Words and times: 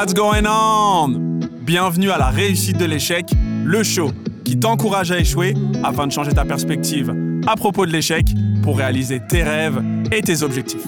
What's 0.00 0.14
going 0.14 0.46
on? 0.46 1.40
Bienvenue 1.60 2.10
à 2.10 2.16
la 2.16 2.30
réussite 2.30 2.78
de 2.78 2.86
l'échec, 2.86 3.26
le 3.66 3.82
show 3.82 4.10
qui 4.46 4.58
t'encourage 4.58 5.12
à 5.12 5.18
échouer 5.18 5.52
afin 5.84 6.06
de 6.06 6.12
changer 6.12 6.32
ta 6.32 6.46
perspective 6.46 7.14
à 7.46 7.54
propos 7.54 7.84
de 7.84 7.92
l'échec 7.92 8.24
pour 8.62 8.78
réaliser 8.78 9.20
tes 9.28 9.42
rêves 9.42 9.78
et 10.10 10.22
tes 10.22 10.42
objectifs. 10.42 10.86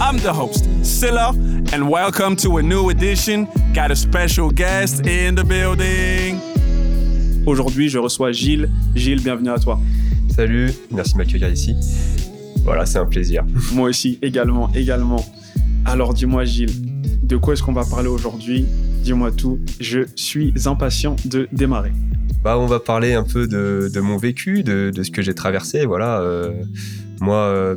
I'm 0.00 0.18
the 0.20 0.32
host, 0.32 0.64
Silla, 0.82 1.32
and 1.74 1.90
welcome 1.90 2.34
to 2.36 2.56
a 2.56 2.62
new 2.62 2.88
edition. 2.88 3.46
Got 3.74 3.90
a 3.90 3.94
special 3.94 4.50
guest 4.50 5.06
in 5.06 5.34
the 5.34 5.44
building. 5.44 6.38
Aujourd'hui, 7.44 7.90
je 7.90 7.98
reçois 7.98 8.32
Gilles. 8.32 8.70
Gilles, 8.94 9.20
bienvenue 9.20 9.50
à 9.50 9.58
toi. 9.58 9.78
Salut, 10.34 10.72
merci 10.90 11.12
de 11.12 11.18
m'accueillir 11.18 11.50
ici. 11.50 11.76
Voilà, 12.64 12.86
c'est 12.86 12.96
un 12.96 13.04
plaisir. 13.04 13.44
Moi 13.74 13.90
aussi, 13.90 14.18
également, 14.22 14.70
également. 14.74 15.22
Alors 15.84 16.14
dis-moi 16.14 16.46
Gilles, 16.46 16.72
de 17.24 17.36
quoi 17.36 17.54
est-ce 17.54 17.62
qu'on 17.62 17.72
va 17.72 17.84
parler 17.84 18.08
aujourd'hui? 18.08 18.66
Dis-moi 19.02 19.32
tout, 19.32 19.58
je 19.80 20.00
suis 20.14 20.52
impatient 20.66 21.16
de 21.24 21.48
démarrer. 21.52 21.92
Bah, 22.42 22.58
on 22.58 22.66
va 22.66 22.80
parler 22.80 23.14
un 23.14 23.24
peu 23.24 23.46
de, 23.46 24.00
mon 24.00 24.18
vécu, 24.18 24.62
de, 24.62 24.92
ce 25.02 25.10
que 25.10 25.22
j'ai 25.22 25.34
traversé. 25.34 25.86
Voilà, 25.86 26.20
euh, 26.20 26.52
moi, 27.20 27.36
euh, 27.36 27.76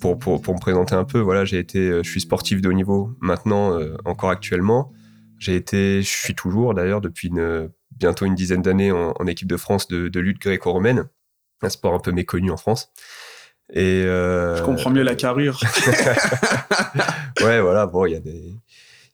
pour, 0.00 0.16
me 0.16 0.60
présenter 0.60 0.94
un 0.94 1.04
peu, 1.04 1.20
voilà, 1.20 1.44
j'ai 1.44 1.58
été, 1.58 1.78
euh, 1.78 2.02
je 2.02 2.10
suis 2.10 2.22
sportif 2.22 2.62
de 2.62 2.68
haut 2.70 2.72
niveau 2.72 3.10
maintenant, 3.20 3.78
encore 4.06 4.30
actuellement. 4.30 4.92
J'ai 5.38 5.56
été, 5.56 6.00
je 6.00 6.08
suis 6.08 6.34
toujours 6.34 6.72
d'ailleurs 6.72 7.02
depuis 7.02 7.30
bientôt 7.90 8.24
une 8.24 8.34
dizaine 8.34 8.62
d'années 8.62 8.90
en, 8.90 9.26
équipe 9.26 9.48
de 9.48 9.58
France 9.58 9.88
de 9.88 10.20
lutte 10.20 10.40
gréco-romaine, 10.40 11.04
un 11.62 11.68
sport 11.68 11.92
un 11.92 11.98
peu 11.98 12.12
méconnu 12.12 12.50
en 12.50 12.56
France. 12.56 12.90
Et 13.72 14.04
euh... 14.04 14.56
Je 14.56 14.62
comprends 14.62 14.90
mieux 14.90 15.02
la 15.02 15.14
carrure. 15.14 15.60
ouais, 17.42 17.60
voilà, 17.60 17.86
bon, 17.86 18.06
il 18.06 18.12
y 18.12 18.16
a 18.16 18.20
des. 18.20 18.54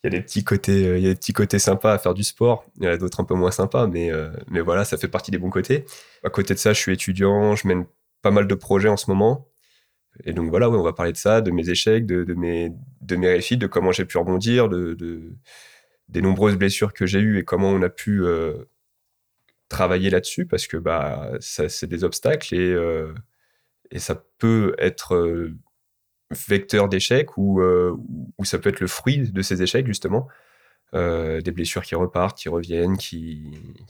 Il 0.05 0.13
y 0.13 0.17
a 0.17 0.19
des 0.19 0.25
petits 0.25 0.43
côtés, 0.43 0.89
euh, 0.89 0.99
il 0.99 1.05
y 1.05 1.07
a 1.07 1.11
des 1.11 1.15
petits 1.15 1.33
côtés 1.33 1.61
sympas 1.61 1.93
à 1.93 1.99
faire 1.99 2.13
du 2.13 2.25
sport. 2.25 2.65
Il 2.79 2.85
y 2.85 2.89
en 2.89 2.91
a 2.91 2.97
d'autres 2.97 3.21
un 3.21 3.25
peu 3.25 3.35
moins 3.35 3.53
sympas, 3.53 3.87
mais 3.87 4.11
euh, 4.11 4.33
mais 4.49 4.61
voilà, 4.61 4.85
ça 4.85 4.97
fait 4.97 5.07
partie 5.07 5.31
des 5.31 5.39
bons 5.39 5.51
côtés. 5.51 5.85
À 6.25 6.29
côté 6.29 6.55
de 6.55 6.59
ça, 6.59 6.73
je 6.73 6.81
suis 6.81 6.93
étudiant, 6.93 7.55
je 7.55 7.69
mène 7.69 7.87
pas 8.21 8.33
mal 8.33 8.49
de 8.49 8.55
projets 8.57 8.89
en 8.89 8.97
ce 8.97 9.09
moment. 9.09 9.47
Et 10.25 10.33
donc 10.33 10.51
voilà, 10.51 10.69
ouais, 10.69 10.77
on 10.77 10.83
va 10.83 10.93
parler 10.93 11.13
de 11.13 11.17
ça, 11.17 11.41
de 11.41 11.53
mes 11.53 11.71
échecs, 11.71 12.05
de, 12.05 12.25
de 12.25 12.35
mes 12.35 12.73
de 13.01 13.15
mes 13.15 13.29
réussites, 13.29 13.61
de 13.61 13.69
comment 13.69 13.93
j'ai 13.93 14.05
pu 14.05 14.19
rebondir, 14.19 14.69
de, 14.69 14.95
de, 14.95 15.37
des 16.09 16.21
nombreuses 16.21 16.57
blessures 16.57 16.93
que 16.93 17.07
j'ai 17.07 17.21
eues 17.21 17.39
et 17.39 17.45
comment 17.45 17.71
on 17.71 17.83
a 17.83 17.89
pu 17.89 18.25
euh, 18.25 18.55
travailler 19.69 20.11
là-dessus 20.11 20.47
parce 20.47 20.67
que 20.67 20.77
bah 20.77 21.31
ça 21.41 21.69
c'est 21.69 21.87
des 21.87 22.03
obstacles 22.03 22.55
et 22.55 22.75
et 23.93 23.99
ça 23.99 24.21
peut 24.39 24.75
être 24.79 25.15
euh, 25.15 25.55
vecteur 26.49 26.89
d'échecs 26.89 27.37
ou, 27.37 27.61
euh, 27.61 27.95
ou 28.39 28.45
ça 28.45 28.59
peut 28.59 28.71
être 28.71 28.81
le 28.81 28.87
fruit 28.87 29.31
de 29.31 29.43
ces 29.43 29.63
échecs, 29.63 29.87
justement. 29.87 30.27
Euh, 30.95 31.41
des 31.41 31.53
blessures 31.53 31.83
qui 31.83 31.95
repartent, 31.95 32.37
qui 32.37 32.49
reviennent, 32.49 32.97
qui, 32.97 33.45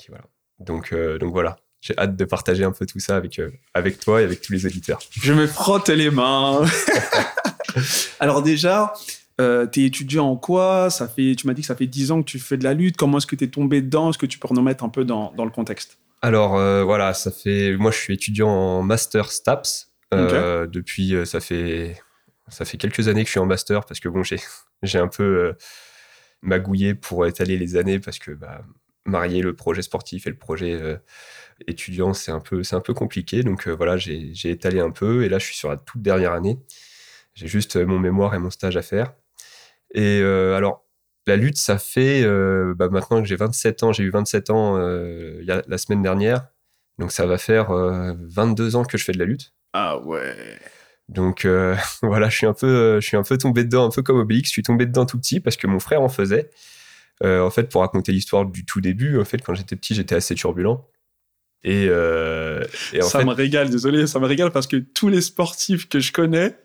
voilà. 0.09 0.25
Donc, 0.59 0.95
donc 0.95 1.33
voilà, 1.33 1.57
j'ai 1.81 1.99
hâte 1.99 2.15
de 2.15 2.25
partager 2.25 2.63
un 2.63 2.71
peu 2.71 2.87
tout 2.87 3.01
ça 3.01 3.17
avec, 3.17 3.41
avec 3.75 3.99
toi 3.99 4.21
et 4.21 4.25
avec 4.25 4.41
tous 4.41 4.53
les 4.53 4.67
auditeurs. 4.67 5.01
Je 5.11 5.33
me 5.33 5.49
frotte 5.49 5.89
les 5.89 6.11
mains. 6.11 6.61
Alors 8.21 8.43
déjà, 8.43 8.93
euh, 9.41 9.67
tu 9.67 9.83
es 9.83 9.87
étudiant 9.87 10.29
en 10.29 10.37
quoi? 10.37 10.91
Ça 10.91 11.09
fait, 11.09 11.35
Tu 11.35 11.49
m'as 11.49 11.55
dit 11.55 11.63
que 11.63 11.67
ça 11.67 11.75
fait 11.75 11.89
10 11.89 12.13
ans 12.13 12.23
que 12.23 12.29
tu 12.29 12.39
fais 12.39 12.57
de 12.57 12.63
la 12.63 12.75
lutte. 12.75 12.97
Comment 12.97 13.19
est-ce 13.19 13.27
que 13.27 13.35
tu 13.35 13.45
es 13.45 13.49
tombé 13.49 13.83
dedans? 13.83 14.11
Est-ce 14.11 14.19
que 14.19 14.27
tu 14.27 14.39
peux 14.39 14.49
nous 14.53 14.63
mettre 14.63 14.85
un 14.85 14.89
peu 14.89 15.05
dans, 15.05 15.33
dans 15.37 15.45
le 15.45 15.51
contexte? 15.51 15.99
Alors 16.21 16.53
voilà, 16.85 17.15
ça 17.15 17.33
fait. 17.33 17.77
Moi, 17.77 17.91
je 17.91 17.99
suis 17.99 18.15
étudiant 18.15 18.49
en 18.49 18.83
master 18.83 19.33
STAPS, 19.33 19.92
euh, 20.13 20.67
depuis, 20.67 21.15
euh, 21.15 21.25
ça 21.25 21.41
fait, 21.41 21.97
ça 22.49 22.65
fait 22.65 22.77
quelques 22.77 23.09
années 23.09 23.23
que 23.23 23.29
je 23.29 23.33
suis 23.33 23.41
en 23.41 23.47
master 23.47 23.85
parce 23.85 24.01
que 24.01 24.09
bon, 24.09 24.23
j'ai, 24.23 24.39
j'ai 24.83 24.99
un 24.99 25.09
peu 25.09 25.23
euh, 25.23 25.53
magouillé 26.43 26.95
pour 26.95 27.27
étaler 27.27 27.57
les 27.57 27.77
années 27.77 27.99
parce 27.99 28.19
que 28.19 28.33
bah, 28.33 28.63
marier 29.07 29.43
le 29.43 29.55
projet 29.55 29.83
sportif 29.83 30.27
et 30.27 30.31
le 30.31 30.37
projet 30.37 31.01
étudiant, 31.67 32.15
c'est 32.15 32.33
un 32.33 32.41
peu, 32.41 32.63
c'est 32.63 32.77
un 32.77 32.81
peu 32.81 32.95
compliqué. 32.95 33.43
Donc 33.43 33.69
voilà, 33.69 33.97
j'ai, 33.97 34.33
étalé 34.45 34.81
un 34.81 34.91
peu 34.91 35.25
et 35.25 35.29
là, 35.29 35.39
je 35.39 35.47
suis 35.47 35.57
sur 35.57 35.71
la 35.71 35.77
toute 35.77 36.03
dernière 36.03 36.33
année. 36.33 36.59
J'ai 37.35 37.49
juste 37.49 37.77
mon 37.77 37.99
mémoire 37.99 38.35
et 38.35 38.39
mon 38.39 38.51
stage 38.51 38.77
à 38.77 38.83
faire. 38.83 39.15
Et 39.95 40.23
alors, 40.23 40.87
la 41.27 41.37
lutte, 41.37 41.59
ça 41.59 41.79
fait 41.79 42.23
bah, 42.77 42.89
maintenant 42.91 43.23
que 43.23 43.29
j'ai 43.29 43.37
27 43.37 43.83
ans, 43.83 43.93
j'ai 43.93 44.05
eu 44.05 44.11
27 44.11 44.51
ans 44.51 44.77
la 44.79 45.79
semaine 45.79 46.03
dernière. 46.03 46.47
Donc 46.99 47.11
ça 47.11 47.27
va 47.27 47.39
faire 47.39 47.73
22 47.73 48.77
ans 48.77 48.85
que 48.85 48.99
je 48.99 49.05
fais 49.05 49.13
de 49.13 49.19
la 49.19 49.25
lutte. 49.25 49.53
Ah 49.73 49.99
ouais. 49.99 50.59
Donc 51.09 51.45
euh, 51.45 51.77
voilà, 52.03 52.29
je 52.29 52.37
suis 52.37 52.47
un 52.47 52.55
peu, 52.55 52.67
euh, 52.67 53.01
je 53.01 53.07
suis 53.07 53.17
un 53.17 53.23
peu 53.23 53.39
tombé 53.39 53.65
dedans, 53.65 53.87
un 53.87 53.91
peu 53.91 54.03
comme 54.03 54.19
Obélix. 54.19 54.49
Je 54.49 54.53
suis 54.53 54.63
tombé 54.63 54.87
dedans 54.87 55.07
tout 55.07 55.19
petit 55.19 55.41
parce 55.41 55.57
que 55.57 55.67
mon 55.67 55.79
frère 55.79 56.03
en 56.03 56.09
faisait. 56.09 56.51
Euh, 57.23 57.41
en 57.41 57.51
fait, 57.51 57.69
pour 57.69 57.83
raconter 57.83 58.11
l'histoire 58.11 58.47
du 58.47 58.65
tout 58.65 58.81
début, 58.81 59.21
en 59.21 59.25
fait, 59.25 59.39
quand 59.39 59.55
j'étais 59.55 59.77
petit, 59.77 59.95
j'étais 59.95 60.15
assez 60.15 60.35
turbulent. 60.35 60.89
Et, 61.65 61.85
et 61.85 63.03
ça 63.03 63.25
me 63.25 63.33
régale. 63.33 63.71
Désolé, 63.71 64.09
ça 64.09 64.19
me 64.19 64.27
régale 64.27 64.51
parce 64.51 64.67
que 64.67 64.77
tous 64.77 65.09
les 65.09 65.21
sportifs 65.21 65.89
que 65.89 66.01
je 66.01 66.11
connais, 66.11 66.57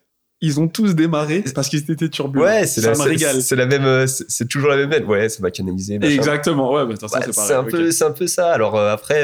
ils 0.41 0.59
ont 0.59 0.67
tous 0.67 0.93
démarré 0.93 1.43
parce 1.55 1.69
qu'ils 1.69 1.89
étaient 1.89 2.09
turbulents. 2.09 2.45
Ouais, 2.45 2.67
c'est 2.67 2.81
ça 2.81 2.91
me 2.91 3.01
régale. 3.01 3.41
C'est 3.41 3.55
la 3.55 3.65
même, 3.65 4.05
c'est 4.07 4.47
toujours 4.47 4.69
la 4.69 4.77
même 4.77 4.89
veine. 4.89 5.05
Ouais, 5.05 5.29
ça 5.29 5.41
m'a 5.41 5.51
canalisé. 5.51 5.95
Exactement. 5.95 6.73
Ouais, 6.73 6.85
bah, 6.85 6.93
c'est 7.31 7.53
un 7.53 7.63
peu, 7.63 7.91
c'est 7.91 8.03
un 8.03 8.11
peu 8.11 8.27
ça. 8.27 8.51
Alors 8.51 8.77
après, 8.77 9.23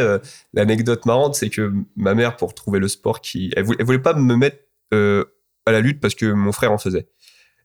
l'anecdote 0.53 1.06
marrante, 1.06 1.35
c'est 1.35 1.50
que 1.50 1.72
ma 1.96 2.16
mère, 2.16 2.35
pour 2.35 2.53
trouver 2.56 2.79
le 2.79 2.88
sport 2.88 3.22
qui, 3.22 3.51
elle 3.56 3.63
voulait, 3.63 3.84
voulait 3.84 4.00
pas 4.00 4.13
me 4.13 4.35
mettre 4.35 4.57
à 4.91 5.72
la 5.72 5.79
lutte 5.81 6.00
parce 6.00 6.16
que 6.16 6.25
mon 6.25 6.51
frère 6.51 6.72
en 6.72 6.78
faisait. 6.78 7.07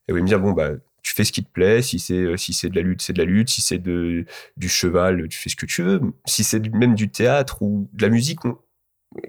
Elle 0.06 0.12
voulait 0.12 0.22
me 0.22 0.28
dire 0.28 0.40
bon 0.40 0.52
bah 0.52 0.70
tu 1.02 1.14
fais 1.14 1.24
ce 1.24 1.32
qui 1.32 1.42
te 1.42 1.50
plaît. 1.50 1.80
Si 1.82 1.98
c'est 1.98 2.36
si 2.36 2.52
c'est 2.52 2.68
de 2.68 2.76
la 2.76 2.82
lutte, 2.82 3.02
c'est 3.02 3.12
de 3.12 3.18
la 3.18 3.24
lutte. 3.24 3.48
Si 3.48 3.62
c'est 3.62 3.78
de 3.78 4.24
du 4.56 4.68
cheval, 4.68 5.26
tu 5.28 5.38
fais 5.38 5.48
ce 5.48 5.56
que 5.56 5.66
tu 5.66 5.82
veux. 5.82 6.00
Si 6.26 6.44
c'est 6.44 6.60
même 6.74 6.94
du 6.94 7.08
théâtre 7.10 7.62
ou 7.62 7.88
de 7.92 8.02
la 8.02 8.08
musique, 8.08 8.40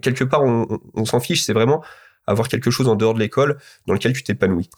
quelque 0.02 0.24
part 0.24 0.44
on, 0.44 0.80
on 0.94 1.06
s'en 1.06 1.20
fiche. 1.20 1.44
C'est 1.44 1.54
vraiment 1.54 1.84
avoir 2.30 2.48
quelque 2.48 2.72
chose 2.72 2.88
en 2.88 2.96
dehors 2.96 3.14
de 3.14 3.20
l'école 3.20 3.58
dans 3.88 3.94
lequel 3.94 4.14
tu 4.14 4.24
t'épanouis. 4.24 4.70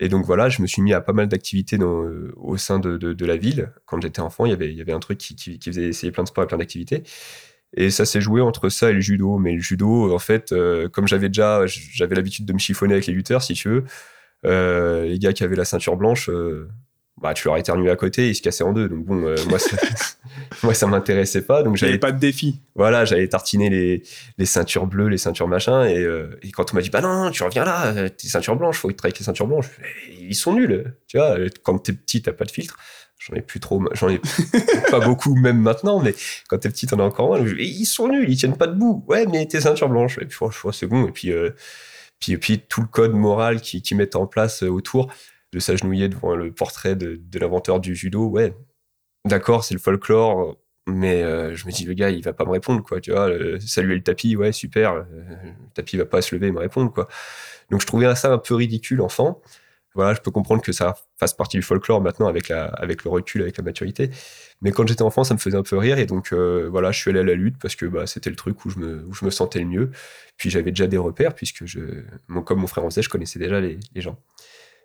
Et 0.00 0.08
donc 0.08 0.24
voilà, 0.24 0.48
je 0.48 0.60
me 0.60 0.66
suis 0.66 0.82
mis 0.82 0.92
à 0.92 1.00
pas 1.00 1.12
mal 1.12 1.28
d'activités 1.28 1.78
euh, 1.78 2.32
au 2.36 2.56
sein 2.56 2.80
de, 2.80 2.96
de, 2.96 3.26
la 3.26 3.36
ville. 3.36 3.72
Quand 3.86 4.00
j'étais 4.00 4.20
enfant, 4.20 4.44
il 4.44 4.50
y 4.50 4.52
avait, 4.52 4.74
y 4.74 4.80
avait 4.80 4.92
un 4.92 4.98
truc 4.98 5.18
qui, 5.18 5.36
qui, 5.36 5.58
faisait 5.64 5.88
essayer 5.88 6.10
plein 6.10 6.24
de 6.24 6.28
sports 6.28 6.44
et 6.44 6.46
plein 6.48 6.58
d'activités. 6.58 7.04
Et 7.76 7.90
ça 7.90 8.04
s'est 8.04 8.20
joué 8.20 8.40
entre 8.40 8.68
ça 8.70 8.90
et 8.90 8.92
le 8.92 9.00
judo. 9.00 9.38
Mais 9.38 9.52
le 9.52 9.60
judo, 9.60 10.12
en 10.12 10.18
fait, 10.18 10.50
euh, 10.52 10.88
comme 10.88 11.06
j'avais 11.06 11.28
déjà, 11.28 11.66
j'avais 11.66 12.16
l'habitude 12.16 12.46
de 12.46 12.52
me 12.52 12.58
chiffonner 12.58 12.94
avec 12.94 13.06
les 13.06 13.12
lutteurs, 13.12 13.42
si 13.42 13.54
tu 13.54 13.68
veux, 13.68 13.84
euh, 14.46 15.04
les 15.04 15.18
gars 15.18 15.32
qui 15.32 15.44
avaient 15.44 15.56
la 15.56 15.64
ceinture 15.64 15.96
blanche, 15.96 16.28
bah, 17.20 17.32
tu 17.32 17.46
leur 17.46 17.56
éternuais 17.56 17.90
à 17.90 17.96
côté, 17.96 18.28
ils 18.28 18.34
se 18.34 18.42
cassaient 18.42 18.64
en 18.64 18.72
deux. 18.72 18.88
Donc 18.88 19.04
bon, 19.04 19.24
euh, 19.24 19.36
moi, 19.48 19.58
ça, 19.58 19.76
moi, 20.62 20.74
ça 20.74 20.86
m'intéressait 20.86 21.42
pas. 21.42 21.62
Donc 21.62 21.76
j'avais 21.76 21.98
pas 21.98 22.10
de 22.10 22.18
défi. 22.18 22.60
Voilà, 22.74 23.04
j'avais 23.04 23.28
tartiné 23.28 23.70
les, 23.70 24.02
les 24.36 24.46
ceintures 24.46 24.86
bleues, 24.86 25.08
les 25.08 25.18
ceintures 25.18 25.46
machin. 25.46 25.84
Et, 25.84 26.02
euh, 26.02 26.38
et 26.42 26.50
quand 26.50 26.72
on 26.72 26.76
m'a 26.76 26.82
dit, 26.82 26.90
bah 26.90 27.00
non, 27.00 27.30
tu 27.30 27.44
reviens 27.44 27.64
là, 27.64 27.86
euh, 27.86 28.08
tes 28.08 28.28
ceintures 28.28 28.56
blanches, 28.56 28.78
faut 28.78 28.88
que 28.88 28.92
tu 28.92 28.96
travailles 28.96 29.12
avec 29.12 29.20
les 29.20 29.24
ceintures 29.24 29.46
blanches. 29.46 29.70
Ils 30.18 30.34
sont 30.34 30.54
nuls. 30.54 30.96
Tu 31.06 31.16
vois, 31.16 31.36
quand 31.62 31.78
t'es 31.78 31.92
petit, 31.92 32.20
t'as 32.20 32.32
pas 32.32 32.44
de 32.44 32.50
filtre. 32.50 32.76
J'en 33.18 33.34
ai 33.36 33.42
plus 33.42 33.60
trop, 33.60 33.82
j'en 33.92 34.10
ai 34.10 34.20
pas 34.90 35.00
beaucoup 35.00 35.34
même 35.34 35.58
maintenant, 35.58 36.00
mais 36.00 36.14
quand 36.48 36.58
t'es 36.58 36.68
petit, 36.68 36.86
t'en 36.86 36.98
as 36.98 37.04
encore 37.04 37.28
moins. 37.28 37.38
Ils 37.58 37.86
sont 37.86 38.08
nuls, 38.08 38.28
ils 38.28 38.36
tiennent 38.36 38.56
pas 38.56 38.66
debout. 38.66 39.04
Ouais, 39.08 39.24
mais 39.26 39.46
tes 39.46 39.60
ceintures 39.60 39.88
blanches. 39.88 40.18
Et 40.20 40.26
puis, 40.26 40.36
je 40.50 40.70
c'est 40.72 40.88
bon. 40.88 41.06
Et 41.06 41.12
puis, 41.12 41.32
puis, 42.18 42.36
puis, 42.38 42.58
tout 42.58 42.80
le 42.80 42.88
code 42.88 43.12
moral 43.12 43.60
qu'ils 43.60 43.82
qui 43.82 43.94
mettent 43.94 44.16
en 44.16 44.26
place 44.26 44.64
autour 44.64 45.10
de 45.54 45.60
s'agenouiller 45.60 46.08
devant 46.08 46.34
le 46.34 46.52
portrait 46.52 46.96
de, 46.96 47.20
l'inventeur 47.38 47.80
du 47.80 47.94
judo, 47.94 48.26
ouais, 48.26 48.54
d'accord, 49.24 49.64
c'est 49.64 49.74
le 49.74 49.80
folklore, 49.80 50.56
mais 50.86 51.22
euh, 51.22 51.54
je 51.54 51.66
me 51.66 51.72
dis, 51.72 51.84
le 51.84 51.94
gars, 51.94 52.10
il 52.10 52.22
va 52.22 52.32
pas 52.32 52.44
me 52.44 52.50
répondre, 52.50 52.82
quoi, 52.82 53.00
tu 53.00 53.12
vois, 53.12 53.30
saluer 53.60 53.94
le 53.94 54.02
tapis, 54.02 54.36
ouais, 54.36 54.52
super, 54.52 54.92
euh, 54.92 55.02
le 55.12 55.70
tapis 55.74 55.96
va 55.96 56.06
pas 56.06 56.20
se 56.22 56.34
lever 56.34 56.48
et 56.48 56.52
me 56.52 56.58
répondre, 56.58 56.92
quoi. 56.92 57.08
Donc 57.70 57.80
je 57.80 57.86
trouvais 57.86 58.12
ça 58.16 58.32
un 58.32 58.38
peu 58.38 58.54
ridicule, 58.54 59.00
enfant. 59.00 59.40
Voilà, 59.94 60.12
je 60.12 60.20
peux 60.20 60.32
comprendre 60.32 60.60
que 60.60 60.72
ça 60.72 60.96
fasse 61.18 61.34
partie 61.34 61.56
du 61.56 61.62
folklore 61.62 62.00
maintenant 62.00 62.26
avec, 62.26 62.48
la, 62.48 62.64
avec 62.64 63.04
le 63.04 63.10
recul, 63.10 63.42
avec 63.42 63.56
la 63.56 63.62
maturité. 63.62 64.10
Mais 64.60 64.72
quand 64.72 64.86
j'étais 64.88 65.02
enfant, 65.02 65.22
ça 65.22 65.34
me 65.34 65.38
faisait 65.38 65.56
un 65.56 65.62
peu 65.62 65.78
rire. 65.78 65.98
Et 65.98 66.06
donc, 66.06 66.32
euh, 66.32 66.68
voilà, 66.68 66.90
je 66.90 66.98
suis 66.98 67.10
allé 67.10 67.20
à 67.20 67.22
la 67.22 67.34
lutte 67.34 67.58
parce 67.60 67.76
que 67.76 67.86
bah, 67.86 68.06
c'était 68.06 68.30
le 68.30 68.36
truc 68.36 68.64
où 68.64 68.70
je, 68.70 68.78
me, 68.80 69.04
où 69.06 69.14
je 69.14 69.24
me 69.24 69.30
sentais 69.30 69.60
le 69.60 69.66
mieux. 69.66 69.90
Puis 70.36 70.50
j'avais 70.50 70.72
déjà 70.72 70.88
des 70.88 70.98
repères, 70.98 71.34
puisque, 71.34 71.64
je, 71.64 71.80
mon, 72.26 72.42
comme 72.42 72.58
mon 72.58 72.66
frère 72.66 72.84
en 72.84 72.90
je 72.90 73.08
connaissais 73.08 73.38
déjà 73.38 73.60
les 73.60 73.78
gens. 73.96 74.18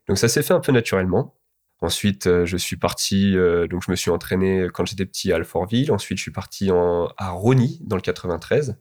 Donc 0.10 0.18
ça 0.18 0.28
s'est 0.28 0.42
fait 0.42 0.54
un 0.54 0.60
peu 0.60 0.72
naturellement. 0.72 1.36
Ensuite, 1.82 2.26
euh, 2.26 2.46
je 2.46 2.58
suis 2.58 2.78
parti, 2.78 3.38
euh, 3.38 3.68
donc 3.68 3.84
je 3.86 3.92
me 3.92 3.96
suis 3.96 4.10
entraîné 4.10 4.68
quand 4.74 4.86
j'étais 4.86 5.06
petit 5.06 5.32
à 5.32 5.36
Alfortville. 5.36 5.92
Ensuite, 5.92 6.18
je 6.18 6.24
suis 6.24 6.32
parti 6.32 6.72
en, 6.72 7.14
à 7.16 7.30
Rony, 7.30 7.80
dans 7.84 7.96
le 7.96 8.02
93, 8.02 8.78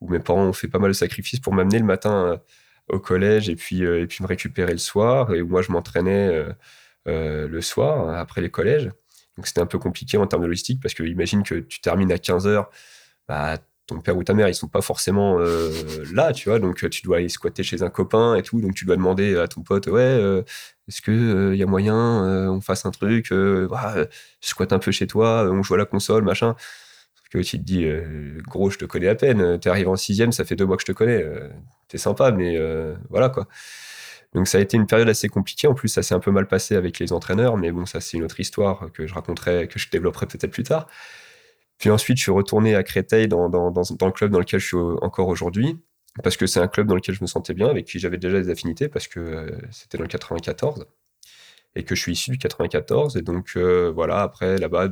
où 0.00 0.08
mes 0.08 0.18
parents 0.18 0.46
ont 0.46 0.52
fait 0.54 0.68
pas 0.68 0.78
mal 0.78 0.90
de 0.90 0.94
sacrifices 0.94 1.40
pour 1.40 1.52
m'amener 1.52 1.78
le 1.78 1.84
matin 1.84 2.26
euh, 2.26 2.36
au 2.88 2.98
collège 2.98 3.50
et 3.50 3.54
puis, 3.54 3.84
puis 4.08 4.22
me 4.22 4.26
récupérer 4.26 4.72
le 4.72 4.78
soir. 4.78 5.32
Et 5.34 5.42
moi, 5.42 5.60
je 5.62 5.70
m'entraînais 5.70 6.46
le 7.06 7.60
soir, 7.60 8.08
après 8.18 8.40
les 8.40 8.50
collèges. 8.50 8.90
Donc 9.36 9.46
c'était 9.46 9.60
un 9.60 9.66
peu 9.66 9.78
compliqué 9.78 10.16
en 10.16 10.26
termes 10.26 10.42
de 10.42 10.48
logistique, 10.48 10.80
parce 10.82 10.94
que 10.94 11.04
imagine 11.04 11.42
que 11.44 11.54
tu 11.54 11.80
termines 11.80 12.10
à 12.10 12.18
15 12.18 12.46
heures, 12.46 12.70
bah, 13.28 13.58
ton 13.86 14.00
père 14.00 14.16
ou 14.16 14.24
ta 14.24 14.34
mère, 14.34 14.48
ils 14.48 14.54
sont 14.54 14.68
pas 14.68 14.80
forcément 14.80 15.38
euh, 15.40 15.70
là, 16.12 16.32
tu 16.32 16.48
vois. 16.48 16.58
Donc, 16.58 16.88
tu 16.90 17.02
dois 17.02 17.18
aller 17.18 17.28
squatter 17.28 17.62
chez 17.62 17.82
un 17.82 17.90
copain 17.90 18.34
et 18.36 18.42
tout. 18.42 18.60
Donc, 18.60 18.74
tu 18.74 18.84
dois 18.84 18.96
demander 18.96 19.36
à 19.36 19.48
ton 19.48 19.62
pote, 19.62 19.86
ouais, 19.86 20.00
euh, 20.00 20.42
est-ce 20.88 21.02
que 21.02 21.52
il 21.52 21.58
y 21.58 21.62
a 21.62 21.66
moyen, 21.66 22.50
on 22.50 22.60
fasse 22.60 22.86
un 22.86 22.90
truc, 22.90 23.32
bah, 23.32 23.94
squatte 24.40 24.72
un 24.72 24.78
peu 24.78 24.92
chez 24.92 25.06
toi, 25.06 25.48
on 25.50 25.62
joue 25.62 25.74
à 25.74 25.78
la 25.78 25.84
console, 25.84 26.24
machin. 26.24 26.54
Sauf 27.14 27.28
que 27.30 27.38
tu 27.38 27.58
te 27.58 27.64
dis, 27.64 27.86
gros, 28.46 28.70
je 28.70 28.78
te 28.78 28.84
connais 28.84 29.08
à 29.08 29.14
peine. 29.14 29.58
T'es 29.58 29.68
arrivé 29.70 29.88
en 29.88 29.96
sixième, 29.96 30.32
ça 30.32 30.44
fait 30.44 30.56
deux 30.56 30.66
mois 30.66 30.76
que 30.76 30.82
je 30.82 30.86
te 30.86 30.92
connais. 30.92 31.24
T'es 31.88 31.98
sympa, 31.98 32.32
mais 32.32 32.58
voilà 33.10 33.28
quoi. 33.28 33.48
Donc 34.34 34.48
ça 34.48 34.58
a 34.58 34.60
été 34.62 34.76
une 34.76 34.86
période 34.86 35.08
assez 35.08 35.28
compliquée. 35.28 35.66
En 35.68 35.74
plus, 35.74 35.88
ça 35.88 36.02
s'est 36.02 36.14
un 36.14 36.20
peu 36.20 36.30
mal 36.30 36.46
passé 36.48 36.74
avec 36.74 36.98
les 36.98 37.12
entraîneurs, 37.12 37.56
mais 37.56 37.70
bon, 37.70 37.86
ça 37.86 38.00
c'est 38.00 38.16
une 38.16 38.24
autre 38.24 38.40
histoire 38.40 38.90
que 38.92 39.06
je 39.06 39.14
raconterai, 39.14 39.68
que 39.68 39.78
je 39.78 39.90
développerai 39.90 40.26
peut-être 40.26 40.50
plus 40.50 40.62
tard. 40.62 40.88
Puis 41.82 41.90
ensuite, 41.90 42.16
je 42.16 42.22
suis 42.22 42.30
retourné 42.30 42.76
à 42.76 42.84
Créteil 42.84 43.26
dans, 43.26 43.48
dans, 43.48 43.72
dans, 43.72 43.82
le 43.82 44.12
club 44.12 44.30
dans 44.30 44.38
lequel 44.38 44.60
je 44.60 44.66
suis 44.66 44.76
encore 44.76 45.26
aujourd'hui, 45.26 45.80
parce 46.22 46.36
que 46.36 46.46
c'est 46.46 46.60
un 46.60 46.68
club 46.68 46.86
dans 46.86 46.94
lequel 46.94 47.12
je 47.16 47.22
me 47.22 47.26
sentais 47.26 47.54
bien, 47.54 47.66
avec 47.66 47.86
qui 47.86 47.98
j'avais 47.98 48.18
déjà 48.18 48.40
des 48.40 48.50
affinités, 48.50 48.88
parce 48.88 49.08
que 49.08 49.18
euh, 49.18 49.50
c'était 49.72 49.98
dans 49.98 50.04
le 50.04 50.08
94, 50.08 50.86
et 51.74 51.82
que 51.82 51.96
je 51.96 52.00
suis 52.00 52.12
issu 52.12 52.30
du 52.30 52.38
94. 52.38 53.16
Et 53.16 53.22
donc 53.22 53.54
euh, 53.56 53.90
voilà, 53.92 54.20
après 54.20 54.58
là-bas, 54.58 54.90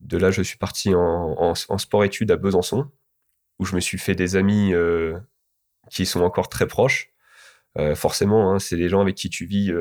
de 0.00 0.18
là, 0.18 0.30
je 0.30 0.42
suis 0.42 0.58
parti 0.58 0.94
en, 0.94 1.54
en, 1.58 1.78
sport-études 1.78 2.30
à 2.32 2.36
Besançon, 2.36 2.90
où 3.58 3.64
je 3.64 3.74
me 3.74 3.80
suis 3.80 3.96
fait 3.96 4.14
des 4.14 4.36
amis 4.36 4.74
euh, 4.74 5.18
qui 5.90 6.04
sont 6.04 6.20
encore 6.20 6.50
très 6.50 6.66
proches. 6.66 7.14
Forcément, 7.94 8.52
hein, 8.52 8.58
c'est 8.58 8.76
des 8.76 8.90
gens 8.90 9.00
avec 9.00 9.14
qui 9.14 9.30
tu 9.30 9.46
vis 9.46 9.72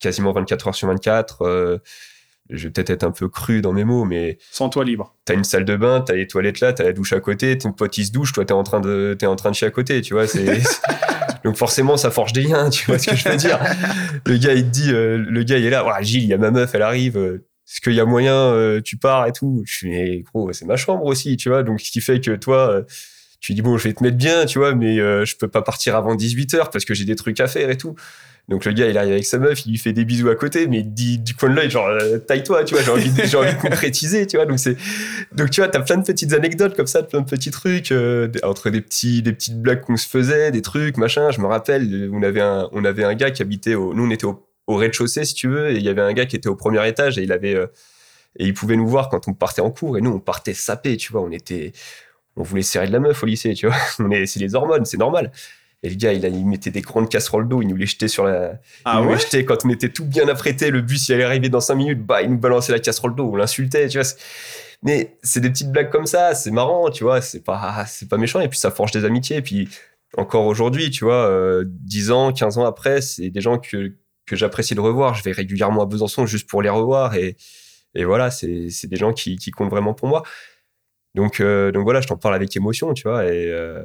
quasiment 0.00 0.32
24 0.32 0.68
heures 0.68 0.74
sur 0.74 0.88
24 0.88 1.80
je 2.50 2.64
vais 2.64 2.70
peut-être 2.70 2.90
être 2.90 3.04
un 3.04 3.10
peu 3.10 3.28
cru 3.28 3.60
dans 3.60 3.72
mes 3.72 3.84
mots, 3.84 4.04
mais. 4.04 4.38
Sans 4.50 4.68
toi 4.68 4.84
libre. 4.84 5.14
T'as 5.24 5.34
une 5.34 5.44
salle 5.44 5.64
de 5.64 5.76
bain, 5.76 6.00
t'as 6.00 6.14
les 6.14 6.26
toilettes 6.26 6.60
là, 6.60 6.72
t'as 6.72 6.84
la 6.84 6.92
douche 6.92 7.12
à 7.12 7.20
côté, 7.20 7.58
ton 7.58 7.72
pote 7.72 7.96
il 7.98 8.06
se 8.06 8.12
douche, 8.12 8.32
toi 8.32 8.44
t'es 8.44 8.52
en 8.52 8.62
train 8.62 8.80
de, 8.80 9.16
t'es 9.18 9.26
en 9.26 9.36
train 9.36 9.50
de 9.50 9.56
chier 9.56 9.66
à 9.66 9.70
côté, 9.70 10.00
tu 10.02 10.14
vois. 10.14 10.26
C'est, 10.26 10.62
donc 11.44 11.56
forcément 11.56 11.96
ça 11.96 12.10
forge 12.10 12.32
des 12.32 12.42
liens, 12.42 12.70
tu 12.70 12.86
vois 12.86 12.98
ce 12.98 13.10
que 13.10 13.16
je 13.16 13.28
veux 13.28 13.36
dire. 13.36 13.58
le 14.24 14.36
gars 14.36 14.54
il 14.54 14.64
te 14.64 14.70
dit, 14.70 14.92
euh, 14.92 15.18
le 15.18 15.42
gars 15.42 15.58
il 15.58 15.64
est 15.64 15.70
là, 15.70 15.84
ouais, 15.84 16.04
Gilles, 16.04 16.22
il 16.22 16.28
y 16.28 16.34
a 16.34 16.38
ma 16.38 16.50
meuf, 16.50 16.74
elle 16.74 16.82
arrive. 16.82 17.16
Euh, 17.16 17.46
est-ce 17.68 17.80
qu'il 17.80 17.94
y 17.94 18.00
a 18.00 18.04
moyen, 18.04 18.32
euh, 18.32 18.80
tu 18.80 18.96
pars 18.96 19.26
et 19.26 19.32
tout? 19.32 19.62
Je 19.66 19.74
suis, 19.74 19.90
mais 19.90 20.20
gros, 20.20 20.52
c'est 20.52 20.66
ma 20.66 20.76
chambre 20.76 21.04
aussi, 21.04 21.36
tu 21.36 21.48
vois. 21.48 21.64
Donc 21.64 21.80
ce 21.80 21.90
qui 21.90 22.00
fait 22.00 22.20
que 22.20 22.36
toi, 22.36 22.84
tu 23.40 23.54
dis 23.54 23.62
bon, 23.62 23.76
je 23.76 23.88
vais 23.88 23.92
te 23.92 24.04
mettre 24.04 24.16
bien, 24.16 24.46
tu 24.46 24.60
vois, 24.60 24.74
mais 24.74 24.96
je 24.96 25.36
peux 25.36 25.48
pas 25.48 25.62
partir 25.62 25.96
avant 25.96 26.14
18 26.14 26.54
h 26.54 26.70
parce 26.70 26.84
que 26.84 26.94
j'ai 26.94 27.04
des 27.04 27.16
trucs 27.16 27.40
à 27.40 27.48
faire 27.48 27.68
et 27.68 27.76
tout. 27.76 27.96
Donc 28.48 28.64
le 28.64 28.72
gars, 28.72 28.86
il 28.86 28.96
arrive 28.96 29.12
avec 29.12 29.24
sa 29.24 29.38
meuf, 29.38 29.66
il 29.66 29.72
lui 29.72 29.78
fait 29.78 29.92
des 29.92 30.04
bisous 30.04 30.28
à 30.28 30.36
côté, 30.36 30.68
mais 30.68 30.84
dit 30.84 31.18
du 31.18 31.34
coin 31.34 31.50
de 31.50 31.54
l'œil, 31.56 31.68
genre, 31.68 31.88
euh, 31.88 32.18
taille-toi, 32.18 32.62
tu 32.62 32.74
vois, 32.74 32.84
j'ai 32.84 32.92
envie, 32.92 33.10
j'ai 33.24 33.36
envie 33.36 33.52
de 33.52 33.60
concrétiser, 33.60 34.24
tu 34.28 34.36
vois. 34.36 34.46
Donc 34.46 34.60
c'est, 34.60 34.76
donc 35.32 35.50
tu 35.50 35.60
vois, 35.60 35.68
t'as 35.68 35.80
plein 35.80 35.96
de 35.96 36.04
petites 36.04 36.32
anecdotes 36.32 36.76
comme 36.76 36.86
ça, 36.86 37.02
plein 37.02 37.22
de 37.22 37.26
petits 37.26 37.50
trucs, 37.50 37.90
euh, 37.90 38.30
entre 38.44 38.70
des 38.70 38.80
petits, 38.80 39.20
des 39.22 39.32
petites 39.32 39.60
blagues 39.60 39.80
qu'on 39.80 39.96
se 39.96 40.06
faisait, 40.08 40.52
des 40.52 40.62
trucs, 40.62 40.96
machin. 40.96 41.32
Je 41.32 41.40
me 41.40 41.46
rappelle, 41.46 42.08
on 42.12 42.22
avait 42.22 42.40
un, 42.40 42.68
on 42.70 42.84
avait 42.84 43.02
un 43.02 43.14
gars 43.14 43.32
qui 43.32 43.42
habitait 43.42 43.74
au, 43.74 43.94
nous 43.94 44.06
on 44.06 44.10
était 44.10 44.26
au, 44.26 44.46
rez-de-chaussée, 44.68 45.24
si 45.24 45.34
tu 45.34 45.48
veux, 45.48 45.70
et 45.70 45.76
il 45.76 45.82
y 45.82 45.88
avait 45.88 46.02
un 46.02 46.12
gars 46.12 46.26
qui 46.26 46.36
était 46.36 46.48
au 46.48 46.56
premier 46.56 46.86
étage 46.86 47.18
et 47.18 47.22
il 47.24 47.32
avait, 47.32 47.54
euh, 47.54 47.66
et 48.38 48.46
il 48.46 48.54
pouvait 48.54 48.76
nous 48.76 48.86
voir 48.86 49.08
quand 49.08 49.26
on 49.26 49.32
partait 49.32 49.62
en 49.62 49.72
cours, 49.72 49.98
et 49.98 50.00
nous 50.00 50.12
on 50.12 50.20
partait 50.20 50.54
sapé, 50.54 50.96
tu 50.96 51.10
vois, 51.10 51.22
on 51.22 51.32
était, 51.32 51.72
on 52.36 52.44
voulait 52.44 52.62
serrer 52.62 52.86
de 52.86 52.92
la 52.92 53.00
meuf 53.00 53.22
au 53.22 53.26
lycée, 53.26 53.54
tu 53.54 53.66
vois. 53.66 53.76
On 53.98 54.10
est, 54.10 54.26
c'est 54.26 54.40
les 54.40 54.54
hormones, 54.54 54.84
c'est 54.84 54.98
normal. 54.98 55.32
Et 55.86 55.88
le 55.88 55.94
gars, 55.94 56.12
il, 56.12 56.26
a, 56.26 56.28
il 56.28 56.44
mettait 56.44 56.72
des 56.72 56.80
grandes 56.80 57.08
casseroles 57.08 57.46
d'eau, 57.46 57.62
il 57.62 57.68
nous 57.68 57.76
les 57.76 57.86
jetait 57.86 58.08
sur 58.08 58.24
la. 58.24 58.58
Ah 58.84 58.98
il 58.98 59.04
nous 59.04 59.12
les 59.12 59.20
jetait 59.20 59.44
quand 59.44 59.64
on 59.64 59.70
était 59.70 59.88
tout 59.88 60.04
bien 60.04 60.26
apprêté, 60.26 60.72
le 60.72 60.80
bus 60.80 61.08
il 61.08 61.14
allait 61.14 61.22
arriver 61.22 61.48
dans 61.48 61.60
5 61.60 61.76
minutes, 61.76 62.04
bah, 62.04 62.22
il 62.22 62.30
nous 62.30 62.38
balançait 62.38 62.72
la 62.72 62.80
casserole 62.80 63.14
d'eau, 63.14 63.30
on 63.32 63.36
l'insultait, 63.36 63.86
tu 63.86 64.00
vois. 64.00 64.08
Mais 64.82 65.16
c'est 65.22 65.38
des 65.38 65.48
petites 65.48 65.70
blagues 65.70 65.90
comme 65.90 66.06
ça, 66.06 66.34
c'est 66.34 66.50
marrant, 66.50 66.90
tu 66.90 67.04
vois, 67.04 67.20
c'est 67.20 67.44
pas, 67.44 67.84
c'est 67.86 68.08
pas 68.08 68.16
méchant, 68.16 68.40
et 68.40 68.48
puis 68.48 68.58
ça 68.58 68.72
forge 68.72 68.90
des 68.90 69.04
amitiés, 69.04 69.36
et 69.36 69.42
puis 69.42 69.68
encore 70.16 70.46
aujourd'hui, 70.46 70.90
tu 70.90 71.04
vois, 71.04 71.28
euh, 71.28 71.62
10 71.66 72.10
ans, 72.10 72.32
15 72.32 72.58
ans 72.58 72.64
après, 72.64 73.00
c'est 73.00 73.30
des 73.30 73.40
gens 73.40 73.58
que, 73.58 73.92
que 74.26 74.34
j'apprécie 74.34 74.74
de 74.74 74.80
revoir. 74.80 75.14
Je 75.14 75.22
vais 75.22 75.32
régulièrement 75.32 75.82
à 75.82 75.86
Besançon 75.86 76.26
juste 76.26 76.48
pour 76.50 76.62
les 76.62 76.68
revoir, 76.68 77.14
et, 77.14 77.36
et 77.94 78.04
voilà, 78.04 78.32
c'est, 78.32 78.70
c'est 78.70 78.88
des 78.88 78.96
gens 78.96 79.12
qui, 79.12 79.36
qui 79.36 79.52
comptent 79.52 79.70
vraiment 79.70 79.94
pour 79.94 80.08
moi. 80.08 80.24
Donc, 81.16 81.40
euh, 81.40 81.72
donc 81.72 81.84
voilà, 81.84 82.02
je 82.02 82.06
t'en 82.06 82.18
parle 82.18 82.34
avec 82.34 82.54
émotion, 82.56 82.92
tu 82.92 83.04
vois. 83.08 83.24
Et, 83.24 83.50
euh, 83.50 83.82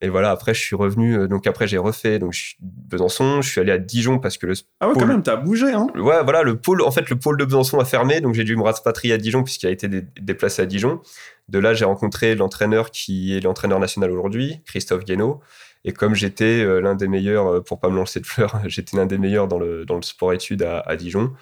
et 0.00 0.08
voilà, 0.08 0.30
après, 0.30 0.54
je 0.54 0.60
suis 0.60 0.74
revenu. 0.74 1.14
Euh, 1.14 1.28
donc 1.28 1.46
après, 1.46 1.68
j'ai 1.68 1.76
refait. 1.76 2.18
Donc, 2.18 2.32
je 2.32 2.40
suis 2.40 2.56
Besançon. 2.58 3.42
Je 3.42 3.50
suis 3.50 3.60
allé 3.60 3.70
à 3.70 3.76
Dijon 3.76 4.18
parce 4.18 4.38
que 4.38 4.46
le. 4.46 4.54
Ah 4.80 4.88
ouais, 4.88 4.94
quand 4.98 5.04
même, 5.04 5.22
t'as 5.22 5.36
bougé, 5.36 5.72
hein. 5.72 5.88
Ouais, 5.94 6.24
voilà, 6.24 6.42
le 6.42 6.56
pôle. 6.56 6.80
En 6.80 6.90
fait, 6.90 7.10
le 7.10 7.16
pôle 7.16 7.36
de 7.36 7.44
Besançon 7.44 7.78
a 7.80 7.84
fermé, 7.84 8.22
donc 8.22 8.34
j'ai 8.34 8.44
dû 8.44 8.56
me 8.56 8.62
rapatrier 8.62 9.12
à 9.12 9.18
Dijon 9.18 9.42
puisqu'il 9.42 9.66
a 9.66 9.70
été 9.70 9.88
déplacé 9.88 10.62
à 10.62 10.66
Dijon. 10.66 11.02
De 11.50 11.58
là, 11.58 11.74
j'ai 11.74 11.84
rencontré 11.84 12.34
l'entraîneur 12.34 12.90
qui 12.90 13.36
est 13.36 13.40
l'entraîneur 13.40 13.78
national 13.78 14.10
aujourd'hui, 14.10 14.62
Christophe 14.64 15.04
Guénaud. 15.04 15.40
Et 15.84 15.92
comme 15.92 16.14
j'étais 16.14 16.64
l'un 16.80 16.94
des 16.94 17.08
meilleurs, 17.08 17.62
pour 17.62 17.78
pas 17.78 17.90
me 17.90 17.96
lancer 17.96 18.20
de 18.20 18.26
fleurs, 18.26 18.58
j'étais 18.68 18.96
l'un 18.96 19.04
des 19.04 19.18
meilleurs 19.18 19.48
dans 19.48 19.58
le, 19.58 19.84
dans 19.84 19.96
le 19.96 20.02
sport-études 20.02 20.62
à, 20.62 20.80
à, 20.80 20.96
Dijon. 20.96 21.34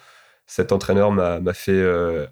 Cet 0.47 0.73
entraîneur 0.73 1.11
m'a 1.13 1.53
fait 1.53 1.81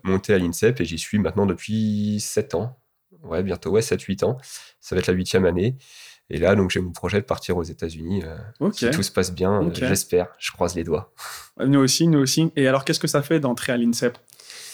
monter 0.04 0.34
à 0.34 0.38
l'INSEP 0.38 0.82
et 0.82 0.86
j'y 0.86 0.98
suis 0.98 1.20
maintenant 1.20 1.46
depuis 1.46 2.20
7 2.20 2.56
ans 2.56 2.81
ouais, 3.24 3.44
bientôt, 3.44 3.72
ouais, 3.72 3.82
7-8 3.82 4.26
ans. 4.26 4.38
Ça 4.80 4.96
va 4.96 5.00
être 5.00 5.08
la 5.08 5.14
huitième 5.14 5.46
année. 5.46 5.78
Et 6.34 6.38
là, 6.38 6.56
donc, 6.56 6.72
j'ai 6.72 6.80
mon 6.80 6.94
projet 6.94 7.20
de 7.20 7.26
partir 7.26 7.58
aux 7.58 7.64
États-Unis. 7.64 8.24
Euh, 8.24 8.72
si 8.72 8.90
tout 8.90 9.04
se 9.04 9.12
passe 9.12 9.34
bien, 9.34 9.64
euh, 9.64 9.70
j'espère. 9.74 10.28
Je 10.40 10.52
croise 10.52 10.76
les 10.76 10.86
doigts. 10.86 11.14
Nous 11.60 11.80
aussi, 11.80 12.08
nous 12.08 12.20
aussi. 12.20 12.54
Et 12.56 12.68
alors, 12.68 12.86
qu'est-ce 12.86 13.02
que 13.02 13.08
ça 13.08 13.22
fait 13.22 13.42
d'entrer 13.42 13.74
à 13.74 13.78
l'INSEP 13.78 14.18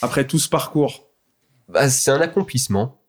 après 0.04 0.28
tout 0.28 0.38
ce 0.38 0.50
parcours? 0.50 1.10
Bah, 1.68 1.90
C'est 1.90 2.12
un 2.12 2.22
accomplissement. 2.22 3.02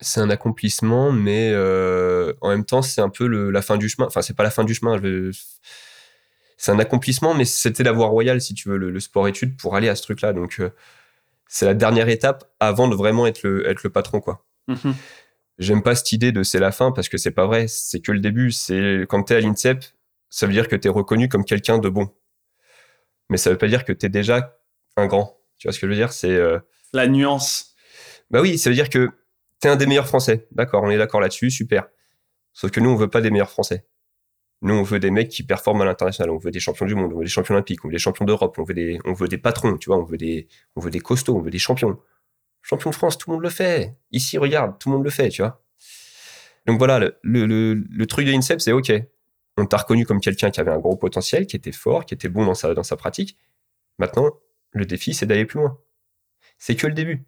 C'est 0.00 0.20
un 0.20 0.30
accomplissement, 0.30 1.12
mais 1.12 1.50
euh, 1.52 2.32
en 2.40 2.48
même 2.48 2.64
temps, 2.64 2.80
c'est 2.80 3.02
un 3.02 3.10
peu 3.10 3.26
le, 3.26 3.50
la 3.50 3.60
fin 3.60 3.76
du 3.76 3.88
chemin. 3.90 4.06
Enfin, 4.06 4.22
c'est 4.22 4.34
pas 4.34 4.42
la 4.42 4.50
fin 4.50 4.64
du 4.64 4.74
chemin. 4.74 4.98
C'est 6.56 6.72
un 6.72 6.78
accomplissement, 6.78 7.34
mais 7.34 7.44
c'était 7.44 7.84
la 7.84 7.92
voie 7.92 8.06
royale, 8.06 8.40
si 8.40 8.54
tu 8.54 8.70
veux, 8.70 8.78
le, 8.78 8.98
sport-études 9.00 9.58
pour 9.58 9.76
aller 9.76 9.90
à 9.90 9.94
ce 9.94 10.02
truc-là. 10.02 10.32
Donc, 10.32 10.60
c'est 11.48 11.66
la 11.66 11.74
dernière 11.74 12.08
étape 12.08 12.50
avant 12.60 12.88
de 12.88 12.96
vraiment 12.96 13.26
être 13.26 13.42
le, 13.42 13.68
être 13.68 13.82
le 13.84 13.90
patron, 13.90 14.20
quoi. 14.20 14.44
Mhm. 14.68 14.94
J'aime 15.58 15.82
pas 15.82 15.94
cette 15.94 16.12
idée 16.12 16.32
de 16.32 16.42
c'est 16.42 16.58
la 16.58 16.72
fin 16.72 16.90
parce 16.90 17.08
que 17.08 17.16
c'est 17.16 17.30
pas 17.30 17.46
vrai, 17.46 17.68
c'est 17.68 18.00
que 18.00 18.12
le 18.12 18.20
début. 18.20 18.50
C'est 18.50 19.06
quand 19.08 19.22
t'es 19.22 19.36
à 19.36 19.40
l'INSEP, 19.40 19.84
ça 20.30 20.46
veut 20.46 20.52
dire 20.52 20.68
que 20.68 20.76
t'es 20.76 20.88
reconnu 20.88 21.28
comme 21.28 21.44
quelqu'un 21.44 21.78
de 21.78 21.88
bon. 21.88 22.10
Mais 23.30 23.36
ça 23.36 23.50
veut 23.50 23.58
pas 23.58 23.68
dire 23.68 23.84
que 23.84 23.92
t'es 23.92 24.08
déjà 24.08 24.58
un 24.96 25.06
grand. 25.06 25.38
Tu 25.58 25.68
vois 25.68 25.72
ce 25.72 25.78
que 25.78 25.86
je 25.86 25.90
veux 25.90 25.96
dire? 25.96 26.12
C'est 26.12 26.34
euh, 26.34 26.58
la 26.92 27.06
nuance. 27.06 27.74
Bah 28.30 28.40
oui, 28.40 28.58
ça 28.58 28.68
veut 28.70 28.74
dire 28.74 28.90
que 28.90 29.10
t'es 29.60 29.68
un 29.68 29.76
des 29.76 29.86
meilleurs 29.86 30.08
Français. 30.08 30.48
D'accord, 30.50 30.82
on 30.82 30.90
est 30.90 30.98
d'accord 30.98 31.20
là-dessus, 31.20 31.50
super. 31.50 31.88
Sauf 32.52 32.70
que 32.70 32.80
nous, 32.80 32.90
on 32.90 32.96
veut 32.96 33.08
pas 33.08 33.20
des 33.20 33.30
meilleurs 33.30 33.50
Français. 33.50 33.86
Nous, 34.62 34.74
on 34.74 34.82
veut 34.82 34.98
des 34.98 35.10
mecs 35.10 35.28
qui 35.28 35.42
performent 35.42 35.82
à 35.82 35.84
l'international. 35.84 36.30
On 36.30 36.38
veut 36.38 36.50
des 36.50 36.60
champions 36.60 36.86
du 36.86 36.94
monde, 36.94 37.12
on 37.12 37.18
veut 37.18 37.24
des 37.24 37.30
champions 37.30 37.54
olympiques, 37.54 37.84
on 37.84 37.88
veut 37.88 37.92
des 37.92 37.98
champions 37.98 38.24
d'Europe, 38.24 38.58
on 38.58 38.64
veut 38.64 38.74
des, 38.74 38.98
on 39.04 39.12
veut 39.12 39.28
des 39.28 39.38
patrons, 39.38 39.76
tu 39.76 39.90
vois, 39.90 39.98
on 39.98 40.04
veut 40.04 40.16
des, 40.16 40.48
on 40.74 40.80
veut 40.80 40.90
des 40.90 41.00
costauds, 41.00 41.36
on 41.36 41.42
veut 41.42 41.50
des 41.50 41.58
champions. 41.58 41.98
Champion 42.64 42.88
de 42.88 42.94
France, 42.94 43.18
tout 43.18 43.28
le 43.28 43.34
monde 43.34 43.42
le 43.42 43.50
fait. 43.50 43.94
Ici, 44.10 44.38
regarde, 44.38 44.78
tout 44.78 44.88
le 44.88 44.96
monde 44.96 45.04
le 45.04 45.10
fait, 45.10 45.28
tu 45.28 45.42
vois. 45.42 45.62
Donc 46.64 46.78
voilà, 46.78 46.98
le, 47.22 48.04
truc 48.06 48.26
de 48.26 48.32
INSEP, 48.32 48.58
c'est 48.58 48.72
OK. 48.72 48.90
On 49.58 49.66
t'a 49.66 49.76
reconnu 49.76 50.06
comme 50.06 50.18
quelqu'un 50.18 50.50
qui 50.50 50.60
avait 50.60 50.70
un 50.70 50.78
gros 50.78 50.96
potentiel, 50.96 51.46
qui 51.46 51.56
était 51.56 51.72
fort, 51.72 52.06
qui 52.06 52.14
était 52.14 52.30
bon 52.30 52.46
dans 52.46 52.54
sa, 52.54 52.96
pratique. 52.96 53.36
Maintenant, 53.98 54.30
le 54.72 54.86
défi, 54.86 55.12
c'est 55.12 55.26
d'aller 55.26 55.44
plus 55.44 55.60
loin. 55.60 55.78
C'est 56.56 56.74
que 56.74 56.86
le 56.86 56.94
début. 56.94 57.26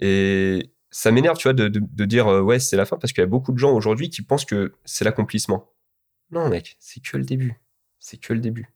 Et 0.00 0.72
ça 0.90 1.10
m'énerve, 1.10 1.36
tu 1.36 1.42
vois, 1.42 1.52
de 1.52 2.04
dire 2.06 2.26
euh, 2.28 2.40
ouais, 2.40 2.58
c'est 2.58 2.76
la 2.76 2.86
fin, 2.86 2.96
parce 2.96 3.12
qu'il 3.12 3.20
y 3.20 3.24
a 3.24 3.28
beaucoup 3.28 3.52
de 3.52 3.58
gens 3.58 3.74
aujourd'hui 3.74 4.08
qui 4.08 4.22
pensent 4.22 4.46
que 4.46 4.72
c'est 4.86 5.04
l'accomplissement. 5.04 5.70
Non, 6.30 6.48
mec, 6.48 6.78
c'est 6.80 7.02
que 7.02 7.18
le 7.18 7.24
début. 7.24 7.60
C'est 7.98 8.16
que 8.16 8.32
le 8.32 8.40
début. 8.40 8.72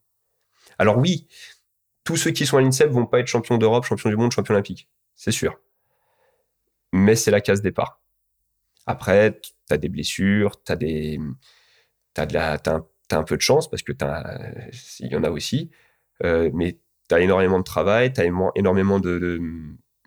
Alors 0.79 0.99
oui, 0.99 1.27
tous 2.05 2.19
ceux 2.19 2.33
qui 2.33 2.45
sont 2.45 2.59
à 2.59 2.61
l'INSEP 2.61 2.91
vont 2.91 3.07
pas 3.07 3.21
être 3.21 3.29
champions 3.29 3.57
d'Europe, 3.57 3.87
champions 3.87 4.11
du 4.11 4.17
monde, 4.17 4.31
champions 4.31 4.53
olympiques 4.53 4.91
c'est 5.17 5.33
sûr. 5.33 5.59
Mais 6.93 7.17
c'est 7.17 7.31
la 7.31 7.41
case 7.41 7.63
départ. 7.63 8.01
Après, 8.87 9.41
tu 9.41 9.53
as 9.71 9.79
des 9.79 9.89
blessures, 9.89 10.63
tu 10.63 10.73
as 10.73 10.77
des. 10.77 11.19
As, 12.17 12.27
de 12.27 12.35
la, 12.35 12.53
as, 12.53 13.17
un, 13.17 13.25
peu 13.25 13.37
de 13.37 13.43
chance 13.43 13.69
parce 13.69 13.83
que 13.83 13.93
il 15.01 15.09
y 15.09 15.17
en 15.17 15.25
a 15.25 15.31
aussi. 15.31 15.71
Euh, 16.23 16.51
mais 16.55 16.79
tu 17.09 17.15
as 17.15 17.21
énormément 17.21 17.59
de 17.59 17.65
travail, 17.65 18.13
tu 18.13 18.21
as 18.21 18.25
énormément 18.55 19.01
de, 19.01 19.41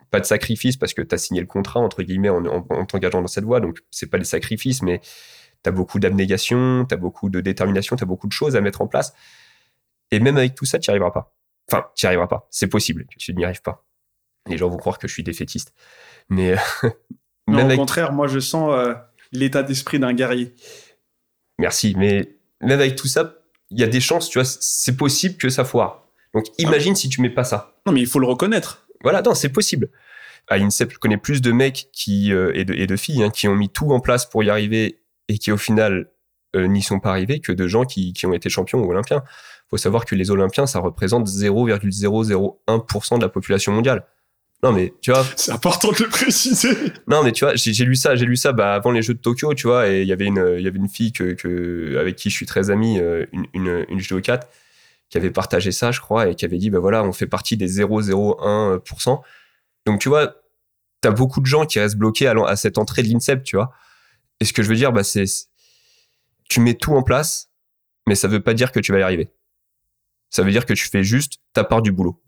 Pas 0.10 0.20
de 0.22 0.26
sacrifices 0.26 0.78
parce 0.78 0.94
que 0.94 1.02
tu 1.02 1.14
as 1.14 1.18
signé 1.18 1.42
le 1.42 1.48
contrat, 1.48 1.82
entre 1.82 2.04
guillemets, 2.04 2.30
en, 2.30 2.46
en, 2.46 2.86
t'engageant 2.86 3.22
dans 3.22 3.28
cette 3.28 3.44
voie. 3.44 3.60
Donc, 3.60 3.80
c'est 3.92 4.10
pas 4.10 4.18
des 4.18 4.24
sacrifices, 4.24 4.82
mais 4.82 5.02
tu 5.64 5.70
as 5.70 5.72
beaucoup 5.72 6.00
d'abnégation, 6.00 6.86
tu 6.88 6.94
as 6.94 6.98
beaucoup 6.98 7.30
de 7.30 7.42
détermination, 7.42 7.96
tu 7.96 8.04
as 8.04 8.08
beaucoup 8.08 8.28
de 8.28 8.34
choses 8.34 8.56
à 8.56 8.62
mettre 8.62 8.82
en 8.82 8.88
place. 8.88 9.14
Et 10.12 10.20
même 10.20 10.38
avec 10.38 10.56
tout 10.56 10.66
ça, 10.66 10.80
tu 10.80 10.90
n'y 10.90 10.94
arriveras 10.94 11.12
pas. 11.12 11.36
Enfin, 11.70 11.86
tu 11.96 12.06
n'y 12.06 12.08
arriveras 12.08 12.28
pas. 12.28 12.48
C'est 12.52 12.68
possible 12.68 13.06
que 13.06 13.18
tu 13.18 13.34
n'y 13.34 13.44
arrives 13.44 13.62
pas 13.62 13.87
les 14.50 14.58
gens 14.58 14.70
vont 14.70 14.77
croire 14.77 15.00
que 15.00 15.08
je 15.08 15.13
suis 15.13 15.24
défaitiste. 15.24 15.74
Mais 16.30 16.56
non, 17.48 17.70
au 17.70 17.75
contraire, 17.75 18.13
moi 18.13 18.27
je 18.27 18.39
sens 18.39 18.72
euh, 18.74 18.94
l'état 19.32 19.63
d'esprit 19.63 20.00
d'un 20.00 20.13
guerrier. 20.13 20.56
Merci, 21.60 21.96
mais 21.98 22.38
même 22.62 22.80
avec 22.80 22.96
tout 22.96 23.08
ça, 23.08 23.36
il 23.70 23.80
y 23.80 23.84
a 23.84 23.88
des 23.88 24.00
chances, 24.00 24.30
tu 24.30 24.39
vois, 24.39 24.46
c'est 24.46 24.96
possible 24.96 25.38
que 25.38 25.50
ça 25.50 25.66
foire. 25.66 26.08
Donc 26.34 26.46
imagine 26.58 26.96
si 26.96 27.10
tu 27.10 27.22
mets 27.22 27.30
pas 27.30 27.44
ça. 27.44 27.75
Non, 27.86 27.94
mais 27.94 28.01
il 28.01 28.08
faut 28.08 28.20
le 28.20 28.27
reconnaître. 28.27 28.88
Voilà, 29.04 29.22
non, 29.22 29.34
c'est 29.34 29.50
possible. 29.50 29.89
à 30.48 30.56
INSEP, 30.56 30.94
je 30.94 30.98
connais 30.98 31.18
plus 31.18 31.42
de 31.42 31.51
mecs 31.51 31.89
qui, 31.92 32.32
euh, 32.34 32.51
et, 32.54 32.66
de, 32.66 32.74
et 32.74 32.88
de 32.88 32.96
filles 32.96 33.24
hein, 33.24 33.30
qui 33.30 33.48
ont 33.48 33.56
mis 33.56 33.70
tout 33.70 33.92
en 33.92 34.00
place 34.00 34.25
pour 34.25 34.44
y 34.44 34.50
arriver 34.50 35.01
et 35.27 35.38
qui 35.38 35.51
au 35.51 35.58
final 35.58 36.10
euh, 36.56 36.68
n'y 36.68 36.82
sont 36.82 37.00
pas 37.00 37.10
arrivés 37.10 37.39
que 37.39 37.51
de 37.51 37.68
gens 37.68 37.84
qui, 37.84 38.13
qui 38.13 38.25
ont 38.25 38.34
été 38.34 38.50
champions 38.50 38.80
ou 38.80 38.89
olympiens. 38.89 39.24
faut 39.70 39.77
savoir 39.77 40.06
que 40.06 40.16
les 40.16 40.32
Olympiens, 40.32 40.66
ça 40.66 40.80
représente 40.80 41.27
0,001% 41.27 43.18
de 43.18 43.22
la 43.22 43.30
population 43.30 43.74
mondiale. 43.74 44.06
Non 44.64 44.72
mais 44.72 44.94
tu 45.02 45.12
vois. 45.12 45.24
C'est 45.36 45.52
important 45.52 45.92
de 45.92 46.04
le 46.04 46.10
préciser. 46.10 46.76
Non 47.08 47.24
mais 47.24 47.32
tu 47.32 47.46
vois, 47.46 47.56
j'ai 47.56 47.86
lu 47.86 47.96
ça, 47.96 48.16
j'ai 48.16 48.26
lu 48.26 48.36
ça 48.36 48.54
bah, 48.54 48.74
avant 48.74 48.92
les 48.92 49.02
Jeux 49.02 49.14
de 49.14 49.20
Tokyo, 49.20 49.54
tu 49.54 49.68
vois, 49.68 49.88
et 49.88 50.02
il 50.02 50.08
y 50.08 50.14
avait 50.14 50.26
une, 50.26 50.56
il 50.58 50.64
y 50.64 50.68
avait 50.68 50.80
une 50.80 50.90
fille 50.90 51.12
que, 51.12 51.34
que, 51.34 51.98
avec 52.00 52.16
qui 52.16 52.30
je 52.30 52.36
suis 52.36 52.46
très 52.48 52.72
ami, 52.72 53.00
euh, 53.00 53.26
une, 53.32 53.46
une, 53.54 53.86
une 53.90 54.00
judocate, 54.00 54.50
qui 55.10 55.18
avait 55.18 55.32
partagé 55.32 55.72
ça, 55.72 55.92
je 55.92 56.00
crois, 56.00 56.28
et 56.30 56.36
qui 56.36 56.44
avait 56.46 56.58
dit 56.58 56.70
bah 56.70 56.80
voilà, 56.80 57.04
on 57.04 57.14
fait 57.14 57.28
partie 57.28 57.56
des 57.56 57.80
0,01%. 57.80 59.22
Donc 59.86 60.02
tu 60.02 60.10
vois, 60.10 60.36
t'as 61.02 61.12
beaucoup 61.12 61.40
de 61.40 61.46
gens 61.46 61.66
qui 61.66 61.80
restent 61.80 61.98
bloqués 61.98 62.28
à, 62.28 62.34
à 62.46 62.56
cette 62.56 62.78
entrée 62.80 63.04
de 63.04 63.10
l'INSEP, 63.10 63.44
tu 63.44 63.56
vois. 63.58 63.72
Et 64.40 64.46
ce 64.46 64.54
que 64.54 64.64
je 64.64 64.70
veux 64.70 64.76
dire, 64.76 64.92
bah 64.92 65.04
c'est, 65.04 65.26
tu 66.50 66.62
mets 66.62 66.74
tout 66.74 66.94
en 66.94 67.04
place, 67.04 67.52
mais 68.08 68.16
ça 68.16 68.28
veut 68.28 68.42
pas 68.42 68.56
dire 68.56 68.72
que 68.72 68.80
tu 68.80 68.92
vas 68.92 69.00
y 69.00 69.04
arriver. 69.04 69.32
Ça 70.30 70.44
veut 70.44 70.52
dire 70.52 70.66
que 70.66 70.74
tu 70.74 70.88
fais 70.88 71.04
juste 71.04 71.40
ta 71.54 71.64
part 71.64 71.82
du 71.82 71.92
boulot. 71.92 72.22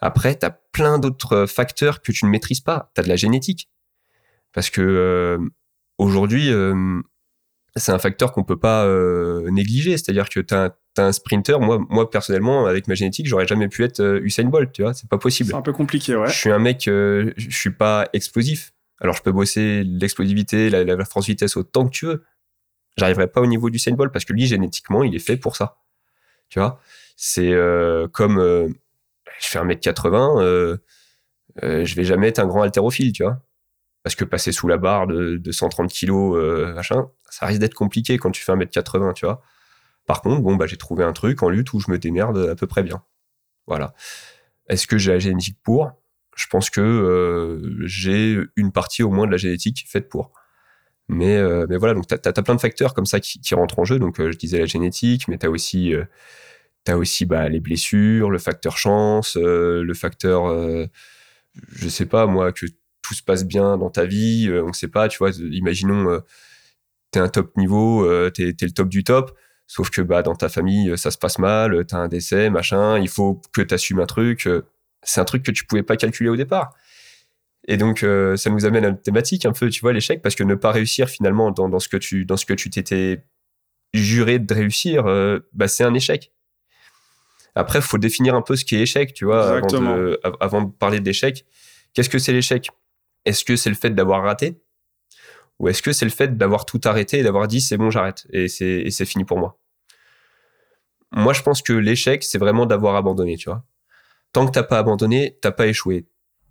Après, 0.00 0.36
tu 0.36 0.44
as 0.44 0.50
plein 0.50 0.98
d'autres 0.98 1.46
facteurs 1.46 2.02
que 2.02 2.12
tu 2.12 2.24
ne 2.24 2.30
maîtrises 2.30 2.60
pas. 2.60 2.90
Tu 2.94 3.00
as 3.00 3.04
de 3.04 3.08
la 3.08 3.16
génétique. 3.16 3.68
Parce 4.52 4.68
que 4.68 4.80
euh, 4.80 5.38
aujourd'hui, 5.98 6.52
euh, 6.52 7.00
c'est 7.76 7.92
un 7.92 7.98
facteur 7.98 8.32
qu'on 8.32 8.44
peut 8.44 8.58
pas 8.58 8.84
euh, 8.84 9.48
négliger. 9.50 9.96
C'est-à-dire 9.96 10.28
que 10.28 10.40
tu 10.40 10.54
as, 10.54 10.76
un 10.98 11.12
sprinter. 11.12 11.58
Moi, 11.58 11.80
moi, 11.88 12.10
personnellement, 12.10 12.66
avec 12.66 12.86
ma 12.86 12.94
génétique, 12.94 13.26
j'aurais 13.26 13.46
jamais 13.46 13.68
pu 13.68 13.82
être 13.84 14.20
Usain 14.22 14.44
Bolt. 14.44 14.72
Tu 14.72 14.82
vois, 14.82 14.92
c'est 14.92 15.08
pas 15.08 15.18
possible. 15.18 15.50
C'est 15.50 15.56
un 15.56 15.62
peu 15.62 15.72
compliqué, 15.72 16.16
ouais. 16.16 16.28
Je 16.28 16.36
suis 16.36 16.50
un 16.50 16.58
mec, 16.58 16.82
je 16.84 17.32
suis 17.48 17.70
pas 17.70 18.08
explosif. 18.12 18.74
Alors, 19.00 19.14
je 19.14 19.22
peux 19.22 19.32
bosser 19.32 19.84
l'explosivité, 19.84 20.68
la, 20.68 20.84
la 20.84 21.04
force 21.04 21.26
vitesse 21.26 21.56
autant 21.56 21.86
que 21.86 21.90
tu 21.90 22.06
veux. 22.06 22.24
J'arriverai 22.98 23.26
pas 23.26 23.40
au 23.40 23.46
niveau 23.46 23.70
du 23.70 23.78
Bolt 23.92 24.12
parce 24.12 24.26
que 24.26 24.34
lui, 24.34 24.46
génétiquement, 24.46 25.02
il 25.02 25.14
est 25.14 25.18
fait 25.18 25.38
pour 25.38 25.56
ça. 25.56 25.78
Tu 26.50 26.58
vois, 26.58 26.78
c'est 27.16 27.54
comme 28.12 28.74
je 29.42 29.48
fais 29.48 29.58
1m80, 29.58 30.40
euh, 30.40 30.76
euh, 31.62 31.84
je 31.84 31.94
vais 31.94 32.04
jamais 32.04 32.28
être 32.28 32.38
un 32.38 32.46
grand 32.46 32.62
haltérophile, 32.62 33.12
tu 33.12 33.22
vois. 33.22 33.42
Parce 34.02 34.16
que 34.16 34.24
passer 34.24 34.52
sous 34.52 34.66
la 34.68 34.78
barre 34.78 35.06
de, 35.06 35.40
130 35.50 35.90
kilos, 35.90 36.36
euh, 36.36 36.74
machin, 36.74 37.08
ça 37.30 37.46
risque 37.46 37.60
d'être 37.60 37.74
compliqué 37.74 38.18
quand 38.18 38.30
tu 38.30 38.42
fais 38.42 38.52
1m80, 38.52 39.14
tu 39.14 39.26
vois. 39.26 39.42
Par 40.06 40.22
contre, 40.22 40.42
bon, 40.42 40.56
bah, 40.56 40.66
j'ai 40.66 40.76
trouvé 40.76 41.04
un 41.04 41.12
truc 41.12 41.42
en 41.42 41.48
lutte 41.48 41.72
où 41.72 41.80
je 41.80 41.90
me 41.90 41.98
démerde 41.98 42.38
à 42.38 42.56
peu 42.56 42.66
près 42.66 42.82
bien. 42.82 43.02
Voilà. 43.66 43.94
Est-ce 44.68 44.86
que 44.86 44.98
j'ai 44.98 45.12
la 45.12 45.18
génétique 45.20 45.58
pour? 45.62 45.92
Je 46.34 46.46
pense 46.48 46.70
que 46.70 46.80
euh, 46.80 47.86
j'ai 47.86 48.38
une 48.56 48.72
partie 48.72 49.02
au 49.02 49.10
moins 49.10 49.26
de 49.26 49.32
la 49.32 49.36
génétique 49.36 49.84
faite 49.88 50.08
pour. 50.08 50.32
Mais, 51.08 51.40
voilà, 51.76 51.94
donc 51.94 52.06
tu 52.08 52.14
as, 52.14 52.32
plein 52.32 52.54
de 52.54 52.60
facteurs 52.60 52.94
comme 52.94 53.06
ça 53.06 53.20
qui, 53.20 53.40
qui 53.40 53.54
rentrent 53.54 53.78
en 53.78 53.84
jeu. 53.84 53.98
Donc 53.98 54.16
je 54.18 54.36
disais 54.36 54.58
la 54.58 54.66
génétique, 54.66 55.28
mais 55.28 55.38
tu 55.38 55.46
aussi 55.46 55.94
T'as 56.84 56.96
aussi 56.96 57.26
bah, 57.26 57.48
les 57.48 57.60
blessures, 57.60 58.30
le 58.30 58.38
facteur 58.38 58.76
chance, 58.76 59.36
euh, 59.36 59.84
le 59.84 59.94
facteur, 59.94 60.46
euh, 60.46 60.86
je 61.54 61.88
sais 61.88 62.06
pas 62.06 62.26
moi, 62.26 62.52
que 62.52 62.66
tout 63.02 63.14
se 63.14 63.22
passe 63.22 63.44
bien 63.44 63.76
dans 63.78 63.90
ta 63.90 64.04
vie. 64.04 64.48
Euh, 64.48 64.64
on 64.64 64.72
sait 64.72 64.88
pas, 64.88 65.08
tu 65.08 65.18
vois. 65.18 65.30
Imaginons, 65.52 66.20
t'es 67.12 67.20
un 67.20 67.28
top 67.28 67.56
niveau, 67.56 68.08
t'es 68.30 68.48
es 68.50 68.64
le 68.64 68.72
top 68.72 68.88
du 68.88 69.04
top. 69.04 69.36
Sauf 69.68 69.90
que 69.90 70.02
bah 70.02 70.22
dans 70.22 70.34
ta 70.34 70.48
famille, 70.48 70.98
ça 70.98 71.10
se 71.10 71.18
passe 71.18 71.38
mal, 71.38 71.86
t'as 71.86 71.98
un 71.98 72.08
décès, 72.08 72.50
machin. 72.50 72.98
Il 72.98 73.08
faut 73.08 73.40
que 73.52 73.62
t'assumes 73.62 74.00
un 74.00 74.06
truc. 74.06 74.48
C'est 75.02 75.20
un 75.20 75.24
truc 75.24 75.44
que 75.44 75.52
tu 75.52 75.64
pouvais 75.66 75.82
pas 75.82 75.96
calculer 75.96 76.30
au 76.30 76.36
départ. 76.36 76.74
Et 77.68 77.76
donc, 77.76 78.00
ça 78.36 78.50
nous 78.50 78.66
amène 78.66 78.84
à 78.84 78.88
une 78.88 79.00
thématique 79.00 79.46
un 79.46 79.52
peu, 79.52 79.70
tu 79.70 79.80
vois, 79.82 79.92
l'échec, 79.92 80.20
parce 80.22 80.34
que 80.34 80.44
ne 80.44 80.56
pas 80.56 80.72
réussir 80.72 81.08
finalement 81.08 81.52
dans, 81.52 81.68
dans 81.68 81.78
ce 81.78 81.88
que 81.88 81.96
tu 81.96 82.24
dans 82.26 82.36
ce 82.36 82.46
que 82.46 82.54
tu 82.54 82.70
t'étais 82.70 83.24
juré 83.94 84.38
de 84.38 84.52
réussir, 84.54 85.04
bah, 85.52 85.68
c'est 85.68 85.84
un 85.84 85.94
échec. 85.94 86.32
Après, 87.54 87.80
il 87.80 87.82
faut 87.82 87.98
définir 87.98 88.34
un 88.34 88.42
peu 88.42 88.56
ce 88.56 88.64
qui 88.64 88.76
est 88.76 88.80
échec, 88.80 89.12
tu 89.12 89.24
vois, 89.24 89.60
avant 90.40 90.62
de, 90.62 90.70
parler 90.70 91.00
d'échec. 91.00 91.44
Qu'est-ce 91.92 92.08
que 92.08 92.18
c'est 92.18 92.32
l'échec? 92.32 92.70
Est-ce 93.24 93.44
que 93.44 93.56
c'est 93.56 93.68
le 93.68 93.76
fait 93.76 93.90
d'avoir 93.90 94.22
raté? 94.22 94.62
Ou 95.58 95.68
est-ce 95.68 95.82
que 95.82 95.92
c'est 95.92 96.06
le 96.06 96.10
fait 96.10 96.36
d'avoir 96.36 96.64
tout 96.64 96.80
arrêté 96.84 97.18
et 97.18 97.22
d'avoir 97.22 97.46
dit 97.46 97.60
c'est 97.60 97.76
bon, 97.76 97.90
j'arrête 97.90 98.26
et 98.32 98.48
c'est 98.48 99.04
fini 99.04 99.24
pour 99.24 99.38
moi? 99.38 99.58
Moi, 101.12 101.34
je 101.34 101.42
pense 101.42 101.60
que 101.60 101.74
l'échec, 101.74 102.24
c'est 102.24 102.38
vraiment 102.38 102.64
d'avoir 102.64 102.96
abandonné, 102.96 103.36
tu 103.36 103.50
vois. 103.50 103.64
Tant 104.32 104.46
que 104.46 104.52
t'as 104.52 104.62
pas 104.62 104.78
abandonné, 104.78 105.38
t'as 105.42 105.52
pas 105.52 105.66
échoué. 105.66 106.06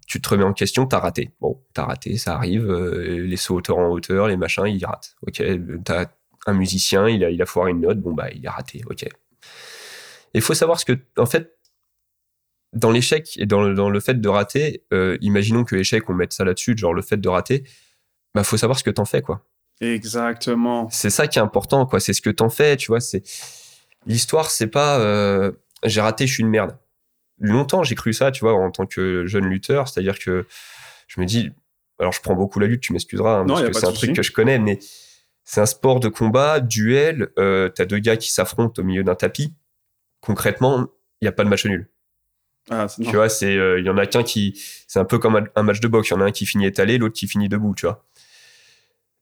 Tu 0.08 0.22
te 0.22 0.29
remets 0.29 0.43
en 0.43 0.53
question, 0.53 0.86
t'as 0.86 1.00
raté. 1.00 1.31
Bon, 1.41 1.63
t'as 1.74 1.86
raté, 1.86 2.17
ça 2.17 2.36
arrive. 2.36 2.70
Euh, 2.70 3.25
les 3.25 3.38
sauts 3.38 3.62
en 3.70 3.89
hauteur, 3.89 4.27
les 4.27 4.38
machins, 4.38 4.67
ils 4.67 4.86
ratent. 4.86 5.15
Ok, 5.25 5.41
t'as 5.84 6.05
un 6.46 6.53
musicien, 6.53 7.10
il 7.10 7.24
a, 7.24 7.31
il 7.31 7.41
a 7.41 7.46
foiré 7.46 7.72
une 7.72 7.81
note, 7.81 8.00
bon 8.00 8.13
bah 8.13 8.29
il 8.31 8.46
a 8.48 8.51
raté. 8.51 8.81
Ok, 8.88 9.05
il 10.34 10.42
faut 10.42 10.54
savoir 10.54 10.80
ce 10.80 10.86
que, 10.86 10.98
en 11.18 11.26
fait, 11.26 11.58
dans 12.74 12.92
l'échec 12.92 13.38
et 13.38 13.46
dans 13.46 13.62
le, 13.62 14.00
fait 14.00 14.20
de 14.20 14.30
rater, 14.30 14.84
euh, 14.94 15.18
imaginons 15.22 15.64
que 15.64 15.76
l'échec, 15.76 16.10
on 16.10 16.14
mette 16.14 16.34
ça 16.34 16.46
là-dessus, 16.46 16.78
genre 16.78 16.94
le 16.94 17.02
fait 17.02 17.18
de 17.18 17.30
rater, 17.30 17.64
bah 18.34 18.44
faut 18.44 18.58
savoir 18.58 18.80
ce 18.80 18.84
que 18.84 18.90
t'en 18.90 19.06
fais, 19.06 19.22
quoi. 19.22 19.46
Exactement. 19.82 20.90
C'est 20.90 21.10
ça 21.10 21.28
qui 21.28 21.40
est 21.40 21.42
important, 21.42 21.86
quoi. 21.86 22.00
C'est 22.00 22.14
ce 22.14 22.22
que 22.22 22.30
t'en 22.30 22.50
fais, 22.50 22.78
tu 22.78 22.88
vois. 22.88 23.02
C'est 23.02 23.24
l'histoire, 24.06 24.50
c'est 24.50 24.68
pas 24.68 25.00
euh, 25.00 25.52
j'ai 25.84 26.02
raté, 26.02 26.28
je 26.28 26.34
suis 26.34 26.44
une 26.44 26.50
merde. 26.50 26.78
Longtemps, 27.40 27.84
j'ai 27.84 27.96
cru 27.96 28.14
ça, 28.14 28.32
tu 28.32 28.42
vois, 28.42 28.54
en 28.54 28.72
tant 28.72 28.86
que 28.86 29.26
jeune 29.26 29.46
lutteur, 29.46 29.88
c'est-à-dire 29.88 30.20
que 30.20 30.46
je 31.08 31.20
me 31.20 31.26
dis, 31.26 31.52
alors 32.00 32.14
je 32.14 32.22
prends 32.22 32.36
beaucoup 32.36 32.60
la 32.60 32.68
lutte, 32.68 32.82
tu 32.82 32.94
m'excuseras, 32.94 33.40
hein, 33.40 33.46
parce 33.46 33.64
que 33.64 33.74
c'est 33.74 33.88
un 33.88 33.92
truc 33.92 34.16
que 34.16 34.24
je 34.24 34.32
connais, 34.32 34.60
mais 34.60 34.80
c'est 35.44 35.60
un 35.60 35.66
sport 35.66 36.00
de 36.00 36.08
combat, 36.08 36.60
duel. 36.60 37.30
Euh, 37.40 37.68
T'as 37.70 37.86
deux 37.86 37.98
gars 37.98 38.16
qui 38.16 38.32
s'affrontent 38.32 38.80
au 38.82 38.86
milieu 38.86 39.04
d'un 39.04 39.16
tapis 39.16 39.54
concrètement, 40.22 40.88
il 41.22 41.25
n'y 41.25 41.28
a 41.28 41.32
pas 41.32 41.44
de 41.44 41.50
match 41.50 41.66
nul. 41.66 41.90
Ah, 42.70 42.88
tu 42.88 43.16
vois, 43.16 43.28
c'est 43.28 43.56
euh, 43.56 43.80
il 43.80 43.86
y 43.86 43.90
en 43.90 43.98
a 43.98 44.06
qu'un 44.06 44.24
qui 44.24 44.62
c'est 44.88 45.00
un 45.00 45.06
peu 45.06 45.18
comme 45.18 45.50
un 45.56 45.63
match 45.63 45.80
de 45.80 45.88
boxe, 45.88 46.10
il 46.10 46.13
y 46.13 46.16
en 46.16 46.22
a 46.22 46.25
un 46.25 46.32
qui 46.32 46.46
finit 46.46 46.66
étalé, 46.66 46.98
l'autre 46.98 47.16
qui 47.16 47.28
finit 47.28 47.50
debout, 47.50 47.74
tu 47.75 47.86
vois. 47.88 48.06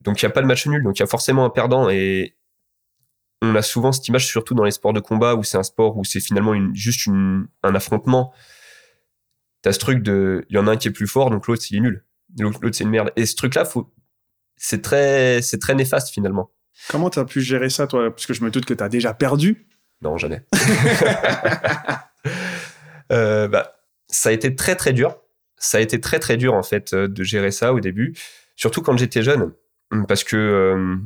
Donc 0.02 0.20
il 0.20 0.24
y 0.24 0.26
a 0.26 0.30
pas 0.30 0.42
de 0.42 0.46
match 0.46 0.66
nul, 0.66 0.82
donc 0.82 0.98
il 0.98 1.00
y 1.00 1.02
a 1.02 1.06
forcément 1.06 1.44
un 1.44 1.50
perdant 1.50 1.88
et 1.88 2.36
on 3.42 3.54
a 3.54 3.62
souvent 3.62 3.92
cette 3.92 4.06
image 4.08 4.26
surtout 4.26 4.54
dans 4.54 4.64
les 4.64 4.70
sports 4.70 4.92
de 4.92 5.00
combat 5.00 5.34
où 5.34 5.42
c'est 5.42 5.56
un 5.56 5.62
sport 5.62 5.96
où 5.96 6.04
c'est 6.04 6.20
finalement 6.20 6.52
une, 6.52 6.74
juste 6.74 7.06
une, 7.06 7.48
un 7.62 7.74
affrontement. 7.74 8.32
T'as 9.62 9.72
ce 9.72 9.78
truc 9.78 10.02
de 10.02 10.44
il 10.50 10.56
y 10.56 10.58
en 10.58 10.66
a 10.66 10.72
un 10.72 10.76
qui 10.76 10.88
est 10.88 10.92
plus 10.92 11.06
fort 11.06 11.30
donc 11.30 11.46
l'autre 11.46 11.62
il 11.70 11.78
est 11.78 11.80
nul. 11.80 12.04
L'autre 12.38 12.60
c'est 12.72 12.84
une 12.84 12.90
merde 12.90 13.10
et 13.16 13.24
ce 13.24 13.34
truc 13.34 13.54
là 13.54 13.64
faut 13.64 13.90
c'est 14.56 14.82
très 14.82 15.40
c'est 15.40 15.58
très 15.58 15.74
néfaste 15.74 16.10
finalement. 16.10 16.50
Comment 16.88 17.08
tu 17.08 17.18
as 17.18 17.24
pu 17.24 17.40
gérer 17.40 17.70
ça 17.70 17.86
toi? 17.86 18.10
Parce 18.10 18.26
que 18.26 18.34
je 18.34 18.44
me 18.44 18.50
doute 18.50 18.66
que 18.66 18.74
tu 18.74 18.84
as 18.84 18.88
déjà 18.88 19.14
perdu 19.14 19.66
non, 20.02 20.16
jamais. 20.16 20.42
euh, 23.12 23.48
bah, 23.48 23.74
ça 24.08 24.30
a 24.30 24.32
été 24.32 24.54
très 24.54 24.76
très 24.76 24.92
dur. 24.92 25.16
Ça 25.56 25.78
a 25.78 25.80
été 25.80 26.00
très 26.00 26.18
très 26.18 26.36
dur 26.36 26.54
en 26.54 26.62
fait 26.62 26.94
euh, 26.94 27.06
de 27.06 27.22
gérer 27.22 27.50
ça 27.50 27.74
au 27.74 27.80
début, 27.80 28.16
surtout 28.56 28.80
quand 28.80 28.96
j'étais 28.96 29.22
jeune, 29.22 29.52
parce 30.08 30.24
que 30.24 30.36
euh, 30.36 30.96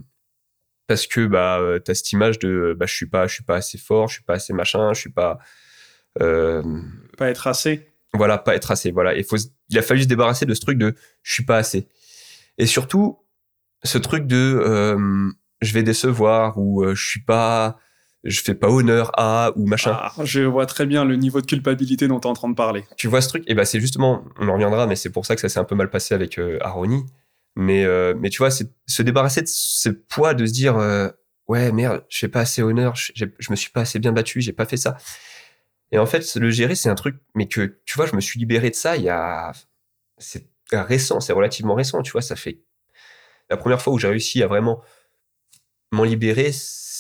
parce 0.87 1.09
que 1.09 1.27
bah 1.27 1.59
euh, 1.59 1.81
t'as 1.81 1.95
cette 1.95 2.13
image 2.13 2.39
de 2.39 2.77
bah 2.79 2.87
je 2.87 2.95
suis 2.95 3.07
pas 3.07 3.27
je 3.27 3.35
suis 3.35 3.45
pas 3.45 3.57
assez 3.57 3.79
fort, 3.79 4.09
je 4.09 4.15
suis 4.15 4.23
pas 4.23 4.35
assez 4.35 4.53
machin, 4.53 4.93
je 4.93 5.01
suis 5.01 5.11
pas 5.11 5.39
euh, 6.23 6.63
pas 7.19 7.31
être 7.31 7.49
assez. 7.49 7.89
Voilà, 8.13 8.39
pas 8.39 8.55
être 8.55 8.71
assez. 8.71 8.93
Voilà, 8.93 9.17
il 9.17 9.25
faut 9.25 9.37
il 9.71 9.79
a 9.79 9.83
fallu 9.83 10.03
se 10.03 10.07
débarrasser 10.07 10.47
de 10.47 10.55
ce 10.55 10.61
truc 10.61 10.79
de 10.79 10.95
je 11.23 11.33
suis 11.33 11.45
pas 11.45 11.57
assez. 11.57 11.89
Et 12.59 12.67
surtout 12.67 13.19
ce 13.83 13.99
truc 13.99 14.29
de 14.29 15.03
je 15.61 15.73
vais 15.73 15.83
décevoir 15.83 16.59
ou 16.59 16.85
je 16.95 17.05
suis 17.05 17.25
pas 17.25 17.77
je 18.25 18.41
fais 18.41 18.55
pas 18.55 18.69
honneur 18.69 19.11
à 19.19 19.53
ou 19.57 19.67
machin. 19.67 19.93
Ah, 19.95 20.13
je 20.25 20.41
vois 20.41 20.67
très 20.67 20.87
bien 20.87 21.05
le 21.05 21.17
niveau 21.17 21.41
de 21.41 21.47
culpabilité 21.47 22.09
dont 22.09 22.21
tu 22.21 22.27
es 22.27 22.31
en 22.31 22.35
train 22.35 22.49
de 22.49 22.55
parler. 22.55 22.85
Tu 22.97 23.07
vois 23.09 23.21
ce 23.21 23.29
truc? 23.29 23.43
Et 23.43 23.53
eh 23.53 23.55
ben 23.55 23.65
c'est 23.65 23.81
justement, 23.81 24.25
on 24.39 24.49
en 24.49 24.55
reviendra, 24.55 24.87
mais 24.87 24.97
c'est 24.97 25.11
pour 25.11 25.27
ça 25.27 25.35
que 25.35 25.41
ça 25.41 25.49
s'est 25.49 25.59
un 25.61 25.65
peu 25.65 25.75
mal 25.75 25.91
passé 25.91 26.15
avec 26.15 26.39
euh, 26.39 26.59
Aroni. 26.63 27.05
Mais 27.57 27.85
euh, 27.85 28.15
mais 28.19 28.31
tu 28.31 28.39
vois, 28.39 28.51
c'est 28.51 28.71
se 28.87 29.03
débarrasser 29.03 29.43
de 29.43 29.49
ce 29.49 29.89
poids 29.91 30.35
de 30.35 30.47
se 30.47 30.53
dire 30.53 30.77
euh, 30.79 31.09
ouais 31.49 31.71
merde, 31.71 32.05
je 32.09 32.19
fais 32.19 32.29
pas 32.29 32.41
assez 32.41 32.63
honneur, 32.63 32.97
je, 32.97 33.13
je 33.15 33.51
me 33.51 33.57
suis 33.57 33.71
pas 33.71 33.83
assez 33.83 33.99
bien 33.99 34.13
battu, 34.13 34.41
j'ai 34.41 34.53
pas 34.53 34.65
fait 34.65 34.77
ça. 34.77 34.97
Et 35.93 35.99
en 35.99 36.07
fait, 36.07 36.35
le 36.35 36.51
gérer, 36.51 36.75
c'est 36.75 36.89
un 36.89 36.95
truc, 36.97 37.17
mais 37.35 37.47
que 37.47 37.79
tu 37.85 37.95
vois, 37.97 38.07
je 38.07 38.17
me 38.17 38.21
suis 38.21 38.41
libéré 38.41 38.71
de 38.71 38.75
ça 38.75 38.97
il 38.97 39.05
y 39.05 39.09
a, 39.09 39.53
c'est 40.19 40.49
récent, 40.73 41.21
c'est 41.21 41.33
relativement 41.33 41.75
récent, 41.75 42.03
tu 42.03 42.11
vois, 42.13 42.23
ça 42.23 42.37
fait 42.37 42.63
la 43.51 43.57
première 43.57 43.81
fois 43.81 43.93
où 43.93 43.99
j'ai 43.99 44.09
réussi 44.09 44.43
à 44.43 44.47
vraiment 44.47 44.83
m'en 45.93 46.05
libérer, 46.05 46.51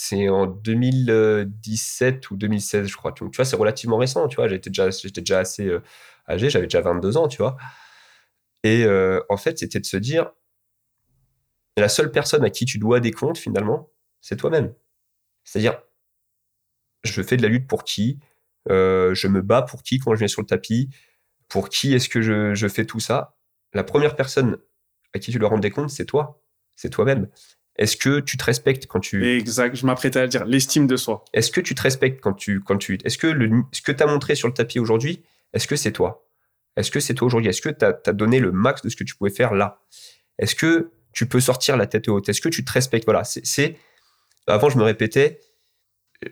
c'est 0.06 0.28
en 0.28 0.46
2017 0.46 2.30
ou 2.30 2.37
2016, 2.37 2.88
je 2.88 2.96
crois. 2.96 3.12
Donc, 3.12 3.32
tu 3.32 3.37
vois, 3.37 3.44
c'est 3.46 3.56
relativement 3.56 3.96
récent, 3.96 4.28
tu 4.28 4.37
vois. 4.37 4.49
J'étais 4.49 4.68
déjà, 4.68 4.90
j'étais 4.90 5.23
déjà 5.23 5.38
assez 5.38 5.66
euh, 5.66 5.82
âgé, 6.28 6.50
j'avais 6.50 6.66
déjà 6.66 6.82
22 6.82 7.16
ans, 7.16 7.26
tu 7.26 7.38
vois. 7.38 7.56
Et 8.64 8.84
euh, 8.84 9.20
en 9.30 9.38
fait, 9.38 9.58
c'était 9.58 9.80
de 9.80 9.87
se 9.87 9.96
dire, 9.96 10.30
la 11.78 11.88
seule 11.88 12.11
personne 12.12 12.44
à 12.44 12.50
qui 12.50 12.66
tu 12.66 12.78
dois 12.78 13.00
des 13.00 13.12
comptes, 13.12 13.38
finalement, 13.38 13.90
c'est 14.20 14.37
toi-même. 14.37 14.75
C'est-à-dire, 15.44 15.80
je 17.02 17.23
fais 17.23 17.38
de 17.38 17.42
la 17.42 17.49
lutte 17.49 17.66
pour 17.66 17.84
qui 17.84 18.18
euh, 18.70 19.14
Je 19.14 19.28
me 19.28 19.42
bats 19.42 19.62
pour 19.62 19.82
qui 19.82 19.99
quand 19.99 20.12
je 20.14 20.18
viens 20.18 20.28
sur 20.28 20.42
le 20.42 20.46
tapis 20.46 20.90
Pour 21.49 21.68
qui 21.70 21.94
est-ce 21.94 22.08
que 22.08 22.23
je, 22.23 22.54
je, 22.54 22.68
fais 22.68 22.87
tout 22.87 23.00
ça 23.00 23.37
la 23.75 23.84
première 23.84 24.16
personne 24.16 24.58
à 25.14 25.18
qui 25.18 25.32
tu 25.32 25.38
dois 25.38 25.49
rendre 25.49 25.62
des 25.62 25.70
comptes, 25.70 25.90
c'est 25.90 26.06
toi. 26.06 26.42
C'est 26.76 26.90
toi-même. 26.90 27.28
Est-ce 27.76 27.96
que 27.96 28.20
tu 28.20 28.36
te 28.36 28.44
respectes 28.44 28.86
quand 28.86 29.00
tu. 29.00 29.36
Exact, 29.36 29.74
je 29.74 29.84
m'apprêtais 29.84 30.20
à 30.20 30.22
le 30.22 30.28
dire, 30.28 30.44
l'estime 30.44 30.86
de 30.86 30.96
soi. 30.96 31.24
Est-ce 31.32 31.50
que 31.50 31.60
tu 31.60 31.74
te 31.74 31.82
respectes 31.82 32.20
quand 32.20 32.32
tu. 32.32 32.60
Quand 32.60 32.78
tu... 32.78 32.98
Est-ce 33.04 33.18
que 33.18 33.26
le... 33.26 33.62
ce 33.72 33.82
que 33.82 33.90
tu 33.92 34.02
as 34.02 34.06
montré 34.06 34.36
sur 34.36 34.46
le 34.46 34.54
tapis 34.54 34.78
aujourd'hui, 34.78 35.24
est-ce 35.52 35.66
que 35.66 35.76
c'est 35.76 35.92
toi? 35.92 36.28
Est-ce 36.76 36.90
que 36.90 37.00
c'est 37.00 37.14
toi 37.14 37.26
aujourd'hui? 37.26 37.50
Est-ce 37.50 37.62
que 37.62 37.70
tu 37.70 37.84
as, 37.84 38.12
donné 38.12 38.38
le 38.38 38.52
max 38.52 38.82
de 38.82 38.88
ce 38.88 38.96
que 38.96 39.04
tu 39.04 39.16
pouvais 39.16 39.30
faire 39.30 39.54
là? 39.54 39.80
Est-ce 40.38 40.54
que 40.54 40.92
tu 41.12 41.26
peux 41.26 41.40
sortir 41.40 41.76
la 41.76 41.86
tête 41.86 42.08
haute? 42.08 42.28
Est-ce 42.28 42.40
que 42.40 42.48
tu 42.48 42.64
te 42.64 42.72
respectes? 42.72 43.04
Voilà, 43.06 43.24
c'est. 43.24 43.76
Avant, 44.46 44.68
je 44.68 44.76
me 44.78 44.82
répétais, 44.82 45.40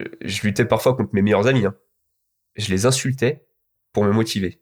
euh, 0.01 0.05
je 0.21 0.43
luttais 0.43 0.65
parfois 0.65 0.95
contre 0.95 1.11
mes 1.15 1.23
meilleurs 1.23 1.47
amis. 1.47 1.65
Hein. 1.65 1.75
Je 2.57 2.69
les 2.69 2.87
insultais 2.87 3.47
pour 3.93 4.05
me 4.05 4.13
motiver. 4.13 4.61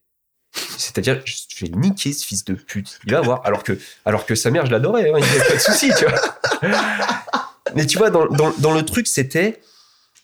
C'est-à-dire, 0.53 1.23
je 1.25 1.65
vais 1.65 1.71
niquer 1.73 2.13
ce 2.13 2.27
fils 2.27 2.45
de 2.45 2.55
pute. 2.55 2.99
Il 3.05 3.13
va 3.13 3.21
voir. 3.21 3.45
Alors 3.45 3.63
que, 3.63 3.79
alors 4.05 4.27
que 4.27 4.35
sa 4.35 4.51
mère, 4.51 4.67
je 4.67 4.71
l'adorais. 4.71 5.11
Hein, 5.11 5.19
il 5.19 5.25
n'y 5.25 5.29
avait 5.29 5.49
pas 5.49 5.55
de 5.55 5.61
souci, 5.61 5.91
tu 5.97 6.07
vois. 6.07 6.40
Mais 7.75 7.87
tu 7.87 7.99
vois, 7.99 8.11
dans, 8.11 8.27
dans, 8.27 8.75
le 8.75 8.83
truc, 8.85 9.07
c'était. 9.07 9.61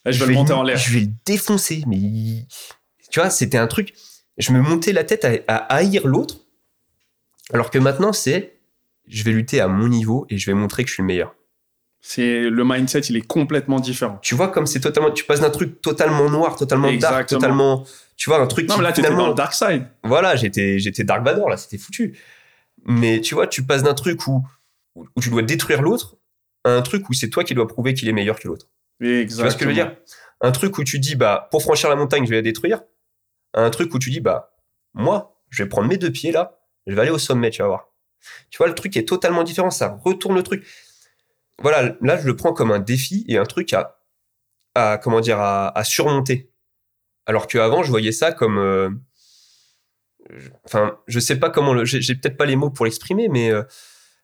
Je, 0.05 0.25
vais 0.25 0.33
le 0.33 0.35
monter 0.35 0.53
en 0.53 0.63
l'air. 0.63 0.77
Je 0.77 0.93
vais 0.93 1.01
le 1.01 1.11
défoncer. 1.25 1.83
Mais 1.87 2.47
tu 3.11 3.21
vois, 3.21 3.31
c'était 3.31 3.59
un 3.59 3.67
truc. 3.67 3.95
Je 4.39 4.53
me 4.53 4.61
montais 4.61 4.93
la 4.93 5.05
tête 5.05 5.27
à, 5.49 5.55
haïr 5.55 6.07
l'autre. 6.07 6.37
Alors 7.53 7.71
que 7.71 7.79
maintenant, 7.79 8.13
c'est. 8.13 8.59
Je 9.09 9.23
vais 9.23 9.31
lutter 9.31 9.61
à 9.61 9.69
mon 9.69 9.87
niveau 9.87 10.27
et 10.31 10.37
je 10.37 10.51
vais 10.51 10.55
montrer 10.55 10.83
que 10.83 10.89
je 10.89 10.95
suis 10.95 11.03
le 11.03 11.07
meilleur. 11.07 11.35
C'est 12.01 12.51
le 12.51 12.65
mindset, 12.65 13.01
il 13.01 13.17
est 13.17 13.27
complètement 13.27 13.79
différent. 13.79 14.19
Tu 14.21 14.35
vois 14.35 14.49
comme 14.49 14.67
c'est 14.67 14.81
totalement, 14.81 15.13
tu 15.13 15.25
passes 15.25 15.41
d'un 15.41 15.51
truc 15.51 15.81
totalement 15.81 16.29
noir, 16.29 16.57
totalement 16.57 16.93
dark, 16.93 17.29
totalement, 17.29 17.85
tu 18.17 18.31
vois 18.31 18.41
un 18.41 18.47
truc. 18.47 18.69
Non, 18.69 18.77
mais 18.77 18.83
là 18.83 18.93
t'étais 18.93 19.11
dans 19.11 19.29
le 19.29 19.35
dark 19.35 19.55
side. 19.55 19.87
Voilà, 20.03 20.35
j'étais, 20.35 20.79
j'étais 20.81 21.05
Dark 21.05 21.25
Vador 21.25 21.49
là, 21.49 21.57
c'était 21.57 21.79
foutu. 21.79 22.19
Mais 22.85 23.21
tu 23.21 23.35
vois, 23.35 23.47
tu 23.47 23.65
passes 23.65 23.83
d'un 23.85 23.95
truc 23.95 24.27
où, 24.27 24.45
où 24.97 25.21
tu 25.21 25.31
dois 25.31 25.43
détruire 25.43 25.83
l'autre 25.83 26.17
un 26.75 26.83
truc 26.83 27.09
où 27.09 27.13
c'est 27.13 27.31
toi 27.31 27.45
qui 27.45 27.55
dois 27.55 27.67
prouver 27.67 27.95
qu'il 27.95 28.09
est 28.09 28.13
meilleur 28.13 28.39
que 28.39 28.49
l'autre. 28.49 28.67
Tu 29.01 29.27
vois 29.27 29.51
ce 29.51 29.57
que 29.57 29.65
je 29.65 29.69
veux 29.69 29.75
dire? 29.75 29.97
Un 30.41 30.53
truc 30.53 30.79
où 30.79 30.85
tu 30.85 30.99
dis 30.99 31.17
bah 31.17 31.49
pour 31.51 31.63
franchir 31.63 31.89
la 31.89 31.97
montagne 31.97 32.25
je 32.25 32.31
vais 32.31 32.37
la 32.37 32.43
détruire. 32.43 32.83
un 33.55 33.71
truc 33.71 33.95
où 33.95 33.99
tu 33.99 34.11
dis 34.11 34.21
bah 34.21 34.53
moi 34.95 35.41
je 35.51 35.63
vais 35.63 35.69
prendre 35.69 35.89
mes 35.89 35.97
deux 35.97 36.11
pieds 36.11 36.33
là, 36.33 36.59
je 36.87 36.95
vais 36.95 37.03
aller 37.03 37.11
au 37.11 37.19
sommet, 37.19 37.51
tu 37.51 37.63
vas 37.63 37.69
voir. 37.69 37.89
Tu 38.51 38.59
vois 38.59 38.67
le 38.67 38.75
truc 38.75 38.97
est 38.97 39.07
totalement 39.09 39.45
différent, 39.45 39.71
ça 39.71 39.99
retourne 40.05 40.35
le 40.35 40.43
truc 40.43 40.67
voilà, 41.63 41.97
là, 42.01 42.19
je 42.19 42.27
le 42.27 42.37
prends 42.37 42.53
comme 42.53 42.71
un 42.71 42.79
défi 42.79 43.25
et 43.29 43.39
un 43.39 43.45
truc 43.45 43.73
à, 43.73 43.99
à 44.75 44.99
comment 44.99 45.21
dire, 45.21 45.41
à, 45.41 45.85
surmonter. 45.85 46.51
Alors 47.25 47.47
qu'avant, 47.47 47.83
je 47.83 47.91
voyais 47.91 48.13
ça 48.13 48.33
comme, 48.33 48.59
euh, 48.59 48.91
enfin, 50.65 50.99
je 51.07 51.19
sais 51.19 51.39
pas 51.39 51.51
comment, 51.51 51.73
le, 51.73 51.85
j'ai, 51.85 52.15
peut-être 52.15 52.37
pas 52.37 52.47
les 52.47 52.57
mots 52.57 52.71
pour 52.71 52.85
l'exprimer, 52.85 53.29
mais 53.29 53.51
euh, 53.51 53.63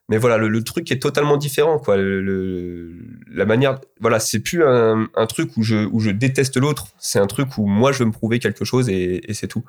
mais 0.09 0.17
voilà, 0.17 0.37
le, 0.37 0.63
truc 0.63 0.91
est 0.91 1.01
totalement 1.01 1.37
différent, 1.37 1.79
quoi. 1.79 1.95
Le, 1.97 2.93
la 3.31 3.45
manière, 3.45 3.79
voilà, 4.01 4.19
c'est 4.19 4.39
plus 4.39 4.63
un, 4.63 5.07
truc 5.27 5.55
où 5.55 5.63
je 5.63 5.85
où 5.85 5.99
je 5.99 6.09
déteste 6.09 6.57
l'autre, 6.57 6.87
c'est 6.97 7.19
un 7.19 7.27
truc 7.27 7.57
où 7.57 7.65
moi 7.65 7.91
je 7.91 7.99
veux 7.99 8.05
me 8.05 8.11
prouver 8.11 8.39
quelque 8.39 8.65
chose 8.65 8.89
et, 8.89 9.29
et 9.29 9.33
c'est 9.33 9.47
tout. 9.47 9.63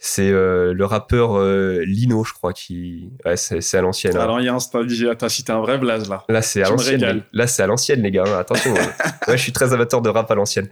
C'est 0.00 0.30
euh, 0.30 0.72
le 0.74 0.84
rappeur 0.84 1.36
euh, 1.36 1.82
Lino, 1.84 2.22
je 2.22 2.32
crois, 2.32 2.52
qui. 2.52 3.10
Ouais, 3.24 3.36
c'est 3.36 3.74
à 3.74 3.80
l'ancienne. 3.80 4.16
Hein. 4.16 4.20
Alors, 4.20 4.40
il 4.40 4.44
y 4.44 4.48
a 4.48 4.54
un 4.54 5.14
t'as 5.16 5.28
cité 5.28 5.50
un 5.50 5.60
vrai 5.60 5.76
blaze 5.76 6.08
là. 6.08 6.24
Là, 6.28 6.40
c'est 6.40 6.62
à 6.62 6.70
l'ancienne. 6.70 7.24
Là, 7.32 7.46
c'est 7.48 7.64
à 7.64 7.66
l'ancienne, 7.66 8.02
les 8.02 8.12
gars. 8.12 8.22
Hein. 8.24 8.38
Attention. 8.38 8.72
Hein. 8.76 9.10
ouais, 9.28 9.36
je 9.36 9.42
suis 9.42 9.52
très 9.52 9.72
amateur 9.72 10.00
de 10.00 10.08
rap 10.08 10.30
à 10.30 10.36
l'ancienne. 10.36 10.68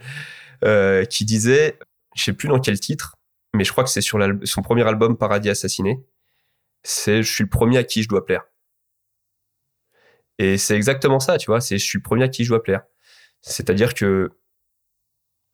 Euh, 0.63 1.03
qui 1.03 1.25
disait, 1.25 1.77
je 2.15 2.23
sais 2.23 2.33
plus 2.33 2.47
dans 2.47 2.59
quel 2.59 2.79
titre, 2.79 3.17
mais 3.53 3.65
je 3.65 3.71
crois 3.71 3.83
que 3.83 3.89
c'est 3.89 4.01
sur 4.01 4.17
son 4.43 4.61
premier 4.61 4.87
album 4.87 5.17
Paradis 5.17 5.49
Assassiné. 5.49 5.99
C'est 6.83 7.21
Je 7.21 7.31
suis 7.31 7.43
le 7.43 7.49
premier 7.49 7.77
à 7.77 7.83
qui 7.83 8.03
je 8.03 8.07
dois 8.07 8.25
plaire. 8.25 8.43
Et 10.39 10.57
c'est 10.57 10.75
exactement 10.75 11.19
ça, 11.19 11.37
tu 11.37 11.47
vois. 11.47 11.61
C'est 11.61 11.77
Je 11.77 11.85
suis 11.85 11.99
le 11.99 12.03
premier 12.03 12.25
à 12.25 12.29
qui 12.29 12.43
je 12.43 12.49
dois 12.49 12.63
plaire. 12.63 12.83
C'est-à-dire 13.41 13.93
que. 13.93 14.31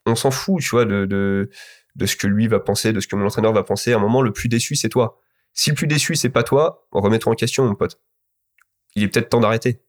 On 0.05 0.15
s'en 0.15 0.31
fout, 0.31 0.61
tu 0.61 0.69
vois, 0.71 0.83
de, 0.83 1.05
de 1.05 1.49
de 1.95 2.05
ce 2.05 2.15
que 2.15 2.27
lui 2.27 2.47
va 2.47 2.59
penser, 2.59 2.91
de 2.93 2.99
ce 2.99 3.07
que 3.07 3.15
mon 3.15 3.25
entraîneur 3.25 3.53
va 3.53 3.63
penser. 3.63 3.93
À 3.93 3.97
un 3.97 3.99
moment, 3.99 4.21
le 4.21 4.33
plus 4.33 4.49
déçu, 4.49 4.75
c'est 4.75 4.89
toi. 4.89 5.19
Si 5.53 5.69
le 5.69 5.75
plus 5.75 5.87
déçu, 5.87 6.15
c'est 6.15 6.29
pas 6.29 6.43
toi, 6.43 6.87
remets-toi 6.91 7.31
en 7.31 7.35
question, 7.35 7.65
mon 7.65 7.75
pote. 7.75 8.01
Il 8.95 9.03
est 9.03 9.07
peut-être 9.07 9.29
temps 9.29 9.39
d'arrêter. 9.39 9.83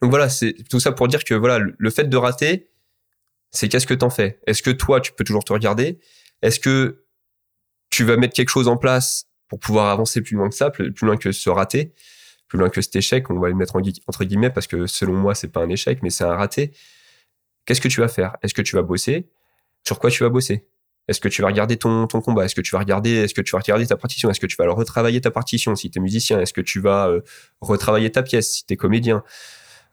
Donc 0.00 0.10
voilà, 0.10 0.28
c'est 0.28 0.54
tout 0.70 0.78
ça 0.80 0.92
pour 0.92 1.08
dire 1.08 1.24
que 1.24 1.34
voilà, 1.34 1.58
le 1.58 1.90
fait 1.90 2.04
de 2.04 2.16
rater, 2.16 2.70
c'est 3.50 3.68
qu'est-ce 3.68 3.86
que 3.86 3.94
t'en 3.94 4.10
fais? 4.10 4.40
Est-ce 4.46 4.62
que 4.62 4.70
toi, 4.70 5.00
tu 5.00 5.12
peux 5.12 5.24
toujours 5.24 5.44
te 5.44 5.52
regarder? 5.52 5.98
Est-ce 6.42 6.60
que 6.60 7.04
tu 7.90 8.04
vas 8.04 8.16
mettre 8.16 8.34
quelque 8.34 8.50
chose 8.50 8.68
en 8.68 8.76
place 8.76 9.28
pour 9.48 9.58
pouvoir 9.58 9.90
avancer 9.90 10.20
plus 10.22 10.36
loin 10.36 10.48
que 10.48 10.54
ça, 10.54 10.70
plus 10.70 10.94
loin 11.02 11.16
que 11.16 11.32
ce 11.32 11.50
raté, 11.50 11.94
plus 12.48 12.58
loin 12.58 12.68
que 12.70 12.80
cet 12.80 12.96
échec 12.96 13.30
On 13.30 13.38
va 13.38 13.48
le 13.48 13.54
mettre 13.54 13.76
entre 13.76 14.24
guillemets 14.24 14.50
parce 14.50 14.66
que 14.66 14.86
selon 14.86 15.14
moi, 15.14 15.34
c'est 15.34 15.48
pas 15.48 15.60
un 15.60 15.68
échec, 15.68 16.02
mais 16.02 16.10
c'est 16.10 16.24
un 16.24 16.34
raté. 16.34 16.72
Qu'est-ce 17.66 17.80
que 17.80 17.88
tu 17.88 18.00
vas 18.00 18.08
faire? 18.08 18.36
Est-ce 18.42 18.54
que 18.54 18.62
tu 18.62 18.76
vas 18.76 18.82
bosser? 18.82 19.28
Sur 19.86 19.98
quoi 19.98 20.10
tu 20.10 20.22
vas 20.22 20.30
bosser? 20.30 20.66
Est-ce 21.06 21.20
que 21.20 21.28
tu 21.28 21.40
vas 21.42 21.48
regarder 21.48 21.76
ton, 21.76 22.06
ton 22.06 22.20
combat? 22.20 22.44
Est-ce 22.44 22.54
que 22.54 22.60
tu 22.60 22.72
vas 22.72 22.80
regarder 22.80 23.10
Est-ce 23.12 23.34
que 23.34 23.40
tu 23.40 23.52
vas 23.52 23.60
regarder 23.60 23.86
ta 23.86 23.96
partition? 23.96 24.30
Est-ce 24.30 24.40
que 24.40 24.46
tu 24.46 24.56
vas 24.56 24.68
retravailler 24.70 25.20
ta 25.20 25.30
partition 25.30 25.74
si 25.74 25.90
tu 25.90 25.98
es 25.98 26.02
musicien? 26.02 26.40
Est-ce 26.40 26.52
que 26.52 26.60
tu 26.60 26.80
vas 26.80 27.08
euh, 27.08 27.20
retravailler 27.60 28.10
ta 28.10 28.22
pièce 28.22 28.50
si 28.52 28.66
tu 28.66 28.74
es 28.74 28.76
comédien? 28.76 29.22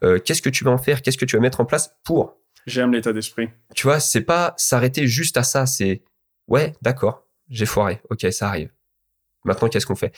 Euh, 0.03 0.19
Qu'est-ce 0.19 0.41
que 0.41 0.49
tu 0.49 0.63
vas 0.65 0.71
en 0.71 0.77
faire? 0.77 1.01
Qu'est-ce 1.01 1.17
que 1.17 1.25
tu 1.25 1.37
vas 1.37 1.41
mettre 1.41 1.61
en 1.61 1.65
place 1.65 1.95
pour? 2.03 2.37
J'aime 2.65 2.91
l'état 2.91 3.13
d'esprit. 3.13 3.49
Tu 3.75 3.87
vois, 3.87 3.99
c'est 3.99 4.21
pas 4.21 4.53
s'arrêter 4.57 5.07
juste 5.07 5.37
à 5.37 5.43
ça. 5.43 5.65
C'est 5.65 6.03
ouais, 6.47 6.73
d'accord, 6.81 7.25
j'ai 7.49 7.65
foiré. 7.65 8.01
Ok, 8.09 8.25
ça 8.31 8.49
arrive. 8.49 8.71
Maintenant, 9.45 9.69
qu'est-ce 9.69 9.85
qu'on 9.85 9.95
fait? 9.95 10.13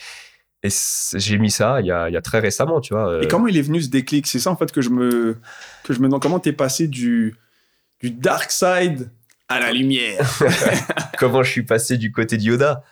Et 0.62 0.68
j'ai 1.14 1.38
mis 1.38 1.50
ça 1.50 1.80
il 1.80 1.86
y, 1.86 1.92
a, 1.92 2.08
il 2.08 2.12
y 2.12 2.16
a 2.16 2.22
très 2.22 2.40
récemment, 2.40 2.80
tu 2.80 2.92
vois. 2.92 3.08
Euh. 3.08 3.20
Et 3.20 3.28
comment 3.28 3.46
il 3.46 3.56
est 3.56 3.62
venu 3.62 3.80
ce 3.80 3.88
déclic? 3.88 4.26
C'est 4.26 4.40
ça 4.40 4.50
en 4.50 4.56
fait 4.56 4.72
que 4.72 4.80
je 4.80 4.90
me 4.90 5.36
que 5.84 5.92
je 5.92 6.00
me 6.00 6.06
demande 6.06 6.22
comment 6.22 6.40
t'es 6.40 6.52
passé 6.52 6.88
du 6.88 7.36
du 8.00 8.10
dark 8.10 8.50
side 8.50 9.10
à 9.48 9.60
la 9.60 9.72
lumière? 9.72 10.28
Comment 11.18 11.42
je 11.42 11.50
suis 11.50 11.62
passé 11.62 11.96
du 11.96 12.12
côté 12.12 12.36
de 12.36 12.42
Yoda 12.42 12.84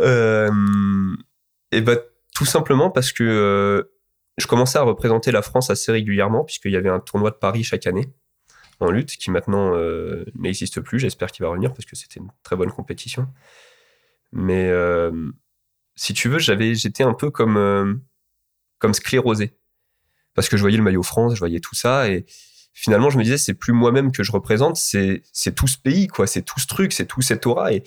euh, 0.00 0.50
Et 1.70 1.80
ben 1.80 1.98
tout 2.34 2.46
simplement 2.46 2.90
parce 2.90 3.12
que 3.12 3.22
euh, 3.22 3.92
je 4.38 4.46
commençais 4.46 4.78
à 4.78 4.82
représenter 4.82 5.32
la 5.32 5.42
France 5.42 5.70
assez 5.70 5.92
régulièrement 5.92 6.44
puisqu'il 6.44 6.72
y 6.72 6.76
avait 6.76 6.88
un 6.88 7.00
tournoi 7.00 7.30
de 7.30 7.36
Paris 7.36 7.62
chaque 7.62 7.86
année 7.86 8.08
en 8.80 8.90
lutte 8.90 9.16
qui 9.16 9.30
maintenant 9.30 9.74
euh, 9.74 10.24
n'existe 10.34 10.80
plus. 10.80 10.98
J'espère 10.98 11.30
qu'il 11.30 11.44
va 11.44 11.50
revenir 11.50 11.72
parce 11.72 11.84
que 11.84 11.94
c'était 11.94 12.20
une 12.20 12.30
très 12.42 12.56
bonne 12.56 12.70
compétition. 12.70 13.28
Mais 14.32 14.70
si 15.98 16.14
tu 16.14 16.28
veux, 16.28 16.38
j'avais, 16.38 16.74
j'étais 16.74 17.04
un 17.04 17.14
peu 17.14 17.30
comme 17.30 18.00
comme 18.78 18.94
sclérosé 18.94 19.58
parce 20.34 20.48
que 20.48 20.56
je 20.56 20.62
voyais 20.62 20.76
le 20.76 20.84
maillot 20.84 21.02
France, 21.02 21.34
je 21.34 21.40
voyais 21.40 21.60
tout 21.60 21.74
ça 21.74 22.08
et 22.08 22.24
finalement, 22.72 23.10
je 23.10 23.18
me 23.18 23.24
disais, 23.24 23.38
c'est 23.38 23.54
plus 23.54 23.72
moi-même 23.72 24.12
que 24.12 24.22
je 24.22 24.30
représente, 24.30 24.76
c'est 24.76 25.24
c'est 25.32 25.52
tout 25.52 25.66
ce 25.66 25.76
pays, 25.76 26.06
quoi, 26.06 26.28
c'est 26.28 26.42
tout 26.42 26.60
ce 26.60 26.68
truc, 26.68 26.92
c'est 26.92 27.06
tout 27.06 27.22
cette 27.22 27.44
aura. 27.44 27.72
Et, 27.72 27.82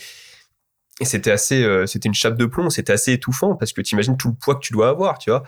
et 0.99 1.05
c'était 1.05 1.31
assez, 1.31 1.63
euh, 1.63 1.85
c'était 1.85 2.09
une 2.09 2.13
chape 2.13 2.37
de 2.37 2.45
plomb, 2.45 2.69
c'était 2.69 2.91
assez 2.91 3.13
étouffant 3.13 3.55
parce 3.55 3.71
que 3.71 3.81
tu 3.81 3.95
imagines 3.95 4.17
tout 4.17 4.27
le 4.27 4.33
poids 4.33 4.55
que 4.55 4.59
tu 4.59 4.73
dois 4.73 4.89
avoir, 4.89 5.17
tu 5.17 5.29
vois. 5.29 5.43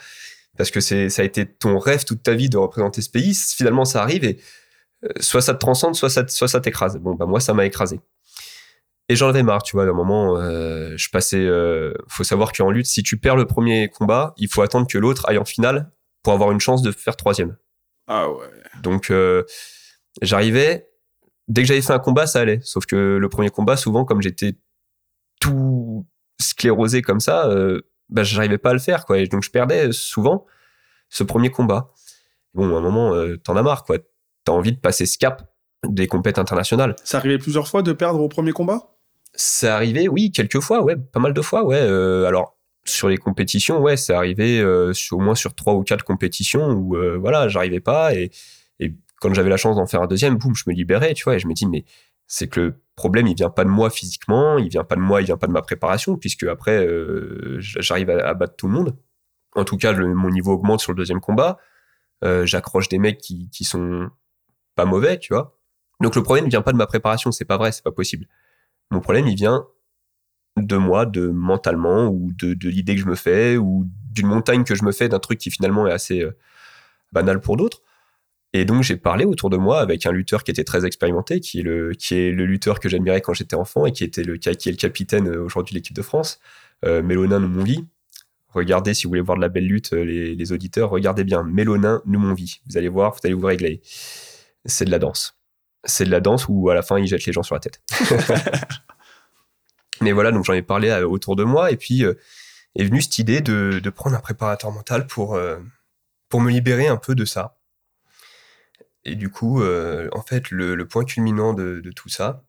Parce 0.57 0.71
que 0.71 0.79
c'est, 0.79 1.09
ça 1.09 1.23
a 1.23 1.25
été 1.25 1.45
ton 1.45 1.77
rêve 1.77 2.05
toute 2.05 2.23
ta 2.23 2.35
vie 2.35 2.49
de 2.49 2.57
représenter 2.57 3.01
ce 3.01 3.09
pays. 3.09 3.33
Finalement, 3.33 3.83
ça 3.83 4.01
arrive 4.01 4.23
et 4.23 4.39
euh, 5.03 5.09
soit 5.19 5.41
ça 5.41 5.53
te 5.53 5.59
transcende, 5.59 5.95
soit 5.95 6.09
ça, 6.09 6.25
soit 6.27 6.47
ça 6.47 6.61
t'écrase. 6.61 6.97
Bon, 6.97 7.15
bah 7.15 7.25
moi, 7.25 7.41
ça 7.41 7.53
m'a 7.53 7.65
écrasé. 7.65 7.99
Et 9.09 9.15
j'en 9.15 9.29
avais 9.29 9.43
marre, 9.43 9.63
tu 9.63 9.75
vois. 9.75 9.85
À 9.85 9.89
un 9.89 9.93
moment, 9.93 10.37
euh, 10.37 10.93
je 10.95 11.09
passais. 11.09 11.45
Euh, 11.45 11.93
faut 12.07 12.23
savoir 12.23 12.51
qu'en 12.53 12.71
lutte, 12.71 12.85
si 12.85 13.03
tu 13.03 13.17
perds 13.17 13.35
le 13.35 13.45
premier 13.45 13.89
combat, 13.89 14.33
il 14.37 14.47
faut 14.47 14.61
attendre 14.61 14.87
que 14.87 14.97
l'autre 14.97 15.27
aille 15.27 15.37
en 15.37 15.45
finale 15.45 15.91
pour 16.23 16.33
avoir 16.33 16.51
une 16.51 16.59
chance 16.59 16.81
de 16.81 16.91
faire 16.91 17.15
troisième. 17.15 17.57
Ah 18.07 18.29
ouais. 18.29 18.47
Donc 18.81 19.11
euh, 19.11 19.43
j'arrivais, 20.21 20.89
dès 21.47 21.61
que 21.61 21.67
j'avais 21.67 21.81
fait 21.81 21.93
un 21.93 21.99
combat, 21.99 22.27
ça 22.27 22.39
allait. 22.39 22.59
Sauf 22.63 22.85
que 22.85 22.95
le 22.95 23.29
premier 23.29 23.49
combat, 23.49 23.77
souvent, 23.77 24.05
comme 24.05 24.21
j'étais 24.21 24.55
tout 25.39 26.05
sclérosé 26.39 27.01
comme 27.01 27.19
ça, 27.19 27.47
euh, 27.47 27.81
bah, 28.09 28.23
j'arrivais 28.23 28.57
pas 28.57 28.71
à 28.71 28.73
le 28.73 28.79
faire, 28.79 29.05
quoi. 29.05 29.19
Et 29.19 29.27
donc 29.27 29.43
je 29.43 29.51
perdais 29.51 29.91
souvent 29.91 30.45
ce 31.09 31.23
premier 31.23 31.49
combat. 31.49 31.91
Bon, 32.53 32.73
à 32.73 32.77
un 32.77 32.81
moment, 32.81 33.13
euh, 33.13 33.37
t'en 33.37 33.55
as 33.55 33.63
marre, 33.63 33.83
quoi. 33.83 33.97
T'as 34.45 34.51
envie 34.51 34.73
de 34.73 34.79
passer 34.79 35.05
ce 35.05 35.17
cap 35.17 35.43
des 35.85 36.07
compètes 36.07 36.37
internationales. 36.37 36.95
Ça 37.03 37.17
arrivait 37.17 37.37
plusieurs 37.37 37.67
fois 37.67 37.81
de 37.81 37.93
perdre 37.93 38.21
au 38.21 38.29
premier 38.29 38.51
combat? 38.51 38.92
Ça 39.35 39.75
arrivait, 39.75 40.07
oui, 40.07 40.31
quelques 40.31 40.59
fois, 40.59 40.83
ouais, 40.83 40.95
pas 40.95 41.19
mal 41.19 41.33
de 41.33 41.41
fois, 41.41 41.63
ouais. 41.63 41.77
alors, 41.77 42.53
sur 42.85 43.09
les 43.09 43.17
compétitions, 43.17 43.79
ouais, 43.81 43.97
c'est 43.97 44.13
arrivé 44.13 44.59
euh, 44.59 44.91
au 45.11 45.19
moins 45.19 45.35
sur 45.35 45.55
trois 45.55 45.73
ou 45.73 45.83
quatre 45.83 46.03
compétitions 46.03 46.71
où 46.71 46.95
euh, 46.95 47.17
voilà, 47.17 47.47
j'arrivais 47.47 47.79
pas 47.79 48.13
et, 48.13 48.31
quand 49.21 49.33
j'avais 49.33 49.49
la 49.49 49.55
chance 49.55 49.77
d'en 49.77 49.85
faire 49.85 50.01
un 50.01 50.07
deuxième, 50.07 50.35
boum, 50.35 50.53
je 50.53 50.65
me 50.67 50.73
libérais, 50.73 51.13
tu 51.13 51.23
vois, 51.23 51.35
et 51.35 51.39
je 51.39 51.47
me 51.47 51.53
dis 51.53 51.65
mais 51.65 51.85
c'est 52.27 52.49
que 52.49 52.59
le 52.59 52.81
problème 52.97 53.25
il 53.25 53.35
vient 53.35 53.49
pas 53.49 53.63
de 53.63 53.69
moi 53.69 53.89
physiquement, 53.89 54.57
il 54.57 54.67
vient 54.67 54.83
pas 54.83 54.95
de 54.97 54.99
moi, 54.99 55.21
il 55.21 55.25
vient 55.25 55.37
pas 55.37 55.47
de 55.47 55.53
ma 55.53 55.61
préparation 55.61 56.17
puisque 56.17 56.43
après 56.43 56.85
euh, 56.85 57.55
j'arrive 57.59 58.09
à, 58.09 58.33
battre 58.33 58.57
tout 58.57 58.67
le 58.67 58.73
monde. 58.73 58.97
En 59.55 59.63
tout 59.63 59.77
cas, 59.77 59.93
mon 59.93 60.29
niveau 60.29 60.51
augmente 60.51 60.81
sur 60.81 60.91
le 60.91 60.97
deuxième 60.97 61.21
combat. 61.21 61.57
J'accroche 62.21 62.89
des 62.89 62.99
mecs 62.99 63.19
qui, 63.19 63.49
qui 63.49 63.63
sont 63.63 64.09
pas 64.75 64.85
mauvais, 64.85 65.19
tu 65.19 65.33
vois. 65.33 65.57
Donc 66.01 66.15
le 66.15 66.23
problème 66.23 66.45
ne 66.45 66.49
vient 66.49 66.61
pas 66.61 66.71
de 66.73 66.77
ma 66.77 66.87
préparation, 66.87 67.31
c'est 67.31 67.45
pas 67.45 67.57
vrai, 67.57 67.71
c'est 67.71 67.83
pas 67.83 67.91
possible. 67.91 68.27
Mon 68.91 68.99
problème 68.99 69.27
il 69.27 69.35
vient 69.35 69.65
de 70.57 70.77
moi, 70.77 71.05
de 71.05 71.27
mentalement, 71.27 72.07
ou 72.07 72.31
de, 72.33 72.69
l'idée 72.69 72.95
que 72.95 73.01
je 73.01 73.07
me 73.07 73.15
fais, 73.15 73.57
ou 73.57 73.87
d'une 74.11 74.27
montagne 74.27 74.63
que 74.63 74.75
je 74.75 74.83
me 74.83 74.91
fais, 74.91 75.09
d'un 75.09 75.19
truc 75.19 75.39
qui 75.39 75.49
finalement 75.49 75.87
est 75.87 75.91
assez 75.91 76.21
euh, 76.21 76.37
banal 77.11 77.41
pour 77.41 77.57
d'autres. 77.57 77.81
Et 78.53 78.65
donc 78.65 78.83
j'ai 78.83 78.97
parlé 78.97 79.25
autour 79.25 79.49
de 79.49 79.57
moi 79.57 79.81
avec 79.81 80.05
un 80.05 80.11
lutteur 80.11 80.43
qui 80.43 80.51
était 80.51 80.63
très 80.63 80.85
expérimenté, 80.85 81.39
qui 81.39 81.59
est 81.59 81.63
le, 81.63 81.93
qui 81.93 82.13
est 82.15 82.31
le 82.31 82.45
lutteur 82.45 82.79
que 82.79 82.87
j'admirais 82.87 83.19
quand 83.21 83.33
j'étais 83.33 83.55
enfant 83.55 83.87
et 83.87 83.91
qui, 83.91 84.03
était 84.03 84.23
le, 84.23 84.37
qui 84.37 84.49
est 84.49 84.67
le 84.67 84.77
capitaine 84.77 85.27
euh, 85.27 85.43
aujourd'hui 85.43 85.73
de 85.73 85.79
l'équipe 85.79 85.95
de 85.95 86.03
France, 86.03 86.39
euh, 86.85 87.01
Mélonin 87.01 87.39
Noumonvi. 87.39 87.85
Regardez, 88.49 88.93
si 88.93 89.05
vous 89.05 89.09
voulez 89.09 89.21
voir 89.21 89.37
de 89.37 89.41
la 89.41 89.49
belle 89.49 89.65
lutte, 89.65 89.93
euh, 89.93 90.03
les, 90.03 90.35
les 90.35 90.51
auditeurs, 90.51 90.91
regardez 90.91 91.23
bien 91.23 91.41
Mélonin 91.41 92.03
Noumonvi. 92.05 92.61
Vous 92.67 92.77
allez 92.77 92.89
voir, 92.89 93.13
vous 93.13 93.19
allez 93.23 93.33
vous 93.33 93.47
régler. 93.47 93.81
C'est 94.65 94.85
de 94.85 94.91
la 94.91 94.99
danse. 94.99 95.42
C'est 95.85 96.05
de 96.05 96.11
la 96.11 96.19
danse 96.21 96.45
où 96.47 96.69
à 96.69 96.73
la 96.75 96.81
fin 96.81 96.97
il 96.97 97.07
jette 97.07 97.25
les 97.25 97.33
gens 97.33 97.43
sur 97.43 97.55
la 97.55 97.59
tête. 97.59 97.81
Mais 100.01 100.11
voilà, 100.11 100.31
donc 100.31 100.43
j'en 100.45 100.53
ai 100.53 100.61
parlé 100.61 100.89
euh, 100.89 101.07
autour 101.07 101.35
de 101.35 101.43
moi 101.43 101.71
et 101.71 101.77
puis 101.77 102.03
euh, 102.03 102.15
est 102.75 102.83
venue 102.83 103.01
cette 103.01 103.19
idée 103.19 103.41
de, 103.41 103.79
de 103.81 103.89
prendre 103.89 104.15
un 104.15 104.19
préparateur 104.19 104.71
mental 104.71 105.07
pour, 105.07 105.35
euh, 105.35 105.59
pour 106.29 106.41
me 106.41 106.51
libérer 106.51 106.87
un 106.87 106.97
peu 106.97 107.15
de 107.15 107.25
ça. 107.25 107.57
Et 109.05 109.15
du 109.15 109.29
coup, 109.29 109.61
euh, 109.61 110.09
en 110.13 110.21
fait, 110.21 110.49
le, 110.49 110.75
le 110.75 110.87
point 110.87 111.03
culminant 111.03 111.53
de, 111.53 111.81
de 111.81 111.91
tout 111.91 112.09
ça, 112.09 112.43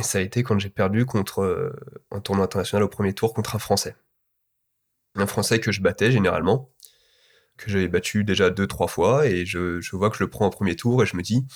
ça 0.00 0.18
a 0.18 0.20
été 0.20 0.42
quand 0.42 0.58
j'ai 0.58 0.70
perdu 0.70 1.06
contre 1.06 1.72
un 2.10 2.20
tournoi 2.20 2.44
international 2.44 2.82
au 2.82 2.88
premier 2.88 3.14
tour 3.14 3.32
contre 3.34 3.56
un 3.56 3.58
Français. 3.58 3.96
Un 5.14 5.26
Français 5.26 5.60
que 5.60 5.72
je 5.72 5.80
battais 5.80 6.12
généralement, 6.12 6.70
que 7.56 7.70
j'avais 7.70 7.88
battu 7.88 8.22
déjà 8.22 8.50
deux, 8.50 8.66
trois 8.66 8.86
fois, 8.86 9.26
et 9.26 9.46
je, 9.46 9.80
je 9.80 9.96
vois 9.96 10.10
que 10.10 10.16
je 10.16 10.24
le 10.24 10.30
prends 10.30 10.46
au 10.46 10.50
premier 10.50 10.76
tour, 10.76 11.02
et 11.02 11.06
je 11.06 11.16
me 11.16 11.22
dis, 11.22 11.46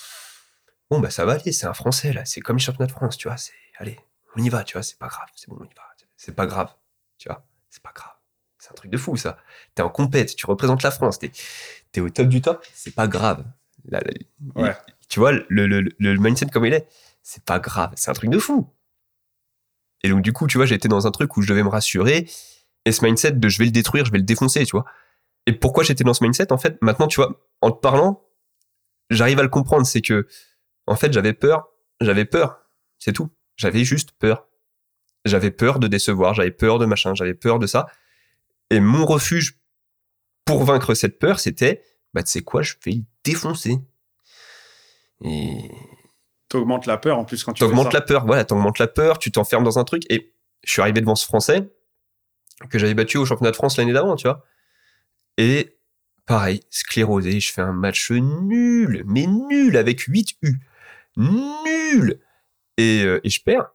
bon, 0.93 1.01
bah 1.01 1.11
ça 1.11 1.25
va 1.25 1.33
aller, 1.33 1.53
c'est 1.53 1.67
un 1.67 1.73
Français, 1.75 2.13
là, 2.13 2.25
c'est 2.25 2.41
comme 2.41 2.57
les 2.57 2.63
championnats 2.63 2.87
de 2.87 2.93
France, 2.93 3.17
tu 3.17 3.29
vois, 3.29 3.37
c'est, 3.39 3.53
allez, 3.79 3.99
on 4.37 4.43
y 4.43 4.49
va, 4.49 4.63
tu 4.65 4.75
vois, 4.75 4.83
c'est 4.83 4.99
pas 4.99 5.09
grave, 5.09 5.29
c'est 5.35 5.49
bon, 5.49 5.57
on 5.61 5.65
y 5.65 5.69
va, 5.75 5.83
c'est 6.17 6.35
pas 6.35 6.47
grave, 6.47 6.71
tu 7.19 7.29
vois, 7.29 7.45
c'est 7.71 7.83
pas 7.83 7.93
grave. 7.95 8.13
C'est 8.59 8.71
un 8.71 8.75
truc 8.75 8.91
de 8.93 8.97
fou, 8.97 9.17
ça. 9.17 9.39
T'es 9.75 9.83
en 9.83 9.89
compète, 9.89 10.37
tu 10.37 10.47
représentes 10.47 10.83
la 10.85 10.93
France, 10.93 11.19
t'es 11.19 11.33
es 11.97 12.01
au 12.01 12.09
top 12.11 12.29
du 12.29 12.41
top, 12.41 12.65
c'est 12.73 12.95
pas 12.95 13.09
grave. 13.09 13.45
Là, 13.87 14.01
là, 14.01 14.11
il- 14.15 14.27
Ouais. 14.63 14.77
tu 15.09 15.19
vois, 15.19 15.33
le, 15.33 15.67
le, 15.67 15.81
le 15.99 16.17
mindset 16.19 16.47
comme 16.47 16.65
il 16.67 16.73
est, 16.75 16.87
c'est 17.25 17.43
pas 17.45 17.59
grave, 17.59 17.91
c'est 17.97 18.11
un 18.11 18.15
truc 18.15 18.31
de 18.31 18.39
fou. 18.39 18.69
Et 20.05 20.09
donc, 20.11 20.23
du 20.23 20.33
coup, 20.33 20.47
tu 20.47 20.59
vois, 20.59 20.67
j'étais 20.67 20.89
dans 20.89 21.07
un 21.07 21.11
truc 21.11 21.37
où 21.37 21.43
je 21.43 21.49
devais 21.49 21.63
me 21.65 21.69
rassurer, 21.69 22.29
et 22.85 22.93
ce 22.93 23.05
mindset 23.05 23.33
de 23.33 23.49
je 23.49 23.59
vais 23.59 23.65
le 23.65 23.71
détruire, 23.73 24.05
je 24.05 24.13
vais 24.13 24.19
le 24.19 24.25
défoncer, 24.25 24.65
tu 24.65 24.73
vois. 24.73 24.85
Et 25.47 25.53
pourquoi 25.53 25.83
j'étais 25.83 26.05
dans 26.05 26.15
ce 26.15 26.23
mindset, 26.23 26.53
en 26.53 26.59
fait, 26.59 26.77
maintenant, 26.83 27.09
tu 27.09 27.17
vois, 27.21 27.41
en 27.63 27.71
te 27.73 27.81
parlant, 27.81 28.23
j'arrive 29.11 29.41
à 29.41 29.43
le 29.43 29.49
comprendre, 29.49 29.87
c'est 29.87 30.03
que, 30.03 30.29
en 30.87 30.97
fait, 30.97 31.13
j'avais 31.13 31.33
peur, 31.33 31.69
j'avais 32.01 32.25
peur, 32.25 32.61
c'est 32.99 33.13
tout. 33.13 33.31
J'avais 33.57 33.85
juste 33.85 34.13
peur. 34.13 34.49
J'avais 35.25 35.51
peur 35.51 35.79
de 35.79 35.87
décevoir, 35.87 36.35
j'avais 36.35 36.51
peur 36.51 36.79
de 36.79 36.87
machin, 36.87 37.15
j'avais 37.15 37.35
peur 37.35 37.59
de 37.59 37.67
ça. 37.67 37.87
Et 38.71 38.81
mon 38.81 39.07
refuge 39.07 39.61
pour 40.45 40.65
vaincre 40.65 40.95
cette 40.95 41.19
peur, 41.19 41.39
c'était, 41.39 41.85
bah, 42.15 42.23
tu 42.23 42.31
sais 42.31 42.43
quoi, 42.43 42.63
je 42.63 42.75
vais 42.85 42.93
le 42.93 43.03
défoncer. 43.23 43.79
Et 45.25 45.71
T'augmentes 46.53 46.85
la 46.85 46.99
peur 46.99 47.17
en 47.17 47.25
plus 47.25 47.45
quand 47.45 47.55
tu 47.55 47.61
fais 47.61 47.67
t'augmentes 47.67 47.95
la 47.95 48.03
peur, 48.03 48.27
voilà, 48.27 48.45
t'augmentes 48.45 48.79
la 48.79 48.87
peur, 48.87 49.19
tu 49.19 49.33
t'enfermes 49.33 49.65
dans 49.65 49.79
un 49.79 49.85
truc. 49.85 50.03
Et 50.11 50.35
je 50.65 50.71
suis 50.71 50.83
arrivé 50.83 51.01
devant 51.01 51.15
ce 51.15 51.25
Français 51.25 51.73
que 52.69 52.79
j'avais 52.79 52.93
battu 52.93 53.17
au 53.17 53.25
championnat 53.25 53.53
de 53.53 53.57
France 53.57 53.79
l'année 53.79 53.95
d'avant, 53.95 54.17
tu 54.17 54.29
vois. 54.29 54.45
Et 55.39 55.79
pareil, 56.27 56.61
sclérosé, 56.69 57.41
je 57.41 57.53
fais 57.53 57.63
un 57.63 57.73
match 57.73 58.11
nul, 58.11 59.03
mais 59.07 59.27
nul, 59.27 59.79
avec 59.79 60.01
8 60.01 60.37
U. 60.43 60.59
Nul 61.17 62.21
et, 62.79 63.05
euh, 63.05 63.21
et 63.25 63.31
je 63.31 63.43
perds. 63.43 63.73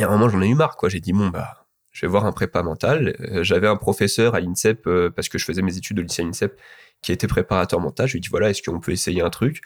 Et 0.00 0.04
à 0.04 0.08
un 0.08 0.10
moment, 0.10 0.28
j'en 0.28 0.40
ai 0.42 0.48
eu 0.48 0.54
marre, 0.54 0.76
quoi. 0.76 0.88
J'ai 0.88 1.00
dit, 1.00 1.12
bon, 1.12 1.28
bah, 1.28 1.66
je 1.92 2.06
vais 2.06 2.10
voir 2.10 2.24
un 2.24 2.32
prépa 2.32 2.62
mental. 2.62 3.16
Euh, 3.20 3.42
J'avais 3.42 3.66
un 3.66 3.76
professeur 3.76 4.34
à 4.34 4.40
l'INSEP, 4.40 4.86
euh, 4.86 5.10
parce 5.10 5.28
que 5.28 5.38
je 5.38 5.44
faisais 5.44 5.62
mes 5.62 5.76
études 5.76 5.98
au 5.98 6.02
lycée 6.02 6.22
à 6.22 6.24
l'INSEP, 6.24 6.58
qui 7.02 7.12
était 7.12 7.26
préparateur 7.26 7.80
mental. 7.80 8.06
Je 8.06 8.12
lui 8.12 8.18
ai 8.18 8.20
dit, 8.20 8.28
voilà, 8.28 8.50
est-ce 8.50 8.62
qu'on 8.62 8.80
peut 8.80 8.92
essayer 8.92 9.22
un 9.22 9.30
truc? 9.30 9.62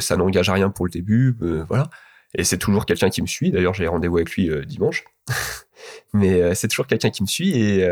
Ça 0.00 0.16
n'engage 0.16 0.48
à 0.48 0.54
rien 0.54 0.70
pour 0.70 0.86
le 0.86 0.90
début, 0.90 1.36
voilà. 1.68 1.88
Et 2.34 2.42
c'est 2.42 2.58
toujours 2.58 2.84
quelqu'un 2.84 3.10
qui 3.10 3.22
me 3.22 3.28
suit. 3.28 3.52
D'ailleurs, 3.52 3.74
j'ai 3.74 3.86
rendez-vous 3.86 4.16
avec 4.16 4.32
lui 4.32 4.50
dimanche. 4.66 5.04
Mais 6.12 6.52
c'est 6.56 6.66
toujours 6.66 6.88
quelqu'un 6.88 7.10
qui 7.10 7.22
me 7.22 7.28
suit. 7.28 7.56
Et, 7.56 7.86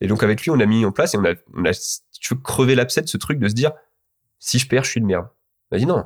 et 0.00 0.06
donc, 0.06 0.22
avec 0.22 0.42
lui, 0.42 0.52
on 0.52 0.60
a 0.60 0.66
mis 0.66 0.84
en 0.84 0.92
place 0.92 1.14
et 1.14 1.18
on 1.18 1.24
a, 1.24 1.34
on 1.54 1.64
a 1.64 2.74
l'abcès 2.76 3.02
de 3.02 3.08
ce 3.08 3.16
truc 3.16 3.40
de 3.40 3.48
se 3.48 3.54
dire, 3.54 3.72
si 4.38 4.60
je 4.60 4.68
perds, 4.68 4.84
je 4.84 4.90
suis 4.90 5.00
de 5.00 5.06
merde. 5.06 5.26
Il 5.70 5.74
m'a 5.74 5.78
dit, 5.78 5.86
non. 5.86 6.04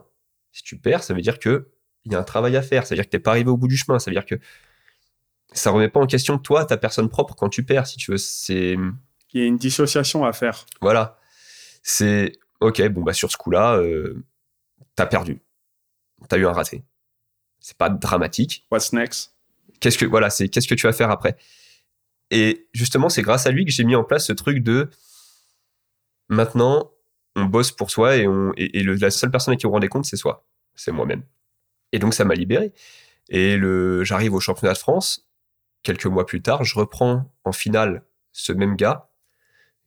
Si 0.55 0.63
tu 0.63 0.79
perds, 0.79 1.03
ça 1.03 1.15
veut 1.15 1.21
dire 1.21 1.41
que 1.41 1.69
il 2.05 2.13
y 2.13 2.15
a 2.15 2.21
un 2.21 2.23
travail 2.23 2.57
à 2.57 2.63
faire. 2.63 2.87
Ça 2.87 2.95
veut 2.95 2.97
dire 2.97 3.07
que 3.07 3.11
t'es 3.11 3.19
pas 3.19 3.33
arrivé 3.33 3.51
au 3.51 3.57
bout 3.57 3.67
du 3.67 3.77
chemin. 3.77 3.99
Ça 3.99 4.11
veut 4.11 4.15
dire 4.15 4.25
que 4.25 4.37
ça 5.53 5.73
remet 5.73 5.89
pas 5.89 5.99
en 5.99 6.07
question 6.07 6.39
toi, 6.39 6.65
ta 6.65 6.77
personne 6.77 7.09
propre 7.09 7.35
quand 7.35 7.49
tu 7.49 7.65
perds, 7.65 7.89
si 7.89 7.97
tu 7.97 8.13
veux. 8.13 8.19
C'est, 8.19 8.77
Il 9.33 9.41
y 9.41 9.43
a 9.43 9.47
une 9.47 9.59
dissociation 9.59 10.25
à 10.25 10.33
faire. 10.33 10.65
voilà. 10.81 11.19
C'est, 11.83 12.33
ok, 12.61 12.89
bon, 12.89 13.03
bah, 13.03 13.13
sur 13.13 13.31
ce 13.31 13.37
coup-là, 13.37 13.77
euh, 13.77 14.25
t'as 14.95 15.07
perdu. 15.07 15.43
T'as 16.29 16.39
eu 16.39 16.47
un 16.47 16.53
raté. 16.53 16.85
C'est 17.61 17.77
pas 17.77 17.91
dramatique. 17.91 18.65
What's 18.71 18.93
next? 18.93 19.35
Qu'est-ce 19.81 19.99
que, 19.99 20.07
voilà, 20.07 20.31
c'est, 20.31 20.49
qu'est-ce 20.49 20.69
que 20.69 20.75
tu 20.75 20.87
vas 20.87 20.93
faire 20.93 21.11
après? 21.11 21.37
Et 22.31 22.69
justement, 22.73 23.09
c'est 23.09 23.23
grâce 23.23 23.47
à 23.47 23.51
lui 23.51 23.65
que 23.65 23.73
j'ai 23.73 23.85
mis 23.85 23.97
en 23.97 24.05
place 24.05 24.27
ce 24.27 24.33
truc 24.33 24.63
de, 24.63 24.89
maintenant, 26.29 26.91
on 27.37 27.45
bosse 27.45 27.73
pour 27.73 27.91
soi 27.91 28.17
et, 28.17 28.27
on, 28.27 28.53
la 28.57 29.11
seule 29.11 29.31
personne 29.31 29.55
à 29.55 29.57
qui 29.57 29.67
on 29.67 29.71
rendait 29.71 29.89
compte, 29.89 30.05
c'est 30.05 30.17
soi. 30.17 30.47
C'est 30.75 30.93
moi-même. 30.93 31.23
Et 31.93 31.99
donc, 31.99 32.15
ça 32.15 32.25
m'a 32.25 32.35
libéré. 32.35 32.73
Et 33.29 33.59
j'arrive 34.03 34.35
au 34.35 34.41
championnat 34.41 34.75
de 34.75 34.79
France. 34.79 35.29
Quelques 35.83 36.07
mois 36.07 36.27
plus 36.27 36.43
tard, 36.43 36.65
je 36.65 36.79
reprends 36.79 37.33
en 37.45 37.53
finale 37.53 38.03
ce 38.33 38.53
même 38.53 38.77
gars. 38.77 39.09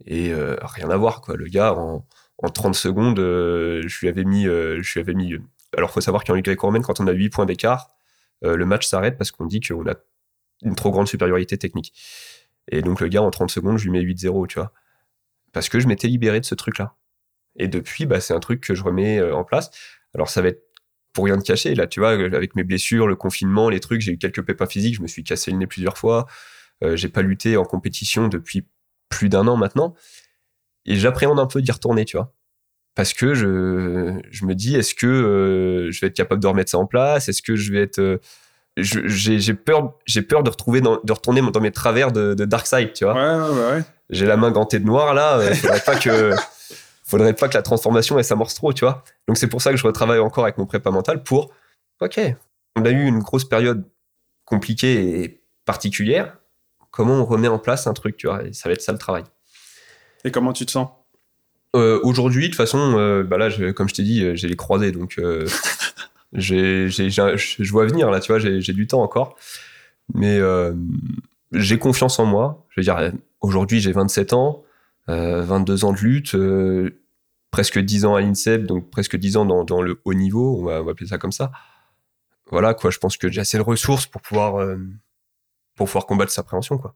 Et 0.06 0.32
euh, 0.32 0.56
rien 0.62 0.90
à 0.90 0.98
voir, 0.98 1.22
quoi. 1.22 1.36
Le 1.36 1.48
gars, 1.48 1.74
en, 1.74 2.06
en 2.38 2.50
30 2.50 2.76
secondes, 2.76 3.20
euh, 3.20 3.82
je 3.88 4.00
lui 4.00 4.08
avais 4.08 4.24
mis. 4.24 4.48
euh, 4.48 4.82
je 4.82 4.94
lui 4.94 5.00
avais 5.00 5.14
mis 5.14 5.38
alors, 5.76 5.92
faut 5.92 6.02
savoir 6.02 6.24
qu'en 6.24 6.34
Ligue 6.34 6.46
gréco-romaine, 6.46 6.82
quand 6.82 7.00
on 7.00 7.08
a 7.08 7.12
8 7.12 7.30
points 7.30 7.46
d'écart, 7.46 7.90
euh, 8.44 8.56
le 8.56 8.66
match 8.66 8.88
s'arrête 8.88 9.18
parce 9.18 9.32
qu'on 9.32 9.46
dit 9.46 9.60
qu'on 9.60 9.88
a 9.88 9.96
une 10.64 10.76
trop 10.76 10.92
grande 10.92 11.08
supériorité 11.08 11.58
technique. 11.58 11.94
Et 12.72 12.82
donc, 12.82 13.02
le 13.02 13.08
gars, 13.08 13.22
en 13.22 13.32
30 13.32 13.52
secondes, 13.52 13.78
je 13.78 13.84
lui 13.86 13.92
mets 13.92 14.02
8-0, 14.02 14.48
tu 14.48 14.60
vois. 14.60 14.72
Parce 15.54 15.70
que 15.70 15.80
je 15.80 15.88
m'étais 15.88 16.08
libéré 16.08 16.40
de 16.40 16.46
ce 16.46 16.56
truc-là. 16.56 16.96
Et 17.58 17.68
depuis, 17.68 18.06
bah, 18.06 18.20
c'est 18.22 18.34
un 18.34 18.40
truc 18.40 18.62
que 18.62 18.74
je 18.76 18.84
remets 18.84 19.20
euh, 19.20 19.36
en 19.36 19.44
place. 19.44 19.72
Alors, 20.16 20.30
ça 20.30 20.42
va 20.42 20.50
être 20.50 20.64
pour 21.14 21.26
rien 21.26 21.38
te 21.38 21.44
cacher. 21.44 21.74
Là, 21.76 21.88
tu 21.88 22.00
vois, 22.00 22.16
euh, 22.18 22.32
avec 22.34 22.56
mes 22.56 22.64
blessures, 22.64 23.08
le 23.08 23.16
confinement, 23.16 23.70
les 23.70 23.80
trucs, 23.80 24.02
j'ai 24.02 24.12
eu 24.14 24.18
quelques 24.18 24.44
pépins 24.44 24.68
physiques. 24.68 24.96
Je 24.96 25.02
me 25.02 25.08
suis 25.08 25.24
cassé 25.24 25.52
le 25.52 25.58
nez 25.58 25.68
plusieurs 25.68 25.98
fois. 25.98 26.28
Euh, 26.84 26.96
j'ai 26.96 27.10
pas 27.10 27.22
lutté 27.24 27.58
en 27.58 27.64
compétition 27.64 28.28
depuis 28.28 28.68
plus 29.10 29.30
d'un 29.30 29.48
an 29.48 29.58
maintenant. 29.58 29.96
Et 30.86 30.96
j'appréhende 30.96 31.40
un 31.40 31.48
peu 31.48 31.62
d'y 31.62 31.72
retourner, 31.72 32.06
tu 32.06 32.18
vois. 32.18 32.34
Parce 32.96 33.14
que 33.14 33.34
je, 33.36 34.20
je 34.32 34.46
me 34.46 34.56
dis, 34.56 34.76
est-ce 34.76 34.96
que 34.96 35.06
euh, 35.08 35.92
je 35.92 36.00
vais 36.02 36.08
être 36.08 36.16
capable 36.16 36.42
de 36.42 36.48
remettre 36.48 36.72
ça 36.72 36.78
en 36.78 36.86
place? 36.88 37.30
Est-ce 37.30 37.42
que 37.42 37.56
je 37.56 37.72
vais 37.72 37.82
être. 37.82 38.00
euh, 38.00 38.18
j'ai 38.78 39.54
peur, 39.56 39.96
j'ai 40.06 40.22
peur 40.22 40.44
de 40.44 40.50
retrouver 40.52 40.82
dans, 40.82 41.00
de 41.04 41.12
retourner 41.12 41.42
dans 41.42 41.60
mes 41.60 41.72
travers 41.72 42.12
de, 42.12 42.34
de 42.36 42.46
Dark 42.46 42.68
Side, 42.68 42.94
tu 42.94 43.06
vois 43.06 43.16
Ouais, 43.16 43.50
ouais, 43.50 43.72
ouais. 43.78 43.84
j'ai 44.12 44.26
la 44.28 44.38
main 44.38 44.52
gantée 44.52 44.80
de 44.80 44.86
noir 44.86 45.14
là, 45.16 45.40
euh, 45.40 45.54
faudrait 45.56 45.80
pas 45.80 45.96
que 45.96 46.32
faudrait 47.08 47.34
pas 47.34 47.48
que 47.48 47.54
la 47.56 47.62
transformation 47.64 48.18
elle 48.18 48.26
s'amorce 48.26 48.54
trop, 48.56 48.74
tu 48.74 48.86
vois. 48.86 49.04
Donc 49.28 49.38
c'est 49.38 49.48
pour 49.48 49.62
ça 49.62 49.72
que 49.72 49.78
je 49.78 49.86
retravaille 49.88 50.20
encore 50.20 50.44
avec 50.44 50.58
mon 50.58 50.66
prépa 50.66 50.92
mental 50.92 51.24
pour 51.24 51.52
OK, 52.02 52.20
on 52.76 52.86
a 52.86 52.90
eu 52.92 53.06
une 53.06 53.20
grosse 53.20 53.46
période 53.46 53.86
compliquée 54.46 55.22
et 55.24 55.42
particulière, 55.66 56.38
comment 56.92 57.16
on 57.16 57.26
remet 57.26 57.48
en 57.48 57.60
place 57.60 57.88
un 57.88 57.94
truc, 57.94 58.18
tu 58.18 58.28
vois, 58.28 58.44
et 58.44 58.54
ça 58.54 58.70
va 58.70 58.74
être 58.74 58.82
ça 58.82 58.92
le 58.92 58.98
travail. 58.98 59.24
Et 60.24 60.32
comment 60.32 60.54
tu 60.54 60.66
te 60.66 60.72
sens? 60.72 60.90
Euh, 61.76 62.00
aujourd'hui, 62.04 62.44
de 62.44 62.48
toute 62.48 62.56
façon, 62.58 62.98
euh, 62.98 63.24
bah 63.24 63.38
là, 63.38 63.50
je- 63.50 63.72
comme 63.72 63.90
je 63.90 63.94
t'ai 63.94 64.04
dit, 64.04 64.24
euh, 64.24 64.36
j'ai 64.36 64.48
les 64.48 64.56
croisés, 64.56 64.92
donc 64.92 65.16
euh, 65.20 65.46
j'ai, 66.34 66.88
j'ai- 66.90 67.10
j'ai 67.10 67.22
un- 67.22 67.36
je 67.36 67.72
vois 67.72 67.86
venir 67.86 68.10
là, 68.10 68.20
tu 68.20 68.32
vois, 68.32 68.40
j'ai, 68.40 68.60
du 68.62 68.88
temps 68.88 69.02
encore, 69.02 69.36
mais 70.14 70.40
j'ai 71.52 71.78
confiance 71.80 72.20
en 72.20 72.26
moi. 72.26 72.66
Je 72.70 72.80
veux 72.80 72.84
dire, 72.84 73.12
aujourd'hui, 73.42 73.80
j'ai 73.80 73.92
27 73.92 74.34
ans, 74.34 74.64
22 75.08 75.86
ans 75.86 75.94
de 75.94 76.00
lutte, 76.00 76.36
euh, 76.36 77.02
presque 77.52 77.80
10 77.80 78.06
ans 78.06 78.16
à 78.16 78.22
l'INSEP, 78.22 78.64
donc 78.64 78.90
presque 78.90 79.16
10 79.16 79.38
ans 79.38 79.46
dans, 79.46 79.82
le 79.82 80.02
haut 80.06 80.14
niveau, 80.14 80.60
on 80.60 80.64
va, 80.66 80.78
appeler 80.78 81.08
ça 81.08 81.18
comme 81.18 81.32
ça. 81.32 81.52
Voilà, 82.50 82.74
quoi, 82.74 82.92
je 82.92 82.98
pense 82.98 83.18
que 83.18 83.30
j'ai 83.30 83.42
assez 83.42 83.58
de 83.58 83.64
ressources 83.64 84.08
pour 84.08 84.22
pouvoir, 84.22 84.60
euh, 84.60 84.78
combattre 86.08 86.32
sa 86.32 86.44
préhension, 86.44 86.78
quoi. 86.78 86.96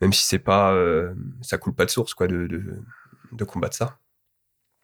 Même 0.00 0.12
si 0.12 0.24
c'est 0.24 0.38
pas, 0.38 0.72
euh, 0.72 1.14
ça 1.42 1.58
coule 1.58 1.74
pas 1.74 1.84
de 1.84 1.90
source, 1.90 2.14
quoi, 2.14 2.26
de, 2.26 2.46
de, 2.46 2.82
de 3.32 3.44
combattre 3.44 3.76
ça. 3.76 3.98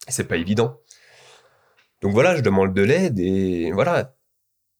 C'est 0.06 0.28
pas 0.28 0.36
évident. 0.36 0.80
Donc 2.02 2.12
voilà, 2.12 2.36
je 2.36 2.42
demande 2.42 2.72
de 2.74 2.82
l'aide 2.82 3.18
et 3.18 3.72
voilà. 3.72 4.14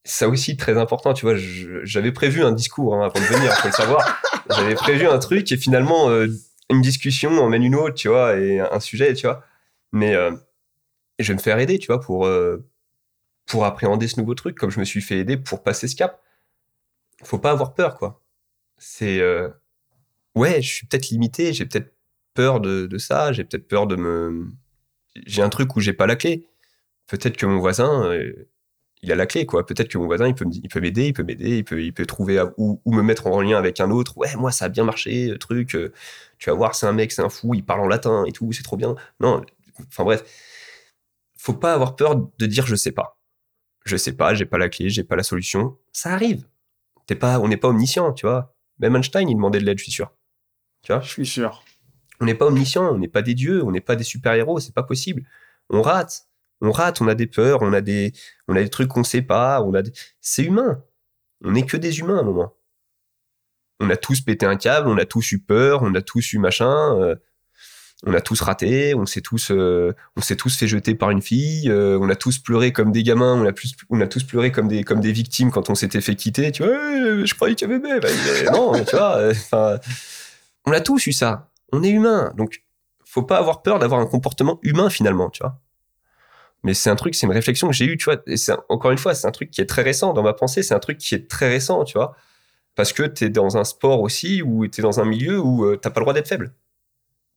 Ça 0.05 0.29
aussi, 0.29 0.57
très 0.57 0.79
important, 0.79 1.13
tu 1.13 1.27
vois, 1.27 1.35
j'avais 1.37 2.13
prévu 2.13 2.43
un 2.43 2.53
discours 2.53 2.95
hein, 2.95 3.05
avant 3.05 3.21
de 3.21 3.27
venir, 3.27 3.53
faut 3.55 3.69
le 3.69 3.75
savoir. 3.75 4.23
J'avais 4.51 4.75
prévu 4.75 5.07
un 5.07 5.19
truc 5.19 5.51
et 5.53 5.57
finalement, 5.57 6.09
euh, 6.09 6.29
une 6.71 6.81
discussion 6.83 7.31
emmène 7.43 7.63
une 7.65 7.75
autre, 7.75 7.95
tu 7.95 8.09
vois, 8.09 8.37
et 8.39 8.61
un 8.61 8.81
sujet, 8.81 9.15
tu 9.15 9.27
vois. 9.27 9.45
Mais 9.93 10.15
euh, 10.15 10.33
je 11.19 11.29
vais 11.29 11.35
me 11.37 11.41
faire 11.43 11.59
aider, 11.59 11.79
tu 11.79 11.89
vois, 11.89 12.01
pour, 12.01 12.27
euh, 12.27 12.67
pour 13.47 13.65
appréhender 13.67 14.09
ce 14.09 14.21
nouveau 14.21 14.35
truc, 14.35 14.57
comme 14.59 14.71
je 14.71 14.81
me 14.81 14.87
suis 14.87 15.03
fait 15.03 15.19
aider 15.19 15.37
pour 15.39 15.63
passer 15.65 15.89
ce 15.89 15.97
cap. 15.97 16.23
faut 17.25 17.39
pas 17.39 17.51
avoir 17.53 17.75
peur, 17.75 17.97
quoi. 17.97 18.23
C'est. 18.79 19.21
euh, 19.21 19.49
ouais, 20.35 20.63
je 20.63 20.69
suis 20.75 20.87
peut-être 20.87 21.11
limité, 21.11 21.53
j'ai 21.53 21.67
peut-être 21.67 21.95
peur 22.35 22.61
de, 22.61 22.87
de 22.87 22.99
ça, 22.99 23.33
j'ai 23.33 23.45
peut-être 23.45 23.69
peur 23.69 23.87
de 23.87 23.97
me. 23.97 24.49
J'ai 25.27 25.43
un 25.43 25.49
truc 25.51 25.77
où 25.77 25.81
j'ai 25.81 25.93
pas 25.95 26.07
la 26.07 26.17
clé. 26.17 26.49
Peut-être 27.09 27.37
que 27.37 27.47
mon 27.47 27.59
voisin, 27.61 28.13
il 29.03 29.13
a 29.13 29.15
la 29.17 29.27
clé, 29.27 29.47
quoi. 29.47 29.65
Peut-être 29.67 29.89
que 29.89 29.99
mon 29.99 30.07
voisin, 30.07 30.27
il 30.29 30.35
peut 30.35 30.45
il 30.51 30.69
peut 30.69 30.81
m'aider, 30.81 31.07
il 31.09 31.13
peut 31.13 31.23
m'aider, 31.23 31.59
il 31.59 31.65
peut, 31.65 31.83
il 31.83 31.93
peut 31.93 32.07
trouver 32.07 32.39
à- 32.39 32.53
ou, 32.57 32.81
me 32.87 33.03
mettre 33.03 33.27
en 33.27 33.41
lien 33.41 33.57
avec 33.59 33.81
un 33.81 33.91
autre. 33.91 34.17
Ouais, 34.19 34.35
moi, 34.37 34.51
ça 34.53 34.67
a 34.67 34.69
bien 34.69 34.85
marché, 34.85 35.35
truc. 35.39 35.75
euh, 35.75 35.93
tu 36.39 36.51
vas 36.51 36.57
voir, 36.57 36.75
c'est 36.75 36.87
un 36.87 36.93
mec, 36.93 37.13
c'est 37.13 37.23
un 37.23 37.29
fou, 37.29 37.55
il 37.55 37.65
parle 37.65 37.81
en 37.81 37.89
latin 37.89 38.25
et 38.27 38.33
tout, 38.33 38.53
c'est 38.53 38.63
trop 38.63 38.77
bien. 38.77 38.95
Non, 39.21 39.43
enfin 39.89 40.05
bref. 40.05 40.25
Faut 41.37 41.55
pas 41.55 41.75
avoir 41.75 41.97
peur 41.97 42.17
de 42.17 42.47
dire 42.47 42.67
je 42.67 42.75
sais 42.77 42.93
pas. 42.93 43.19
Je 43.85 43.97
sais 43.97 44.13
pas, 44.13 44.35
j'ai 44.35 44.45
pas 44.47 44.59
la 44.59 44.69
clé, 44.69 44.91
j'ai 44.91 45.05
pas 45.05 45.17
la 45.17 45.23
solution. 45.23 45.79
Ça 45.93 46.13
arrive. 46.13 46.47
T'es 47.07 47.15
pas, 47.15 47.41
on 47.41 47.49
n'est 47.49 47.57
pas 47.57 47.69
omniscient, 47.69 48.13
tu 48.13 48.27
vois. 48.27 48.55
Même 48.81 48.97
Einstein, 48.97 49.29
il 49.29 49.35
demandait 49.35 49.61
de 49.61 49.65
l'aide, 49.65 49.79
je 49.79 49.85
suis 49.85 49.93
sûr. 49.93 50.13
Tu 50.83 50.93
vois? 50.93 51.01
Je 51.01 51.09
suis 51.09 51.27
sûr. 51.27 51.65
on 52.21 52.27
n'est 52.27 52.35
pas 52.35 52.47
omniscient, 52.47 52.93
on 52.95 52.99
n'est 52.99 53.09
pas 53.09 53.23
des 53.23 53.35
dieux, 53.35 53.65
on 53.65 53.71
n'est 53.73 53.81
pas 53.81 53.97
des 53.97 54.05
super-héros, 54.05 54.61
c'est 54.61 54.75
pas 54.75 54.83
possible. 54.83 55.25
On 55.71 55.83
rate. 55.83 56.28
On 56.61 56.73
rate, 56.73 57.01
on 57.01 57.09
a 57.09 57.15
des 57.15 57.27
peurs, 57.27 57.63
on 57.63 57.73
a 57.73 57.81
des, 57.81 58.13
on 58.49 58.57
a 58.57 58.63
des 58.63 58.69
trucs 58.69 58.89
qu'on 58.89 59.05
sait 59.05 59.23
pas, 59.23 59.63
on 59.63 59.75
a 59.75 59.83
c'est 60.21 60.45
humain. 60.45 60.83
On 61.45 61.53
n'est 61.53 61.67
que 61.67 61.77
des 61.77 62.01
humains 62.01 62.17
à 62.17 62.21
un 62.21 62.25
moment. 62.25 62.55
On 63.81 63.91
a 63.91 63.97
tous 63.97 64.21
pété 64.21 64.45
un 64.45 64.57
câble, 64.57 64.89
on 64.89 64.99
a 64.99 65.05
tous 65.05 65.33
eu 65.33 65.39
peur, 65.39 65.83
on 65.83 65.95
a 65.95 66.03
tous 66.03 66.33
eu 66.33 66.39
machin, 66.39 66.99
euh, 66.99 67.15
on 68.07 68.15
a 68.15 68.21
tous 68.21 68.41
raté, 68.41 68.95
on 68.95 69.07
s'est 69.07 69.21
tous, 69.21 69.51
euh, 69.51 69.93
on 70.17 70.21
s'est 70.21 70.37
tous 70.37 70.57
fait 70.57 70.69
jeter 70.69 70.95
par 70.95 71.11
une 71.11 71.23
fille, 71.23 71.69
euh, 71.69 71.99
on 72.01 72.09
a 72.09 72.15
tous 72.15 72.39
pleuré 72.39 72.73
comme 72.73 72.93
des 72.93 73.03
gamins, 73.03 73.35
on 73.35 73.45
a, 73.45 73.53
plus, 73.53 73.75
on 73.91 74.01
a 74.01 74.07
tous 74.07 74.23
pleuré 74.23 74.53
comme 74.53 74.69
des, 74.69 74.85
comme 74.85 75.01
des 75.01 75.11
victimes 75.11 75.51
quand 75.51 75.69
on 75.69 75.75
s'était 75.75 76.01
fait 76.01 76.15
quitter. 76.15 76.53
Tu 76.53 76.63
vois, 76.63 76.77
je 77.25 77.35
croyais 77.35 77.57
qu'il 77.57 77.69
y 77.69 77.73
avait 77.73 77.81
bébé. 77.81 78.01
Bah, 78.01 78.09
euh, 78.09 78.51
non, 78.51 78.85
tu 78.85 78.97
vois, 78.97 79.17
euh, 79.17 79.79
on 80.65 80.73
a 80.73 80.81
tous 80.81 81.07
eu 81.07 81.13
ça. 81.13 81.51
On 81.73 81.83
est 81.83 81.91
humain, 81.91 82.33
donc 82.37 82.63
faut 83.05 83.25
pas 83.25 83.39
avoir 83.39 83.63
peur 83.63 83.79
d'avoir 83.79 84.01
un 84.01 84.07
comportement 84.07 84.61
humain 84.63 84.91
finalement, 84.91 85.31
tu 85.31 85.43
vois. 85.43 85.61
Mais 86.65 86.75
c'est 86.75 86.91
un 86.91 86.97
truc, 86.97 87.15
c'est 87.15 87.27
une 87.27 87.33
réflexion 87.33 87.69
que 87.69 87.75
j'ai 87.75 87.85
eue, 87.87 87.97
tu 87.97 88.07
vois. 88.07 88.17
Et 88.27 88.37
c'est 88.37 88.53
un- 88.53 88.63
encore 88.69 88.91
une 88.91 88.99
fois, 88.99 89.15
c'est 89.15 89.27
un 89.27 89.31
truc 89.31 89.51
qui 89.51 89.61
est 89.61 89.67
très 89.67 89.83
récent 89.83 90.13
dans 90.13 90.23
ma 90.23 90.33
pensée. 90.33 90.63
C'est 90.63 90.75
un 90.75 90.79
truc 90.81 90.99
qui 90.99 91.15
est 91.15 91.29
très 91.29 91.49
récent, 91.49 91.85
tu 91.85 91.97
vois, 91.97 92.17
parce 92.75 92.93
que 92.93 93.03
t'es 93.05 93.31
dans 93.31 93.57
un 93.57 93.65
sport 93.65 94.01
aussi 94.01 94.43
où 94.43 94.67
t'es 94.67 94.83
dans 94.83 95.01
un 95.01 95.05
milieu 95.05 95.39
où 95.41 95.65
euh, 95.65 95.77
t'as 95.77 95.91
pas 95.91 96.01
le 96.01 96.05
droit 96.05 96.15
d'être 96.15 96.29
faible. 96.29 96.53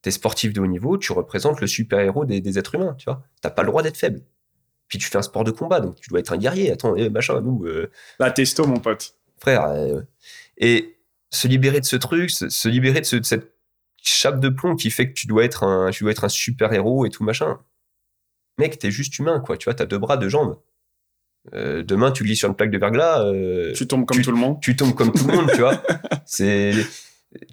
T'es 0.02 0.10
sportif 0.12 0.52
de 0.54 0.62
haut 0.62 0.68
niveau, 0.68 0.98
tu 0.98 1.12
représentes 1.14 1.62
le 1.62 1.68
super 1.68 2.00
héros 2.00 2.26
des, 2.26 2.42
des 2.42 2.58
êtres 2.58 2.74
humains, 2.76 2.96
tu 2.98 3.06
vois. 3.06 3.22
T'as 3.42 3.52
pas 3.52 3.62
le 3.62 3.68
droit 3.68 3.84
d'être 3.84 3.98
faible. 3.98 4.22
Puis 4.88 4.98
tu 4.98 5.08
fais 5.08 5.18
un 5.18 5.22
sport 5.22 5.44
de 5.44 5.52
combat, 5.52 5.80
donc 5.80 5.96
tu 6.02 6.10
dois 6.10 6.20
être 6.20 6.34
un 6.34 6.38
guerrier. 6.38 6.72
Attends, 6.72 6.96
eh, 6.96 7.10
machin, 7.10 7.40
nous, 7.42 7.64
euh, 7.66 7.92
La 8.20 8.32
testo, 8.32 8.66
mon 8.66 8.80
pote. 8.80 9.14
frère. 9.40 9.66
euh, 9.68 10.02
et 10.58 10.98
se 11.30 11.48
libérer 11.48 11.80
de 11.80 11.86
ce 11.86 11.96
truc, 11.96 12.30
se, 12.32 12.50
se 12.50 12.68
libérer 12.68 13.00
de, 13.02 13.06
ce- 13.06 13.16
de 13.18 13.24
cette 13.24 13.54
chape 14.02 14.40
de 14.40 14.50
plomb 14.50 14.76
qui 14.76 14.90
fait 14.92 15.08
que 15.08 15.14
tu 15.14 15.28
dois 15.28 15.44
être 15.46 15.64
un, 15.64 15.92
tu 15.92 16.04
dois 16.04 16.12
être 16.12 16.24
un 16.26 16.30
super 16.30 16.74
héros 16.74 17.06
et 17.06 17.10
tout 17.10 17.24
machin. 17.24 17.60
Mec, 18.62 18.78
t'es 18.80 18.92
juste 18.92 19.18
humain, 19.18 19.40
quoi. 19.40 19.58
Tu 19.58 19.66
vois, 19.66 19.74
t'as 19.74 19.86
deux 19.88 19.98
bras, 19.98 20.18
deux 20.18 20.30
jambes. 20.30 20.60
Euh, 21.54 21.82
demain, 21.84 22.12
tu 22.12 22.24
glisses 22.24 22.38
sur 22.40 22.48
une 22.50 22.56
plaque 22.56 22.70
de 22.70 22.78
verglas, 22.78 23.24
euh, 23.26 23.74
Tu 23.74 23.88
tombes 23.88 24.06
comme 24.06 24.18
tu- 24.18 24.24
tout 24.24 24.32
le 24.32 24.38
monde. 24.38 24.62
tu 24.62 24.76
tombes 24.76 24.94
comme 24.94 25.12
tout 25.12 25.26
le 25.28 25.34
monde, 25.36 25.50
tu 25.52 25.62
vois. 25.62 25.82
C'est, 26.28 26.74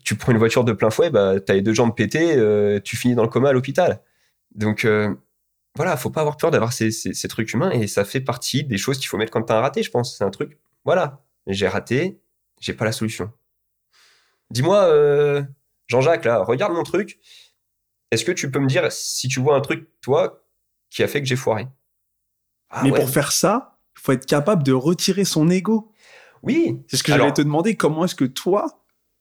tu 0.04 0.14
prends 0.16 0.32
une 0.32 0.38
voiture 0.38 0.62
de 0.64 0.72
plein 0.74 0.90
fouet, 0.90 1.08
bah, 1.08 1.40
t'as 1.40 1.54
les 1.54 1.62
deux 1.62 1.72
jambes 1.72 1.94
pétées, 1.96 2.36
euh, 2.36 2.78
tu 2.80 2.96
finis 2.96 3.14
dans 3.14 3.22
le 3.22 3.28
coma 3.30 3.48
à 3.48 3.52
l'hôpital. 3.54 4.02
Donc, 4.54 4.86
voilà, 5.76 5.96
faut 5.96 6.10
pas 6.10 6.20
avoir 6.20 6.36
peur 6.36 6.50
d'avoir 6.50 6.72
ces, 6.74 6.90
ces, 6.90 7.14
ces 7.14 7.28
trucs 7.28 7.52
humains 7.54 7.70
et 7.70 7.86
ça 7.86 8.04
fait 8.04 8.20
partie 8.20 8.64
des 8.64 8.76
choses 8.78 8.98
qu'il 8.98 9.06
faut 9.08 9.16
mettre 9.16 9.32
quand 9.32 9.42
t'as 9.42 9.56
un 9.56 9.60
raté, 9.62 9.82
je 9.82 9.90
pense. 9.90 10.16
C'est 10.18 10.24
un 10.24 10.30
truc, 10.30 10.58
voilà, 10.84 11.22
j'ai 11.46 11.68
raté, 11.68 12.18
j'ai 12.60 12.74
pas 12.74 12.84
la 12.84 12.92
solution. 12.92 13.32
Dis-moi, 14.50 15.46
Jean-Jacques, 15.86 16.24
là, 16.24 16.38
regarde 16.42 16.72
mon 16.74 16.82
truc. 16.82 17.18
Est-ce 18.10 18.24
que 18.24 18.32
tu 18.32 18.50
peux 18.50 18.58
me 18.58 18.66
dire 18.66 18.90
si 18.90 19.28
tu 19.28 19.40
vois 19.40 19.54
un 19.56 19.60
truc, 19.60 19.88
toi, 20.00 20.42
qui 20.90 21.02
a 21.02 21.08
fait 21.08 21.20
que 21.20 21.26
j'ai 21.26 21.36
foiré 21.36 21.66
Ah 22.70 22.80
Mais 22.84 22.90
ouais. 22.90 23.00
pour 23.00 23.08
faire 23.10 23.32
ça, 23.32 23.78
il 23.96 24.00
faut 24.00 24.12
être 24.12 24.26
capable 24.26 24.62
de 24.62 24.72
retirer 24.72 25.24
son 25.24 25.48
ego. 25.50 25.92
Oui, 26.42 26.80
C'est 26.88 26.96
ce 26.96 27.02
que 27.02 27.12
j'allais 27.12 27.32
te 27.32 27.42
demander. 27.42 27.74
Comment 27.76 28.04
est-ce 28.04 28.14
que 28.14 28.24
toi, 28.24 28.66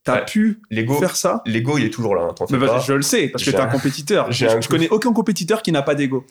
t'as 0.04 0.20
Ouais. 0.20 0.26
pu 0.26 0.62
faire 1.00 1.16
ça? 1.16 1.42
l'ego, 1.46 1.78
il 1.78 1.86
est 1.86 1.90
toujours 1.90 2.16
là, 2.16 2.28
hein, 2.30 2.46
Mais 2.52 2.58
bah. 2.60 2.80
Je 2.86 2.94
le 2.94 3.02
sais, 3.02 3.28
parce 3.30 3.44
que 3.44 3.50
t'es 3.52 3.58
un 3.60 3.68
compétiteur. 3.68 4.32
Je, 4.32 4.46
un 4.46 4.62
je 4.62 4.68
connais 4.68 4.90
aucun 4.90 5.12
compétiteur 5.14 5.62
qui 5.64 5.72
n'a 5.72 5.82
pas 5.82 5.96
d'ego. 5.96 6.26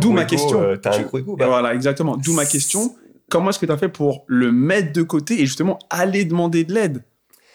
D'où 0.00 0.12
ma 0.12 0.22
ego, 0.22 0.30
question. 0.30 0.60
euh, 0.60 0.76
T'as 0.76 0.94
un 0.94 0.98
Tu- 0.98 1.04
gros 1.04 1.18
ego, 1.18 1.36
bah, 1.36 1.46
voilà, 1.46 1.74
exactement. 1.74 2.16
D'où 2.18 2.34
ma 2.34 2.44
question. 2.44 2.94
Comment 3.30 3.48
est-ce 3.50 3.58
que 3.58 3.64
tu 3.66 3.72
as 3.72 3.78
fait 3.78 3.88
pour 3.88 4.24
le 4.26 4.52
mettre 4.52 4.92
de 4.92 5.02
côté 5.02 5.34
et 5.40 5.46
justement 5.46 5.78
aller 5.88 6.24
demander 6.26 6.64
de 6.64 6.74
l'aide? 6.74 7.04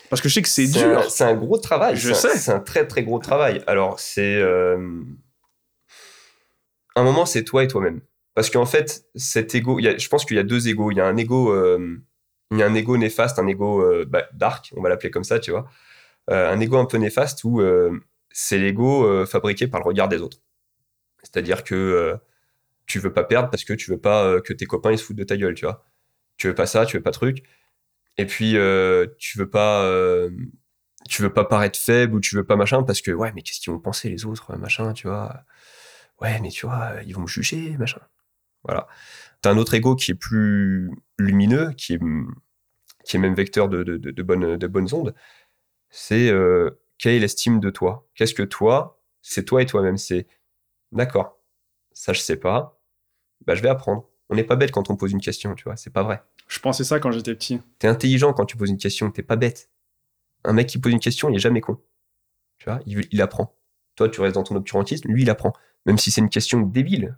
Parce 0.10 0.22
que 0.22 0.30
je 0.30 0.34
sais 0.36 0.42
que 0.42 0.48
c'est 0.48 0.68
dur. 0.68 1.04
C'est 1.12 1.24
un 1.26 1.36
gros 1.36 1.58
travail. 1.58 1.96
Je 1.98 2.14
sais. 2.14 2.38
C'est 2.38 2.52
un 2.52 2.60
très 2.60 2.88
très 2.88 3.04
gros 3.04 3.20
travail. 3.20 3.62
Alors 3.68 4.00
c'est 4.00 4.36
euh, 4.38 4.78
un 6.96 7.04
moment 7.04 7.26
c'est 7.26 7.44
toi 7.44 7.64
et 7.64 7.68
toi-même. 7.68 8.02
Parce 8.36 8.50
qu'en 8.50 8.66
fait 8.66 9.06
cet 9.16 9.56
ego, 9.56 9.80
je 9.80 10.08
pense 10.10 10.26
qu'il 10.26 10.38
y 10.38 10.40
a 10.40 10.44
deux 10.44 10.68
égos. 10.68 10.92
Il 10.92 10.98
y 10.98 11.02
a 11.02 11.08
un 11.08 11.18
ego, 11.18 11.52
euh, 11.54 11.98
il 12.52 12.58
y 12.60 12.64
a 12.64 12.68
un 12.68 12.76
ego 12.76 12.98
néfaste, 12.98 13.40
un 13.40 13.48
ego 13.48 13.82
euh, 13.82 14.06
bah, 14.06 14.28
dark, 14.34 14.72
on 14.76 14.82
va 14.82 14.90
l'appeler 14.90 15.12
comme 15.12 15.24
ça, 15.24 15.40
tu 15.40 15.52
vois. 15.52 15.68
Euh, 16.30 16.52
un 16.52 16.60
ego 16.60 16.78
un 16.78 16.86
peu 16.86 16.98
néfaste 16.98 17.44
où 17.44 17.62
c'est 18.32 18.58
l'ego 18.58 19.26
fabriqué 19.26 19.68
par 19.68 19.82
le 19.82 19.86
regard 19.88 20.10
des 20.10 20.22
autres. 20.22 20.40
C'est-à-dire 21.24 21.64
que 21.64 22.18
tu 22.88 23.00
veux 23.00 23.14
pas 23.14 23.24
perdre 23.24 23.50
parce 23.50 23.64
que 23.64 23.74
tu 23.74 23.92
veux 23.92 24.00
pas 24.00 24.42
que 24.42 24.54
tes 24.54 24.66
copains 24.66 24.92
ils 24.92 25.00
se 25.00 25.06
foutent 25.06 25.18
de 25.18 25.24
ta 25.24 25.38
gueule, 25.38 25.56
tu 25.56 25.66
vois. 25.66 25.86
Tu 26.38 26.48
veux 26.48 26.56
pas 26.56 26.68
ça, 26.68 26.86
tu 26.86 26.98
veux 26.98 27.04
pas 27.04 27.12
truc. 27.12 27.44
Et 28.18 28.26
puis 28.26 28.58
tu 29.18 29.38
veux 29.40 29.50
pas 29.50 30.30
tu 31.10 31.22
veux 31.22 31.34
pas 31.34 31.46
paraître 31.46 31.80
faible 31.80 32.16
ou 32.16 32.20
tu 32.20 32.36
veux 32.36 32.44
pas 32.44 32.56
machin 32.56 32.84
parce 32.84 33.02
que 33.02 33.12
ouais 33.12 33.32
mais 33.36 33.42
qu'est-ce 33.44 33.60
qu'ils 33.60 33.72
vont 33.72 33.80
penser 33.80 34.10
les 34.10 34.26
autres 34.26 34.56
machin 34.58 34.94
tu 34.94 35.08
vois 35.08 35.44
ouais 36.22 36.40
mais 36.42 36.50
tu 36.50 36.66
vois 36.66 36.94
ils 37.06 37.14
vont 37.14 37.22
me 37.22 37.28
juger 37.28 37.78
machin 37.78 38.02
voilà 38.64 38.88
t'as 39.42 39.52
un 39.52 39.58
autre 39.58 39.74
ego 39.74 39.96
qui 39.96 40.12
est 40.12 40.16
plus 40.16 40.92
lumineux 41.18 41.72
qui 41.74 41.94
est 41.94 42.00
qui 43.04 43.18
est 43.18 43.20
même 43.20 43.36
vecteur 43.36 43.70
de, 43.70 43.84
de, 43.84 43.98
de, 43.98 44.12
de 44.12 44.24
bonnes 44.24 44.58
de 44.58 44.68
bonnes 44.68 44.94
ondes 44.94 45.14
c'est 45.90 46.30
euh, 46.30 46.72
quelle 46.98 47.14
est 47.16 47.20
l'estime 47.20 47.60
de 47.60 47.70
toi? 47.70 48.08
Qu'est-ce 48.16 48.34
que 48.34 48.44
toi 48.44 49.02
c'est 49.22 49.44
toi 49.46 49.62
et 49.62 49.66
toi-même? 49.66 49.98
C'est 49.98 50.28
d'accord 50.92 51.40
ça 51.94 52.14
je 52.14 52.20
sais 52.22 52.38
pas 52.38 52.82
bah 53.46 53.56
je 53.56 53.62
vais 53.62 53.70
apprendre 53.70 54.10
on 54.30 54.36
n'est 54.36 54.44
pas 54.44 54.56
bête 54.56 54.72
quand 54.72 54.90
on 54.90 54.96
pose 54.96 55.12
une 55.12 55.22
question 55.22 55.56
tu 55.56 55.66
vois 55.66 55.76
c'est 55.78 55.92
pas 55.92 56.04
vrai 56.04 56.24
Je 56.48 56.60
pensais 56.60 56.84
ça 56.84 57.00
quand 57.00 57.12
j'étais 57.12 57.36
petit. 57.36 57.62
T'es 57.80 57.88
intelligent 57.88 58.34
quand 58.34 58.46
tu 58.46 58.58
poses 58.58 58.70
une 58.70 58.78
question, 58.78 59.12
t'es 59.12 59.24
pas 59.24 59.36
bête. 59.36 59.70
Un 60.44 60.54
mec 60.54 60.68
qui 60.68 60.80
pose 60.80 60.94
une 60.94 61.00
question, 61.00 61.30
il 61.30 61.36
est 61.36 61.40
jamais 61.40 61.62
con. 61.62 61.80
Tu 62.58 62.66
vois, 62.66 62.80
il, 62.86 63.08
il 63.12 63.22
apprend. 63.22 63.56
Toi, 63.96 64.10
tu 64.10 64.22
restes 64.22 64.36
dans 64.36 64.44
ton 64.44 64.56
obscurantisme, 64.56 65.10
lui, 65.10 65.24
il 65.24 65.30
apprend. 65.30 65.54
Même 65.86 65.98
si 65.98 66.12
c'est 66.12 66.22
une 66.22 66.30
question 66.30 66.62
débile. 66.62 67.18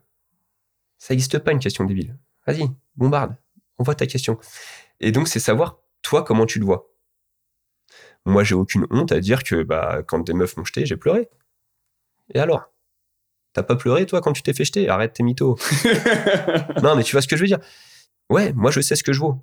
Ça 0.97 1.13
n'existe 1.13 1.39
pas 1.39 1.51
une 1.51 1.59
question 1.59 1.83
débile. 1.85 2.17
Vas-y, 2.45 2.69
bombarde. 2.95 3.35
Envoie 3.77 3.95
ta 3.95 4.07
question. 4.07 4.39
Et 4.99 5.11
donc, 5.11 5.27
c'est 5.27 5.39
savoir, 5.39 5.77
toi, 6.01 6.23
comment 6.23 6.45
tu 6.45 6.59
le 6.59 6.65
vois. 6.65 6.91
Moi, 8.25 8.43
j'ai 8.43 8.55
aucune 8.55 8.87
honte 8.89 9.11
à 9.11 9.19
dire 9.19 9.43
que 9.43 9.63
bah, 9.63 10.01
quand 10.05 10.19
des 10.19 10.33
meufs 10.33 10.57
m'ont 10.57 10.65
jeté, 10.65 10.85
j'ai 10.85 10.97
pleuré. 10.97 11.29
Et 12.33 12.39
alors? 12.39 12.73
T'as 13.53 13.63
pas 13.63 13.75
pleuré, 13.75 14.05
toi, 14.05 14.21
quand 14.21 14.33
tu 14.33 14.43
t'es 14.43 14.53
fait 14.53 14.65
jeter? 14.65 14.89
Arrête 14.89 15.13
tes 15.13 15.23
mythos. 15.23 15.55
non, 16.83 16.95
mais 16.95 17.03
tu 17.03 17.13
vois 17.13 17.21
ce 17.21 17.27
que 17.27 17.35
je 17.35 17.41
veux 17.41 17.47
dire 17.47 17.59
Ouais, 18.29 18.51
moi, 18.53 18.71
je 18.71 18.81
sais 18.81 18.95
ce 18.95 19.03
que 19.03 19.13
je 19.13 19.19
vaux. 19.19 19.41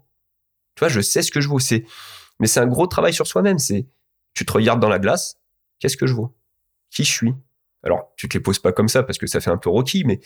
Tu 0.74 0.80
vois, 0.80 0.88
je 0.88 1.00
sais 1.00 1.22
ce 1.22 1.30
que 1.30 1.40
je 1.40 1.48
vaux. 1.48 1.58
C'est, 1.58 1.86
mais 2.40 2.46
c'est 2.46 2.60
un 2.60 2.66
gros 2.66 2.86
travail 2.86 3.14
sur 3.14 3.26
soi-même. 3.26 3.58
C'est, 3.58 3.86
tu 4.34 4.44
te 4.44 4.52
regardes 4.52 4.80
dans 4.80 4.88
la 4.88 4.98
glace. 4.98 5.40
Qu'est-ce 5.78 5.96
que 5.96 6.06
je 6.06 6.14
vaux? 6.14 6.36
Qui 6.90 7.04
je 7.04 7.10
suis? 7.10 7.34
Alors, 7.84 8.12
tu 8.16 8.28
te 8.28 8.36
les 8.36 8.42
poses 8.42 8.58
pas 8.58 8.72
comme 8.72 8.88
ça 8.88 9.02
parce 9.02 9.18
que 9.18 9.26
ça 9.26 9.40
fait 9.40 9.50
un 9.50 9.58
peu 9.58 9.70
rocky, 9.70 10.04
mais 10.04 10.20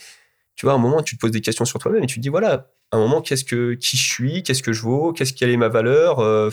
tu 0.54 0.66
vois, 0.66 0.72
à 0.72 0.76
un 0.76 0.78
moment, 0.78 1.02
tu 1.02 1.16
te 1.16 1.20
poses 1.20 1.32
des 1.32 1.40
questions 1.40 1.64
sur 1.64 1.78
toi-même 1.78 2.04
et 2.04 2.06
tu 2.06 2.16
te 2.16 2.20
dis 2.20 2.28
voilà, 2.28 2.70
à 2.90 2.96
un 2.96 3.00
moment, 3.00 3.20
qu'est-ce 3.20 3.44
que, 3.44 3.74
qui 3.74 3.96
je 3.96 4.08
suis 4.08 4.42
Qu'est-ce 4.42 4.62
que 4.62 4.72
je 4.72 4.82
vaux 4.82 5.12
Qu'est-ce 5.12 5.32
quelle 5.32 5.50
est 5.50 5.56
ma 5.56 5.68
valeur 5.68 6.20
Euh, 6.20 6.50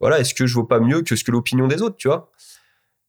Voilà, 0.00 0.20
est-ce 0.20 0.34
que 0.34 0.46
je 0.46 0.54
vaux 0.54 0.64
pas 0.64 0.80
mieux 0.80 1.02
que 1.02 1.16
ce 1.16 1.24
que 1.24 1.30
l'opinion 1.30 1.68
des 1.68 1.82
autres, 1.82 1.96
tu 1.96 2.08
vois? 2.08 2.30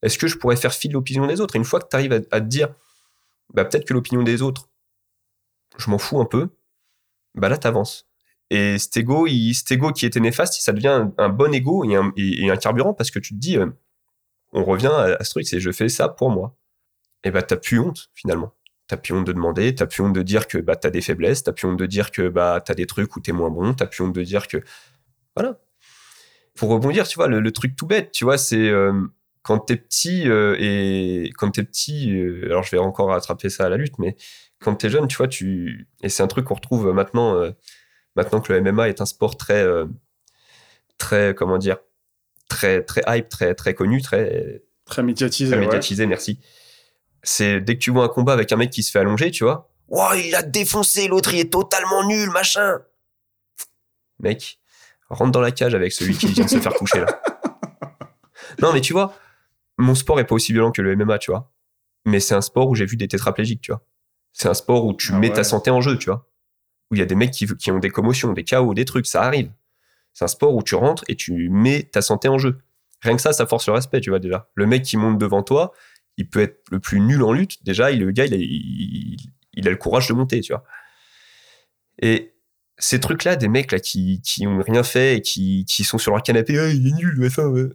Est-ce 0.04 0.18
que 0.18 0.28
je 0.28 0.38
pourrais 0.38 0.56
faire 0.56 0.74
fi 0.74 0.88
de 0.90 0.94
l'opinion 0.94 1.28
des 1.28 1.42
autres? 1.42 1.56
Et 1.56 1.60
une 1.60 1.66
fois 1.66 1.80
que 1.80 1.88
tu 1.90 1.96
arrives 1.96 2.14
à, 2.14 2.42
te 2.42 2.46
dire, 2.46 2.70
bah 3.54 3.66
peut-être 3.66 3.86
que 3.86 3.94
l'opinion 3.94 4.24
des 4.24 4.42
autres, 4.42 4.70
je 5.78 5.90
m'en 5.90 5.98
fous 5.98 6.20
un 6.20 6.26
peu, 6.26 6.50
bah 7.36 7.50
là, 7.50 7.58
t'avances. 7.58 8.08
Et 8.50 8.78
cet 8.80 8.98
ego, 8.98 9.26
qui 9.94 10.06
était 10.06 10.20
néfaste, 10.20 10.62
ça 10.62 10.74
devient 10.74 11.08
un, 11.18 11.30
bon 11.30 11.54
ego 11.54 11.86
et 11.86 11.96
un, 11.96 12.12
et, 12.18 12.46
et 12.46 12.52
un 12.52 12.58
carburant 12.58 12.94
parce 12.94 13.12
que 13.12 13.20
tu 13.20 13.34
te 13.34 13.40
dis, 13.40 13.58
euh, 13.58 13.68
on 14.54 14.64
revient 14.66 14.88
à, 14.88 15.18
à 15.20 15.24
ce 15.24 15.32
truc, 15.32 15.48
c'est 15.48 15.60
je 15.60 15.72
fais 15.72 15.90
ça 15.90 16.10
pour 16.10 16.30
moi. 16.32 16.58
Et 17.24 17.32
bah 17.32 17.42
t'as 17.44 17.58
plus 17.58 17.80
honte 17.80 18.10
finalement. 18.14 18.54
T'as 18.88 18.98
plus 18.98 19.14
honte 19.14 19.26
de 19.26 19.32
demander, 19.32 19.74
t'as 19.76 19.86
plus 19.86 20.02
honte 20.04 20.14
de 20.14 20.22
dire 20.22 20.48
que 20.48 20.58
bah 20.58 20.76
t'as 20.76 20.90
des 20.90 21.02
faiblesses, 21.02 21.44
t'as 21.44 21.54
plus 21.54 21.68
honte 21.68 21.78
de 21.80 21.86
dire 21.86 22.12
que 22.12 22.28
bah 22.30 22.62
t'as 22.66 22.74
des 22.74 22.86
trucs 22.88 23.16
où 23.16 23.20
t'es 23.22 23.32
moins 23.32 23.50
bon, 23.50 23.74
t'as 23.74 23.86
plus 23.86 24.04
honte 24.04 24.14
de 24.14 24.24
dire 24.24 24.48
que 24.48 24.58
voilà. 25.36 25.60
Pour 26.56 26.70
rebondir, 26.70 27.08
tu 27.08 27.16
vois, 27.16 27.28
le, 27.28 27.40
le 27.40 27.52
truc 27.52 27.76
tout 27.78 27.88
bête, 27.88 28.12
tu 28.12 28.26
vois, 28.26 28.38
c'est 28.38 28.68
euh, 28.70 28.92
quand 29.44 29.60
t'es 29.60 29.78
petit 29.78 30.28
euh, 30.28 30.56
et 30.60 31.32
quand 31.38 31.52
t'es 31.52 31.64
petit, 31.64 32.12
euh, 32.14 32.46
alors 32.46 32.64
je 32.64 32.72
vais 32.72 32.78
encore 32.80 33.08
rattraper 33.08 33.50
ça 33.50 33.66
à 33.66 33.70
la 33.70 33.78
lutte, 33.78 33.98
mais 34.00 34.18
quand 34.60 34.76
t'es 34.76 34.90
jeune, 34.90 35.08
tu 35.08 35.16
vois, 35.18 35.30
tu 35.30 35.88
et 36.04 36.10
c'est 36.10 36.22
un 36.24 36.28
truc 36.28 36.46
qu'on 36.46 36.56
retrouve 36.56 36.92
maintenant. 36.92 37.36
euh, 37.36 37.52
maintenant 38.18 38.42
que 38.42 38.52
le 38.52 38.60
MMA 38.62 38.90
est 38.90 39.00
un 39.00 39.06
sport 39.06 39.38
très 39.38 39.64
euh, 39.64 39.86
très, 40.98 41.34
comment 41.34 41.58
dire, 41.58 41.78
très, 42.50 42.84
très 42.84 43.02
hype, 43.08 43.30
très, 43.30 43.56
très 43.56 43.74
connu, 43.74 44.02
très, 44.02 44.62
Très 44.86 45.02
médiatisé. 45.04 45.50
très 45.52 45.60
ouais. 45.60 45.66
médiatisé, 45.66 46.06
merci. 46.08 46.40
C'est 47.24 47.62
dès 47.62 47.76
que 47.76 47.80
tu 47.80 47.92
vois 47.92 48.06
un 48.06 48.10
combat 48.10 48.34
avec 48.34 48.52
un 48.52 48.56
mec 48.58 48.70
qui 48.72 48.84
se 48.84 48.92
fait 48.92 49.00
allonger, 49.00 49.32
tu 49.32 49.44
vois. 49.44 49.70
Wow, 49.90 50.14
il 50.14 50.34
a 50.36 50.42
défoncé, 50.42 51.08
l'autre 51.08 51.34
il 51.34 51.40
est 51.42 51.52
totalement 51.52 52.06
nul, 52.08 52.30
machin. 52.30 52.80
Mec, 54.20 54.60
rentre 55.10 55.32
dans 55.32 55.42
la 55.42 55.52
cage 55.52 55.76
avec 55.76 55.92
celui 55.92 56.16
qui 56.18 56.28
vient 56.28 56.46
de 56.46 56.50
se 56.50 56.60
faire 56.60 56.74
toucher 56.74 57.02
là. 57.02 57.22
Non, 58.62 58.74
mais 58.74 58.82
tu 58.82 58.94
vois, 58.94 59.14
mon 59.78 59.96
sport 59.96 60.20
est 60.20 60.26
pas 60.26 60.36
aussi 60.36 60.52
violent 60.52 60.72
que 60.72 60.82
le 60.82 60.96
MMA, 60.96 61.18
tu 61.20 61.32
vois. 61.32 61.52
Mais 62.06 62.20
c'est 62.20 62.36
un 62.36 62.42
sport 62.42 62.68
où 62.70 62.76
j'ai 62.76 62.86
vu 62.86 62.98
des 62.98 63.08
tétraplégiques, 63.08 63.62
tu 63.62 63.72
vois. 63.72 63.82
C'est 64.34 64.50
un 64.50 64.54
sport 64.54 64.86
où 64.86 64.94
tu 64.94 65.14
Ah 65.14 65.18
mets 65.20 65.30
ouais. 65.30 65.36
ta 65.36 65.44
santé 65.44 65.72
en 65.72 65.82
jeu, 65.82 65.98
tu 65.98 66.08
vois. 66.10 66.28
Où 66.92 66.96
il 66.96 67.00
y 67.00 67.02
a 67.02 67.06
des 67.06 67.16
mecs 67.16 67.32
qui, 67.32 67.48
qui 67.58 67.72
ont 67.72 67.80
des 67.80 67.90
commotions, 67.90 68.34
des 68.34 68.44
chaos, 68.44 68.74
des 68.74 68.86
trucs, 68.86 69.08
ça 69.08 69.24
arrive. 69.24 69.52
C'est 70.14 70.26
un 70.26 70.28
sport 70.28 70.54
où 70.54 70.62
tu 70.64 70.76
rentres 70.76 71.04
et 71.08 71.16
tu 71.16 71.50
mets 71.50 71.84
ta 71.84 72.02
santé 72.02 72.28
en 72.28 72.38
jeu. 72.38 72.60
Rien 73.02 73.16
que 73.16 73.22
ça, 73.22 73.32
ça 73.34 73.48
force 73.48 73.68
le 73.68 73.74
respect, 73.74 74.02
tu 74.02 74.10
vois, 74.10 74.20
déjà. 74.20 74.50
Le 74.56 74.68
mec 74.68 74.84
qui 74.84 74.98
monte 74.98 75.18
devant 75.18 75.44
toi, 75.44 75.72
il 76.18 76.30
peut 76.30 76.42
être 76.42 76.60
le 76.72 76.80
plus 76.80 77.00
nul 77.00 77.24
en 77.24 77.32
lutte. 77.32 77.64
Déjà, 77.64 77.92
il, 77.92 78.00
le 78.02 78.12
gars, 78.12 78.26
il 78.26 78.34
a, 78.34 78.38
il- 78.38 79.68
a 79.68 79.70
le 79.70 79.76
courage 79.78 80.08
de 80.08 80.14
monter, 80.14 80.42
tu 80.42 80.54
vois. 80.54 80.64
Et 82.02 82.34
ces 82.78 83.00
trucs-là, 83.00 83.36
des 83.36 83.48
mecs 83.48 83.72
là 83.72 83.80
qui, 83.80 84.22
qui 84.22 84.48
ont 84.48 84.62
rien 84.62 84.84
fait 84.84 85.18
et 85.18 85.22
qui, 85.22 85.66
qui 85.66 85.84
sont 85.84 85.98
sur 85.98 86.12
leur 86.12 86.24
canapé, 86.24 86.58
Ah, 86.60 86.70
il 86.70 86.88
est 86.88 86.96
nul, 86.96 87.16
machin. 87.20 87.48
ouais. 87.48 87.70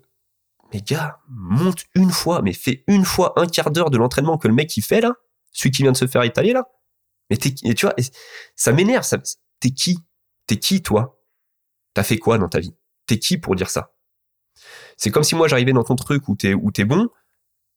Mais 0.73 0.81
gars, 0.81 1.21
monte 1.29 1.85
une 1.95 2.11
fois, 2.11 2.43
mais 2.43 2.53
fais 2.53 2.83
une 2.89 3.05
fois 3.05 3.33
un 3.37 3.47
quart 3.47 3.71
d'heure 3.71 3.91
de 3.91 3.99
l'entraînement 3.99 4.37
que 4.37 4.49
le 4.49 4.55
mec 4.55 4.77
il 4.77 4.83
fait 4.83 5.01
là, 5.01 5.13
celui 5.53 5.71
qui 5.71 5.83
vient 5.83 5.93
de 5.93 5.97
se 5.97 6.07
faire 6.09 6.23
étaler 6.25 6.53
là. 6.53 6.65
Mais 7.31 7.37
t'es, 7.37 7.55
et 7.63 7.75
tu 7.75 7.87
vois, 7.87 7.95
ça 8.57 8.73
m'énerve. 8.73 9.05
Ça, 9.05 9.19
t'es 9.61 9.71
qui? 9.71 9.99
T'es 10.47 10.57
qui 10.59 10.83
toi? 10.83 11.21
T'as 11.95 12.03
fait 12.03 12.19
quoi 12.19 12.39
dans 12.39 12.49
ta 12.49 12.59
vie? 12.59 12.75
T'es 13.07 13.19
qui 13.19 13.39
pour 13.39 13.55
dire 13.55 13.71
ça? 13.71 13.93
C'est 14.97 15.11
comme 15.11 15.23
si 15.23 15.35
moi 15.37 15.47
j'arrivais 15.49 15.73
dans 15.73 15.85
ton 15.85 15.95
truc 15.97 16.29
où 16.29 16.35
t'es 16.35 16.55
où 16.55 16.71
t'es 16.73 16.85
bon 16.85 17.09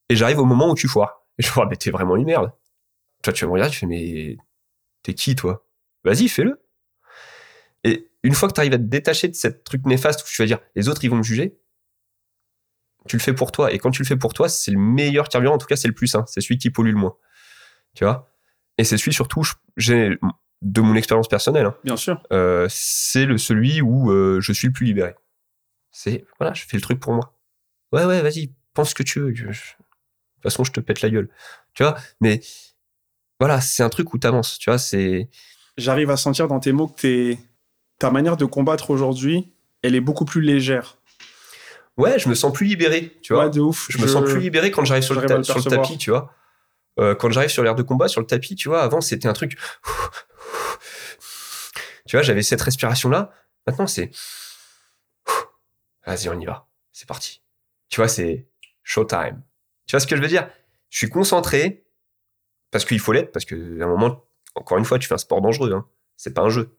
et 0.10 0.16
j'arrive 0.16 0.40
au 0.40 0.46
moment 0.46 0.70
où 0.72 0.76
tu 0.76 0.88
foires. 0.88 1.26
Et 1.38 1.44
je 1.44 1.52
vois, 1.52 1.68
mais 1.70 1.76
t'es 1.78 1.92
vraiment 1.92 2.16
une 2.18 2.26
merde. 2.26 2.52
Toi, 3.24 3.34
tu 3.34 3.44
vas 3.46 3.48
me 3.50 3.54
regarder, 3.54 3.72
tu 3.74 3.80
fais, 3.80 3.86
mais 3.86 4.38
t'es 5.04 5.14
qui 5.14 5.36
toi? 5.36 5.66
Vas-y, 6.04 6.28
fais-le. 6.28 6.62
Et 7.84 8.10
une 8.24 8.34
fois 8.34 8.50
que 8.50 8.54
tu 8.54 8.60
arrives 8.60 8.74
à 8.74 8.78
te 8.78 8.84
détacher 8.84 9.28
de 9.30 9.36
cette 9.36 9.64
truc 9.64 9.86
néfaste 9.86 10.22
où 10.22 10.26
tu 10.28 10.42
vas 10.42 10.46
dire, 10.46 10.60
les 10.76 10.90
autres 10.90 11.04
ils 11.04 11.10
vont 11.10 11.18
me 11.18 11.24
juger, 11.24 11.58
tu 13.08 13.16
le 13.16 13.22
fais 13.22 13.34
pour 13.34 13.52
toi. 13.52 13.72
Et 13.72 13.80
quand 13.80 13.92
tu 13.92 14.02
le 14.02 14.08
fais 14.08 14.18
pour 14.18 14.34
toi, 14.34 14.50
c'est 14.50 14.72
le 14.72 14.78
meilleur 14.80 15.30
carburant. 15.30 15.56
En 15.56 15.58
tout 15.58 15.68
cas, 15.68 15.76
c'est 15.78 15.88
le 15.88 15.94
plus 15.94 16.08
sain. 16.08 16.26
C'est 16.28 16.42
celui 16.42 16.58
qui 16.58 16.70
pollue 16.70 16.92
le 16.92 16.98
moins. 17.00 17.16
Tu 17.96 18.04
vois? 18.04 18.30
Et 18.78 18.84
c'est 18.84 18.98
celui 18.98 19.14
surtout, 19.14 19.44
j'ai 19.78 20.18
de 20.62 20.82
mon 20.82 20.96
expérience 20.96 21.30
personnelle, 21.30 21.66
hein, 21.68 21.76
Bien 21.86 21.96
sûr. 21.96 22.22
euh, 22.34 22.68
c'est 22.70 23.26
le 23.26 23.38
celui 23.38 23.82
où 23.82 24.12
euh, 24.12 24.42
je 24.42 24.52
suis 24.52 24.68
le 24.68 24.74
plus 24.74 24.86
libéré. 24.86 25.16
C'est 25.92 26.26
voilà, 26.40 26.54
je 26.54 26.66
fais 26.66 26.76
le 26.78 26.82
truc 26.82 27.00
pour 27.00 27.14
moi. 27.14 27.34
Ouais, 27.94 28.04
ouais, 28.06 28.22
vas-y, 28.22 28.54
pense 28.74 28.90
ce 28.90 28.96
que 28.96 29.04
tu 29.04 29.20
veux. 29.22 29.34
Je- 29.34 29.52
je- 29.52 29.74
De 29.80 29.84
toute 30.42 30.52
façon, 30.52 30.64
je 30.64 30.72
te 30.72 30.80
pète 30.80 31.02
la 31.02 31.10
gueule. 31.10 31.30
Tu 31.74 31.84
vois 31.84 31.98
Mais 32.22 32.42
voilà, 33.40 33.62
c'est 33.62 33.84
un 33.84 33.90
truc 33.90 34.14
où 34.14 34.18
t'avances. 34.18 34.58
Tu 34.60 34.70
vois, 34.70 34.78
c'est 34.80 35.30
J'arrive 35.78 36.10
à 36.10 36.18
sentir 36.18 36.48
dans 36.48 36.60
tes 36.60 36.72
mots 36.74 36.88
que 36.88 37.00
t'es- 37.02 37.40
ta 38.00 38.12
manière 38.12 38.36
de 38.38 38.46
combattre 38.46 38.90
aujourd'hui, 38.92 39.52
elle 39.82 39.96
est 39.96 40.02
beaucoup 40.02 40.26
plus 40.26 40.42
légère. 40.42 40.98
ouais, 41.98 42.18
je 42.20 42.30
me 42.30 42.36
sens 42.36 42.52
plus 42.54 42.66
libéré. 42.66 43.18
Tu 43.22 43.34
vois 43.34 43.46
ouais, 43.46 43.50
de 43.52 43.60
ouf. 43.62 43.88
je 43.90 43.98
me 43.98 44.08
sens 44.08 44.24
plus 44.24 44.40
libéré 44.40 44.72
quand 44.72 44.86
j'arrive 44.86 45.04
sur, 45.04 45.16
le, 45.16 45.26
ta- 45.28 45.44
sur 45.44 45.58
le 45.58 45.64
tapis, 45.64 45.98
tu 45.98 46.10
vois. 46.12 46.34
Euh, 47.00 47.16
quand 47.16 47.30
j'arrive 47.32 47.50
sur 47.50 47.64
l'air 47.64 47.76
de 47.76 47.84
combat, 47.84 48.08
sur 48.10 48.20
le 48.22 48.28
tapis, 48.28 48.56
tu 48.56 48.68
vois, 48.70 48.82
avant 48.84 49.00
c'était 49.02 49.28
un 49.28 49.34
truc. 49.34 49.58
Tu 52.08 52.16
vois, 52.16 52.24
j'avais 52.24 52.42
cette 52.42 52.62
respiration-là. 52.62 53.32
Maintenant, 53.68 53.86
c'est. 53.86 54.10
Vas-y, 56.08 56.28
on 56.30 56.40
y 56.40 56.46
va. 56.46 56.68
C'est 56.92 57.08
parti. 57.08 57.44
Tu 57.90 57.98
vois, 58.02 58.08
c'est 58.08 58.48
showtime. 58.84 59.44
Tu 59.90 59.96
vois 59.96 60.02
ce 60.02 60.06
que 60.06 60.16
je 60.16 60.22
veux 60.22 60.28
dire? 60.28 60.48
Je 60.92 61.00
suis 61.00 61.10
concentré 61.10 61.84
parce 62.70 62.86
qu'il 62.86 63.00
faut 63.00 63.12
l'être, 63.12 63.32
parce 63.32 63.44
qu'à 63.44 63.56
un 63.56 63.88
moment, 63.88 64.24
encore 64.54 64.78
une 64.78 64.86
fois, 64.86 65.00
tu 65.00 65.08
fais 65.08 65.16
un 65.16 65.18
sport 65.18 65.42
dangereux. 65.42 65.74
Hein. 65.74 65.88
C'est 66.16 66.36
pas 66.36 66.44
un 66.44 66.50
jeu. 66.50 66.78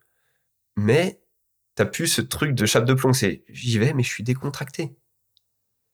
Mais 0.76 1.20
t'as 1.74 1.86
plus 1.86 2.06
ce 2.06 2.20
truc 2.20 2.54
de 2.54 2.66
chape 2.66 2.84
de 2.84 2.94
plomb. 2.94 3.12
C'est 3.12 3.42
j'y 3.48 3.80
vais, 3.80 3.94
mais 3.94 4.04
je 4.04 4.08
suis 4.08 4.22
décontracté. 4.22 4.94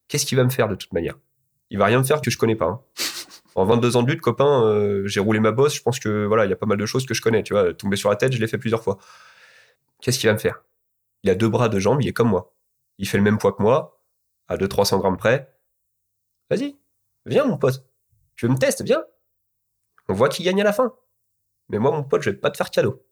Qu'est-ce 0.07 0.27
qu'il 0.27 0.37
va 0.37 0.43
me 0.43 0.51
faire 0.51 0.67
de 0.69 0.75
toute 0.75 0.93
manière? 0.93 1.17
Il 1.71 1.79
va 1.79 1.85
rien 1.87 1.97
me 1.97 2.03
faire 2.03 2.21
que 2.21 2.29
je 2.29 2.37
connais 2.37 2.55
pas. 2.55 2.67
hein. 2.67 2.81
En 3.55 3.65
22 3.65 3.97
ans 3.97 4.03
de 4.03 4.11
lutte, 4.11 4.21
copain, 4.21 4.63
euh, 4.65 5.07
j'ai 5.07 5.19
roulé 5.19 5.39
ma 5.39 5.51
bosse. 5.51 5.75
Je 5.75 5.81
pense 5.81 5.99
que 5.99 6.23
voilà, 6.27 6.45
il 6.45 6.51
y 6.51 6.53
a 6.53 6.55
pas 6.55 6.67
mal 6.67 6.77
de 6.77 6.85
choses 6.85 7.07
que 7.07 7.15
je 7.15 7.21
connais. 7.23 7.41
Tu 7.41 7.53
vois, 7.53 7.73
tomber 7.73 7.95
sur 7.95 8.11
la 8.11 8.15
tête, 8.15 8.31
je 8.31 8.39
l'ai 8.39 8.47
fait 8.47 8.59
plusieurs 8.59 8.83
fois. 8.83 8.99
Qu'est-ce 10.03 10.19
qu'il 10.19 10.29
va 10.29 10.33
me 10.33 10.39
faire? 10.39 10.63
Il 11.23 11.31
a 11.31 11.35
deux 11.35 11.49
bras, 11.49 11.67
deux 11.67 11.79
jambes, 11.79 11.99
il 12.03 12.07
est 12.07 12.13
comme 12.13 12.29
moi. 12.29 12.53
Il 12.99 13.07
fait 13.07 13.17
le 13.17 13.23
même 13.23 13.39
poids 13.39 13.53
que 13.53 13.63
moi, 13.63 14.03
à 14.47 14.55
200-300 14.55 14.99
grammes 14.99 15.17
près. 15.17 15.51
Vas-y, 16.51 16.77
viens 17.27 17.45
mon 17.45 17.57
pote. 17.57 17.85
Tu 18.35 18.47
veux 18.47 18.53
me 18.53 18.57
tester? 18.57 18.83
Viens. 18.83 19.03
On 20.09 20.13
voit 20.13 20.29
qui 20.29 20.43
gagne 20.43 20.61
à 20.61 20.63
la 20.63 20.73
fin. 20.73 20.93
Mais 21.69 21.79
moi, 21.79 21.91
mon 21.91 22.03
pote, 22.03 22.21
je 22.21 22.29
vais 22.29 22.37
pas 22.37 22.49
te 22.49 22.57
faire 22.57 22.71
cadeau. 22.71 23.05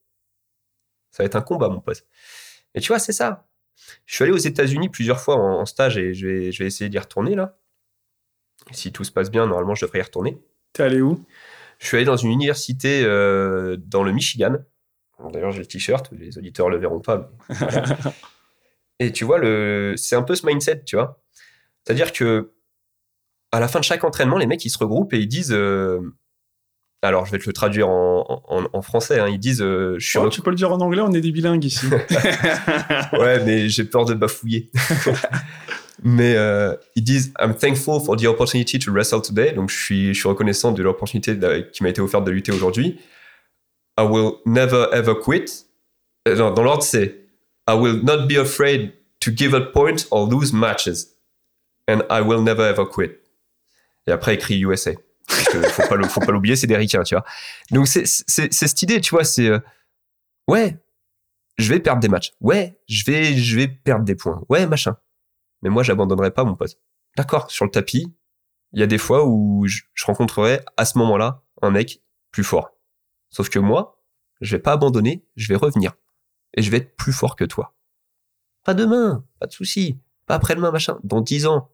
Ça 1.12 1.24
va 1.24 1.26
être 1.26 1.36
un 1.36 1.42
combat, 1.42 1.70
mon 1.70 1.82
pote. 1.82 2.06
Et 2.74 2.82
tu 2.82 2.90
vois, 2.90 3.00
c'est 3.00 3.14
ça. 3.14 3.48
Je 4.06 4.16
suis 4.16 4.24
allé 4.24 4.32
aux 4.32 4.38
États-Unis 4.38 4.90
plusieurs 4.90 5.20
fois 5.20 5.36
en, 5.36 5.60
en 5.60 5.66
stage 5.66 5.98
et 5.98 6.14
je 6.14 6.28
vais, 6.28 6.52
je 6.52 6.64
vais 6.64 6.68
essayer 6.68 6.90
d'y 6.90 7.00
retourner 7.00 7.36
là. 7.36 7.58
Si 8.72 8.92
tout 8.92 9.04
se 9.04 9.12
passe 9.12 9.30
bien, 9.30 9.46
normalement, 9.46 9.76
je 9.76 9.86
devrais 9.86 10.00
y 10.00 10.02
retourner. 10.02 10.40
T'es 10.74 10.84
allé 10.84 11.02
où? 11.02 11.24
Je 11.80 11.88
suis 11.88 11.98
allé 11.98 12.06
dans 12.06 12.18
une 12.18 12.32
université 12.32 13.04
euh, 13.04 13.78
dans 13.78 14.04
le 14.04 14.12
Michigan. 14.12 14.58
D'ailleurs, 15.32 15.52
j'ai 15.52 15.60
le 15.60 15.66
t-shirt, 15.66 16.10
les 16.12 16.38
auditeurs 16.38 16.70
le 16.70 16.78
verront 16.78 17.00
pas. 17.00 17.32
mais. 17.50 17.58
Et 19.00 19.12
tu 19.12 19.26
vois, 19.26 19.40
le... 19.40 19.96
c'est 19.98 20.16
un 20.16 20.24
peu 20.24 20.36
ce 20.36 20.46
mindset, 20.46 20.84
tu 20.86 20.96
vois. 20.96 21.22
C'est-à-dire 21.84 22.14
que 22.14 22.54
à 23.52 23.60
la 23.60 23.68
fin 23.68 23.80
de 23.80 23.84
chaque 23.86 24.04
entraînement, 24.04 24.38
les 24.38 24.48
mecs, 24.48 24.64
ils 24.66 24.70
se 24.70 24.78
regroupent 24.78 25.14
et 25.14 25.20
ils 25.20 25.28
disent. 25.28 25.54
euh, 25.54 26.00
Alors, 27.02 27.26
je 27.26 27.32
vais 27.32 27.38
te 27.40 27.46
le 27.48 27.54
traduire 27.54 27.88
en, 27.90 28.44
en- 28.48 28.66
en 28.74 28.82
français. 28.82 29.20
hein, 29.20 29.28
Ils 29.28 29.40
disent 29.40 29.62
euh, 29.62 29.96
Je 30.00 30.08
suis 30.10 30.20
Oh, 30.20 30.30
Tu 30.30 30.42
peux 30.42 30.50
le 30.50 30.56
dire 30.56 30.72
en 30.72 30.80
anglais, 30.82 31.02
on 31.02 31.12
est 31.14 31.22
des 31.22 31.32
bilingues 31.32 31.64
ici. 31.64 31.86
Ouais, 33.14 33.44
mais 33.46 33.70
j'ai 33.70 33.84
peur 33.86 34.06
de 34.06 34.14
bafouiller. 34.14 34.70
mais 36.04 36.36
euh, 36.36 36.76
ils 36.96 37.04
disent 37.04 37.34
I'm 37.40 37.56
thankful 37.56 38.02
for 38.04 38.18
the 38.18 38.26
opportunity 38.26 38.80
to 38.80 38.92
wrestle 38.92 39.22
today. 39.22 39.54
Donc 39.54 39.70
je 39.70 39.78
suis, 39.78 40.14
je 40.14 40.20
suis 40.20 40.28
reconnaissant 40.28 40.72
de 40.72 40.84
l'opportunité 40.84 41.38
qui 41.72 41.84
m'a 41.84 41.90
été 41.90 42.02
offerte 42.02 42.26
de 42.26 42.32
lutter 42.32 42.52
aujourd'hui. 42.52 43.00
I 43.98 44.04
will 44.04 44.34
never 44.46 44.88
ever 44.92 45.14
quit. 45.24 45.46
Non, 46.28 46.52
dans 46.52 46.64
l'ordre, 46.64 46.84
c'est 46.84 47.22
I 47.70 47.74
will 47.76 48.02
not 48.04 48.28
be 48.28 48.38
afraid 48.38 48.92
to 49.22 49.32
give 49.34 49.54
up 49.54 49.72
points 49.72 50.06
or 50.12 50.28
lose 50.30 50.52
matches. 50.52 51.08
And 51.88 52.00
I 52.10 52.22
will 52.22 52.42
never 52.42 52.64
ever 52.68 52.86
quit. 52.92 53.22
Et 54.08 54.12
après, 54.12 54.36
écrit 54.36 54.60
USA. 54.62 54.92
Faut 55.28 55.88
pas 55.88 56.08
faut 56.08 56.20
pas 56.20 56.32
l'oublier, 56.32 56.56
c'est 56.56 56.68
des 56.68 56.78
ricains, 56.78 57.04
tu 57.04 57.16
vois. 57.16 57.26
Donc 57.72 57.88
c'est 57.88 58.06
cette 58.06 58.82
idée, 58.82 59.02
tu 59.02 59.12
vois, 59.12 59.24
c'est 59.24 59.48
euh, 59.48 59.60
ouais, 60.48 60.78
je 61.58 61.74
vais 61.74 61.80
perdre 61.80 62.02
des 62.02 62.10
matchs. 62.10 62.34
Ouais, 62.42 62.80
je 62.88 63.04
vais, 63.06 63.34
je 63.36 63.56
vais 63.56 63.68
perdre 63.68 64.06
des 64.06 64.16
points. 64.16 64.44
Ouais, 64.50 64.68
machin. 64.68 64.98
Mais 65.62 65.70
moi, 65.70 65.84
j'abandonnerai 65.84 66.32
pas, 66.32 66.44
mon 66.44 66.56
pote. 66.56 66.78
D'accord, 67.18 67.50
sur 67.50 67.66
le 67.66 67.72
tapis, 67.72 68.14
il 68.74 68.80
y 68.80 68.84
a 68.84 68.88
des 68.88 68.98
fois 68.98 69.26
où 69.26 69.66
je, 69.68 69.82
rencontrerai 70.06 70.62
à 70.78 70.86
ce 70.86 70.98
moment-là 70.98 71.44
un 71.62 71.72
mec 71.72 72.02
plus 72.32 72.44
fort. 72.44 72.72
Sauf 73.30 73.50
que 73.50 73.60
moi, 73.60 74.02
je 74.42 74.56
vais 74.56 74.62
pas 74.62 74.74
abandonner, 74.74 75.26
je 75.36 75.48
vais 75.48 75.56
revenir. 75.56 75.94
Et 76.56 76.62
je 76.62 76.70
vais 76.70 76.78
être 76.78 76.96
plus 76.98 77.14
fort 77.14 77.36
que 77.36 77.46
toi. 77.46 77.76
Pas 78.64 78.74
demain, 78.74 79.26
pas 79.40 79.48
de 79.48 79.54
souci. 79.54 80.00
Pas 80.26 80.36
après-demain, 80.36 80.72
machin. 80.72 81.00
Dans 81.04 81.22
10 81.22 81.46
ans, 81.46 81.72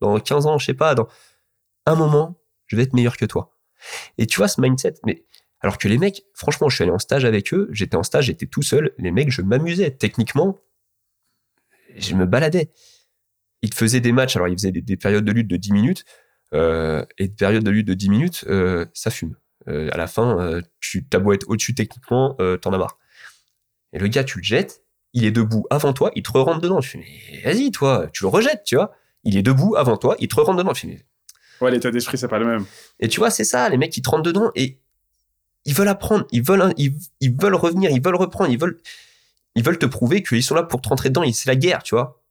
dans 0.00 0.18
15 0.18 0.46
ans, 0.46 0.58
je 0.58 0.66
sais 0.66 0.74
pas, 0.74 0.94
un 1.90 1.96
moment, 1.96 2.40
je 2.66 2.76
vais 2.76 2.82
être 2.82 2.94
meilleur 2.94 3.16
que 3.16 3.24
toi. 3.24 3.56
Et 4.18 4.26
tu 4.26 4.38
vois 4.38 4.48
ce 4.48 4.60
mindset, 4.60 4.94
mais 5.04 5.24
alors 5.60 5.78
que 5.78 5.88
les 5.88 5.98
mecs, 5.98 6.24
franchement, 6.34 6.68
je 6.68 6.76
suis 6.76 6.82
allé 6.82 6.92
en 6.92 6.98
stage 6.98 7.24
avec 7.24 7.52
eux, 7.52 7.68
j'étais 7.72 7.96
en 7.96 8.02
stage, 8.02 8.26
j'étais 8.26 8.46
tout 8.46 8.62
seul, 8.62 8.92
les 8.98 9.10
mecs, 9.10 9.30
je 9.30 9.42
m'amusais. 9.42 9.90
Techniquement, 9.90 10.58
je 11.96 12.14
me 12.14 12.26
baladais. 12.26 12.70
Ils 13.62 13.74
faisaient 13.74 14.00
des 14.00 14.12
matchs, 14.12 14.36
alors 14.36 14.48
ils 14.48 14.54
faisaient 14.54 14.72
des, 14.72 14.80
des 14.80 14.96
périodes 14.96 15.24
de 15.24 15.32
lutte 15.32 15.48
de 15.48 15.56
10 15.56 15.72
minutes, 15.72 16.04
euh, 16.52 17.04
et 17.18 17.28
de 17.28 17.34
périodes 17.34 17.62
de 17.62 17.70
lutte 17.70 17.86
de 17.86 17.94
10 17.94 18.08
minutes, 18.10 18.44
euh, 18.48 18.86
ça 18.94 19.10
fume. 19.10 19.36
Euh, 19.68 19.90
à 19.92 19.96
la 19.96 20.06
fin, 20.06 20.60
tu 20.80 21.06
t'as 21.06 21.20
être 21.32 21.48
au-dessus 21.48 21.74
techniquement, 21.74 22.36
t'en 22.60 22.72
as 22.72 22.78
marre. 22.78 22.98
Et 23.92 23.98
le 23.98 24.08
gars, 24.08 24.24
tu 24.24 24.38
le 24.38 24.44
jettes, 24.44 24.82
il 25.12 25.24
est 25.24 25.30
debout 25.30 25.66
avant 25.70 25.92
toi, 25.92 26.10
il 26.14 26.22
te 26.22 26.30
rentre 26.30 26.60
dedans. 26.60 26.80
Tu 26.80 26.90
fais, 26.90 26.98
mais 26.98 27.40
vas-y, 27.42 27.70
toi, 27.70 28.08
tu 28.12 28.24
le 28.24 28.28
rejettes, 28.28 28.62
tu 28.64 28.76
vois. 28.76 28.92
Il 29.24 29.36
est 29.36 29.42
debout 29.42 29.76
avant 29.76 29.96
toi, 29.96 30.16
il 30.18 30.28
te 30.28 30.36
rentre 30.36 30.56
dedans. 30.56 30.72
Tu 30.72 30.86
fais, 30.86 30.94
mais 30.94 31.04
Ouais, 31.60 31.70
l'état 31.70 31.90
d'esprit, 31.90 32.18
c'est 32.18 32.28
pas 32.28 32.38
le 32.38 32.46
même. 32.46 32.64
et 32.98 33.08
tu 33.08 33.20
vois, 33.20 33.30
c'est 33.30 33.44
ça, 33.44 33.68
les 33.68 33.76
mecs, 33.76 33.96
ils 33.96 34.02
te 34.02 34.08
rentrent 34.08 34.22
dedans 34.22 34.50
et 34.54 34.78
ils 35.64 35.74
veulent 35.74 35.88
apprendre, 35.88 36.26
ils 36.32 36.42
veulent, 36.42 36.72
ils, 36.78 36.94
veulent 37.40 37.54
revenir, 37.54 37.90
ils 37.90 38.02
veulent 38.02 38.16
reprendre, 38.16 38.50
ils 38.50 38.58
veulent, 38.58 38.78
ils 39.54 39.62
veulent 39.62 39.78
te 39.78 39.86
prouver 39.86 40.22
qu'ils 40.22 40.42
sont 40.42 40.54
là 40.54 40.62
pour 40.62 40.80
te 40.80 40.88
rentrer 40.88 41.10
dedans. 41.10 41.30
C'est 41.32 41.48
la 41.48 41.56
guerre, 41.56 41.82
tu 41.82 41.94
vois. 41.94 42.22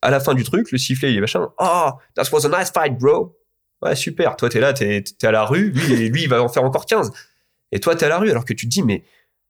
À 0.00 0.10
la 0.10 0.20
fin 0.20 0.34
du 0.34 0.44
truc, 0.44 0.70
le 0.70 0.78
sifflet, 0.78 1.12
il 1.12 1.18
est 1.18 1.20
machin. 1.20 1.48
Oh, 1.58 1.90
that 2.14 2.24
was 2.32 2.46
a 2.46 2.58
nice 2.58 2.70
fight, 2.70 2.96
bro. 2.98 3.36
Ouais, 3.82 3.94
super. 3.94 4.36
Toi, 4.36 4.48
t'es 4.48 4.60
là, 4.60 4.72
t'es, 4.72 5.02
t'es 5.02 5.26
à 5.26 5.32
la 5.32 5.44
rue. 5.44 5.70
Lui, 5.70 6.08
lui, 6.08 6.22
il 6.22 6.28
va 6.28 6.42
en 6.42 6.48
faire 6.48 6.64
encore 6.64 6.86
15. 6.86 7.10
Et 7.72 7.80
toi, 7.80 7.94
t'es 7.96 8.06
à 8.06 8.08
la 8.08 8.18
rue 8.18 8.30
alors 8.30 8.44
que 8.44 8.54
tu 8.54 8.66
te 8.66 8.70
dis, 8.70 8.82
mais 8.82 9.04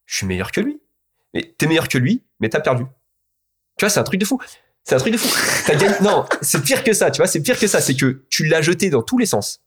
je 0.06 0.16
suis 0.16 0.26
meilleur 0.26 0.50
que 0.50 0.60
lui. 0.60 0.80
Mais 1.34 1.54
t'es 1.56 1.66
meilleur 1.66 1.88
que 1.88 1.98
lui, 1.98 2.24
mais 2.40 2.48
t'as 2.48 2.60
perdu. 2.60 2.84
Tu 3.76 3.84
vois, 3.84 3.90
c'est 3.90 4.00
un 4.00 4.04
truc 4.04 4.20
de 4.20 4.24
fou. 4.24 4.40
C'est 4.88 4.94
un 4.94 4.98
truc 4.98 5.12
de 5.12 5.18
fou. 5.18 5.28
T'as 5.66 5.74
gagné. 5.74 5.94
Non, 6.00 6.24
c'est 6.40 6.62
pire 6.62 6.82
que 6.82 6.94
ça, 6.94 7.10
tu 7.10 7.18
vois, 7.18 7.26
c'est 7.26 7.42
pire 7.42 7.58
que 7.58 7.66
ça. 7.66 7.82
C'est 7.82 7.94
que 7.94 8.24
tu 8.30 8.46
l'as 8.46 8.62
jeté 8.62 8.88
dans 8.88 9.02
tous 9.02 9.18
les 9.18 9.26
sens. 9.26 9.60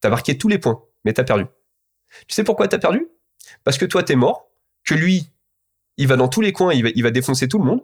T'as 0.00 0.10
marqué 0.10 0.36
tous 0.36 0.48
les 0.48 0.58
points, 0.58 0.82
mais 1.06 1.14
t'as 1.14 1.24
perdu. 1.24 1.46
Tu 2.28 2.34
sais 2.34 2.44
pourquoi 2.44 2.68
t'as 2.68 2.78
perdu? 2.78 3.08
Parce 3.64 3.78
que 3.78 3.86
toi, 3.86 4.02
t'es 4.02 4.16
mort, 4.16 4.50
que 4.84 4.94
lui, 4.94 5.30
il 5.96 6.08
va 6.08 6.16
dans 6.16 6.28
tous 6.28 6.42
les 6.42 6.52
coins, 6.52 6.74
il 6.74 6.82
va, 6.82 6.90
il 6.94 7.02
va 7.02 7.10
défoncer 7.10 7.48
tout 7.48 7.58
le 7.58 7.64
monde, 7.64 7.80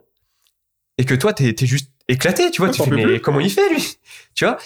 et 0.98 1.06
que 1.06 1.14
toi, 1.14 1.32
t'es 1.32 1.54
es 1.58 1.66
juste 1.66 1.92
éclaté, 2.08 2.50
tu 2.50 2.60
vois. 2.60 2.68
Ouais, 2.68 2.74
tu 2.74 2.82
fais, 2.82 2.90
mais 2.90 3.04
plus. 3.04 3.20
comment 3.22 3.40
il 3.40 3.50
fait, 3.50 3.70
lui? 3.70 3.96
Tu 4.34 4.44
vois? 4.44 4.58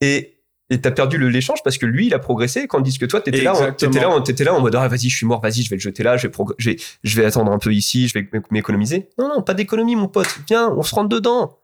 Et 0.00 0.31
et 0.72 0.80
t'as 0.80 0.90
perdu 0.90 1.18
l'échange 1.30 1.58
parce 1.62 1.78
que 1.78 1.86
lui, 1.86 2.06
il 2.06 2.14
a 2.14 2.18
progressé, 2.18 2.66
tandis 2.68 2.98
que 2.98 3.04
toi, 3.06 3.20
t'étais 3.20 3.38
là, 3.44 3.52
t'étais 3.72 4.00
là, 4.00 4.20
t'étais 4.22 4.44
là 4.44 4.54
en 4.54 4.60
mode, 4.60 4.74
ah, 4.74 4.88
vas-y, 4.88 5.08
je 5.08 5.16
suis 5.16 5.26
mort, 5.26 5.40
vas-y, 5.40 5.62
je 5.62 5.70
vais 5.70 5.76
le 5.76 5.80
jeter 5.80 6.02
là, 6.02 6.16
je 6.16 6.26
vais, 6.26 6.32
je 6.58 6.70
vais, 6.70 6.76
je 7.04 7.20
vais 7.20 7.24
attendre 7.26 7.52
un 7.52 7.58
peu 7.58 7.72
ici, 7.72 8.08
je 8.08 8.14
vais 8.18 8.28
m'économiser. 8.50 9.08
Non, 9.18 9.28
non, 9.28 9.42
pas 9.42 9.54
d'économie, 9.54 9.94
mon 9.96 10.08
pote. 10.08 10.28
Viens, 10.48 10.70
on 10.70 10.82
se 10.82 10.94
rentre 10.94 11.08
dedans. 11.10 11.58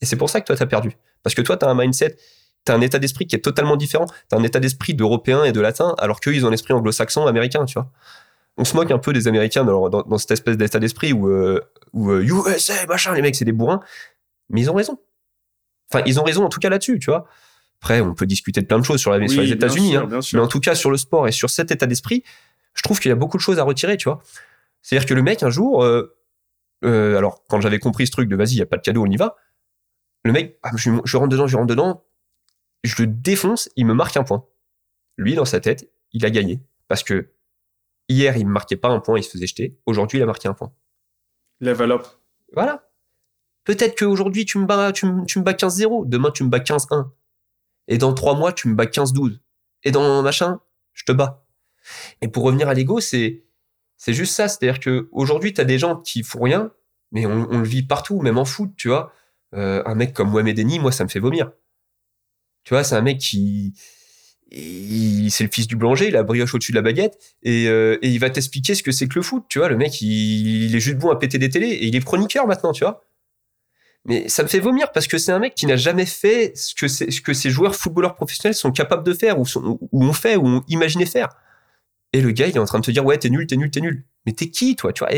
Et 0.00 0.06
c'est 0.06 0.16
pour 0.16 0.28
ça 0.30 0.40
que 0.40 0.46
toi, 0.46 0.56
t'as 0.56 0.66
perdu. 0.66 0.92
Parce 1.22 1.34
que 1.34 1.42
toi, 1.42 1.56
t'as 1.56 1.68
un 1.70 1.74
mindset, 1.74 2.16
t'as 2.64 2.74
un 2.74 2.80
état 2.80 2.98
d'esprit 2.98 3.26
qui 3.26 3.36
est 3.36 3.40
totalement 3.40 3.76
différent. 3.76 4.06
T'as 4.28 4.36
un 4.36 4.42
état 4.42 4.60
d'esprit 4.60 4.94
d'européen 4.94 5.44
et 5.44 5.52
de 5.52 5.60
latin, 5.60 5.94
alors 5.98 6.20
qu'eux, 6.20 6.34
ils 6.34 6.44
ont 6.44 6.50
l'esprit 6.50 6.74
anglo-saxon, 6.74 7.26
américain, 7.26 7.64
tu 7.64 7.74
vois. 7.74 7.90
On 8.58 8.64
se 8.64 8.74
moque 8.76 8.90
un 8.90 8.98
peu 8.98 9.12
des 9.12 9.28
Américains 9.28 9.64
dans, 9.64 9.88
dans- 9.88 10.02
dans 10.02 10.18
cette 10.18 10.30
espèce 10.32 10.56
d'état 10.56 10.78
d'esprit 10.78 11.12
où, 11.12 11.28
euh, 11.28 11.60
où 11.92 12.10
euh, 12.10 12.22
USA, 12.24 12.86
machin, 12.86 13.14
les 13.14 13.22
mecs, 13.22 13.36
c'est 13.36 13.44
des 13.44 13.52
bourrins. 13.52 13.80
Mais 14.48 14.60
ils 14.62 14.70
ont 14.70 14.74
raison. 14.74 14.98
Enfin, 15.92 16.02
ils 16.06 16.18
ont 16.18 16.24
raison 16.24 16.44
en 16.44 16.48
tout 16.48 16.58
cas 16.58 16.68
là-dessus, 16.68 16.98
tu 16.98 17.10
vois. 17.10 17.26
Après, 17.80 18.00
on 18.00 18.14
peut 18.14 18.26
discuter 18.26 18.60
de 18.60 18.66
plein 18.66 18.78
de 18.78 18.84
choses 18.84 19.00
sur, 19.00 19.10
la, 19.10 19.18
Oui, 19.18 19.28
sur 19.28 19.42
les 19.42 19.52
États-Unis, 19.52 19.96
hein. 19.96 20.08
mais 20.32 20.40
en 20.40 20.48
tout 20.48 20.60
cas 20.60 20.74
sur 20.74 20.90
le 20.90 20.96
sport 20.96 21.28
et 21.28 21.32
sur 21.32 21.50
cet 21.50 21.70
état 21.70 21.86
d'esprit, 21.86 22.24
je 22.74 22.82
trouve 22.82 22.98
qu'il 23.00 23.08
y 23.10 23.12
a 23.12 23.16
beaucoup 23.16 23.36
de 23.36 23.42
choses 23.42 23.58
à 23.58 23.62
retirer, 23.62 23.96
tu 23.96 24.08
vois. 24.08 24.22
C'est-à-dire 24.82 25.06
que 25.06 25.14
le 25.14 25.22
mec, 25.22 25.42
un 25.42 25.50
jour, 25.50 25.84
euh, 25.84 26.16
euh, 26.84 27.16
alors 27.18 27.44
quand 27.48 27.60
j'avais 27.60 27.78
compris 27.78 28.06
ce 28.06 28.12
truc 28.12 28.28
de 28.28 28.36
vas-y, 28.36 28.52
il 28.52 28.56
n'y 28.56 28.62
a 28.62 28.66
pas 28.66 28.76
de 28.76 28.82
cadeau, 28.82 29.02
on 29.02 29.10
y 29.10 29.16
va, 29.16 29.36
le 30.24 30.32
mec, 30.32 30.58
ah, 30.62 30.70
je, 30.76 30.90
je 31.04 31.16
rentre 31.16 31.28
dedans, 31.28 31.46
je 31.46 31.56
rentre 31.56 31.68
dedans, 31.68 32.04
je 32.82 33.02
le 33.02 33.06
défonce, 33.06 33.68
il 33.76 33.86
me 33.86 33.94
marque 33.94 34.16
un 34.16 34.24
point. 34.24 34.46
Lui, 35.16 35.34
dans 35.34 35.44
sa 35.44 35.60
tête, 35.60 35.90
il 36.12 36.24
a 36.24 36.30
gagné. 36.30 36.60
Parce 36.88 37.02
que 37.02 37.32
hier, 38.08 38.36
il 38.36 38.46
me 38.46 38.52
marquait 38.52 38.76
pas 38.76 38.88
un 38.88 39.00
point, 39.00 39.18
il 39.18 39.22
se 39.22 39.30
faisait 39.30 39.46
jeter. 39.46 39.78
Aujourd'hui, 39.86 40.18
il 40.18 40.22
a 40.22 40.26
marqué 40.26 40.48
un 40.48 40.54
point. 40.54 40.72
Level 41.60 41.92
up. 41.92 42.06
Voilà. 42.52 42.88
Peut-être 43.64 43.98
qu'aujourd'hui, 43.98 44.44
tu 44.44 44.58
me 44.58 44.66
bats, 44.66 44.92
tu 44.92 45.06
me, 45.06 45.24
tu 45.24 45.38
me 45.38 45.44
bats 45.44 45.52
15-0. 45.52 46.08
Demain, 46.08 46.30
tu 46.30 46.44
me 46.44 46.48
bats 46.48 46.60
15-1. 46.60 47.10
Et 47.88 47.98
dans 47.98 48.14
trois 48.14 48.34
mois, 48.34 48.52
tu 48.52 48.68
me 48.68 48.74
bats 48.74 48.86
15-12. 48.86 49.38
Et 49.84 49.90
dans 49.90 50.22
machin, 50.22 50.60
je 50.92 51.04
te 51.04 51.12
bats. 51.12 51.46
Et 52.20 52.28
pour 52.28 52.42
revenir 52.44 52.68
à 52.68 52.74
l'ego, 52.74 53.00
c'est, 53.00 53.44
c'est 53.96 54.12
juste 54.12 54.34
ça. 54.34 54.48
C'est-à-dire 54.48 54.80
que 54.80 55.08
aujourd'hui, 55.12 55.52
tu 55.52 55.60
as 55.60 55.64
des 55.64 55.78
gens 55.78 55.96
qui 55.96 56.22
font 56.22 56.42
rien, 56.42 56.72
mais 57.12 57.26
on, 57.26 57.58
le 57.58 57.64
vit 57.64 57.82
partout, 57.82 58.20
même 58.20 58.38
en 58.38 58.44
foot, 58.44 58.72
tu 58.76 58.88
vois. 58.88 59.12
Euh, 59.54 59.82
un 59.86 59.94
mec 59.94 60.12
comme 60.12 60.30
Mohamed 60.30 60.58
moi, 60.80 60.92
ça 60.92 61.04
me 61.04 61.08
fait 61.08 61.20
vomir. 61.20 61.52
Tu 62.64 62.74
vois, 62.74 62.82
c'est 62.82 62.96
un 62.96 63.00
mec 63.00 63.18
qui, 63.18 63.74
c'est 64.50 65.44
le 65.44 65.50
fils 65.52 65.68
du 65.68 65.76
boulanger, 65.76 66.08
il 66.08 66.16
a 66.16 66.24
brioche 66.24 66.54
au-dessus 66.54 66.72
de 66.72 66.76
la 66.76 66.82
baguette, 66.82 67.16
et, 67.42 67.68
euh, 67.68 67.96
et 68.02 68.10
il 68.10 68.18
va 68.18 68.28
t'expliquer 68.28 68.74
ce 68.74 68.82
que 68.82 68.90
c'est 68.90 69.06
que 69.06 69.14
le 69.14 69.22
foot, 69.22 69.44
tu 69.48 69.60
vois. 69.60 69.68
Le 69.68 69.76
mec, 69.76 70.00
il, 70.00 70.64
il 70.64 70.74
est 70.74 70.80
juste 70.80 70.98
bon 70.98 71.10
à 71.10 71.16
péter 71.16 71.38
des 71.38 71.48
télés, 71.48 71.68
et 71.68 71.86
il 71.86 71.94
est 71.94 72.04
chroniqueur 72.04 72.46
maintenant, 72.46 72.72
tu 72.72 72.82
vois. 72.82 73.04
Mais 74.06 74.28
ça 74.28 74.44
me 74.44 74.48
fait 74.48 74.60
vomir 74.60 74.92
parce 74.92 75.08
que 75.08 75.18
c'est 75.18 75.32
un 75.32 75.40
mec 75.40 75.54
qui 75.54 75.66
n'a 75.66 75.76
jamais 75.76 76.06
fait 76.06 76.56
ce 76.56 76.74
que, 76.74 76.86
ce 76.86 77.32
ces 77.32 77.50
joueurs 77.50 77.74
footballeurs 77.74 78.14
professionnels 78.14 78.54
sont 78.54 78.70
capables 78.70 79.02
de 79.02 79.12
faire, 79.12 79.38
ou, 79.40 79.44
ont 79.92 80.12
fait, 80.12 80.36
ou 80.36 80.46
ont 80.46 80.64
imaginé 80.68 81.06
faire. 81.06 81.28
Et 82.12 82.20
le 82.20 82.30
gars, 82.30 82.46
il 82.46 82.54
est 82.54 82.60
en 82.60 82.64
train 82.64 82.78
de 82.78 82.84
te 82.84 82.90
dire, 82.92 83.04
ouais, 83.04 83.18
t'es 83.18 83.30
nul, 83.30 83.46
t'es 83.48 83.56
nul, 83.56 83.70
t'es 83.70 83.80
nul. 83.80 84.04
Mais 84.24 84.32
t'es 84.32 84.48
qui, 84.48 84.76
toi, 84.76 84.92
tu 84.92 85.00
vois? 85.00 85.12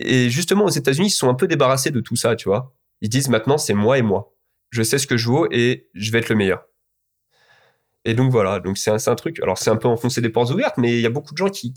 Et, 0.00 0.28
justement, 0.28 0.66
aux 0.66 0.70
États-Unis, 0.70 1.06
ils 1.06 1.10
sont 1.10 1.30
un 1.30 1.34
peu 1.34 1.48
débarrassés 1.48 1.90
de 1.90 2.00
tout 2.00 2.14
ça, 2.14 2.36
tu 2.36 2.48
vois. 2.48 2.74
Ils 3.00 3.08
disent 3.08 3.28
maintenant, 3.28 3.56
c'est 3.56 3.74
moi 3.74 3.96
et 3.96 4.02
moi. 4.02 4.34
Je 4.70 4.82
sais 4.82 4.98
ce 4.98 5.06
que 5.06 5.16
je 5.16 5.28
vaux 5.28 5.48
et 5.50 5.88
je 5.94 6.12
vais 6.12 6.18
être 6.18 6.28
le 6.28 6.36
meilleur. 6.36 6.66
Et 8.04 8.12
donc 8.12 8.30
voilà, 8.30 8.60
donc 8.60 8.76
c'est 8.76 8.90
un, 8.90 9.14
truc. 9.14 9.40
Alors 9.40 9.56
c'est 9.56 9.70
un 9.70 9.76
peu 9.76 9.88
enfoncer 9.88 10.20
des 10.20 10.28
portes 10.28 10.50
ouvertes, 10.50 10.76
mais 10.76 10.92
il 10.92 11.00
y 11.00 11.06
a 11.06 11.10
beaucoup 11.10 11.32
de 11.32 11.38
gens 11.38 11.48
qui, 11.48 11.72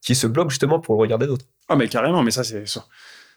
se 0.00 0.26
bloquent 0.26 0.48
justement 0.48 0.80
pour 0.80 0.94
le 0.94 1.00
regard 1.00 1.18
des 1.18 1.26
autres. 1.26 1.44
Ah, 1.68 1.76
mais 1.76 1.86
carrément, 1.88 2.22
mais 2.22 2.30
ça, 2.30 2.44
c'est 2.44 2.64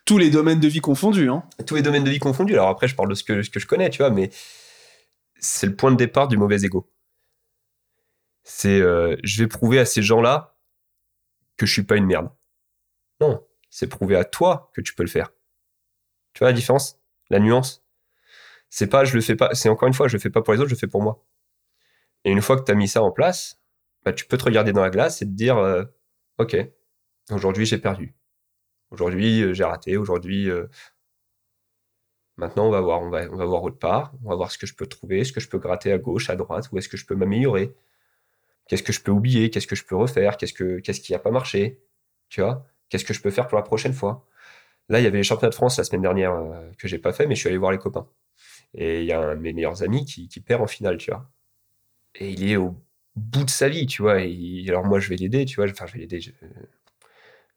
tous 0.08 0.18
les 0.18 0.30
domaines 0.32 0.62
de 0.62 0.68
vie 0.70 0.80
confondus. 0.80 1.30
Hein. 1.30 1.44
Tous 1.68 1.76
les 1.76 1.82
domaines 1.84 2.06
de 2.06 2.10
vie 2.10 2.18
confondus. 2.18 2.54
Alors 2.54 2.70
après, 2.70 2.88
je 2.88 2.96
parle 2.96 3.10
de 3.10 3.14
ce 3.14 3.24
que, 3.24 3.42
je 3.42 3.68
connais, 3.68 3.90
tu 3.90 3.98
vois, 4.00 4.10
mais 4.10 4.32
c'est 5.38 5.68
le 5.68 5.76
point 5.76 5.92
de 5.92 5.98
départ 5.98 6.30
du 6.30 6.38
mauvais 6.38 6.64
ego. 6.64 6.90
C'est 8.44 8.80
euh, 8.80 9.18
je 9.24 9.44
vais 9.44 9.48
prouver 9.48 9.78
à 9.80 9.86
ces 9.86 10.02
gens-là 10.02 10.56
que 11.58 11.66
je 11.66 11.74
suis 11.74 11.84
pas 11.84 11.98
une 11.98 12.06
merde. 12.06 12.30
Non, 13.20 13.46
c'est 13.70 13.88
prouver 13.88 14.16
à 14.16 14.24
toi 14.24 14.72
que 14.74 14.80
tu 14.80 14.96
peux 14.96 15.04
le 15.04 15.10
faire. 15.10 15.34
Tu 16.34 16.40
vois 16.40 16.50
la 16.50 16.54
différence? 16.54 17.02
La 17.30 17.40
nuance? 17.40 17.84
C'est 18.70 18.88
pas 18.88 19.04
je 19.04 19.14
le 19.14 19.22
fais 19.22 19.36
pas, 19.36 19.54
c'est 19.54 19.68
encore 19.68 19.90
une 19.90 19.94
fois, 19.94 20.08
je 20.08 20.14
le 20.14 20.22
fais 20.22 20.30
pas 20.30 20.42
pour 20.42 20.54
les 20.54 20.60
autres, 20.62 20.70
je 20.70 20.76
le 20.76 20.80
fais 20.80 20.88
pour 20.88 21.02
moi. 21.02 21.26
Et 22.24 22.32
une 22.32 22.42
fois 22.42 22.58
que 22.58 22.64
tu 22.64 22.72
as 22.72 22.76
mis 22.76 22.88
ça 22.88 23.04
en 23.04 23.12
place, 23.12 23.60
bah, 24.06 24.14
tu 24.14 24.26
peux 24.26 24.38
te 24.38 24.46
regarder 24.46 24.72
dans 24.72 24.82
la 24.82 24.90
glace 24.90 25.22
et 25.22 25.26
te 25.26 25.32
dire 25.32 25.58
euh, 25.58 25.84
OK, 26.38 26.56
aujourd'hui 27.30 27.66
j'ai 27.66 27.78
perdu. 27.78 28.16
Aujourd'hui 28.92 29.42
euh, 29.42 29.54
j'ai 29.54 29.64
raté, 29.64 29.98
aujourd'hui 29.98 30.50
euh, 30.50 30.68
Maintenant, 32.38 32.68
on 32.68 32.72
va 32.72 32.82
voir, 32.82 33.02
on 33.02 33.10
va, 33.10 33.24
on 33.32 33.36
va 33.36 33.46
voir 33.46 33.64
autre 33.64 33.80
part, 33.80 34.14
on 34.24 34.30
va 34.30 34.36
voir 34.36 34.52
ce 34.52 34.60
que 34.60 34.68
je 34.68 34.76
peux 34.76 34.86
trouver, 34.86 35.24
ce 35.24 35.34
que 35.34 35.40
je 35.40 35.50
peux 35.50 35.58
gratter 35.58 35.92
à 35.92 35.98
gauche, 35.98 36.30
à 36.30 36.36
droite, 36.36 36.70
où 36.72 36.78
est-ce 36.78 36.88
que 36.88 36.96
je 36.96 37.06
peux 37.06 37.16
m'améliorer, 37.16 37.74
qu'est-ce 38.68 38.84
que 38.84 38.94
je 38.94 39.02
peux 39.02 39.12
oublier, 39.12 39.50
qu'est-ce 39.50 39.68
que 39.68 39.76
je 39.76 39.86
peux 39.86 39.96
refaire, 39.96 40.38
qu'est-ce 40.38 40.54
que, 40.54 40.80
qu'est-ce 40.80 41.02
qui 41.02 41.14
n'a 41.14 41.20
pas 41.20 41.32
marché, 41.32 41.82
tu 42.30 42.42
vois, 42.42 42.68
qu'est-ce 42.90 43.06
que 43.06 43.14
je 43.14 43.22
peux 43.22 43.32
faire 43.32 43.48
pour 43.48 43.58
la 43.58 43.64
prochaine 43.64 43.94
fois? 43.94 44.28
Là, 44.90 45.00
il 45.00 45.04
y 45.04 45.08
avait 45.08 45.18
les 45.18 45.24
championnats 45.24 45.50
de 45.50 45.56
France 45.56 45.78
la 45.78 45.84
semaine 45.84 46.04
dernière 46.04 46.34
euh, 46.34 46.72
que 46.78 46.88
j'ai 46.88 47.00
pas 47.00 47.14
fait, 47.14 47.28
mais 47.28 47.36
je 47.36 47.42
suis 47.42 47.50
allé 47.50 47.58
voir 47.58 47.72
les 47.72 47.80
copains. 47.80 48.08
Et 48.76 49.02
il 49.02 49.06
y 49.08 49.14
a 49.14 49.20
un 49.20 49.36
de 49.36 49.42
mes 49.42 49.54
meilleurs 49.54 49.84
amis 49.84 50.06
qui, 50.06 50.28
perd 50.42 50.62
en 50.62 50.68
finale, 50.68 50.98
tu 50.98 51.12
vois. 51.12 51.30
Et 52.16 52.32
il 52.32 52.50
est 52.50 52.58
au 52.58 52.76
bout 53.16 53.44
de 53.46 53.50
sa 53.50 53.70
vie, 53.70 53.88
tu 53.88 54.02
vois. 54.04 54.16
Alors 54.68 54.86
moi, 54.86 55.00
je 55.00 55.10
vais 55.10 55.16
l'aider, 55.18 55.46
tu 55.46 55.58
vois. 55.58 55.70
Enfin, 55.70 55.88
je 55.88 55.94
vais 55.94 56.00
l'aider. 56.00 56.22
Je, 56.22 56.32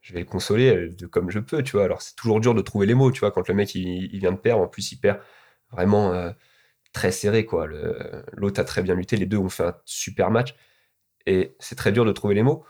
je 0.00 0.14
vais 0.14 0.20
le 0.20 0.26
consoler 0.26 0.74
euh, 0.74 0.90
de 0.90 1.06
comme 1.06 1.30
je 1.30 1.38
peux, 1.38 1.62
tu 1.62 1.72
vois. 1.72 1.84
Alors 1.84 2.02
c'est 2.02 2.16
toujours 2.16 2.40
dur 2.40 2.54
de 2.54 2.62
trouver 2.62 2.86
les 2.86 2.94
mots, 2.94 3.12
tu 3.12 3.20
vois, 3.20 3.32
quand 3.32 3.48
le 3.48 3.54
mec 3.54 3.74
il, 3.74 4.18
vient 4.18 4.32
de 4.32 4.38
perdre, 4.38 4.62
en 4.62 4.68
plus 4.68 4.92
il 4.92 4.98
perd 4.98 5.20
vraiment 5.72 6.12
euh, 6.14 6.30
très 6.92 7.12
serré, 7.12 7.46
quoi. 7.46 7.66
L'autre 8.32 8.60
a 8.60 8.64
très 8.64 8.82
bien 8.82 8.94
lutté, 8.94 9.16
les 9.16 9.26
deux 9.26 9.38
ont 9.38 9.48
fait 9.48 9.64
un 9.64 9.76
super 9.84 10.30
match, 10.30 10.54
et 11.26 11.56
c'est 11.60 11.76
très 11.76 11.92
dur 11.92 12.04
de 12.04 12.12
trouver 12.12 12.34
les 12.34 12.42
mots. 12.42 12.64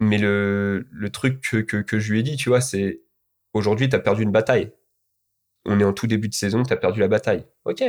Mais 0.00 0.18
le, 0.18 0.86
truc 1.12 1.40
que, 1.40 1.98
je 1.98 2.12
lui 2.12 2.20
ai 2.20 2.22
dit, 2.22 2.36
tu 2.36 2.48
vois, 2.50 2.60
c'est 2.60 3.02
aujourd'hui, 3.52 3.88
tu 3.88 3.96
as 3.96 3.98
perdu 3.98 4.22
une 4.22 4.30
bataille. 4.32 4.72
On 5.66 5.80
est 5.80 5.84
en 5.84 5.92
tout 5.92 6.06
début 6.06 6.28
de 6.28 6.34
saison, 6.34 6.62
tu 6.64 6.72
as 6.72 6.76
perdu 6.76 7.00
la 7.00 7.08
bataille. 7.08 7.46
Ok, 7.64 7.78
tu 7.78 7.86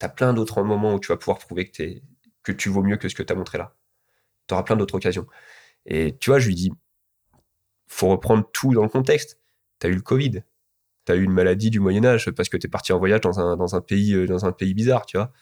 as 0.00 0.08
plein 0.08 0.34
d'autres 0.34 0.62
moments 0.62 0.94
où 0.94 1.00
tu 1.00 1.08
vas 1.08 1.16
pouvoir 1.18 1.38
prouver 1.38 1.66
que, 1.68 1.72
t'es- 1.76 2.02
que 2.42 2.52
tu 2.52 2.68
vaux 2.70 2.82
mieux 2.82 2.96
que 2.96 3.08
ce 3.08 3.14
que 3.14 3.22
tu 3.22 3.32
as 3.32 3.36
montré 3.36 3.58
là. 3.58 3.76
Tu 4.48 4.54
auras 4.54 4.64
plein 4.64 4.76
d'autres 4.76 4.96
occasions. 4.96 5.26
Et 5.86 6.16
tu 6.18 6.30
vois, 6.30 6.40
je 6.40 6.48
lui 6.48 6.56
dis, 6.56 6.72
faut 7.92 8.08
reprendre 8.08 8.48
tout 8.52 8.72
dans 8.74 8.82
le 8.82 8.88
contexte. 8.88 9.38
Tu 9.80 9.86
as 9.86 9.90
eu 9.90 9.94
le 9.94 10.00
Covid. 10.00 10.42
Tu 11.04 11.12
as 11.12 11.16
eu 11.16 11.22
une 11.24 11.32
maladie 11.32 11.70
du 11.70 11.80
Moyen-Âge 11.80 12.30
parce 12.30 12.48
que 12.48 12.56
tu 12.56 12.66
es 12.66 12.70
parti 12.70 12.92
en 12.92 12.98
voyage 12.98 13.20
dans 13.20 13.40
un, 13.40 13.56
dans 13.56 13.74
un, 13.74 13.80
pays, 13.80 14.14
euh, 14.14 14.26
dans 14.26 14.44
un 14.44 14.52
pays 14.52 14.74
bizarre, 14.74 15.04
tu 15.06 15.16
vois. 15.16 15.32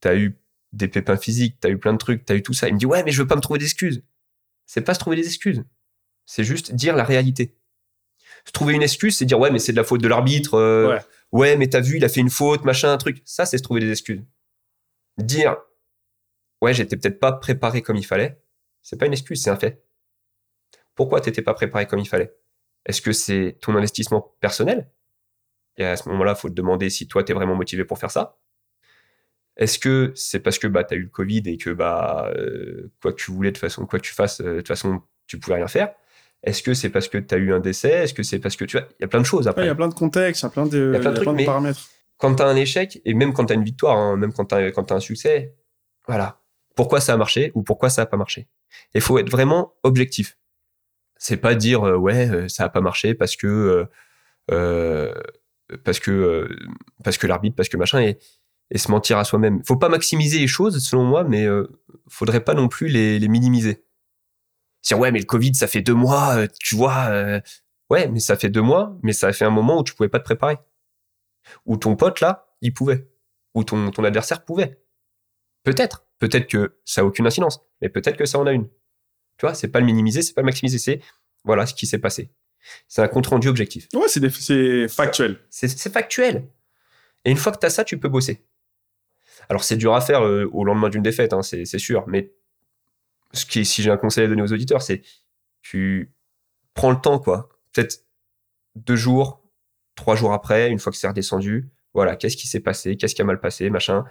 Tu 0.00 0.08
as 0.08 0.16
eu 0.16 0.38
des 0.72 0.88
pépins 0.88 1.16
physiques, 1.16 1.58
tu 1.60 1.66
as 1.68 1.70
eu 1.70 1.78
plein 1.78 1.92
de 1.92 1.98
trucs, 1.98 2.24
tu 2.24 2.32
as 2.32 2.36
eu 2.36 2.42
tout 2.42 2.52
ça. 2.54 2.68
Il 2.68 2.74
me 2.74 2.78
dit, 2.78 2.86
ouais, 2.86 3.02
mais 3.04 3.10
je 3.12 3.22
veux 3.22 3.26
pas 3.28 3.36
me 3.36 3.40
trouver 3.40 3.58
d'excuses. 3.58 4.02
C'est 4.66 4.80
pas 4.82 4.94
se 4.94 4.98
trouver 5.00 5.16
des 5.16 5.26
excuses. 5.26 5.64
C'est 6.26 6.44
juste 6.44 6.72
dire 6.74 6.94
la 6.96 7.04
réalité. 7.04 7.56
Se 8.46 8.52
trouver 8.52 8.74
une 8.74 8.82
excuse, 8.82 9.16
c'est 9.16 9.24
dire, 9.24 9.38
ouais, 9.38 9.50
mais 9.50 9.58
c'est 9.58 9.72
de 9.72 9.76
la 9.76 9.84
faute 9.84 10.00
de 10.02 10.08
l'arbitre. 10.08 10.54
euh, 10.54 10.88
Ouais. 10.88 11.00
ouais, 11.32 11.56
mais 11.56 11.68
t'as 11.68 11.80
vu, 11.80 11.96
il 11.96 12.04
a 12.04 12.08
fait 12.08 12.20
une 12.20 12.30
faute, 12.30 12.64
machin, 12.64 12.92
un 12.92 12.98
truc. 12.98 13.20
Ça, 13.24 13.46
c'est 13.46 13.58
se 13.58 13.62
trouver 13.62 13.80
des 13.80 13.90
excuses. 13.90 14.22
Dire, 15.18 15.56
ouais, 16.62 16.72
j'étais 16.74 16.96
peut-être 16.96 17.20
pas 17.20 17.32
préparé 17.32 17.82
comme 17.82 17.96
il 17.96 18.06
fallait, 18.06 18.40
c'est 18.82 18.98
pas 18.98 19.06
une 19.06 19.12
excuse, 19.12 19.42
c'est 19.42 19.50
un 19.50 19.56
fait. 19.56 19.84
Pourquoi 21.00 21.22
t'étais 21.22 21.40
pas 21.40 21.54
préparé 21.54 21.86
comme 21.86 22.00
il 22.00 22.06
fallait? 22.06 22.36
Est-ce 22.84 23.00
que 23.00 23.12
c'est 23.12 23.56
ton 23.62 23.74
investissement 23.74 24.34
personnel? 24.38 24.90
Et 25.78 25.84
à 25.86 25.96
ce 25.96 26.06
moment-là, 26.10 26.34
faut 26.34 26.50
te 26.50 26.54
demander 26.54 26.90
si 26.90 27.08
toi, 27.08 27.24
t'es 27.24 27.32
vraiment 27.32 27.56
motivé 27.56 27.86
pour 27.86 27.98
faire 27.98 28.10
ça. 28.10 28.36
Est-ce 29.56 29.78
que 29.78 30.12
c'est 30.14 30.40
parce 30.40 30.58
que 30.58 30.66
bah, 30.66 30.84
tu 30.84 30.92
as 30.92 30.98
eu 30.98 31.04
le 31.04 31.08
Covid 31.08 31.40
et 31.46 31.56
que 31.56 31.70
bah, 31.70 32.30
euh, 32.36 32.92
quoi 33.00 33.12
que 33.14 33.16
tu 33.16 33.30
voulais, 33.30 33.50
de 33.50 33.54
toute 33.56 33.62
façon, 33.62 33.86
quoi 33.86 33.98
que 33.98 34.04
tu 34.04 34.12
fasses, 34.12 34.42
euh, 34.42 34.56
de 34.56 34.56
toute 34.58 34.68
façon, 34.68 35.00
tu 35.26 35.38
pouvais 35.38 35.56
rien 35.56 35.68
faire? 35.68 35.94
Est-ce 36.42 36.62
que 36.62 36.74
c'est 36.74 36.90
parce 36.90 37.08
que 37.08 37.16
tu 37.16 37.34
as 37.34 37.38
eu 37.38 37.50
un 37.54 37.60
décès? 37.60 37.88
Est-ce 37.88 38.12
que 38.12 38.22
c'est 38.22 38.38
parce 38.38 38.56
que 38.56 38.66
tu 38.66 38.76
vois, 38.76 38.86
il 38.98 39.00
y 39.00 39.04
a 39.06 39.08
plein 39.08 39.20
de 39.20 39.24
choses 39.24 39.48
après 39.48 39.64
Il 39.64 39.68
y 39.68 39.70
a 39.70 39.74
plein 39.74 39.88
de 39.88 39.94
contextes, 39.94 40.42
il 40.42 40.44
y 40.44 40.48
a 40.48 40.50
plein 40.50 40.66
de, 40.66 40.90
Il 40.92 40.92
y 40.92 40.96
a 40.98 41.00
plein 41.00 41.12
de 41.12 41.24
trucs, 41.24 41.46
paramètres. 41.46 41.88
quand 42.18 42.34
tu 42.34 42.42
as 42.42 42.46
un 42.46 42.56
échec, 42.56 43.00
et 43.06 43.14
même 43.14 43.32
quand 43.32 43.46
tu 43.46 43.54
as 43.54 43.56
une 43.56 43.64
victoire, 43.64 43.96
hein, 43.96 44.18
même 44.18 44.34
quand 44.34 44.44
tu 44.44 44.54
as, 44.54 44.70
quand 44.70 44.84
t'as 44.84 44.96
un 44.96 45.00
succès, 45.00 45.54
voilà. 46.06 46.42
Pourquoi 46.76 47.00
ça 47.00 47.14
a 47.14 47.16
marché 47.16 47.52
ou 47.54 47.62
pourquoi 47.62 47.88
ça 47.88 48.02
n'a 48.02 48.06
pas 48.06 48.18
marché? 48.18 48.48
Il 48.92 49.00
faut 49.00 49.18
être 49.18 49.30
vraiment 49.30 49.72
objectif. 49.82 50.36
C'est 51.22 51.36
pas 51.36 51.54
dire 51.54 51.86
euh, 51.86 51.96
ouais, 51.96 52.28
euh, 52.30 52.48
ça 52.48 52.64
n'a 52.64 52.70
pas 52.70 52.80
marché 52.80 53.14
parce 53.14 53.36
que 53.36 53.46
euh, 53.46 53.84
euh, 54.50 55.14
parce 55.84 56.00
que 56.00 56.48
parce 57.04 57.18
que 57.18 57.26
l'arbitre, 57.26 57.54
parce 57.56 57.68
que 57.68 57.76
machin, 57.76 58.00
et, 58.00 58.18
et 58.70 58.78
se 58.78 58.90
mentir 58.90 59.18
à 59.18 59.24
soi-même. 59.24 59.62
Faut 59.64 59.76
pas 59.76 59.90
maximiser 59.90 60.38
les 60.38 60.46
choses, 60.46 60.82
selon 60.82 61.04
moi, 61.04 61.24
mais 61.24 61.44
euh, 61.44 61.68
faudrait 62.08 62.42
pas 62.42 62.54
non 62.54 62.68
plus 62.68 62.88
les, 62.88 63.18
les 63.18 63.28
minimiser. 63.28 63.84
Dire 64.82 64.98
ouais, 64.98 65.12
mais 65.12 65.18
le 65.20 65.26
Covid, 65.26 65.54
ça 65.54 65.66
fait 65.66 65.82
deux 65.82 65.94
mois, 65.94 66.48
tu 66.58 66.74
vois. 66.74 67.08
euh, 67.10 67.40
ouais, 67.90 68.08
mais 68.08 68.18
ça 68.20 68.36
fait 68.36 68.48
deux 68.48 68.62
mois, 68.62 68.96
mais 69.02 69.12
ça 69.12 69.28
a 69.28 69.32
fait 69.32 69.44
un 69.44 69.50
moment 69.50 69.78
où 69.78 69.84
tu 69.84 69.94
pouvais 69.94 70.08
pas 70.08 70.20
te 70.20 70.24
préparer. 70.24 70.56
Ou 71.66 71.76
ton 71.76 71.96
pote, 71.96 72.20
là, 72.20 72.48
il 72.62 72.72
pouvait. 72.72 73.06
Ou 73.54 73.62
ton, 73.64 73.90
ton 73.90 74.04
adversaire 74.04 74.44
pouvait. 74.44 74.80
Peut-être. 75.64 76.06
Peut-être 76.18 76.48
que 76.48 76.78
ça 76.86 77.02
a 77.02 77.04
aucune 77.04 77.26
incidence. 77.26 77.60
Mais 77.82 77.90
peut-être 77.90 78.16
que 78.16 78.24
ça 78.24 78.38
en 78.38 78.46
a 78.46 78.52
une. 78.52 78.68
Tu 79.40 79.46
vois, 79.46 79.54
c'est 79.54 79.68
pas 79.68 79.80
le 79.80 79.86
minimiser, 79.86 80.20
c'est 80.20 80.34
pas 80.34 80.42
le 80.42 80.44
maximiser, 80.44 80.76
c'est 80.76 81.00
voilà 81.44 81.64
ce 81.64 81.72
qui 81.72 81.86
s'est 81.86 81.98
passé. 81.98 82.30
C'est 82.88 83.00
un 83.00 83.08
compte 83.08 83.26
rendu 83.28 83.48
objectif. 83.48 83.88
Ouais, 83.94 84.06
c'est 84.06 84.86
factuel. 84.86 85.40
C'est 85.48 85.90
factuel. 85.90 86.46
Et 87.24 87.30
une 87.30 87.38
fois 87.38 87.50
que 87.50 87.58
tu 87.58 87.64
as 87.64 87.70
ça, 87.70 87.82
tu 87.82 87.98
peux 87.98 88.10
bosser. 88.10 88.44
Alors, 89.48 89.64
c'est 89.64 89.78
dur 89.78 89.94
à 89.94 90.02
faire 90.02 90.26
euh, 90.26 90.44
au 90.52 90.62
lendemain 90.62 90.90
d'une 90.90 91.02
défaite, 91.02 91.32
hein, 91.32 91.40
c'est 91.40 91.64
c'est 91.64 91.78
sûr. 91.78 92.04
Mais 92.06 92.34
ce 93.32 93.46
qui, 93.46 93.64
si 93.64 93.82
j'ai 93.82 93.90
un 93.90 93.96
conseil 93.96 94.24
à 94.24 94.28
donner 94.28 94.42
aux 94.42 94.52
auditeurs, 94.52 94.82
c'est 94.82 95.00
tu 95.62 96.12
prends 96.74 96.90
le 96.90 97.00
temps, 97.00 97.18
quoi. 97.18 97.48
Peut-être 97.72 98.04
deux 98.76 98.96
jours, 98.96 99.42
trois 99.94 100.16
jours 100.16 100.34
après, 100.34 100.68
une 100.68 100.78
fois 100.78 100.92
que 100.92 100.98
c'est 100.98 101.08
redescendu, 101.08 101.70
voilà, 101.94 102.14
qu'est-ce 102.14 102.36
qui 102.36 102.46
s'est 102.46 102.60
passé, 102.60 102.98
qu'est-ce 102.98 103.14
qui 103.14 103.22
a 103.22 103.24
mal 103.24 103.40
passé, 103.40 103.70
machin. 103.70 104.04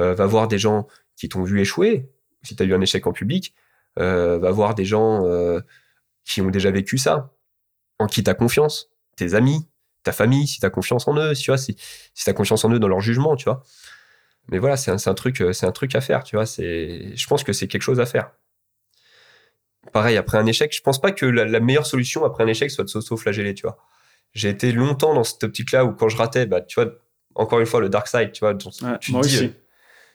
Euh, 0.00 0.14
va 0.14 0.24
voir 0.24 0.48
des 0.48 0.58
gens 0.58 0.88
qui 1.14 1.28
t'ont 1.28 1.42
vu 1.42 1.60
échouer, 1.60 2.10
si 2.42 2.56
tu 2.56 2.62
as 2.62 2.66
eu 2.66 2.72
un 2.72 2.80
échec 2.80 3.06
en 3.06 3.12
public. 3.12 3.54
Euh, 3.98 4.38
va 4.38 4.50
voir 4.50 4.74
des 4.74 4.84
gens 4.86 5.26
euh, 5.26 5.60
qui 6.24 6.40
ont 6.40 6.50
déjà 6.50 6.70
vécu 6.70 6.96
ça, 6.96 7.34
en 7.98 8.06
qui 8.06 8.24
tu 8.24 8.30
as 8.30 8.34
confiance, 8.34 8.90
tes 9.16 9.34
amis, 9.34 9.68
ta 10.02 10.12
famille, 10.12 10.46
si 10.46 10.60
tu 10.60 10.66
as 10.66 10.70
confiance 10.70 11.06
en 11.08 11.16
eux, 11.16 11.34
tu 11.34 11.50
vois, 11.50 11.58
si, 11.58 11.76
si 12.14 12.24
tu 12.24 12.30
as 12.30 12.32
confiance 12.32 12.64
en 12.64 12.70
eux 12.70 12.78
dans 12.78 12.88
leur 12.88 13.00
jugement, 13.00 13.36
tu 13.36 13.44
vois. 13.44 13.62
Mais 14.48 14.58
voilà, 14.58 14.76
c'est 14.76 14.90
un, 14.90 14.96
un 15.04 15.14
truc, 15.14 15.40
euh, 15.40 15.52
c'est 15.52 15.66
un 15.66 15.72
truc 15.72 15.94
à 15.94 16.00
faire, 16.00 16.24
tu 16.24 16.36
vois. 16.36 16.46
C'est, 16.46 17.14
je 17.14 17.26
pense 17.26 17.44
que 17.44 17.52
c'est 17.52 17.68
quelque 17.68 17.82
chose 17.82 18.00
à 18.00 18.06
faire. 18.06 18.32
Pareil, 19.92 20.16
après 20.16 20.38
un 20.38 20.46
échec, 20.46 20.74
je 20.74 20.80
pense 20.80 21.00
pas 21.00 21.12
que 21.12 21.26
la, 21.26 21.44
la 21.44 21.60
meilleure 21.60 21.86
solution 21.86 22.24
après 22.24 22.44
un 22.44 22.48
échec 22.48 22.70
soit 22.70 22.84
de 22.84 22.88
s'auto-flageller, 22.88 23.54
tu 23.54 23.62
vois. 23.62 23.78
J'ai 24.32 24.48
été 24.48 24.72
longtemps 24.72 25.14
dans 25.14 25.24
cette 25.24 25.44
optique-là 25.44 25.84
où 25.84 25.92
quand 25.92 26.08
je 26.08 26.16
ratais, 26.16 26.46
bah, 26.46 26.62
tu 26.62 26.80
vois, 26.80 26.92
encore 27.34 27.60
une 27.60 27.66
fois, 27.66 27.80
le 27.80 27.88
dark 27.88 28.08
side, 28.08 28.32
tu 28.32 28.40
vois, 28.40 28.52
Ouais, 28.52 28.98
tu, 29.00 29.12
te 29.12 29.20
dis, 29.20 29.44
euh, 29.44 29.48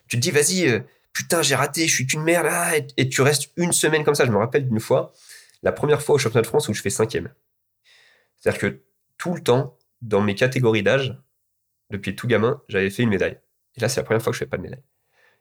tu 0.08 0.18
te 0.18 0.22
dis, 0.22 0.32
vas-y, 0.32 0.68
euh, 0.68 0.80
putain, 1.18 1.42
j'ai 1.42 1.56
raté, 1.56 1.88
je 1.88 1.94
suis 1.96 2.06
qu'une 2.06 2.22
merde, 2.22 2.46
ah, 2.48 2.78
et, 2.78 2.86
et 2.96 3.10
tu 3.10 3.24
restes 3.24 3.52
une 3.56 3.72
semaine 3.72 4.04
comme 4.04 4.14
ça. 4.14 4.24
Je 4.24 4.30
me 4.30 4.38
rappelle 4.38 4.70
d'une 4.70 4.80
fois, 4.80 5.14
la 5.64 5.72
première 5.72 6.04
fois 6.04 6.14
au 6.14 6.18
championnat 6.20 6.44
de 6.44 6.48
France 6.48 6.70
où 6.70 6.76
je 6.76 6.82
fais 6.84 6.92
cinquième. 6.92 7.34
C'est-à-dire 8.36 8.62
que 8.62 8.84
tout 9.18 9.34
le 9.34 9.42
temps, 9.42 9.80
dans 10.04 10.22
mes 10.22 10.36
catégories 10.36 10.84
d'âge, 10.84 11.20
depuis 11.90 12.16
tout 12.16 12.28
gamin, 12.28 12.62
j'avais 12.68 12.92
fait 12.92 13.02
une 13.02 13.10
médaille. 13.10 13.40
Et 13.76 13.82
là, 13.82 13.90
c'est 13.90 14.00
la 14.00 14.04
première 14.04 14.22
fois 14.22 14.32
que 14.32 14.36
je 14.36 14.44
fais 14.44 14.46
pas 14.46 14.58
de 14.58 14.62
médaille. 14.62 14.84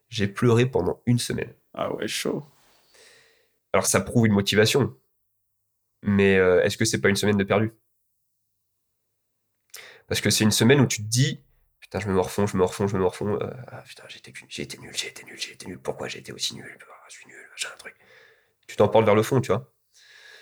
J'ai 0.08 0.28
pleuré 0.28 0.64
pendant 0.64 1.02
une 1.04 1.18
semaine. 1.18 1.52
Ah 1.74 1.92
ouais, 1.92 2.08
chaud. 2.08 2.42
Alors, 3.74 3.84
ça 3.84 4.00
prouve 4.00 4.26
une 4.26 4.32
motivation. 4.32 4.96
Mais 6.00 6.38
euh, 6.38 6.62
est-ce 6.62 6.78
que 6.78 6.86
c'est 6.86 7.02
pas 7.02 7.10
une 7.10 7.16
semaine 7.16 7.36
de 7.36 7.44
perdu? 7.44 7.74
Parce 10.06 10.22
que 10.22 10.30
c'est 10.30 10.44
une 10.44 10.52
semaine 10.52 10.80
où 10.80 10.86
tu 10.86 11.02
te 11.02 11.08
dis 11.08 11.42
Putain, 11.86 12.00
je 12.00 12.08
me 12.08 12.14
morfonds, 12.14 12.46
je 12.48 12.56
me 12.56 12.62
morfonds, 12.62 12.88
je 12.88 12.96
me 12.96 13.00
morfonds. 13.02 13.38
euh, 13.40 13.50
ah, 13.68 13.82
putain, 13.86 14.02
j'ai 14.08 14.18
été, 14.18 14.32
été 14.62 14.78
nul, 14.78 14.90
j'ai 14.96 15.08
été 15.08 15.24
nul, 15.24 15.36
j'ai 15.38 15.52
été 15.52 15.66
nul. 15.68 15.78
Pourquoi 15.78 16.08
j'ai 16.08 16.18
été 16.18 16.32
aussi 16.32 16.56
nul? 16.56 16.64
Ah, 16.90 17.04
Je 17.08 17.14
suis 17.14 17.26
nul, 17.26 17.36
machin, 17.52 17.68
un 17.72 17.78
truc. 17.78 17.94
Tu 18.66 18.74
t'emportes 18.74 19.04
vers 19.04 19.14
le 19.14 19.22
fond, 19.22 19.40
tu 19.40 19.52
vois. 19.52 19.72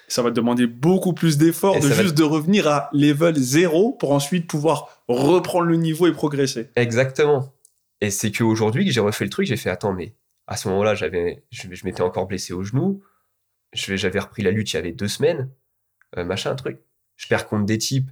Ça 0.08 0.22
va 0.22 0.30
te 0.30 0.34
demander 0.34 0.66
beaucoup 0.66 1.12
plus 1.12 1.36
d'efforts 1.38 1.80
de 1.80 1.90
juste 1.90 2.14
de 2.14 2.22
revenir 2.22 2.66
à 2.68 2.88
level 2.92 3.36
0 3.36 3.92
pour 3.92 4.12
ensuite 4.12 4.46
pouvoir 4.46 5.02
reprendre 5.08 5.66
le 5.66 5.76
niveau 5.76 6.06
et 6.06 6.12
progresser. 6.12 6.70
Exactement. 6.76 7.52
Et 8.00 8.10
c'est 8.10 8.30
qu'aujourd'hui 8.32 8.84
que 8.86 8.90
j'ai 8.90 9.00
refait 9.00 9.24
le 9.24 9.30
truc, 9.30 9.46
j'ai 9.46 9.56
fait 9.56 9.70
Attends, 9.70 9.92
mais 9.92 10.14
à 10.46 10.56
ce 10.56 10.68
moment-là, 10.68 10.94
j'avais, 10.94 11.44
je, 11.50 11.68
je 11.70 11.84
m'étais 11.84 12.02
encore 12.02 12.26
blessé 12.26 12.52
au 12.54 12.62
genou. 12.64 13.02
J'avais 13.72 14.18
repris 14.20 14.42
la 14.42 14.50
lutte 14.50 14.72
il 14.72 14.76
y 14.76 14.78
avait 14.78 14.92
deux 14.92 15.08
semaines. 15.08 15.50
euh, 16.16 16.24
machin, 16.24 16.50
un 16.50 16.54
truc. 16.56 16.78
Je 17.16 17.26
perds 17.28 17.46
contre 17.48 17.64
des 17.64 17.78
types 17.78 18.10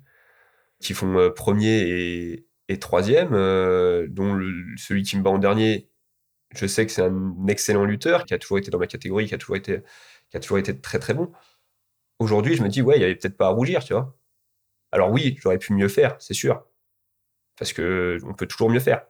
qui 0.81 0.93
font 0.95 1.17
euh, 1.19 1.31
premier 1.31 1.81
et, 1.89 2.47
et 2.73 2.79
troisième, 2.79 3.35
euh, 3.35 4.07
dont 4.09 4.39
celui 4.77 5.03
qui 5.03 5.17
me 5.19 5.23
bat 5.23 5.31
en 5.31 5.39
dernier, 5.39 5.89
je 6.55 6.67
sais 6.67 6.87
que 6.87 6.93
c'est 6.93 7.03
un 7.03 7.47
excellent 7.49 7.85
lutteur, 7.85 8.25
qui 8.25 8.35
a 8.35 8.39
toujours 8.39 8.59
été 8.59 8.71
dans 8.71 8.79
ma 8.79 8.87
catégorie, 8.87 9.27
qui 9.27 9.35
a 9.35 9.39
toujours 9.39 9.57
été, 9.57 9.83
qui 10.31 10.37
a 10.37 10.41
toujours 10.41 10.59
été 10.59 10.79
très 10.81 10.99
très 10.99 11.15
bon. 11.15 11.33
Aujourd'hui, 12.19 12.57
je 12.57 12.63
me 12.63 12.69
dis, 12.69 12.83
ouais, 12.83 12.99
il 12.99 13.03
y 13.03 13.05
avait 13.05 13.17
peut-être 13.17 13.37
pas 13.37 13.49
à 13.49 13.51
rougir, 13.51 13.85
tu 13.85 13.95
vois. 13.95 14.17
Alors 14.93 15.11
oui, 15.13 15.39
j'aurais 15.43 15.59
pu 15.59 15.73
mieux 15.75 15.89
faire, 15.89 16.17
c'est 16.21 16.35
sûr. 16.35 16.65
Parce 17.59 17.73
que 17.73 18.19
on 18.25 18.35
peut 18.35 18.47
toujours 18.47 18.71
mieux 18.71 18.81
faire. 18.81 19.07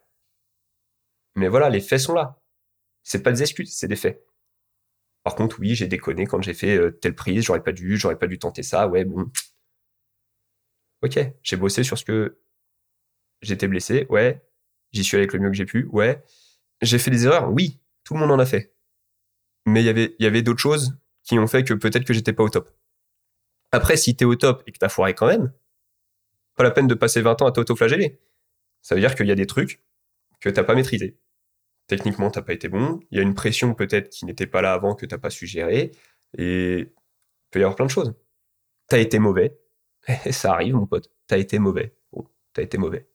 Mais 1.35 1.49
voilà, 1.49 1.71
les 1.71 1.81
faits 1.81 2.01
sont 2.01 2.15
là. 2.15 2.41
C'est 3.05 3.23
pas 3.23 3.33
des 3.33 3.43
excuses, 3.43 3.75
c'est 3.75 3.89
des 3.89 3.97
faits. 3.97 4.25
Par 5.25 5.35
contre, 5.37 5.61
oui, 5.61 5.75
j'ai 5.75 5.87
déconné 5.89 6.27
quand 6.27 6.43
j'ai 6.43 6.55
fait 6.55 6.77
euh, 6.77 6.91
telle 6.93 7.15
prise, 7.15 7.45
j'aurais 7.45 7.63
pas 7.63 7.73
dû, 7.73 7.97
j'aurais 7.97 8.19
pas 8.19 8.27
dû 8.27 8.39
tenter 8.39 8.63
ça, 8.63 8.89
ouais, 8.89 9.05
bon. 9.05 9.31
Ok, 11.03 11.19
j'ai 11.43 11.57
bossé 11.57 11.83
sur 11.85 11.99
ce 11.99 12.05
que 12.05 12.39
j'étais 13.43 13.69
blessé, 13.69 14.07
ouais. 14.09 14.43
J'y 14.93 15.05
suis 15.05 15.17
allé 15.17 15.25
avec 15.25 15.33
le 15.35 15.41
mieux 15.41 15.51
que 15.51 15.57
j'ai 15.57 15.67
pu, 15.67 15.89
ouais. 15.93 16.23
J'ai 16.81 16.99
fait 16.99 17.11
des 17.11 17.27
erreurs, 17.27 17.53
oui, 17.53 17.81
tout 18.05 18.15
le 18.15 18.21
monde 18.21 18.31
en 18.31 18.39
a 18.39 18.47
fait. 18.47 18.75
Mais 19.67 19.83
il 19.83 19.87
y 19.87 19.89
avait, 19.89 20.15
il 20.19 20.25
y 20.25 20.27
avait 20.27 20.43
d'autres 20.43 20.61
choses 20.61 20.97
qui 21.23 21.39
ont 21.39 21.47
fait 21.47 21.65
que 21.65 21.75
peut-être 21.75 22.05
que 22.05 22.13
j'étais 22.15 22.33
pas 22.33 22.43
au 22.43 22.49
top. 22.49 22.71
Après, 23.71 23.97
si 23.97 24.17
t'es 24.17 24.25
au 24.25 24.35
top 24.35 24.63
et 24.67 24.73
que 24.73 24.79
t'as 24.79 24.89
foiré 24.89 25.15
quand 25.15 25.27
même, 25.27 25.53
pas 26.57 26.65
la 26.65 26.71
peine 26.71 26.87
de 26.87 26.95
passer 26.95 27.23
20 27.23 27.43
ans 27.43 27.47
à 27.47 27.53
t'auto-flageller. 27.53 28.21
Ça 28.83 28.95
veut 28.95 29.01
dire 29.01 29.15
qu'il 29.15 29.27
y 29.27 29.33
a 29.33 29.35
des 29.35 29.47
trucs 29.47 29.83
que 30.41 30.51
t'as 30.51 30.65
pas 30.65 30.75
maîtrisés. 30.75 31.17
Techniquement, 31.87 32.31
t'as 32.31 32.43
pas 32.43 32.53
été 32.53 32.69
bon. 32.69 33.01
Il 33.11 33.17
y 33.17 33.21
a 33.21 33.23
une 33.23 33.35
pression 33.35 33.75
peut-être 33.75 34.11
qui 34.11 34.27
n'était 34.27 34.47
pas 34.47 34.63
là 34.63 34.73
avant 34.73 34.95
que 34.95 35.07
t'as 35.07 35.19
pas 35.19 35.31
su 35.31 35.47
gérer. 35.47 35.93
Et 36.37 36.79
il 36.79 36.93
peut 37.51 37.61
y 37.61 37.63
avoir 37.63 37.77
plein 37.77 37.87
de 37.87 37.91
choses. 37.91 38.15
T'as 38.89 38.99
été 38.99 39.19
mauvais. 39.19 39.59
ça 40.31 40.53
arrive, 40.53 40.75
mon 40.75 40.87
pote. 40.87 41.11
T'as 41.27 41.39
été 41.39 41.59
mauvais. 41.59 41.95
Bon, 42.13 42.29
t'as 42.53 42.63
été 42.63 42.79
mauvais. 42.79 43.09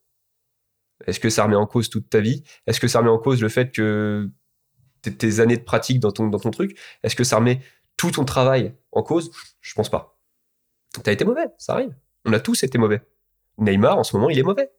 Est-ce 1.05 1.19
que 1.19 1.29
ça 1.29 1.43
remet 1.43 1.55
en 1.55 1.67
cause 1.67 1.89
toute 1.89 2.09
ta 2.09 2.19
vie? 2.19 2.43
Est-ce 2.65 2.79
que 2.79 2.87
ça 2.87 2.99
remet 2.99 3.09
en 3.11 3.19
cause 3.19 3.41
le 3.41 3.49
fait 3.49 3.71
que 3.71 4.29
tes- 5.01 5.39
années 5.39 5.57
de 5.57 5.63
pratique 5.63 5.99
dans 5.99 6.11
ton, 6.11 6.27
dans 6.27 6.39
ton 6.39 6.51
truc? 6.51 6.77
Est-ce 7.03 7.15
que 7.15 7.23
ça 7.23 7.37
remet 7.37 7.61
tout 7.97 8.11
ton 8.11 8.25
travail 8.25 8.73
en 8.91 9.03
cause? 9.03 9.31
Je 9.61 9.73
pense 9.75 9.89
pas. 9.89 10.17
T'as 11.03 11.11
été 11.11 11.23
mauvais, 11.25 11.45
ça 11.57 11.73
arrive. 11.73 11.95
On 12.25 12.33
a 12.33 12.39
tous 12.39 12.63
été 12.63 12.77
mauvais. 12.77 13.01
Neymar, 13.59 13.97
en 13.97 14.03
ce 14.03 14.15
moment, 14.15 14.29
il 14.29 14.39
est 14.39 14.43
mauvais. 14.43 14.71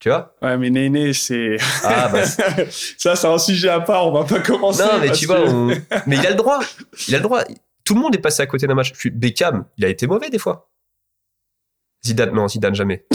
Tu 0.00 0.08
vois? 0.08 0.36
Ouais, 0.42 0.56
mais 0.56 0.70
Néné, 0.70 1.12
c'est. 1.12 1.56
Ah, 1.82 2.08
bah, 2.08 2.24
ça, 2.96 3.16
c'est 3.16 3.26
un 3.26 3.38
sujet 3.38 3.68
à 3.68 3.80
part, 3.80 4.06
on 4.06 4.12
va 4.12 4.24
pas 4.24 4.40
commencer. 4.40 4.82
Non, 4.82 4.98
mais 5.00 5.10
tu 5.12 5.26
vois, 5.26 5.40
on- 5.48 5.68
mais 6.06 6.16
il 6.16 6.26
a 6.26 6.30
le 6.30 6.36
droit. 6.36 6.60
Il 7.08 7.14
a 7.14 7.18
le 7.18 7.22
droit. 7.24 7.42
Tout 7.84 7.94
le 7.94 8.00
monde 8.00 8.14
est 8.14 8.20
passé 8.20 8.40
à 8.42 8.46
côté 8.46 8.66
d'un 8.66 8.74
match. 8.74 8.92
Je 8.94 8.98
suis- 8.98 9.10
Beckham, 9.10 9.64
il 9.76 9.84
a 9.84 9.88
été 9.88 10.06
mauvais 10.06 10.30
des 10.30 10.38
fois. 10.38 10.70
Zidane, 12.06 12.32
non, 12.32 12.46
Zidane 12.48 12.74
jamais. 12.74 13.06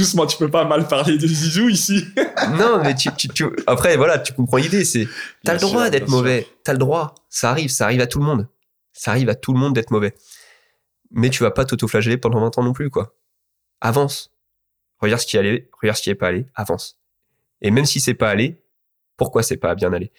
Doucement, 0.00 0.26
tu 0.26 0.38
peux 0.38 0.50
pas 0.50 0.64
mal 0.64 0.88
parler 0.88 1.18
de 1.18 1.26
Zizou 1.26 1.68
ici. 1.68 2.06
non, 2.58 2.80
mais 2.82 2.94
tu, 2.94 3.10
tu- 3.16 3.28
tu- 3.28 3.44
après, 3.66 3.96
voilà, 3.98 4.18
tu 4.18 4.32
comprends 4.32 4.56
l'idée. 4.56 4.84
C'est, 4.84 5.06
t'as 5.44 5.52
le 5.54 5.60
droit 5.60 5.90
d'être 5.90 6.08
mauvais. 6.08 6.46
T'as 6.64 6.72
le 6.72 6.78
droit. 6.78 7.14
Ça 7.28 7.50
arrive, 7.50 7.68
ça 7.70 7.84
arrive 7.84 8.00
à 8.00 8.06
tout 8.06 8.18
le 8.18 8.24
monde. 8.24 8.48
Ça 8.94 9.10
arrive 9.10 9.28
à 9.28 9.34
tout 9.34 9.52
le 9.52 9.58
monde 9.58 9.74
d'être 9.74 9.90
mauvais. 9.90 10.14
Mais 11.10 11.28
tu 11.28 11.42
vas 11.42 11.50
pas 11.50 11.64
t'auto-flageller 11.66 12.16
pendant 12.16 12.40
20 12.40 12.56
ans 12.58 12.62
non 12.62 12.72
plus, 12.72 12.88
quoi. 12.88 13.14
Avance. 13.82 14.32
Regarde 15.00 15.20
ce 15.20 15.26
qui 15.26 15.36
est 15.36 15.40
allé, 15.40 15.68
regarde 15.80 15.96
ce 15.98 16.02
qui 16.02 16.10
est 16.10 16.14
pas 16.14 16.28
allé, 16.28 16.46
avance. 16.54 16.98
Et 17.60 17.70
même 17.70 17.84
si 17.84 18.00
c'est 18.00 18.14
pas 18.14 18.30
allé, 18.30 18.62
pourquoi 19.18 19.42
c'est 19.42 19.56
pas 19.58 19.74
bien 19.74 19.92
allé? 19.92 20.12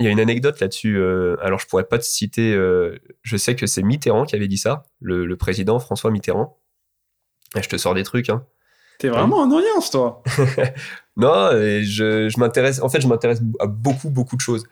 Il 0.00 0.06
y 0.06 0.08
a 0.08 0.12
une 0.12 0.18
anecdote 0.20 0.58
là-dessus. 0.60 0.96
euh, 0.98 1.36
alors 1.40 1.58
je 1.60 1.66
pourrais 1.66 1.84
pas 1.84 1.98
te 1.98 2.04
citer. 2.04 2.52
euh, 2.52 2.98
je 3.22 3.36
sais 3.36 3.54
que 3.54 3.66
c'est 3.66 3.82
Mitterrand 3.82 4.24
qui 4.24 4.34
avait 4.34 4.48
dit 4.48 4.58
ça, 4.58 4.82
le, 5.00 5.24
le 5.26 5.36
président 5.36 5.78
François 5.78 6.10
Mitterrand. 6.10 6.58
Et 7.56 7.62
je 7.62 7.68
te 7.68 7.76
sors 7.76 7.94
des 7.94 8.02
trucs. 8.04 8.28
Hein. 8.30 8.44
T'es 9.00 9.08
vraiment 9.08 9.38
en 9.38 9.50
audience, 9.50 9.90
toi. 9.90 10.22
Non, 11.16 11.50
et 11.52 11.82
je, 11.84 12.28
je 12.28 12.38
m'intéresse. 12.40 12.80
En 12.80 12.88
fait, 12.88 13.00
je 13.00 13.08
m'intéresse 13.08 13.40
à 13.58 13.66
beaucoup, 13.66 14.08
beaucoup 14.10 14.36
de 14.36 14.40
choses. 14.40 14.64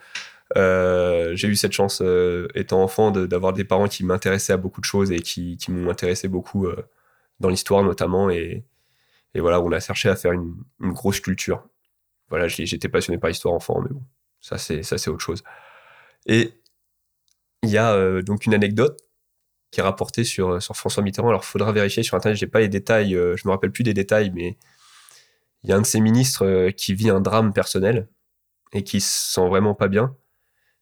Euh, 0.56 1.34
j'ai 1.34 1.48
eu 1.48 1.56
cette 1.56 1.72
chance, 1.72 2.00
euh, 2.02 2.48
étant 2.54 2.82
enfant, 2.82 3.10
de- 3.10 3.26
d'avoir 3.26 3.52
des 3.52 3.64
parents 3.64 3.88
qui 3.88 4.02
m'intéressaient 4.04 4.54
à 4.54 4.56
beaucoup 4.56 4.80
de 4.80 4.86
choses 4.86 5.10
et 5.12 5.18
qui, 5.20 5.56
qui 5.58 5.70
m'ont 5.70 5.90
intéressé 5.90 6.26
beaucoup 6.28 6.66
euh, 6.66 6.76
dans 7.40 7.48
l'histoire 7.50 7.82
notamment. 7.82 8.30
Et, 8.30 8.64
et 9.34 9.40
voilà, 9.40 9.60
on 9.60 9.70
a 9.72 9.80
cherché 9.80 10.08
à 10.08 10.16
faire 10.16 10.32
une, 10.32 10.54
une 10.80 10.92
grosse 10.92 11.20
culture. 11.20 11.64
Voilà, 12.30 12.48
j'ai- 12.48 12.64
j'étais 12.66 12.88
passionné 12.88 13.18
par 13.18 13.28
l'histoire 13.28 13.52
enfant, 13.54 13.80
mais 13.82 13.90
bon, 13.90 14.02
ça 14.40 14.56
c'est 14.56 14.82
ça 14.82 14.96
c'est 14.96 15.10
autre 15.10 15.24
chose. 15.24 15.42
Et 16.26 16.52
il 17.62 17.70
y 17.70 17.78
a 17.78 18.22
donc 18.22 18.46
une 18.46 18.54
anecdote 18.54 18.98
qui 19.70 19.80
est 19.80 19.82
rapportée 19.82 20.24
sur, 20.24 20.62
sur 20.62 20.76
François 20.76 21.02
Mitterrand. 21.02 21.28
Alors, 21.28 21.44
faudra 21.44 21.72
vérifier 21.72 22.02
sur 22.02 22.16
Internet, 22.16 22.38
j'ai 22.38 22.46
pas 22.46 22.60
les 22.60 22.68
détails, 22.68 23.14
euh, 23.14 23.36
je 23.36 23.46
me 23.46 23.52
rappelle 23.52 23.72
plus 23.72 23.84
des 23.84 23.94
détails, 23.94 24.30
mais 24.34 24.56
il 25.62 25.70
y 25.70 25.72
a 25.72 25.76
un 25.76 25.80
de 25.80 25.86
ces 25.86 26.00
ministres 26.00 26.46
euh, 26.46 26.70
qui 26.70 26.94
vit 26.94 27.10
un 27.10 27.20
drame 27.20 27.52
personnel 27.52 28.08
et 28.72 28.84
qui 28.84 29.00
se 29.00 29.32
sent 29.34 29.48
vraiment 29.48 29.74
pas 29.74 29.88
bien. 29.88 30.16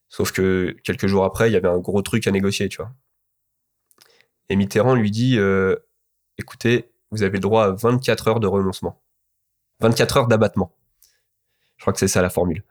Sauf 0.09 0.33
que 0.33 0.77
quelques 0.85 1.07
jours 1.07 1.25
après, 1.25 1.51
il 1.51 1.53
y 1.53 1.57
avait 1.57 1.69
un 1.69 1.79
gros 1.79 2.03
truc 2.03 2.27
à 2.27 2.31
négocier, 2.31 2.69
tu 2.69 2.77
vois. 2.79 2.93
Et 4.49 4.57
Mitterrand 4.57 4.95
lui 4.95 5.11
dit 5.11 5.39
euh, 5.39 5.77
écoutez, 6.39 6.93
vous 7.11 7.23
avez 7.23 7.35
le 7.35 7.41
droit 7.41 7.65
à 7.65 7.71
24 7.73 8.29
heures 8.29 8.41
de 8.41 8.47
renoncement. 8.47 9.03
24 9.81 10.17
heures 10.17 10.29
d'abattement. 10.29 10.73
Je 11.77 11.83
crois 11.83 11.93
que 11.93 11.99
c'est 11.99 12.09
ça 12.09 12.23
la 12.23 12.31
formule. 12.31 12.63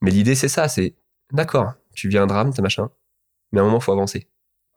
Mais 0.00 0.10
l'idée, 0.10 0.34
c'est 0.34 0.48
ça 0.48 0.68
c'est 0.68 0.94
d'accord, 1.32 1.74
tu 1.94 2.08
vis 2.08 2.18
un 2.18 2.26
drame, 2.26 2.52
t'as 2.52 2.62
machin, 2.62 2.90
mais 3.52 3.60
à 3.60 3.62
un 3.62 3.66
moment, 3.66 3.80
faut 3.80 3.92
avancer. 3.92 4.28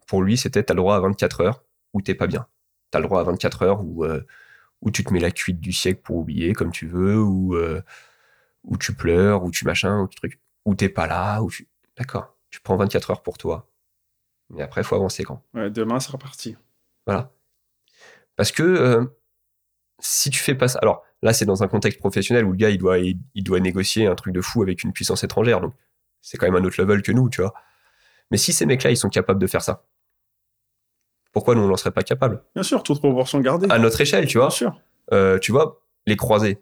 Pour 0.08 0.22
lui, 0.22 0.38
c'était 0.38 0.64
t'as 0.64 0.74
le 0.74 0.80
droit 0.80 0.96
à 0.96 1.00
24 1.00 1.42
heures 1.42 1.64
où 1.94 2.02
t'es 2.02 2.16
pas 2.16 2.28
bien. 2.28 2.48
T'as 2.92 3.00
le 3.00 3.06
droit 3.06 3.22
à 3.22 3.24
24 3.24 3.64
heures 3.64 3.84
où, 3.84 4.06
euh, 4.06 4.26
ou 4.82 4.92
tu 4.92 5.04
te 5.04 5.14
mets 5.14 5.20
la 5.20 5.32
cuite 5.32 5.60
du 5.60 5.72
siècle 5.72 6.02
pour 6.02 6.18
oublier 6.18 6.54
comme 6.54 6.72
tu 6.72 6.88
veux, 6.88 7.20
ou, 7.20 7.56
euh, 7.56 7.82
ou 8.64 8.78
tu 8.78 8.94
pleures, 8.94 9.44
ou 9.44 9.52
tu 9.52 9.66
machin, 9.66 10.02
ou 10.02 10.08
tu 10.08 10.16
truc, 10.18 10.40
ou 10.66 10.76
t'es 10.76 10.90
pas 10.90 11.08
là, 11.08 11.42
ou 11.42 11.50
tu. 11.50 11.68
D'accord, 11.98 12.36
tu 12.50 12.60
prends 12.62 12.76
24 12.76 13.12
heures 13.12 13.24
pour 13.24 13.38
toi. 13.38 13.70
Mais 14.50 14.62
après, 14.64 14.82
il 14.82 14.84
faut 14.84 14.96
avancer 14.96 15.24
quand 15.24 15.42
Ouais, 15.54 15.70
demain, 15.70 16.00
c'est 16.00 16.12
reparti. 16.12 16.56
Voilà. 17.06 17.32
Parce 18.36 18.52
que 18.52 18.64
euh, 18.64 19.06
si 20.00 20.30
tu 20.30 20.40
fais 20.40 20.56
pas 20.56 20.68
ça. 20.68 20.80
Alors 20.82 21.04
là, 21.22 21.34
c'est 21.34 21.46
dans 21.46 21.64
un 21.64 21.68
contexte 21.68 22.00
professionnel 22.00 22.46
où 22.46 22.52
le 22.52 22.58
gars, 22.58 22.70
il 22.70 22.78
doit, 22.78 23.00
il, 23.00 23.18
il 23.36 23.44
doit 23.44 23.60
négocier 23.60 24.08
un 24.08 24.16
truc 24.16 24.34
de 24.34 24.42
fou 24.42 24.62
avec 24.62 24.84
une 24.84 24.92
puissance 24.92 25.24
étrangère. 25.24 25.62
Donc, 25.62 25.74
c'est 26.22 26.38
quand 26.38 26.46
même 26.50 26.62
un 26.62 26.66
autre 26.66 26.82
level 26.82 27.02
que 27.02 27.12
nous, 27.12 27.30
tu 27.30 27.42
vois. 27.42 27.54
Mais 28.32 28.38
si 28.38 28.54
ces 28.54 28.66
mecs-là, 28.66 28.92
ils 28.92 28.98
sont 28.98 29.10
capables 29.10 29.40
de 29.40 29.48
faire 29.48 29.62
ça, 29.62 29.86
pourquoi 31.34 31.56
nous, 31.56 31.62
on 31.62 31.68
n'en 31.68 31.76
serait 31.78 31.92
pas 31.92 32.04
capable 32.04 32.42
Bien 32.56 32.64
sûr, 32.64 32.82
toute 32.84 33.00
proportion 33.00 33.40
gardée. 33.42 33.68
À 33.70 33.80
notre 33.80 34.00
échelle, 34.00 34.26
tu 34.28 34.38
vois. 34.38 34.48
Bien 34.48 34.56
sûr. 34.56 34.80
Euh, 35.12 35.38
tu 35.40 35.52
vois, 35.52 35.84
les 36.06 36.16
croisés. 36.16 36.60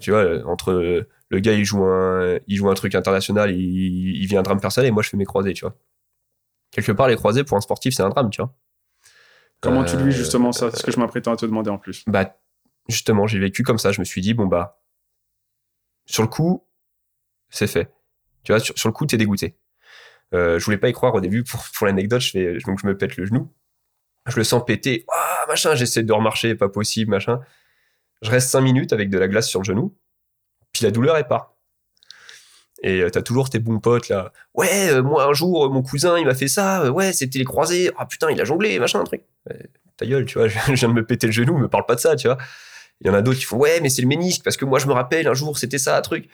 Tu 0.00 0.10
vois, 0.10 0.20
euh, 0.24 0.42
entre 0.44 0.72
euh, 0.72 1.08
le 1.30 1.38
gars, 1.40 1.52
il 1.54 1.64
joue 1.64 1.84
un, 1.84 2.38
il 2.46 2.56
joue 2.56 2.68
un 2.70 2.74
truc 2.74 2.94
international, 2.94 3.50
il, 3.52 4.16
il 4.22 4.26
vit 4.26 4.36
un 4.36 4.42
drame 4.42 4.60
personnel 4.60 4.88
et 4.88 4.90
moi, 4.90 5.02
je 5.02 5.08
fais 5.10 5.16
mes 5.16 5.24
croisés, 5.24 5.52
tu 5.54 5.64
vois. 5.64 5.74
Quelque 6.72 6.92
part, 6.92 7.08
les 7.08 7.16
croisés, 7.16 7.44
pour 7.44 7.56
un 7.56 7.60
sportif, 7.60 7.94
c'est 7.94 8.02
un 8.02 8.08
drame, 8.10 8.30
tu 8.30 8.40
vois. 8.42 8.54
Comment 9.60 9.84
tu 9.84 9.96
le 9.96 10.02
vis 10.04 10.08
Euh, 10.08 10.10
justement 10.12 10.52
ça? 10.52 10.70
C'est 10.70 10.78
ce 10.78 10.82
que 10.84 10.90
je 10.92 10.98
m'apprêtais 10.98 11.28
à 11.30 11.36
te 11.36 11.44
demander 11.46 11.70
en 11.70 11.78
plus. 11.78 12.04
bah 12.06 12.34
justement 12.88 13.26
j'ai 13.28 13.38
vécu 13.38 13.62
comme 13.62 13.78
ça 13.78 13.92
je 13.92 14.00
me 14.00 14.04
suis 14.04 14.20
dit 14.20 14.34
bon 14.34 14.46
bah 14.46 14.80
sur 16.06 16.22
le 16.24 16.28
coup 16.28 16.66
c'est 17.50 17.68
fait 17.68 17.92
tu 18.42 18.50
vois 18.52 18.58
sur, 18.58 18.76
sur 18.76 18.88
le 18.88 18.92
coup 18.94 19.06
t'es 19.06 19.16
dégoûté 19.18 19.54
euh, 20.34 20.58
je 20.58 20.64
voulais 20.64 20.78
pas 20.78 20.88
y 20.88 20.92
croire 20.92 21.14
au 21.14 21.20
début 21.20 21.44
pour, 21.44 21.62
pour 21.76 21.86
l'anecdote 21.86 22.20
je 22.22 22.30
fais 22.30 22.58
donc 22.66 22.80
je 22.80 22.86
me 22.88 22.96
pète 22.96 23.16
le 23.16 23.26
genou 23.26 23.52
je 24.26 24.36
le 24.36 24.44
sens 24.44 24.62
péter. 24.64 25.04
Ah 25.12 25.44
machin 25.48 25.74
j'essaie 25.74 26.02
de 26.02 26.12
remarcher 26.12 26.54
pas 26.54 26.68
possible 26.68 27.10
machin. 27.10 27.40
Je 28.22 28.30
reste 28.30 28.50
cinq 28.50 28.60
minutes 28.60 28.92
avec 28.92 29.10
de 29.10 29.18
la 29.18 29.28
glace 29.28 29.48
sur 29.48 29.60
le 29.60 29.64
genou 29.64 29.96
puis 30.72 30.84
la 30.84 30.90
douleur 30.90 31.16
elle 31.16 31.26
part 31.26 31.54
et 32.82 33.00
euh, 33.02 33.10
t'as 33.10 33.20
toujours 33.22 33.50
tes 33.50 33.58
bons 33.58 33.78
potes 33.78 34.08
là. 34.08 34.32
Ouais 34.54 34.90
euh, 34.90 35.02
moi 35.02 35.24
un 35.26 35.32
jour 35.32 35.66
euh, 35.66 35.68
mon 35.68 35.82
cousin 35.82 36.18
il 36.18 36.24
m'a 36.24 36.34
fait 36.34 36.48
ça 36.48 36.82
euh, 36.84 36.90
ouais 36.90 37.12
c'était 37.12 37.38
les 37.38 37.44
croisés. 37.44 37.90
Ah 37.98 38.06
putain 38.06 38.30
il 38.30 38.40
a 38.40 38.44
jonglé 38.44 38.78
machin 38.78 39.00
un 39.00 39.04
truc. 39.04 39.22
Ta 39.96 40.06
gueule 40.06 40.24
tu 40.26 40.38
vois 40.38 40.48
je 40.68 40.74
viens 40.74 40.88
de 40.88 40.94
me 40.94 41.04
péter 41.04 41.26
le 41.26 41.32
genou 41.32 41.58
me 41.58 41.68
parle 41.68 41.86
pas 41.86 41.94
de 41.94 42.00
ça 42.00 42.16
tu 42.16 42.28
vois. 42.28 42.38
Il 43.00 43.06
y 43.06 43.10
en 43.10 43.14
a 43.14 43.22
d'autres 43.22 43.38
qui 43.38 43.44
font 43.44 43.58
ouais 43.58 43.80
mais 43.80 43.88
c'est 43.88 44.02
le 44.02 44.08
ménisque 44.08 44.42
parce 44.44 44.56
que 44.56 44.64
moi 44.64 44.78
je 44.78 44.86
me 44.86 44.92
rappelle 44.92 45.26
un 45.26 45.34
jour 45.34 45.58
c'était 45.58 45.78
ça 45.78 45.96
un 45.96 46.02
truc. 46.02 46.28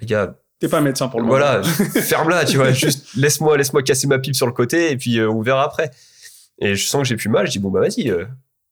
Les 0.00 0.06
gars 0.06 0.36
T'es 0.58 0.68
pas 0.68 0.80
médecin 0.80 1.08
pour 1.08 1.20
le 1.20 1.26
voilà 1.26 1.58
moment. 1.58 1.74
ferme-la 2.02 2.44
tu 2.46 2.56
vois 2.56 2.72
juste 2.72 3.14
laisse-moi 3.14 3.58
laisse-moi 3.58 3.82
casser 3.82 4.06
ma 4.06 4.18
pipe 4.18 4.34
sur 4.34 4.46
le 4.46 4.52
côté 4.52 4.90
et 4.90 4.96
puis 4.96 5.20
on 5.20 5.42
verra 5.42 5.64
après 5.64 5.90
et 6.58 6.74
je 6.74 6.86
sens 6.86 7.02
que 7.02 7.08
j'ai 7.08 7.16
plus 7.16 7.28
mal 7.28 7.46
je 7.46 7.52
dis 7.52 7.58
bon 7.58 7.70
bah 7.70 7.80
vas-y 7.80 8.10
euh, 8.10 8.26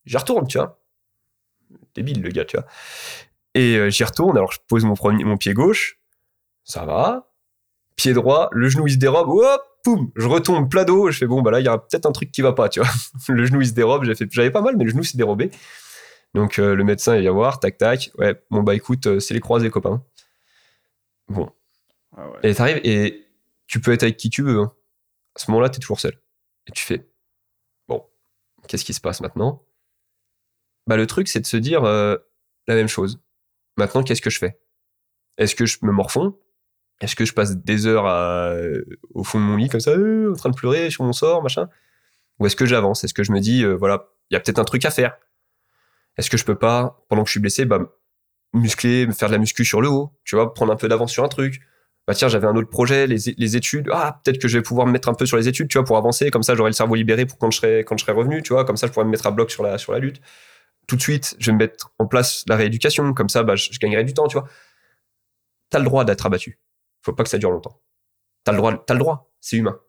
j'y 0.07 0.17
retourne 0.17 0.47
tu 0.47 0.59
vois 0.59 0.81
débile 1.95 2.23
le 2.23 2.31
gars 2.31 2.45
tu 2.45 2.57
vois 2.57 2.67
et 3.55 3.77
euh, 3.77 3.91
j'y 3.91 4.05
retourne 4.05 4.37
alors 4.37 4.53
je 4.53 4.59
pose 4.67 4.85
mon 4.85 4.95
premier 4.95 5.25
mon 5.25 5.37
pied 5.37 5.55
gauche 5.55 5.99
ça 6.65 6.85
va 6.85 7.31
pied 7.97 8.13
droit 8.13 8.49
le 8.53 8.69
genou 8.69 8.87
il 8.87 8.93
se 8.95 8.99
dérobe 8.99 9.29
hop 9.29 9.63
poum 9.85 10.11
je 10.17 10.27
retombe 10.27 10.69
plat 10.71 10.85
dos 10.85 11.11
je 11.11 11.19
fais 11.19 11.27
bon 11.27 11.43
bah 11.43 11.51
là 11.51 11.61
il 11.61 11.65
y 11.67 11.69
a 11.69 11.79
peut-être 11.79 12.07
un 12.07 12.13
truc 12.13 12.31
qui 12.33 12.43
va 12.43 12.53
pas 12.53 12.69
tu 12.69 12.81
vois 12.81 12.89
le 13.29 13.45
genou 13.45 13.61
il 13.61 13.69
se 13.69 13.73
dérobe 13.73 14.05
j'ai 14.05 14.15
fait 14.15 14.27
j'avais 14.31 14.51
pas 14.51 14.63
mal 14.63 14.77
mais 14.77 14.85
le 14.85 14.91
genou 14.91 15.03
s'est 15.03 15.19
dérobé 15.19 15.51
donc 16.35 16.59
euh, 16.59 16.75
le 16.75 16.85
médecin 16.85 17.15
il 17.17 17.21
vient 17.21 17.33
voir 17.33 17.61
tac 17.61 17.77
tac 17.79 18.11
ouais 18.19 18.43
bon 18.51 18.63
bah 18.63 18.75
écoute 18.75 19.19
c'est 19.21 19.35
les 19.35 19.41
croisés 19.41 19.71
copains 19.71 20.03
bon 21.29 21.51
Ah 22.17 22.29
ouais. 22.31 22.39
et 22.51 22.55
t'arrives 22.55 22.81
et 22.85 23.27
tu 23.67 23.81
peux 23.81 23.93
être 23.93 24.03
avec 24.03 24.17
qui 24.17 24.31
tu 24.31 24.43
veux. 24.43 24.61
hein. 24.61 24.73
À 25.35 25.41
ce 25.41 25.51
moment-là, 25.51 25.71
t'es 25.71 25.81
toujours 25.81 25.99
seul. 25.99 26.21
Et 26.69 26.73
tu 26.73 26.85
fais, 26.85 27.09
qu'est-ce 28.69 28.85
qui 28.85 28.95
se 28.95 29.01
passe 29.01 29.21
maintenant? 29.21 29.63
Bah 30.87 30.97
le 30.97 31.07
truc, 31.07 31.29
c'est 31.29 31.41
de 31.41 31.47
se 31.47 31.57
dire 31.57 31.85
euh, 31.85 32.17
la 32.67 32.75
même 32.75 32.89
chose. 32.89 33.21
Maintenant, 33.77 34.03
qu'est-ce 34.03 34.23
que 34.23 34.31
je 34.31 34.39
fais? 34.39 34.59
Est-ce 35.39 35.55
que 35.55 35.67
je 35.67 35.79
me 35.83 35.93
morfonds? 35.93 36.39
Est-ce 37.01 37.17
que 37.17 37.25
je 37.25 37.35
passe 37.35 37.57
des 37.57 37.87
heures 37.87 38.07
à- 38.07 38.55
au 39.15 39.25
fond 39.25 39.41
de 39.41 39.45
mon 39.45 39.57
lit 39.57 39.69
comme 39.69 39.81
ça, 39.81 39.93
euh, 39.93 40.33
en 40.33 40.37
train 40.37 40.51
de 40.51 40.57
pleurer 40.57 40.91
sur 40.91 41.05
mon 41.05 41.13
sort, 41.13 41.43
machin? 41.43 41.69
Ou 42.41 42.47
est-ce 42.47 42.57
que 42.57 42.67
j'avance? 42.67 43.05
Est-ce 43.05 43.15
que 43.15 43.25
je 43.25 43.33
me 43.33 43.41
dis, 43.41 43.65
euh, 43.65 43.75
voilà, 43.75 44.09
il 44.31 44.35
y 44.35 44.37
a 44.37 44.41
peut-être 44.41 44.59
un 44.61 44.65
truc 44.65 44.85
à 44.85 44.91
faire? 44.91 45.17
Est-ce 46.17 46.31
que 46.31 46.37
je 46.37 46.45
peux 46.45 46.55
pas, 46.59 47.05
pendant 47.09 47.23
que 47.23 47.29
je 47.29 47.33
suis 47.33 47.41
blessé, 47.41 47.65
bah, 47.65 47.81
muscler, 48.53 49.09
faire 49.13 49.29
de 49.29 49.35
la 49.35 49.39
muscu 49.39 49.65
sur 49.65 49.81
le 49.81 49.89
haut, 49.89 50.13
tu 50.25 50.37
vois, 50.37 50.55
prendre 50.55 50.73
un 50.73 50.77
peu 50.77 50.89
d'avance 50.89 51.13
sur 51.13 51.25
un 51.25 51.29
truc? 51.29 51.61
Bah 52.07 52.15
tiens, 52.15 52.29
j'avais 52.29 52.47
un 52.47 52.55
autre 52.55 52.69
projet, 52.69 53.07
les, 53.07 53.17
les 53.39 53.57
études. 53.57 53.89
Ah, 53.91 54.21
peut-être 54.23 54.39
que 54.39 54.47
je 54.47 54.59
vais 54.59 54.63
pouvoir 54.63 54.87
me 54.87 54.93
mettre 54.93 55.09
un 55.09 55.15
peu 55.15 55.25
sur 55.25 55.39
les 55.39 55.49
études, 55.49 55.69
tu 55.69 55.79
vois, 55.79 55.85
pour 55.87 55.97
avancer. 55.97 56.31
Comme 56.31 56.43
ça, 56.43 56.55
j'aurai 56.55 56.69
le 56.69 56.75
cerveau 56.75 56.97
libéré 56.97 57.25
pour 57.25 57.39
quand 57.39 57.51
je 57.51 57.57
serai, 57.59 57.85
quand 57.85 57.97
je 57.97 58.05
serai 58.05 58.13
revenu, 58.13 58.43
tu 58.43 58.53
vois. 58.53 58.65
Comme 58.67 58.77
ça, 58.77 58.87
je 58.87 58.93
pourrais 58.93 59.07
me 59.07 59.11
mettre 59.11 59.27
à 59.27 59.31
bloc 59.31 59.51
sur 59.51 59.63
la, 59.63 59.79
sur 59.79 59.93
la 59.93 60.01
lutte. 60.01 60.21
Tout 60.87 60.97
de 60.97 61.01
suite, 61.01 61.35
je 61.39 61.47
vais 61.47 61.53
me 61.53 61.59
mettre 61.59 61.93
en 61.99 62.07
place 62.07 62.45
la 62.47 62.57
rééducation. 62.57 63.15
Comme 63.15 63.31
ça, 63.31 63.43
bah, 63.43 63.57
je, 63.57 63.71
gagnerai 63.79 64.05
du 64.05 64.13
temps, 64.13 64.29
tu 64.29 64.39
vois. 64.39 64.47
T'as 65.71 65.79
le 65.79 65.87
droit 65.87 66.05
d'être 66.05 66.27
abattu. 66.27 66.59
Faut 67.03 67.15
pas 67.15 67.23
que 67.23 67.31
ça 67.31 67.39
dure 67.39 67.51
longtemps. 67.51 67.81
T'as 68.45 68.53
le 68.53 68.59
droit, 68.59 68.85
t'as 68.87 68.95
le 68.95 69.01
droit. 69.01 69.33
C'est 69.41 69.57
humain. 69.57 69.81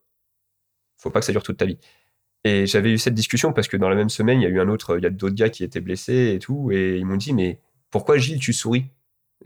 Faut 0.97 1.09
pas 1.09 1.19
que 1.19 1.25
ça 1.25 1.33
dure 1.33 1.43
toute 1.43 1.57
ta 1.57 1.65
vie. 1.65 1.79
Et 2.45 2.65
j'avais 2.65 2.91
eu 2.91 2.97
cette 2.97 3.13
discussion 3.13 3.51
parce 3.51 3.67
que 3.67 3.75
dans 3.75 3.89
la 3.89 3.95
même 3.95 4.09
semaine, 4.09 4.39
il 4.39 4.43
y 4.43 4.45
a 4.45 4.49
eu 4.49 4.61
un 4.61 4.69
autre, 4.69 4.97
il 4.97 5.03
y 5.03 5.07
a 5.07 5.09
d'autres 5.09 5.35
gars 5.35 5.49
qui 5.49 5.63
étaient 5.63 5.81
blessés 5.81 6.33
et 6.35 6.39
tout, 6.39 6.71
et 6.71 6.97
ils 6.97 7.05
m'ont 7.05 7.17
dit, 7.17 7.33
mais 7.33 7.59
pourquoi 7.91 8.17
Gilles, 8.17 8.39
tu 8.39 8.53
souris? 8.53 8.91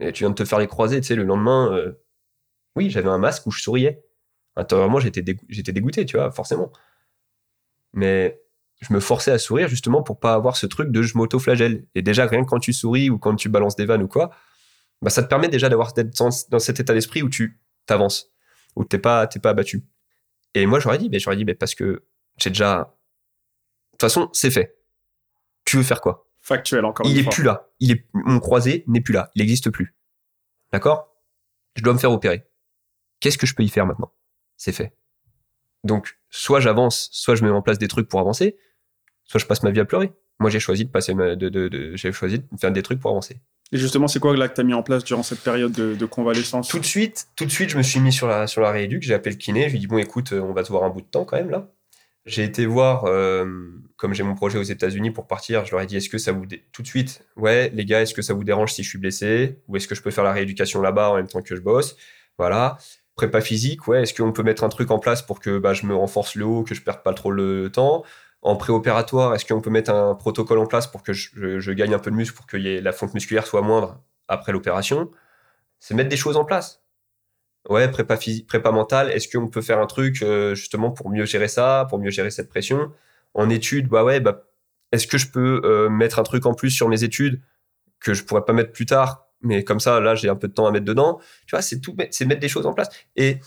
Et 0.00 0.12
tu 0.12 0.22
viens 0.24 0.30
de 0.30 0.34
te 0.34 0.44
faire 0.44 0.58
les 0.58 0.66
croisés, 0.66 1.00
tu 1.00 1.08
sais, 1.08 1.14
le 1.16 1.24
lendemain, 1.24 1.72
euh, 1.72 1.92
oui, 2.76 2.90
j'avais 2.90 3.08
un 3.08 3.18
masque 3.18 3.46
où 3.46 3.50
je 3.50 3.62
souriais. 3.62 4.02
Intérieurement, 4.56 5.00
j'étais 5.00 5.22
dégoûté, 5.22 6.04
tu 6.04 6.16
vois, 6.16 6.30
forcément. 6.30 6.72
Mais 7.92 8.40
je 8.80 8.92
me 8.92 9.00
forçais 9.00 9.30
à 9.30 9.38
sourire 9.38 9.68
justement 9.68 10.02
pour 10.02 10.18
pas 10.20 10.34
avoir 10.34 10.56
ce 10.56 10.66
truc 10.66 10.90
de 10.90 11.02
je 11.02 11.16
m'auto-flagelle. 11.16 11.86
Et 11.94 12.02
déjà, 12.02 12.26
rien 12.26 12.44
que 12.44 12.48
quand 12.48 12.58
tu 12.60 12.72
souris 12.72 13.10
ou 13.10 13.18
quand 13.18 13.36
tu 13.36 13.48
balances 13.48 13.76
des 13.76 13.84
vannes 13.86 14.02
ou 14.02 14.08
quoi, 14.08 14.30
bah, 15.02 15.10
ça 15.10 15.22
te 15.22 15.28
permet 15.28 15.48
déjà 15.48 15.68
d'avoir 15.68 15.92
d'être 15.92 16.16
dans, 16.18 16.30
dans 16.50 16.58
cet 16.58 16.80
état 16.80 16.94
d'esprit 16.94 17.22
où 17.22 17.28
tu 17.28 17.60
t'avances, 17.86 18.30
où 18.76 18.84
t'es 18.84 18.98
pas, 18.98 19.26
t'es 19.26 19.38
pas 19.38 19.50
abattu. 19.50 19.84
Et 20.54 20.66
moi, 20.66 20.80
j'aurais 20.80 20.98
dit, 20.98 21.08
mais 21.10 21.18
j'aurais 21.18 21.36
dit, 21.36 21.44
mais 21.44 21.54
parce 21.54 21.74
que 21.74 22.04
j'ai 22.38 22.50
déjà. 22.50 22.78
De 22.78 23.92
toute 23.92 24.00
façon, 24.00 24.28
c'est 24.32 24.50
fait. 24.50 24.76
Tu 25.64 25.76
veux 25.76 25.82
faire 25.82 26.00
quoi? 26.00 26.26
Factuel 26.40 26.84
encore 26.84 27.06
il 27.06 27.12
une 27.12 27.18
est 27.18 27.22
fois. 27.22 27.32
plus 27.32 27.44
là. 27.44 27.68
Il 27.80 27.92
est, 27.92 28.06
mon 28.14 28.40
croisé 28.40 28.84
n'est 28.86 29.00
plus 29.00 29.12
là. 29.12 29.30
Il 29.34 29.40
n'existe 29.40 29.70
plus. 29.70 29.94
D'accord? 30.72 31.14
Je 31.76 31.82
dois 31.82 31.92
me 31.92 31.98
faire 31.98 32.10
opérer. 32.10 32.46
Qu'est-ce 33.20 33.38
que 33.38 33.46
je 33.46 33.54
peux 33.54 33.62
y 33.62 33.68
faire 33.68 33.86
maintenant? 33.86 34.12
C'est 34.56 34.72
fait. 34.72 34.92
Donc, 35.84 36.18
soit 36.30 36.60
j'avance, 36.60 37.08
soit 37.12 37.34
je 37.34 37.44
mets 37.44 37.50
en 37.50 37.62
place 37.62 37.78
des 37.78 37.88
trucs 37.88 38.08
pour 38.08 38.20
avancer, 38.20 38.56
soit 39.24 39.40
je 39.40 39.46
passe 39.46 39.62
ma 39.62 39.70
vie 39.70 39.80
à 39.80 39.84
pleurer. 39.84 40.12
Moi, 40.38 40.50
j'ai 40.50 40.60
choisi 40.60 40.84
de 40.84 40.90
passer 40.90 41.14
ma, 41.14 41.36
de, 41.36 41.48
de, 41.48 41.68
de- 41.68 41.96
j'ai 41.96 42.12
choisi 42.12 42.38
de 42.40 42.44
faire 42.58 42.72
des 42.72 42.82
trucs 42.82 43.00
pour 43.00 43.10
avancer. 43.10 43.40
Et 43.72 43.78
justement, 43.78 44.08
c'est 44.08 44.18
quoi 44.18 44.36
là 44.36 44.48
que 44.48 44.54
t'as 44.54 44.62
mis 44.64 44.74
en 44.74 44.82
place 44.82 45.04
durant 45.04 45.22
cette 45.22 45.40
période 45.40 45.70
de, 45.72 45.94
de 45.94 46.06
convalescence? 46.06 46.68
Tout 46.68 46.80
de 46.80 46.84
suite, 46.84 47.28
tout 47.36 47.44
de 47.44 47.50
suite, 47.50 47.70
je 47.70 47.78
me 47.78 47.82
suis 47.82 48.00
mis 48.00 48.12
sur 48.12 48.26
la, 48.26 48.46
sur 48.46 48.62
la 48.62 48.72
rééduque. 48.72 49.02
J'ai 49.02 49.14
appelé 49.14 49.30
le 49.36 49.38
kiné. 49.38 49.64
Je 49.66 49.70
lui 49.70 49.76
ai 49.76 49.80
dit, 49.80 49.86
bon, 49.86 49.98
écoute, 49.98 50.32
euh, 50.32 50.40
on 50.40 50.52
va 50.52 50.64
se 50.64 50.70
voir 50.72 50.82
un 50.84 50.90
bout 50.90 51.02
de 51.02 51.06
temps 51.06 51.24
quand 51.24 51.36
même, 51.36 51.50
là. 51.50 51.70
J'ai 52.26 52.42
été 52.44 52.66
voir, 52.66 53.04
euh, 53.04 53.46
comme 53.96 54.12
j'ai 54.12 54.22
mon 54.24 54.34
projet 54.34 54.58
aux 54.58 54.62
États-Unis 54.64 55.10
pour 55.10 55.26
partir, 55.26 55.64
je 55.64 55.70
leur 55.70 55.80
ai 55.80 55.86
dit, 55.86 55.96
est-ce 55.96 56.08
que 56.08 56.18
ça 56.18 56.32
vous. 56.32 56.46
dé- 56.46 56.64
Tout 56.72 56.82
de 56.82 56.86
suite, 56.86 57.24
ouais, 57.36 57.70
les 57.72 57.84
gars, 57.84 58.02
est-ce 58.02 58.12
que 58.12 58.22
ça 58.22 58.34
vous 58.34 58.44
dérange 58.44 58.72
si 58.72 58.82
je 58.82 58.88
suis 58.88 58.98
blessé? 58.98 59.58
Ou 59.68 59.76
est-ce 59.76 59.86
que 59.88 59.94
je 59.94 60.02
peux 60.02 60.10
faire 60.10 60.24
la 60.24 60.32
rééducation 60.32 60.82
là-bas 60.82 61.10
en 61.10 61.16
même 61.16 61.28
temps 61.28 61.40
que 61.40 61.54
je 61.54 61.60
bosse? 61.60 61.96
Voilà. 62.38 62.76
Prépa 63.20 63.42
physique, 63.42 63.86
ouais, 63.86 64.04
est-ce 64.04 64.14
qu'on 64.14 64.32
peut 64.32 64.42
mettre 64.42 64.64
un 64.64 64.70
truc 64.70 64.90
en 64.90 64.98
place 64.98 65.20
pour 65.20 65.40
que 65.40 65.58
bah, 65.58 65.74
je 65.74 65.84
me 65.84 65.94
renforce 65.94 66.36
le 66.36 66.46
haut, 66.46 66.62
que 66.62 66.74
je 66.74 66.80
perde 66.80 67.02
pas 67.02 67.12
trop 67.12 67.30
le 67.30 67.70
temps? 67.70 68.02
En 68.40 68.56
préopératoire, 68.56 69.34
est-ce 69.34 69.44
qu'on 69.44 69.60
peut 69.60 69.68
mettre 69.68 69.90
un 69.90 70.14
protocole 70.14 70.56
en 70.56 70.64
place 70.64 70.86
pour 70.86 71.02
que 71.02 71.12
je, 71.12 71.70
gagne 71.72 71.92
un 71.92 71.98
peu 71.98 72.10
de 72.10 72.16
muscle, 72.16 72.34
pour 72.34 72.46
que 72.46 72.56
la 72.56 72.92
fonte 72.92 73.12
musculaire 73.12 73.46
soit 73.46 73.60
moindre 73.60 74.02
après 74.26 74.52
l'opération? 74.52 75.10
C'est 75.80 75.92
mettre 75.92 76.08
des 76.08 76.16
choses 76.16 76.38
en 76.38 76.46
place. 76.46 76.82
Ouais, 77.68 77.90
prépa, 77.90 78.16
physique, 78.16 78.46
prépa 78.46 78.72
mentale, 78.72 79.10
est-ce 79.10 79.28
qu'on 79.28 79.48
peut 79.48 79.60
faire 79.60 79.80
un 79.80 79.86
truc 79.86 80.22
euh, 80.22 80.54
justement 80.54 80.90
pour 80.90 81.10
mieux 81.10 81.26
gérer 81.26 81.48
ça, 81.48 81.86
pour 81.90 81.98
mieux 81.98 82.10
gérer 82.10 82.30
cette 82.30 82.48
pression? 82.48 82.90
En 83.34 83.50
études, 83.50 83.88
bah 83.88 84.02
ouais, 84.02 84.20
bah, 84.20 84.44
est-ce 84.92 85.06
que 85.06 85.18
je 85.18 85.30
peux 85.30 85.60
euh, 85.62 85.90
mettre 85.90 86.18
un 86.20 86.22
truc 86.22 86.46
en 86.46 86.54
plus 86.54 86.70
sur 86.70 86.88
mes 86.88 87.04
études 87.04 87.42
que 87.98 88.14
je 88.14 88.24
pourrais 88.24 88.46
pas 88.46 88.54
mettre 88.54 88.72
plus 88.72 88.86
tard, 88.86 89.29
mais 89.42 89.64
comme 89.64 89.80
ça, 89.80 90.00
là, 90.00 90.14
j'ai 90.14 90.28
un 90.28 90.36
peu 90.36 90.48
de 90.48 90.52
temps 90.52 90.66
à 90.66 90.70
mettre 90.70 90.84
dedans. 90.84 91.20
Tu 91.46 91.52
vois, 91.52 91.62
c'est 91.62 91.80
tout, 91.80 91.96
c'est 92.10 92.24
mettre 92.24 92.40
des 92.40 92.48
choses 92.48 92.66
en 92.66 92.74
place. 92.74 92.88
Et 93.16 93.38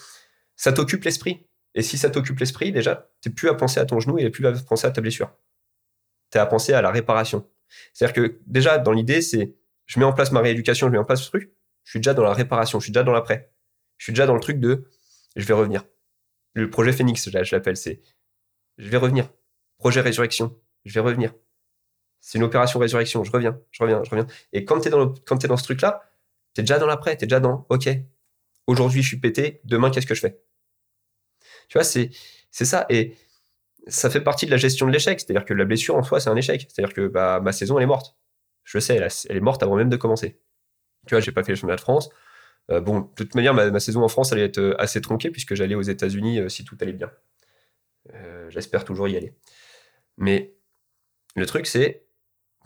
ça 0.56 0.74
t'occupe 0.74 1.04
l'esprit. 1.04 1.46
Et 1.76 1.82
si 1.82 1.98
ça 1.98 2.10
t'occupe 2.10 2.40
l'esprit, 2.40 2.72
déjà, 2.72 3.10
t'es 3.22 3.30
plus 3.30 3.50
à 3.50 3.54
penser 3.56 3.80
à 3.80 3.86
ton 3.86 4.00
genou 4.00 4.18
et 4.20 4.30
plus 4.30 4.46
à 4.46 4.52
penser 4.54 4.88
à 4.88 4.92
ta 4.92 5.02
blessure. 5.02 5.32
T'es 6.30 6.40
à 6.40 6.46
penser 6.46 6.74
à 6.74 6.82
la 6.82 6.92
réparation. 6.92 7.48
C'est-à-dire 7.94 8.14
que 8.14 8.40
déjà, 8.48 8.78
dans 8.78 8.92
l'idée, 8.92 9.22
c'est 9.22 9.56
je 9.86 10.00
mets 10.00 10.06
en 10.06 10.14
place 10.14 10.32
ma 10.32 10.40
rééducation, 10.40 10.88
je 10.88 10.92
mets 10.92 10.98
en 10.98 11.04
place 11.04 11.24
ce 11.24 11.30
truc, 11.30 11.52
je 11.84 11.92
suis 11.92 12.00
déjà 12.00 12.14
dans 12.14 12.24
la 12.24 12.34
réparation, 12.34 12.80
je 12.80 12.86
suis 12.86 12.92
déjà 12.92 13.04
dans 13.04 13.12
l'après. 13.12 13.52
Je 13.98 14.06
suis 14.06 14.14
déjà 14.14 14.26
dans 14.26 14.36
le 14.36 14.40
truc 14.40 14.60
de 14.60 14.86
je 15.36 15.46
vais 15.46 15.54
revenir. 15.54 15.84
Le 16.54 16.70
projet 16.70 16.92
Phoenix, 16.92 17.30
je 17.30 17.56
l'appelle, 17.56 17.78
c'est 17.78 18.02
je 18.78 18.90
vais 18.90 18.98
revenir. 18.98 19.30
Projet 19.78 20.02
résurrection, 20.02 20.56
je 20.86 20.94
vais 20.94 21.00
revenir. 21.00 21.34
C'est 22.26 22.38
une 22.38 22.46
opération 22.46 22.80
résurrection, 22.80 23.26
je 23.26 23.32
reviens, 23.32 23.60
je 23.72 23.84
reviens, 23.84 24.02
je 24.02 24.10
reviens. 24.10 24.26
Et 24.54 24.64
quand 24.64 24.80
tu 24.80 24.88
es 24.88 24.92
dans, 24.92 25.10
t'es 25.10 25.48
dans 25.50 25.58
ce 25.58 25.64
truc-là, 25.66 26.10
tu 26.54 26.62
es 26.62 26.64
déjà 26.64 26.80
dans 26.80 26.88
l'après, 26.88 27.18
tu 27.18 27.26
es 27.26 27.28
déjà 27.28 27.42
dans 27.42 27.66
OK, 27.68 27.90
aujourd'hui 28.66 29.02
je 29.02 29.08
suis 29.10 29.20
pété, 29.20 29.60
demain 29.66 29.92
qu'est-ce 29.92 30.08
que 30.08 30.16
je 30.16 30.22
fais? 30.22 30.42
Tu 31.68 31.78
vois, 31.78 31.84
c'est 31.84 32.12
ça. 32.52 32.86
Et 32.90 33.18
ça 33.88 34.10
fait 34.10 34.22
partie 34.22 34.46
de 34.46 34.52
la 34.52 34.58
gestion 34.58 34.88
de 34.88 34.92
l'échec. 34.92 35.20
C'est-à-dire 35.20 35.44
que 35.44 35.54
la 35.54 35.66
blessure 35.66 35.96
en 35.96 36.04
soi, 36.04 36.22
c'est 36.22 36.30
un 36.30 36.36
échec. 36.38 36.68
C'est-à-dire 36.70 36.94
que 36.94 37.08
bah, 37.08 37.42
ma 37.42 37.52
saison, 37.52 37.78
elle 37.78 37.84
est 37.84 37.88
morte. 37.88 38.16
Je 38.64 38.78
le 38.78 38.82
sais, 38.82 38.96
elle, 38.96 39.38
est 39.38 39.42
morte 39.42 39.62
avant 39.62 39.76
même 39.76 39.90
de 39.90 39.98
commencer. 39.98 40.40
Tu 41.08 41.16
vois, 41.16 41.20
j'ai 41.20 41.34
pas 41.34 41.44
fait 41.44 41.52
le 41.52 41.56
championnat 41.58 41.76
de 41.76 41.82
France. 41.82 42.10
Euh, 42.72 42.80
bon, 42.80 43.02
de 43.02 43.08
toute 43.16 43.36
manière, 43.36 43.54
ma, 43.54 43.80
saison 43.80 44.04
en 44.04 44.08
France 44.08 44.32
allait 44.32 44.46
être 44.46 44.60
euh, 44.60 44.82
assez 44.82 45.02
tronquée 45.02 45.32
puisque 45.32 45.56
j'allais 45.56 45.76
aux 45.76 45.82
États-Unis 45.82 46.40
euh, 46.40 46.50
si 46.50 46.64
tout 46.64 46.78
allait 46.80 46.94
bien. 46.94 47.12
J'espère 48.50 48.86
toujours 48.86 49.08
y 49.08 49.18
aller. 49.18 49.34
Mais 50.18 50.54
le 51.36 51.46
truc, 51.46 51.66
c'est 51.66 52.06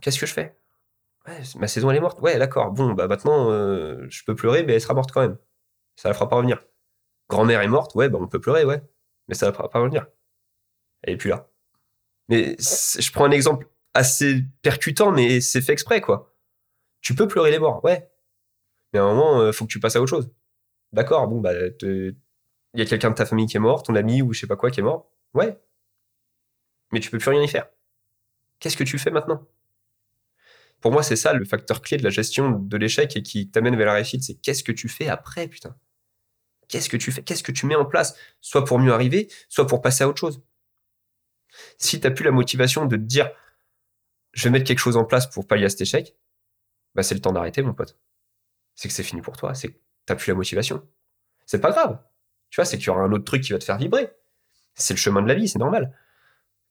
qu'est-ce 0.02 0.20
que 0.20 0.26
je 0.26 0.34
fais? 0.34 0.58
Ouais, 1.28 1.42
Ma 1.58 1.68
saison, 1.68 1.92
elle 1.92 1.98
est 1.98 2.02
morte. 2.02 2.22
Ouais, 2.22 2.38
d'accord. 2.38 2.72
Bon, 2.72 2.94
bah 2.94 3.08
maintenant, 3.08 3.52
euh, 3.52 4.06
je 4.10 4.24
peux 4.26 4.36
pleurer, 4.36 4.64
mais 4.64 4.74
elle 4.76 4.82
sera 4.82 4.94
morte 4.94 5.12
quand 5.12 5.22
même. 5.22 5.38
Ça 5.96 6.10
la 6.10 6.14
fera 6.14 6.30
pas 6.30 6.38
revenir. 6.38 6.64
Grand-mère 7.30 7.62
est 7.62 7.68
morte, 7.68 7.96
ouais, 7.96 8.10
bah 8.10 8.20
on 8.22 8.28
peut 8.28 8.40
pleurer, 8.40 8.66
ouais. 8.66 8.82
Mais 9.28 9.36
ça 9.36 9.48
la 9.48 9.54
fera 9.54 9.70
pas 9.70 9.80
revenir. 9.80 10.08
Elle 11.04 11.16
est 11.16 11.18
plus 11.18 11.30
là. 11.30 11.50
Mais 12.30 12.56
je 12.60 13.12
prends 13.12 13.26
un 13.26 13.32
exemple 13.32 13.70
assez 13.94 14.44
percutant, 14.62 15.12
mais 15.12 15.42
c'est 15.42 15.62
fait 15.62 15.74
exprès, 15.74 16.02
quoi. 16.02 16.36
Tu 17.02 17.16
peux 17.16 17.28
pleurer 17.28 17.52
les 17.52 17.60
morts, 17.60 17.84
ouais. 17.86 18.10
Mais 18.94 19.00
à 19.00 19.04
un 19.04 19.14
moment, 19.14 19.42
euh, 19.42 19.52
faut 19.52 19.66
que 19.66 19.72
tu 19.72 19.80
passes 19.80 19.96
à 19.96 20.02
autre 20.02 20.10
chose. 20.10 20.32
D'accord, 20.94 21.28
bon, 21.28 21.42
bah, 21.42 21.54
il 21.82 22.16
y 22.76 22.82
a 22.82 22.86
quelqu'un 22.86 23.10
de 23.12 23.16
ta 23.16 23.26
famille 23.26 23.48
qui 23.48 23.58
est 23.58 23.62
mort, 23.62 23.84
ton 23.84 23.96
ami 23.96 24.22
ou 24.22 24.34
je 24.34 24.42
sais 24.42 24.48
pas 24.48 24.56
quoi 24.56 24.72
qui 24.72 24.80
est 24.80 24.84
mort. 24.84 25.12
Ouais. 25.34 25.60
Mais 26.92 27.00
tu 27.00 27.10
peux 27.12 27.18
plus 27.18 27.30
rien 27.32 27.42
y 27.42 27.48
faire. 27.48 27.68
Qu'est-ce 28.60 28.78
que 28.78 28.84
tu 28.84 28.98
fais 28.98 29.12
maintenant? 29.12 29.46
Pour 30.82 30.92
moi, 30.92 31.04
c'est 31.04 31.16
ça 31.16 31.34
le 31.34 31.44
facteur 31.46 31.82
clé 31.82 31.98
de 31.98 32.04
la 32.04 32.10
gestion 32.10 32.60
de 32.60 32.78
l'échec 32.78 33.16
et 33.16 33.24
qui 33.24 33.50
t'amène 33.50 33.76
vers 33.76 33.88
la 33.88 33.94
réussite. 33.94 34.24
C'est 34.24 34.36
qu'est-ce 34.36 34.64
que 34.64 34.72
tu 34.72 34.88
fais 34.88 35.08
après, 35.08 35.48
putain? 35.48 35.76
Qu'est-ce 36.68 36.90
que 36.90 36.98
tu 36.98 37.12
fais 37.12 37.24
Qu'est-ce 37.24 37.44
que 37.44 37.52
tu 37.52 37.66
mets 37.66 37.76
en 37.76 37.86
place 37.86 38.16
Soit 38.42 38.66
pour 38.66 38.78
mieux 38.80 38.94
arriver, 38.94 39.30
soit 39.50 39.68
pour 39.68 39.82
passer 39.82 40.04
à 40.04 40.08
autre 40.08 40.20
chose? 40.20 40.42
Si 41.78 42.00
t'as 42.00 42.12
plus 42.12 42.26
la 42.26 42.32
motivation 42.32 42.86
de 42.86 42.96
te 42.96 43.02
dire 43.02 43.32
je 44.34 44.44
vais 44.44 44.52
mettre 44.52 44.66
quelque 44.66 44.80
chose 44.80 44.98
en 44.98 45.06
place 45.06 45.28
pour 45.28 45.48
pallier 45.48 45.66
à 45.66 45.70
cet 45.70 45.82
échec, 45.82 46.16
bah 46.94 47.02
c'est 47.02 47.16
le 47.16 47.22
temps 47.22 47.32
d'arrêter, 47.32 47.64
mon 47.64 47.74
pote. 47.74 47.98
C'est 48.76 48.88
que 48.88 48.94
c'est 48.94 49.04
fini 49.04 49.22
pour 49.22 49.36
toi. 49.36 49.56
C'est 49.56 49.70
que 49.70 49.78
t'as 50.06 50.16
plus 50.16 50.30
la 50.30 50.36
motivation. 50.36 50.88
C'est 51.46 51.60
pas 51.60 51.72
grave. 51.72 52.00
Tu 52.50 52.58
vois, 52.58 52.66
c'est 52.66 52.78
qu'il 52.78 52.88
y 52.88 52.90
aura 52.90 53.02
un 53.02 53.12
autre 53.12 53.24
truc 53.24 53.42
qui 53.44 53.52
va 53.52 53.60
te 53.60 53.64
faire 53.64 53.78
vibrer. 53.78 54.12
C'est 54.76 54.94
le 54.94 55.00
chemin 55.00 55.24
de 55.24 55.28
la 55.28 55.34
vie, 55.34 55.48
c'est 55.48 55.60
normal. 55.60 55.98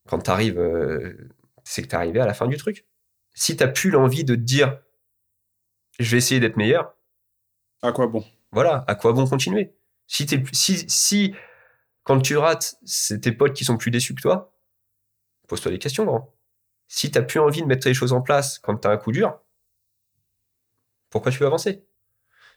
Quand 0.06 0.20
t'arrives, 0.20 0.58
euh, 0.60 1.28
c'est 1.64 1.82
que 1.82 1.88
t'es 1.88 1.96
arrivé 1.96 2.20
à 2.20 2.26
la 2.26 2.34
fin 2.34 2.46
du 2.46 2.56
truc. 2.56 2.86
Si 3.36 3.56
t'as 3.56 3.68
plus 3.68 3.90
l'envie 3.90 4.24
de 4.24 4.34
te 4.34 4.40
dire 4.40 4.80
je 6.00 6.10
vais 6.10 6.18
essayer 6.18 6.40
d'être 6.40 6.56
meilleur, 6.56 6.94
À 7.82 7.92
quoi 7.92 8.06
bon? 8.06 8.24
Voilà, 8.52 8.84
à 8.88 8.94
quoi 8.94 9.12
bon 9.12 9.26
continuer? 9.26 9.74
Si, 10.06 10.26
t'es, 10.26 10.42
si, 10.52 10.84
si, 10.88 11.34
quand 12.04 12.20
tu 12.20 12.36
rates, 12.36 12.76
c'est 12.84 13.20
tes 13.20 13.32
potes 13.32 13.52
qui 13.54 13.64
sont 13.64 13.76
plus 13.76 13.90
déçus 13.90 14.14
que 14.14 14.22
toi, 14.22 14.54
pose-toi 15.48 15.72
des 15.72 15.78
questions, 15.78 16.04
grand. 16.04 16.34
Si 16.88 17.10
t'as 17.10 17.22
plus 17.22 17.40
envie 17.40 17.62
de 17.62 17.66
mettre 17.66 17.86
les 17.86 17.94
choses 17.94 18.12
en 18.12 18.22
place 18.22 18.58
quand 18.58 18.76
t'as 18.76 18.90
un 18.92 18.96
coup 18.96 19.12
dur, 19.12 19.38
pourquoi 21.10 21.32
tu 21.32 21.38
veux 21.38 21.46
avancer? 21.46 21.84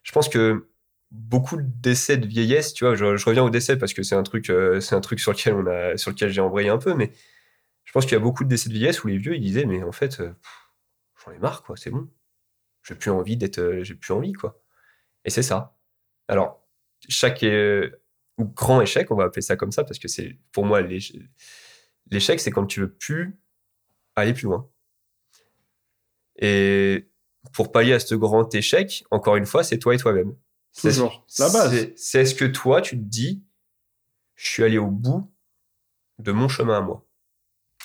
Je 0.04 0.12
pense 0.12 0.30
que 0.30 0.70
beaucoup 1.12 1.58
de 1.58 1.64
décès 1.82 2.18
de 2.18 2.28
vieillesse, 2.28 2.74
tu 2.74 2.86
vois, 2.86 2.96
je, 2.96 3.18
je 3.18 3.26
reviens 3.26 3.44
au 3.44 3.50
décès 3.50 3.78
parce 3.78 3.94
que 3.94 4.04
c'est 4.04 4.16
un 4.16 4.24
truc, 4.24 4.50
euh, 4.50 4.80
c'est 4.80 4.96
un 4.96 5.02
truc 5.02 5.20
sur 5.20 5.32
lequel 5.32 5.54
on 5.56 5.66
a, 5.68 5.98
sur 5.98 6.12
lequel 6.12 6.30
j'ai 6.32 6.42
embrayé 6.42 6.70
un 6.70 6.78
peu, 6.78 6.94
mais 6.94 7.12
je 7.86 7.92
pense 7.92 8.06
qu'il 8.06 8.14
y 8.14 8.18
a 8.18 8.20
beaucoup 8.20 8.44
de 8.44 8.50
décès 8.50 8.70
de 8.70 8.74
vieillesse 8.76 9.04
où 9.04 9.08
les 9.08 9.18
vieux 9.18 9.36
ils 9.36 9.42
disaient, 9.42 9.66
mais 9.66 9.84
en 9.84 9.92
fait, 9.92 10.20
euh, 10.22 10.30
pff, 10.30 10.59
j'en 11.30 11.36
ai 11.36 11.40
marre, 11.40 11.64
quoi, 11.64 11.76
c'est 11.78 11.92
bon. 11.92 12.10
J'ai 12.84 12.96
plus 12.96 13.12
envie 13.12 13.38
d'être, 13.38 13.60
euh, 13.60 13.84
j'ai 13.84 13.96
plus 13.96 14.14
envie, 14.14 14.34
quoi. 14.34 14.62
Et 15.26 15.30
c'est 15.30 15.44
ça. 15.44 15.78
Alors, 16.28 16.66
chaque 17.08 17.44
euh, 17.44 17.90
grand 18.40 18.82
échec, 18.82 19.12
on 19.12 19.16
va 19.16 19.26
appeler 19.26 19.42
ça 19.42 19.56
comme 19.56 19.72
ça, 19.72 19.84
parce 19.84 20.00
que 20.00 20.08
c'est 20.08 20.38
pour 20.52 20.66
moi 20.66 20.82
l'éche- 20.82 21.14
l'échec, 22.12 22.40
c'est 22.40 22.52
quand 22.52 22.66
tu 22.66 22.80
veux 22.82 22.92
plus 22.94 23.40
aller 24.16 24.34
plus 24.34 24.46
loin. 24.46 24.70
Et 26.38 27.10
pour 27.54 27.72
pallier 27.72 27.94
à 27.94 28.00
ce 28.00 28.16
grand 28.16 28.54
échec, 28.56 29.04
encore 29.12 29.36
une 29.36 29.46
fois, 29.46 29.64
c'est 29.64 29.78
toi 29.78 29.94
et 29.94 29.98
toi-même. 29.98 30.36
Toujours. 30.92 31.26
La 31.40 31.50
base. 31.50 31.92
c'est- 31.96 32.22
est-ce 32.22 32.36
que 32.36 32.46
toi, 32.46 32.82
tu 32.82 32.96
te 32.98 33.02
dis, 33.04 33.44
je 34.36 34.50
suis 34.50 34.64
allé 34.64 34.78
au 34.78 34.88
bout 34.88 35.32
de 36.20 36.32
mon 36.32 36.48
chemin 36.48 36.78
à 36.78 36.82
moi. 36.82 37.06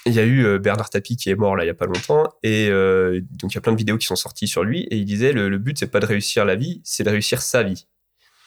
Il 0.06 0.12
y 0.12 0.20
a 0.20 0.24
eu 0.24 0.44
euh, 0.44 0.58
Bernard 0.58 0.90
Tapie 0.90 1.16
qui 1.16 1.30
est 1.30 1.34
mort 1.34 1.56
là 1.56 1.64
il 1.64 1.66
y 1.66 1.70
a 1.70 1.74
pas 1.74 1.86
longtemps 1.86 2.24
et 2.42 2.68
euh, 2.68 3.22
donc 3.30 3.52
il 3.52 3.54
y 3.54 3.58
a 3.58 3.60
plein 3.62 3.72
de 3.72 3.78
vidéos 3.78 3.96
qui 3.96 4.06
sont 4.06 4.16
sorties 4.16 4.46
sur 4.46 4.62
lui 4.62 4.82
et 4.90 4.96
il 4.96 5.06
disait 5.06 5.32
le, 5.32 5.48
le 5.48 5.58
but 5.58 5.78
c'est 5.78 5.90
pas 5.90 6.00
de 6.00 6.06
réussir 6.06 6.44
la 6.44 6.56
vie, 6.56 6.82
c'est 6.84 7.04
de 7.04 7.10
réussir 7.10 7.40
sa 7.40 7.62
vie. 7.62 7.86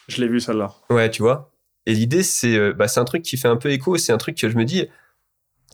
Je 0.07 0.21
l'ai 0.21 0.27
vu 0.27 0.39
celle-là. 0.39 0.73
Ouais, 0.89 1.09
tu 1.09 1.21
vois. 1.21 1.51
Et 1.85 1.93
l'idée, 1.93 2.23
c'est 2.23 2.57
euh, 2.57 2.73
bah, 2.73 2.87
c'est 2.87 2.99
un 2.99 3.05
truc 3.05 3.23
qui 3.23 3.37
fait 3.37 3.47
un 3.47 3.57
peu 3.57 3.71
écho. 3.71 3.97
C'est 3.97 4.11
un 4.11 4.17
truc 4.17 4.37
que 4.37 4.49
je 4.49 4.57
me 4.57 4.65
dis, 4.65 4.87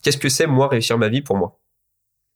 qu'est-ce 0.01 0.17
que 0.17 0.29
c'est, 0.29 0.47
moi, 0.47 0.67
réussir 0.67 0.97
ma 0.97 1.09
vie 1.09 1.21
pour 1.21 1.37
moi? 1.37 1.59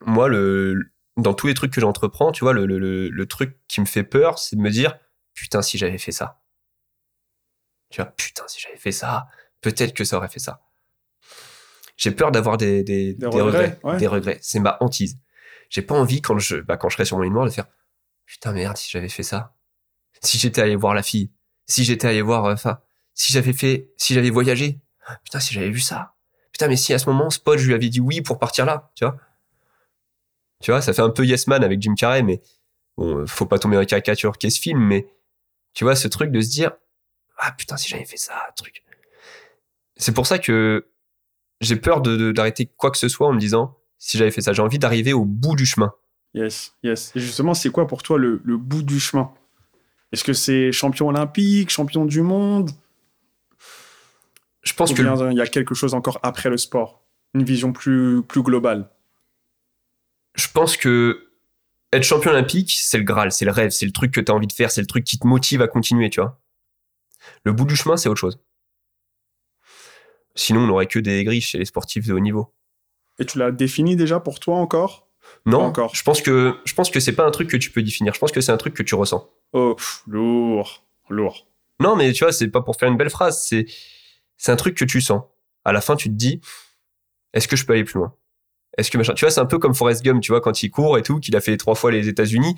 Moi, 0.05 0.27
le, 0.27 0.91
dans 1.15 1.33
tous 1.33 1.47
les 1.47 1.53
trucs 1.53 1.71
que 1.73 1.81
j'entreprends, 1.81 2.31
tu 2.31 2.43
vois, 2.43 2.53
le, 2.53 2.65
le, 2.65 2.79
le, 2.79 3.09
le 3.09 3.25
truc 3.25 3.57
qui 3.67 3.81
me 3.81 3.85
fait 3.85 4.03
peur, 4.03 4.39
c'est 4.39 4.55
de 4.55 4.61
me 4.61 4.69
dire, 4.69 4.97
putain, 5.33 5.61
si 5.61 5.77
j'avais 5.77 5.97
fait 5.97 6.11
ça. 6.11 6.41
Tu 7.89 8.01
vois, 8.01 8.11
putain, 8.11 8.43
si 8.47 8.59
j'avais 8.59 8.77
fait 8.77 8.91
ça, 8.91 9.27
peut-être 9.61 9.93
que 9.93 10.03
ça 10.03 10.17
aurait 10.17 10.27
fait 10.27 10.39
ça. 10.39 10.66
J'ai 11.97 12.11
peur 12.11 12.31
d'avoir 12.31 12.57
des, 12.57 12.83
des, 12.83 13.13
Des 13.13 13.25
regrets, 13.27 13.79
ouais. 13.83 13.97
Des 13.97 14.07
regrets. 14.07 14.37
C'est 14.41 14.59
ma 14.59 14.77
hantise. 14.79 15.17
J'ai 15.69 15.81
pas 15.81 15.95
envie, 15.95 16.21
quand 16.21 16.37
je, 16.37 16.57
bah, 16.57 16.77
quand 16.77 16.89
je 16.89 16.95
serai 16.95 17.05
sur 17.05 17.17
mon 17.17 17.23
lit 17.23 17.29
noir, 17.29 17.45
de 17.45 17.49
faire, 17.49 17.67
putain, 18.25 18.53
merde, 18.53 18.77
si 18.77 18.89
j'avais 18.89 19.09
fait 19.09 19.23
ça. 19.23 19.55
Si 20.21 20.37
j'étais 20.37 20.61
allé 20.61 20.75
voir 20.75 20.93
la 20.93 21.03
fille 21.03 21.31
si 21.67 21.83
j'étais 21.83 22.07
allé 22.07 22.21
voir, 22.21 22.45
euh, 22.45 22.53
enfin, 22.53 22.79
si 23.13 23.31
j'avais 23.33 23.53
fait, 23.53 23.91
si 23.97 24.13
j'avais 24.13 24.29
voyagé, 24.29 24.79
putain, 25.23 25.39
si 25.39 25.53
j'avais 25.53 25.69
vu 25.69 25.79
ça, 25.79 26.15
putain, 26.51 26.67
mais 26.67 26.77
si 26.77 26.93
à 26.93 26.99
ce 26.99 27.07
moment, 27.09 27.29
ce 27.29 27.39
pote, 27.39 27.59
je 27.59 27.67
lui 27.67 27.73
avais 27.73 27.89
dit 27.89 27.99
oui 27.99 28.21
pour 28.21 28.39
partir 28.39 28.65
là, 28.65 28.91
tu 28.95 29.05
vois. 29.05 29.17
Tu 30.63 30.71
vois, 30.71 30.81
ça 30.81 30.91
fait 30.93 31.03
un 31.03 31.11
peu 31.11 31.23
Yes 31.23 31.45
Man 31.45 31.63
avec 31.63 31.79
Jim 31.81 31.93
Carrey, 31.93 32.23
mais 32.23 32.41
bon, 32.97 33.19
euh, 33.19 33.27
faut 33.27 33.45
pas 33.45 33.59
tomber 33.59 33.75
dans 33.75 33.81
la 33.81 33.85
caricature 33.85 34.37
qu'est 34.37 34.49
ce 34.49 34.59
film, 34.59 34.79
mais 34.79 35.07
tu 35.73 35.83
vois, 35.83 35.95
ce 35.95 36.07
truc 36.07 36.31
de 36.31 36.41
se 36.41 36.49
dire, 36.49 36.71
ah 37.37 37.51
putain, 37.51 37.77
si 37.77 37.89
j'avais 37.89 38.05
fait 38.05 38.17
ça, 38.17 38.33
truc. 38.55 38.83
C'est 39.97 40.13
pour 40.13 40.25
ça 40.25 40.39
que 40.39 40.87
j'ai 41.61 41.75
peur 41.75 42.01
de, 42.01 42.15
de- 42.15 42.31
d'arrêter 42.31 42.65
quoi 42.77 42.91
que 42.91 42.97
ce 42.97 43.09
soit 43.09 43.27
en 43.27 43.33
me 43.33 43.39
disant, 43.39 43.77
si 43.97 44.17
j'avais 44.17 44.31
fait 44.31 44.41
ça, 44.41 44.53
j'ai 44.53 44.61
envie 44.61 44.79
d'arriver 44.79 45.13
au 45.13 45.25
bout 45.25 45.55
du 45.55 45.65
chemin. 45.65 45.93
Yes, 46.33 46.73
yes. 46.83 47.11
Et 47.15 47.19
justement, 47.19 47.53
c'est 47.53 47.69
quoi 47.69 47.87
pour 47.87 48.03
toi 48.03 48.17
le, 48.17 48.41
le 48.43 48.57
bout 48.57 48.83
du 48.83 48.99
chemin? 48.99 49.31
Est-ce 50.11 50.23
que 50.23 50.33
c'est 50.33 50.71
champion 50.71 51.07
olympique, 51.09 51.69
champion 51.69 52.05
du 52.05 52.21
monde? 52.21 52.71
Je 54.61 54.73
pense 54.73 54.91
Ou 54.91 54.95
que 54.95 55.33
y 55.33 55.41
a 55.41 55.47
quelque 55.47 55.73
chose 55.73 55.93
encore 55.93 56.19
après 56.23 56.49
le 56.49 56.57
sport 56.57 57.01
Une 57.33 57.43
vision 57.43 57.73
plus, 57.73 58.21
plus 58.23 58.43
globale? 58.43 58.89
Je 60.35 60.47
pense 60.53 60.77
que 60.77 61.29
être 61.91 62.03
champion 62.03 62.31
olympique, 62.31 62.77
c'est 62.79 62.97
le 62.97 63.03
Graal, 63.03 63.31
c'est 63.31 63.45
le 63.45 63.51
rêve, 63.51 63.71
c'est 63.71 63.85
le 63.85 63.91
truc 63.91 64.13
que 64.13 64.21
tu 64.21 64.31
as 64.31 64.35
envie 64.35 64.47
de 64.47 64.53
faire, 64.53 64.71
c'est 64.71 64.81
le 64.81 64.87
truc 64.87 65.03
qui 65.03 65.17
te 65.17 65.25
motive 65.25 65.61
à 65.61 65.67
continuer, 65.67 66.09
tu 66.09 66.19
vois. 66.19 66.39
Le 67.43 67.53
bout 67.53 67.65
du 67.65 67.75
chemin, 67.75 67.97
c'est 67.97 68.09
autre 68.09 68.19
chose. 68.19 68.39
Sinon, 70.37 70.61
on 70.61 70.67
n'aurait 70.67 70.87
que 70.87 70.99
des 70.99 71.17
aigris 71.19 71.41
chez 71.41 71.57
les 71.57 71.65
sportifs 71.65 72.07
de 72.07 72.13
haut 72.13 72.19
niveau. 72.19 72.53
Et 73.19 73.25
tu 73.25 73.37
l'as 73.39 73.51
défini 73.51 73.95
déjà 73.95 74.19
pour 74.19 74.39
toi 74.39 74.55
encore? 74.57 75.07
Non, 75.45 75.59
Pas 75.59 75.65
encore. 75.65 75.95
je 75.95 76.03
pense 76.03 76.21
que 76.21 76.55
je 76.63 76.73
pense 76.73 76.89
que 76.89 76.99
c'est 77.01 77.11
pas 77.15 77.25
un 77.25 77.31
truc 77.31 77.49
que 77.49 77.57
tu 77.57 77.71
peux 77.71 77.81
définir. 77.83 78.13
Je 78.13 78.19
pense 78.19 78.31
que 78.31 78.39
c'est 78.39 78.51
un 78.51 78.57
truc 78.57 78.73
que 78.73 78.83
tu 78.83 78.95
ressens. 78.95 79.29
Oh, 79.53 79.75
pff, 79.75 80.03
lourd, 80.07 80.85
lourd. 81.09 81.47
Non, 81.79 81.95
mais 81.95 82.13
tu 82.13 82.23
vois, 82.23 82.31
c'est 82.31 82.47
pas 82.47 82.61
pour 82.61 82.75
faire 82.77 82.87
une 82.89 82.97
belle 82.97 83.09
phrase. 83.09 83.43
C'est 83.43 83.65
c'est 84.37 84.51
un 84.51 84.55
truc 84.55 84.77
que 84.77 84.85
tu 84.85 85.01
sens. 85.01 85.23
À 85.65 85.73
la 85.73 85.81
fin, 85.81 85.95
tu 85.95 86.07
te 86.09 86.13
dis, 86.13 86.39
est-ce 87.33 87.47
que 87.47 87.55
je 87.57 87.65
peux 87.65 87.73
aller 87.73 87.83
plus 87.83 87.97
loin? 87.99 88.13
Est-ce 88.77 88.91
que 88.91 88.97
machin 88.97 89.13
Tu 89.15 89.25
vois, 89.25 89.31
c'est 89.31 89.41
un 89.41 89.45
peu 89.47 89.57
comme 89.59 89.73
Forrest 89.73 90.03
Gump, 90.03 90.21
tu 90.21 90.31
vois, 90.31 90.39
quand 90.39 90.61
il 90.63 90.69
court 90.69 90.97
et 90.97 91.01
tout, 91.03 91.19
qu'il 91.19 91.35
a 91.35 91.41
fait 91.41 91.57
trois 91.57 91.75
fois 91.75 91.91
les 91.91 92.07
États-Unis 92.07 92.55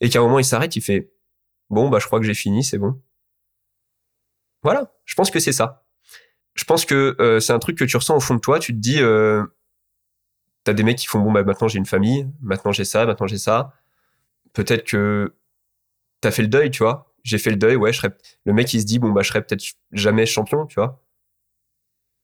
et 0.00 0.08
qu'à 0.10 0.18
un 0.20 0.22
moment 0.22 0.38
il 0.38 0.44
s'arrête, 0.44 0.76
il 0.76 0.82
fait, 0.82 1.10
bon 1.70 1.88
bah 1.88 1.98
je 2.00 2.06
crois 2.06 2.20
que 2.20 2.26
j'ai 2.26 2.34
fini, 2.34 2.62
c'est 2.62 2.78
bon. 2.78 3.00
Voilà, 4.62 4.92
je 5.04 5.14
pense 5.14 5.30
que 5.30 5.40
c'est 5.40 5.52
ça. 5.52 5.84
Je 6.58 6.64
pense 6.64 6.84
que 6.84 7.14
euh, 7.20 7.38
c'est 7.38 7.52
un 7.52 7.60
truc 7.60 7.78
que 7.78 7.84
tu 7.84 7.96
ressens 7.96 8.16
au 8.16 8.20
fond 8.20 8.34
de 8.34 8.40
toi. 8.40 8.58
Tu 8.58 8.72
te 8.72 8.78
dis, 8.78 9.00
euh, 9.00 9.44
t'as 10.64 10.72
des 10.72 10.82
mecs 10.82 10.98
qui 10.98 11.06
font 11.06 11.20
bon 11.20 11.30
bah 11.30 11.44
maintenant 11.44 11.68
j'ai 11.68 11.78
une 11.78 11.86
famille, 11.86 12.28
maintenant 12.42 12.72
j'ai 12.72 12.84
ça, 12.84 13.06
maintenant 13.06 13.28
j'ai 13.28 13.38
ça. 13.38 13.74
Peut-être 14.54 14.84
que 14.84 15.36
t'as 16.20 16.32
fait 16.32 16.42
le 16.42 16.48
deuil, 16.48 16.72
tu 16.72 16.82
vois. 16.82 17.14
J'ai 17.22 17.38
fait 17.38 17.50
le 17.50 17.56
deuil, 17.56 17.76
ouais. 17.76 17.92
Le 18.44 18.52
mec 18.52 18.74
il 18.74 18.80
se 18.80 18.86
dit 18.86 18.98
bon 18.98 19.12
bah 19.12 19.22
je 19.22 19.28
serais 19.28 19.42
peut-être 19.42 19.62
jamais 19.92 20.26
champion, 20.26 20.66
tu 20.66 20.74
vois. 20.80 21.00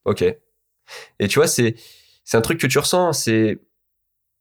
Ok. 0.04 0.22
Et 0.22 1.28
tu 1.28 1.38
vois 1.38 1.46
c'est 1.46 1.76
c'est 2.24 2.36
un 2.36 2.40
truc 2.40 2.58
que 2.58 2.66
tu 2.66 2.78
ressens. 2.80 3.12
C'est 3.12 3.60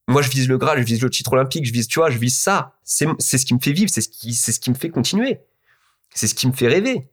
moi 0.08 0.24
je 0.24 0.30
vise 0.32 0.50
le 0.50 0.58
Graal, 0.58 0.80
je 0.80 0.86
vise 0.86 1.04
le 1.04 1.10
titre 1.12 1.34
olympique, 1.34 1.66
je 1.66 1.72
vise 1.72 1.88
tu 1.88 2.00
vois, 2.00 2.10
je 2.10 2.18
vise 2.18 2.36
ça. 2.36 2.80
C'est 2.84 3.06
c'est 3.20 3.38
ce 3.38 3.46
qui 3.46 3.54
me 3.54 3.60
fait 3.60 3.74
vivre, 3.74 3.92
c'est 3.92 4.02
ce 4.02 4.10
qui 4.10 4.34
c'est 4.34 4.52
ce 4.54 4.60
qui 4.60 4.72
me 4.72 4.76
fait 4.76 4.90
continuer. 4.90 5.40
C'est 6.16 6.28
ce 6.28 6.34
qui 6.36 6.48
me 6.48 6.54
fait 6.54 6.68
rêver. 6.68 7.08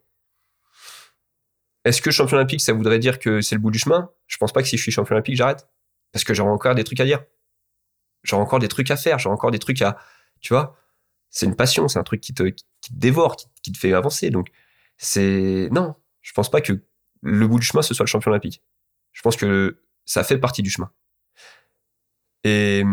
Est-ce 1.84 2.02
que 2.02 2.10
champion 2.10 2.36
olympique, 2.36 2.60
ça 2.60 2.72
voudrait 2.72 2.98
dire 2.98 3.18
que 3.18 3.40
c'est 3.40 3.54
le 3.54 3.60
bout 3.60 3.70
du 3.70 3.78
chemin? 3.78 4.10
Je 4.26 4.36
pense 4.36 4.52
pas 4.52 4.62
que 4.62 4.68
si 4.68 4.76
je 4.76 4.82
suis 4.82 4.92
champion 4.92 5.14
olympique, 5.14 5.36
j'arrête. 5.36 5.68
Parce 6.12 6.24
que 6.24 6.34
j'aurai 6.34 6.50
encore 6.50 6.74
des 6.74 6.84
trucs 6.84 7.00
à 7.00 7.04
dire. 7.04 7.24
J'aurai 8.22 8.42
encore 8.42 8.58
des 8.58 8.68
trucs 8.68 8.90
à 8.90 8.96
faire, 8.96 9.18
j'aurai 9.18 9.34
encore 9.34 9.50
des 9.50 9.58
trucs 9.58 9.80
à. 9.82 9.98
Tu 10.40 10.52
vois? 10.52 10.76
C'est 11.30 11.46
une 11.46 11.56
passion, 11.56 11.88
c'est 11.88 11.98
un 11.98 12.02
truc 12.02 12.20
qui 12.20 12.34
te, 12.34 12.52
dévore, 12.90 13.36
qui, 13.36 13.46
qui 13.62 13.72
te 13.72 13.78
fait 13.78 13.92
avancer. 13.94 14.30
Donc, 14.30 14.50
c'est. 14.98 15.68
Non, 15.70 15.94
je 16.20 16.32
pense 16.32 16.50
pas 16.50 16.60
que 16.60 16.82
le 17.22 17.48
bout 17.48 17.58
du 17.58 17.66
chemin, 17.66 17.82
ce 17.82 17.94
soit 17.94 18.04
le 18.04 18.10
champion 18.10 18.30
olympique. 18.30 18.62
Je 19.12 19.22
pense 19.22 19.36
que 19.36 19.80
ça 20.04 20.24
fait 20.24 20.38
partie 20.38 20.62
du 20.62 20.70
chemin. 20.70 20.90
Et 22.44 22.84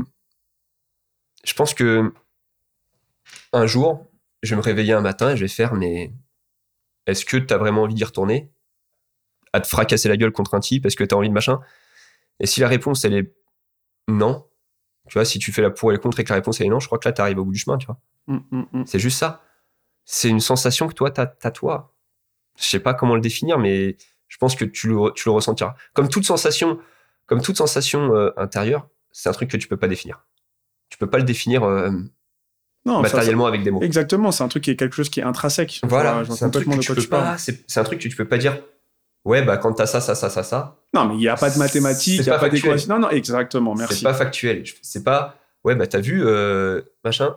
je 1.44 1.54
pense 1.54 1.74
que 1.74 2.14
un 3.54 3.66
jour, 3.66 4.06
je 4.44 4.52
vais 4.52 4.56
me 4.58 4.62
réveiller 4.62 4.94
un 4.94 5.02
matin 5.02 5.32
et 5.32 5.38
je 5.38 5.42
vais 5.42 5.48
faire, 5.48 5.74
mais 5.74 6.12
est-ce 7.06 7.26
que 7.26 7.38
tu 7.38 7.54
as 7.54 7.58
vraiment 7.58 7.84
envie 7.84 7.96
d'y 7.96 8.04
retourner? 8.04 8.52
À 9.54 9.62
te 9.62 9.68
fracasser 9.68 10.10
la 10.10 10.18
gueule 10.18 10.32
contre 10.32 10.54
un 10.54 10.60
type 10.60 10.86
Est-ce 10.86 10.96
que 10.96 11.04
tu 11.04 11.14
as 11.14 11.18
envie 11.18 11.30
de 11.30 11.34
machin 11.34 11.60
Et 12.40 12.46
si 12.46 12.60
la 12.60 12.68
réponse, 12.68 13.06
elle 13.06 13.14
est 13.14 13.34
non, 14.08 14.46
tu 15.08 15.14
vois, 15.14 15.26
si 15.26 15.40
tu 15.40 15.52
fais 15.52 15.62
la 15.62 15.70
pour 15.70 15.92
et 15.92 15.96
le 15.96 16.00
contre 16.00 16.20
et 16.20 16.24
que 16.24 16.30
la 16.30 16.36
réponse 16.36 16.62
est 16.62 16.68
non, 16.68 16.80
je 16.80 16.88
crois 16.88 17.00
que 17.00 17.08
là, 17.08 17.14
tu 17.14 17.22
arrives 17.22 17.40
au 17.40 17.46
bout 17.46 17.52
du 17.52 17.60
chemin, 17.60 17.78
tu 17.78 17.88
vois. 17.88 18.00
Mm, 18.28 18.38
mm, 18.52 18.66
mm. 18.74 18.86
C'est 18.86 19.00
juste 19.00 19.18
ça. 19.18 19.44
C'est 20.06 20.30
une 20.30 20.40
sensation 20.40 20.88
que 20.88 20.94
toi, 20.94 21.12
t'as 21.12 21.28
as 21.44 21.52
toi. 21.52 21.94
Je 22.58 22.66
sais 22.66 22.80
pas 22.80 22.94
comment 22.94 23.16
le 23.16 23.22
définir, 23.22 23.58
mais 23.58 23.98
je 24.28 24.38
pense 24.38 24.56
que 24.56 24.66
tu 24.66 24.88
le, 24.88 25.12
tu 25.14 25.28
le 25.28 25.32
ressentiras. 25.32 25.76
Comme 25.94 26.10
toute 26.10 26.26
sensation, 26.26 26.80
comme 27.26 27.42
toute 27.42 27.58
sensation 27.58 28.16
euh, 28.16 28.32
intérieure, 28.38 28.88
c'est 29.12 29.30
un 29.30 29.34
truc 29.34 29.50
que 29.50 29.58
tu 29.58 29.68
peux 29.68 29.78
pas 29.78 29.88
définir. 29.88 30.26
Tu 30.90 30.98
peux 30.98 31.10
pas 31.10 31.18
le 31.18 31.24
définir 31.24 31.64
euh, 31.64 31.92
Non, 32.86 32.96
ça, 32.96 33.02
matériellement 33.02 33.46
avec 33.46 33.64
des 33.64 33.72
mots. 33.72 33.82
exactement, 33.82 34.32
c'est 34.32 34.44
un 34.44 34.48
truc 34.48 34.64
qui 34.64 34.72
est 34.72 34.76
quelque 34.76 34.96
chose 34.96 35.10
qui 35.10 35.20
est 35.20 35.24
intrinsèque. 35.24 35.82
Voilà, 35.84 36.24
c'est 36.26 36.46
un 36.46 36.50
truc 36.50 36.66
complètement 36.66 36.82
que 36.82 36.86
tu 36.86 36.94
peux 36.94 37.02
tu 37.02 37.08
pas. 37.08 37.38
C'est 37.38 37.78
un 37.78 37.84
truc 37.84 38.00
que 38.00 38.08
tu 38.08 38.16
peux 38.16 38.28
pas 38.28 38.38
dire. 38.38 38.62
Ouais, 39.28 39.44
bah 39.44 39.58
quand 39.58 39.74
t'as 39.74 39.86
ça, 39.86 40.00
ça, 40.00 40.16
ça, 40.16 40.30
ça, 40.30 40.42
ça. 40.42 40.78
Non, 40.94 41.06
mais 41.06 41.16
il 41.16 41.20
n'y 41.20 41.28
a 41.28 41.36
pas 41.36 41.50
de 41.50 41.58
mathématiques, 41.58 42.20
il 42.20 42.24
C'est 42.24 42.30
n'y 42.32 42.36
a 42.36 42.40
pas 42.40 42.48
d'équation. 42.50 42.94
Non, 42.94 43.00
non, 43.02 43.10
exactement, 43.10 43.76
C'est 43.76 43.80
merci. 43.82 44.04
pas 44.04 44.14
factuel. 44.14 44.64
C'est 44.82 45.04
pas. 45.04 45.36
Ouais, 45.66 45.76
bah 45.76 45.86
t'as 45.86 46.00
vu 46.00 46.26
euh, 46.26 46.82
machin. 47.04 47.36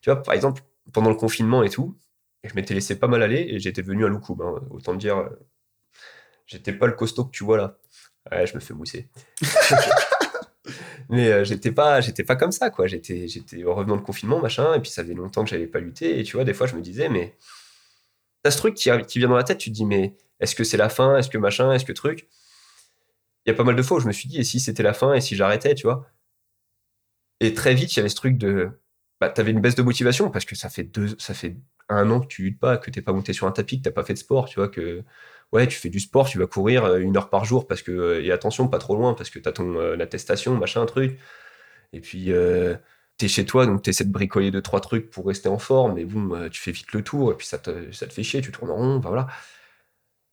Tu 0.00 0.10
vois, 0.10 0.20
par 0.20 0.34
exemple, 0.34 0.62
pendant 0.92 1.10
le 1.10 1.14
confinement 1.16 1.62
et 1.62 1.70
tout, 1.70 1.96
je 2.42 2.52
m'étais 2.54 2.74
laissé 2.74 2.98
pas 2.98 3.06
mal 3.06 3.22
aller 3.22 3.46
et 3.50 3.60
j'étais 3.60 3.82
devenu 3.82 4.04
un 4.04 4.08
loukoum. 4.08 4.40
hein. 4.42 4.60
Autant 4.70 4.94
dire, 4.94 5.18
euh, 5.18 5.28
j'étais 6.46 6.72
pas 6.72 6.86
le 6.88 6.94
costaud 6.94 7.24
que 7.26 7.30
tu 7.30 7.44
vois 7.44 7.56
là. 7.56 7.76
Ouais, 8.32 8.46
je 8.48 8.54
me 8.56 8.60
fais 8.60 8.74
mousser. 8.74 9.08
Mais 11.08 11.28
euh, 11.32 11.44
j'étais 11.44 11.72
pas, 11.72 12.00
j'étais 12.00 12.24
pas 12.24 12.36
comme 12.36 12.52
ça 12.52 12.70
quoi. 12.70 12.86
J'étais, 12.86 13.26
j'étais 13.28 13.64
en 13.64 13.74
revenant 13.74 13.96
de 13.96 14.02
confinement 14.02 14.40
machin 14.40 14.74
et 14.74 14.80
puis 14.80 14.90
ça 14.90 15.02
faisait 15.02 15.14
longtemps 15.14 15.42
que 15.44 15.50
j'avais 15.50 15.66
pas 15.66 15.80
lutté 15.80 16.18
et 16.20 16.22
tu 16.22 16.36
vois 16.36 16.44
des 16.44 16.54
fois 16.54 16.66
je 16.66 16.76
me 16.76 16.80
disais 16.82 17.08
mais 17.08 17.36
t'as 18.42 18.50
ce 18.52 18.58
truc 18.58 18.74
qui, 18.74 18.90
qui 19.08 19.18
vient 19.18 19.28
dans 19.28 19.36
la 19.36 19.42
tête, 19.44 19.58
tu 19.58 19.70
te 19.70 19.74
dis 19.74 19.84
mais 19.84 20.14
est-ce 20.40 20.54
que 20.54 20.64
c'est 20.64 20.76
la 20.76 20.88
fin, 20.88 21.16
est-ce 21.16 21.28
que 21.30 21.38
machin, 21.38 21.72
est-ce 21.72 21.84
que 21.84 21.92
truc? 21.92 22.28
Il 23.46 23.50
y 23.50 23.52
a 23.52 23.54
pas 23.56 23.64
mal 23.64 23.76
de 23.76 23.82
fois 23.82 23.98
où 23.98 24.00
je 24.00 24.06
me 24.06 24.12
suis 24.12 24.28
dit 24.28 24.38
et 24.38 24.44
si 24.44 24.60
c'était 24.60 24.82
la 24.82 24.92
fin 24.94 25.14
et 25.14 25.20
si 25.20 25.36
j'arrêtais, 25.36 25.74
tu 25.74 25.84
vois? 25.86 26.06
Et 27.40 27.54
très 27.54 27.74
vite 27.74 27.94
il 27.94 27.98
y 27.98 28.00
avait 28.00 28.08
ce 28.08 28.16
truc 28.16 28.36
de, 28.38 28.70
bah 29.20 29.30
t'avais 29.30 29.50
une 29.50 29.60
baisse 29.60 29.74
de 29.74 29.82
motivation 29.82 30.30
parce 30.30 30.44
que 30.44 30.54
ça 30.54 30.68
fait 30.68 30.84
deux, 30.84 31.16
ça 31.18 31.34
fait 31.34 31.56
un 31.88 32.10
an 32.10 32.20
que 32.20 32.26
tu 32.26 32.42
luttes 32.42 32.60
pas, 32.60 32.76
que 32.78 32.90
t'es 32.90 33.02
pas 33.02 33.12
monté 33.12 33.32
sur 33.32 33.46
un 33.46 33.52
tapis, 33.52 33.78
que 33.78 33.84
t'as 33.84 33.90
pas 33.92 34.04
fait 34.04 34.14
de 34.14 34.18
sport, 34.18 34.46
tu 34.48 34.56
vois 34.60 34.68
que 34.68 35.02
ouais, 35.52 35.66
tu 35.66 35.78
fais 35.78 35.88
du 35.90 36.00
sport, 36.00 36.28
tu 36.28 36.38
vas 36.38 36.46
courir 36.46 36.84
euh, 36.84 36.98
une 36.98 37.16
heure 37.16 37.30
par 37.30 37.44
jour 37.44 37.66
parce 37.66 37.82
que 37.82 37.90
euh, 37.92 38.22
et 38.24 38.30
attention, 38.32 38.68
pas 38.68 38.78
trop 38.78 38.96
loin 38.96 39.14
parce 39.14 39.30
que 39.30 39.38
t'as 39.38 39.52
ton 39.52 39.76
euh, 39.76 39.98
attestation, 40.00 40.56
machin, 40.56 40.84
truc. 40.86 41.18
Et 41.92 42.00
puis 42.00 42.32
t'es 43.20 43.28
chez 43.28 43.44
toi, 43.44 43.66
donc 43.66 43.82
t'essaies 43.82 44.04
de 44.04 44.12
bricoler 44.12 44.50
deux 44.50 44.62
trois 44.62 44.80
trucs 44.80 45.10
pour 45.10 45.26
rester 45.26 45.48
en 45.48 45.58
forme, 45.58 46.02
bon, 46.04 46.34
euh, 46.34 46.48
tu 46.48 46.60
fais 46.60 46.72
vite 46.72 46.92
le 46.92 47.02
tour 47.04 47.32
et 47.32 47.36
puis 47.36 47.46
ça 47.46 47.58
te 47.58 47.92
ça 47.92 48.06
te 48.06 48.12
fait 48.14 48.22
chier, 48.22 48.40
tu 48.40 48.50
tournes 48.50 48.70
en 48.70 48.76
rond, 48.76 48.98
bah 48.98 49.10
voilà. 49.10 49.28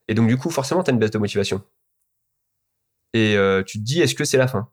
Et 0.08 0.14
donc 0.14 0.28
du 0.28 0.36
coup, 0.36 0.50
forcément, 0.50 0.82
t'as 0.82 0.92
une 0.92 0.98
baisse 0.98 1.10
de 1.10 1.18
motivation. 1.18 1.62
Et 3.14 3.36
euh, 3.36 3.62
tu 3.62 3.78
te 3.78 3.84
dis, 3.84 4.00
est-ce 4.00 4.14
que 4.14 4.24
c'est 4.24 4.38
la 4.38 4.48
fin? 4.48 4.70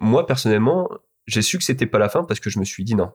Moi, 0.00 0.26
personnellement, 0.26 0.88
j'ai 1.26 1.42
su 1.42 1.58
que 1.58 1.64
c'était 1.64 1.86
pas 1.86 1.98
la 1.98 2.08
fin 2.08 2.24
parce 2.24 2.40
que 2.40 2.50
je 2.50 2.58
me 2.58 2.64
suis 2.64 2.84
dit 2.84 2.94
non. 2.94 3.12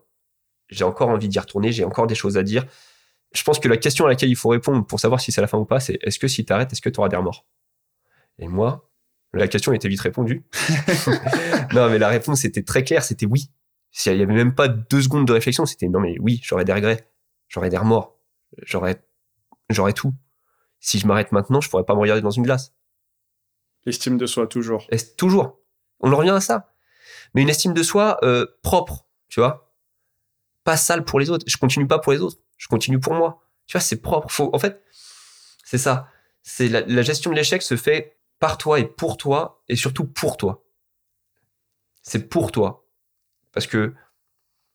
J'ai 0.70 0.84
encore 0.84 1.10
envie 1.10 1.28
d'y 1.28 1.40
retourner, 1.40 1.72
j'ai 1.72 1.84
encore 1.84 2.08
des 2.08 2.16
choses 2.16 2.38
à 2.38 2.44
dire 2.44 2.66
je 3.32 3.44
pense 3.44 3.60
que 3.60 3.68
la 3.68 3.78
question 3.78 4.06
à 4.06 4.10
laquelle 4.10 4.30
il 4.30 4.36
faut 4.36 4.50
répondre 4.50 4.86
pour 4.86 5.00
savoir 5.00 5.22
si 5.22 5.32
c'est 5.32 5.42
la 5.42 5.48
fin 5.48 5.58
ou 5.58 5.66
pas, 5.66 5.80
c'est 5.80 6.00
est-ce 6.02 6.20
que 6.20 6.28
si 6.28 6.46
t'arrêtes, 6.46 6.72
est-ce 6.74 6.82
que 6.82 6.90
tu 6.90 7.00
auras 7.00 7.10
des 7.10 7.16
remords? 7.16 7.46
Et 8.40 8.48
moi, 8.48 8.90
la 9.34 9.48
question 9.48 9.74
était 9.74 9.88
vite 9.88 10.02
répondue. 10.02 10.44
non, 11.74 11.90
mais 11.90 12.00
la 12.00 12.08
réponse 12.08 12.46
était 12.46 12.64
très 12.64 12.84
claire, 12.84 13.04
c'était 13.04 13.26
oui. 13.26 13.52
S'il 13.92 14.16
y 14.18 14.22
avait 14.22 14.34
même 14.34 14.56
pas 14.56 14.68
deux 14.68 15.02
secondes 15.02 15.28
de 15.28 15.34
réflexion, 15.34 15.66
c'était 15.66 15.88
non, 15.88 16.00
mais 16.00 16.16
oui, 16.20 16.40
j'aurais 16.44 16.66
des 16.66 16.74
regrets, 16.74 17.08
j'aurais 17.48 17.70
des 17.70 17.78
remords, 17.78 18.18
j'aurais, 18.64 19.04
j'aurais 19.70 19.94
tout. 19.94 20.14
Si 20.80 21.00
je 21.00 21.08
m'arrête 21.08 21.32
maintenant, 21.32 21.62
je 21.62 21.70
pourrais 21.70 21.84
pas 21.86 21.96
me 21.96 22.00
regarder 22.00 22.22
dans 22.22 22.32
une 22.32 22.44
glace. 22.44 22.74
L'estime 23.86 24.18
de 24.18 24.26
soi, 24.26 24.48
toujours. 24.48 24.86
Est- 24.90 25.18
toujours. 25.18 25.60
On 26.00 26.12
en 26.14 26.18
revient 26.18 26.30
à 26.32 26.42
ça. 26.42 26.74
Mais 27.34 27.42
une 27.42 27.50
estime 27.50 27.74
de 27.74 27.84
soi 27.84 28.18
euh, 28.24 28.46
propre, 28.64 29.06
tu 29.28 29.40
vois. 29.40 29.74
Pas 30.64 30.78
sale 30.78 31.04
pour 31.06 31.20
les 31.20 31.30
autres. 31.30 31.46
Je 31.48 31.58
continue 31.58 31.88
pas 31.88 32.00
pour 32.00 32.12
les 32.14 32.22
autres. 32.22 32.38
Je 32.58 32.68
continue 32.68 33.00
pour 33.00 33.14
moi. 33.14 33.42
Tu 33.68 33.74
vois, 33.74 33.82
c'est 33.82 34.02
propre. 34.02 34.30
Faut, 34.32 34.50
en 34.54 34.60
fait, 34.60 34.84
c'est 35.64 35.78
ça. 35.78 36.08
C'est 36.42 36.68
la, 36.68 36.82
la 36.82 37.02
gestion 37.02 37.32
de 37.32 37.36
l'échec 37.36 37.62
se 37.62 37.76
fait 37.76 38.18
par 38.40 38.58
toi 38.58 38.80
et 38.80 38.86
pour 38.86 39.18
toi 39.18 39.64
et 39.68 39.76
surtout 39.76 40.06
pour 40.06 40.38
toi. 40.38 40.64
C'est 42.02 42.30
pour 42.30 42.52
toi. 42.52 42.86
Parce 43.52 43.68
que 43.68 43.94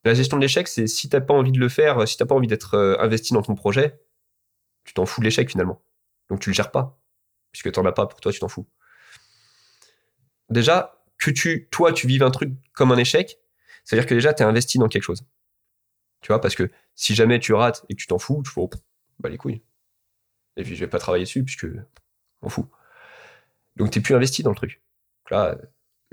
la 0.05 0.15
gestion 0.15 0.37
de 0.37 0.43
l'échec, 0.43 0.69
c'est 0.69 0.87
si 0.87 1.09
t'as 1.09 1.21
pas 1.21 1.35
envie 1.35 1.53
de 1.53 1.59
le 1.59 1.69
faire, 1.69 2.07
si 2.07 2.17
t'as 2.17 2.27
pas 2.27 2.35
envie 2.35 2.47
d'être 2.47 2.75
euh, 2.75 2.97
investi 3.01 3.33
dans 3.33 3.43
ton 3.43 3.55
projet, 3.55 4.01
tu 4.85 4.93
t'en 4.95 5.07
fous 5.07 5.21
de 5.21 5.25
l'échec 5.25 5.51
finalement. 5.51 5.83
Donc 6.31 6.41
tu 6.41 6.51
le 6.51 6.55
gères 6.55 6.71
pas. 6.71 6.99
Puisque 7.53 7.71
t'en 7.73 7.85
as 7.87 7.93
pas 7.93 8.07
pour 8.07 8.21
toi, 8.21 8.33
tu 8.33 8.41
t'en 8.41 8.49
fous 8.49 8.67
déjà, 10.51 11.05
que 11.19 11.31
tu, 11.31 11.69
toi, 11.71 11.93
tu 11.93 12.07
vives 12.07 12.23
un 12.23 12.31
truc 12.31 12.53
comme 12.73 12.93
un 12.93 12.97
échec, 12.97 13.39
c'est-à-dire 13.85 14.07
que 14.07 14.15
déjà, 14.15 14.35
tu 14.35 14.43
es 14.43 14.47
investi 14.47 14.79
dans 14.79 14.89
quelque 14.89 15.03
chose. 15.03 15.25
Tu 16.21 16.29
vois, 16.29 16.41
parce 16.41 16.55
que 16.55 16.71
si 16.95 17.15
jamais 17.15 17.39
tu 17.39 17.53
rates 17.53 17.85
et 17.89 17.95
que 17.95 18.01
tu 18.01 18.07
t'en 18.07 18.19
fous, 18.19 18.43
tu 18.45 18.51
fais, 18.51 18.61
oh, 18.61 18.71
bah 19.19 19.29
les 19.29 19.37
couilles. 19.37 19.63
Et 20.57 20.63
puis, 20.63 20.75
je 20.75 20.81
vais 20.81 20.91
pas 20.91 20.99
travailler 20.99 21.25
dessus, 21.25 21.45
puisque 21.45 21.67
m'en 22.43 22.49
fous. 22.49 22.69
Donc, 23.77 23.91
t'es 23.91 24.01
plus 24.01 24.15
investi 24.15 24.43
dans 24.43 24.51
le 24.51 24.57
truc. 24.57 24.83
Donc 25.25 25.31
là, 25.31 25.59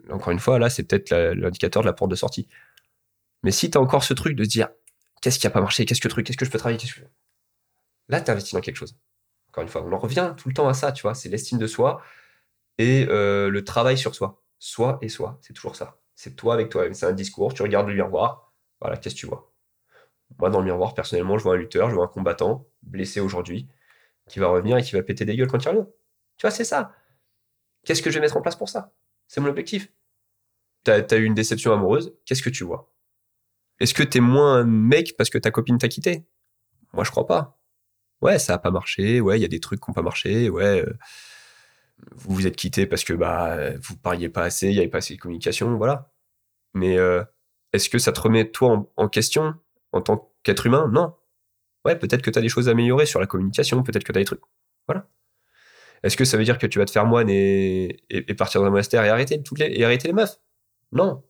encore 0.10 0.32
une 0.32 0.40
fois, 0.40 0.60
là, 0.60 0.70
c'est 0.70 0.84
peut-être 0.84 1.12
l'indicateur 1.12 1.84
de 1.84 1.88
la 1.88 1.94
porte 1.94 2.12
de 2.12 2.16
sortie. 2.16 2.48
Mais 3.44 3.52
si 3.52 3.72
tu 3.72 3.78
encore 3.78 4.04
ce 4.04 4.14
truc 4.14 4.36
de 4.36 4.44
se 4.44 4.50
dire, 4.50 4.70
qu'est-ce 5.22 5.40
qui 5.40 5.48
a 5.48 5.52
pas 5.52 5.62
marché, 5.62 5.86
qu'est-ce 5.86 6.02
que 6.02 6.08
truc, 6.08 6.26
qu'est-ce 6.26 6.38
que 6.38 6.46
je 6.46 6.52
peux 6.52 6.58
travailler, 6.58 6.80
qu'est-ce 6.80 6.96
que... 6.96 7.06
Là, 8.10 8.22
tu 8.22 8.32
investi 8.32 8.56
dans 8.56 8.62
quelque 8.62 8.76
chose. 8.76 8.98
Encore 9.52 9.64
une 9.64 9.70
fois, 9.70 9.84
on 9.84 9.92
en 9.92 9.98
revient 9.98 10.34
tout 10.38 10.48
le 10.48 10.54
temps 10.54 10.70
à 10.70 10.74
ça, 10.74 10.94
tu 10.94 11.02
vois, 11.02 11.14
c'est 11.14 11.28
l'estime 11.28 11.58
de 11.58 11.68
soi 11.68 12.02
et 12.78 13.06
euh, 13.10 13.50
le 13.50 13.64
travail 13.66 13.98
sur 13.98 14.16
soi. 14.16 14.42
Soi 14.60 14.98
et 15.02 15.10
soi, 15.10 15.38
c'est 15.42 15.52
toujours 15.54 15.76
ça. 15.76 16.00
C'est 16.16 16.38
toi 16.38 16.54
avec 16.54 16.70
toi-même. 16.70 16.94
C'est 16.94 17.06
un 17.06 17.12
discours, 17.12 17.54
tu 17.54 17.62
regardes 17.62 17.90
le 17.90 17.94
miroir, 17.96 18.54
voilà, 18.80 18.96
qu'est-ce 18.96 19.16
que 19.16 19.20
tu 19.20 19.26
vois? 19.26 19.52
Moi, 20.40 20.50
dans 20.50 20.60
le 20.60 20.66
miroir, 20.66 20.94
personnellement, 20.94 21.38
je 21.38 21.44
vois 21.44 21.56
un 21.56 21.58
lutteur, 21.58 21.90
je 21.90 21.96
vois 21.96 22.06
un 22.06 22.08
combattant, 22.08 22.66
blessé 22.82 23.20
aujourd'hui, 23.20 23.68
qui 24.30 24.40
va 24.40 24.48
revenir 24.48 24.78
et 24.78 24.84
qui 24.84 24.94
va 24.94 25.04
péter 25.04 25.26
des 25.26 25.36
gueules 25.36 25.50
quand 25.50 25.62
il 25.62 25.68
revient. 25.68 25.88
Tu 26.38 26.44
vois, 26.44 26.52
c'est 26.52 26.64
ça. 26.64 26.94
Qu'est-ce 27.84 28.02
que 28.02 28.10
je 28.10 28.16
vais 28.16 28.22
mettre 28.22 28.38
en 28.38 28.42
place 28.42 28.56
pour 28.56 28.70
ça? 28.70 28.94
C'est 29.28 29.42
mon 29.42 29.50
objectif. 29.50 29.92
T'as 30.84 31.02
as 31.12 31.16
eu 31.18 31.26
une 31.26 31.34
déception 31.34 31.74
amoureuse, 31.74 32.16
qu'est-ce 32.26 32.42
que 32.42 32.50
tu 32.50 32.64
vois? 32.64 32.90
Est-ce 33.82 33.94
que 33.94 34.04
t'es 34.04 34.22
moins 34.22 34.60
un 34.60 34.64
mec 34.64 35.16
parce 35.18 35.30
que 35.30 35.38
ta 35.38 35.52
copine 35.52 35.78
t'a 35.78 35.90
quitté? 35.90 36.26
Moi, 36.94 37.04
je 37.04 37.12
crois 37.12 37.28
pas. 37.28 37.61
Ouais, 38.22 38.38
ça 38.40 38.54
a 38.56 38.58
pas 38.60 38.72
marché, 38.72 39.20
ouais, 39.22 39.40
il 39.40 39.42
y 39.42 39.46
a 39.46 39.48
des 39.48 39.60
trucs 39.60 39.82
qui 39.82 39.90
ont 39.90 39.94
pas 39.94 40.04
marché, 40.04 40.50
ouais. 40.50 40.86
euh, 40.86 40.94
vous 42.16 42.36
vous 42.36 42.48
êtes 42.48 42.56
quitté 42.56 42.86
parce 42.88 43.04
que 43.04 43.14
bah 43.14 43.72
vous 43.78 43.96
parliez 43.98 44.30
pas 44.30 44.44
assez, 44.44 44.68
il 44.70 44.76
y 44.76 44.80
avait 44.80 44.88
pas 44.90 45.00
assez 45.00 45.16
de 45.16 45.20
communication, 45.20 45.78
voilà. 45.78 46.12
Mais 46.74 46.98
euh, 46.98 47.24
est-ce 47.74 47.90
que 47.90 48.00
ça 48.00 48.12
te 48.12 48.22
remet 48.22 48.50
toi 48.52 48.92
en, 48.98 49.10
question 49.10 49.56
en 49.94 50.02
tant 50.02 50.32
qu'être 50.44 50.66
humain? 50.68 50.90
Non. 50.94 51.16
Ouais, 51.86 51.98
peut-être 51.98 52.22
que 52.22 52.32
tu 52.32 52.40
as 52.40 52.42
des 52.42 52.50
choses 52.50 52.70
à 52.70 52.72
améliorer 52.72 53.06
sur 53.06 53.20
la 53.20 53.28
communication, 53.28 53.84
peut-être 53.84 54.04
que 54.04 54.14
tu 54.14 54.20
as 54.20 54.22
des 54.22 54.26
trucs. 54.26 54.42
Voilà. 54.88 55.08
Est-ce 56.04 56.18
que 56.18 56.26
ça 56.26 56.38
veut 56.38 56.44
dire 56.46 56.58
que 56.58 56.68
tu 56.68 56.80
vas 56.80 56.86
te 56.86 56.92
faire 56.92 57.06
moine 57.06 57.30
et, 57.30 58.02
et, 58.10 58.32
et 58.32 58.36
partir 58.36 58.62
monastère 58.62 59.04
et 59.06 59.10
arrêter 59.10 59.42
toutes 59.44 59.60
les 59.60 59.68
et 59.68 59.86
arrêter 59.86 60.08
les 60.08 60.14
meufs? 60.14 60.40
Non. 60.92 61.24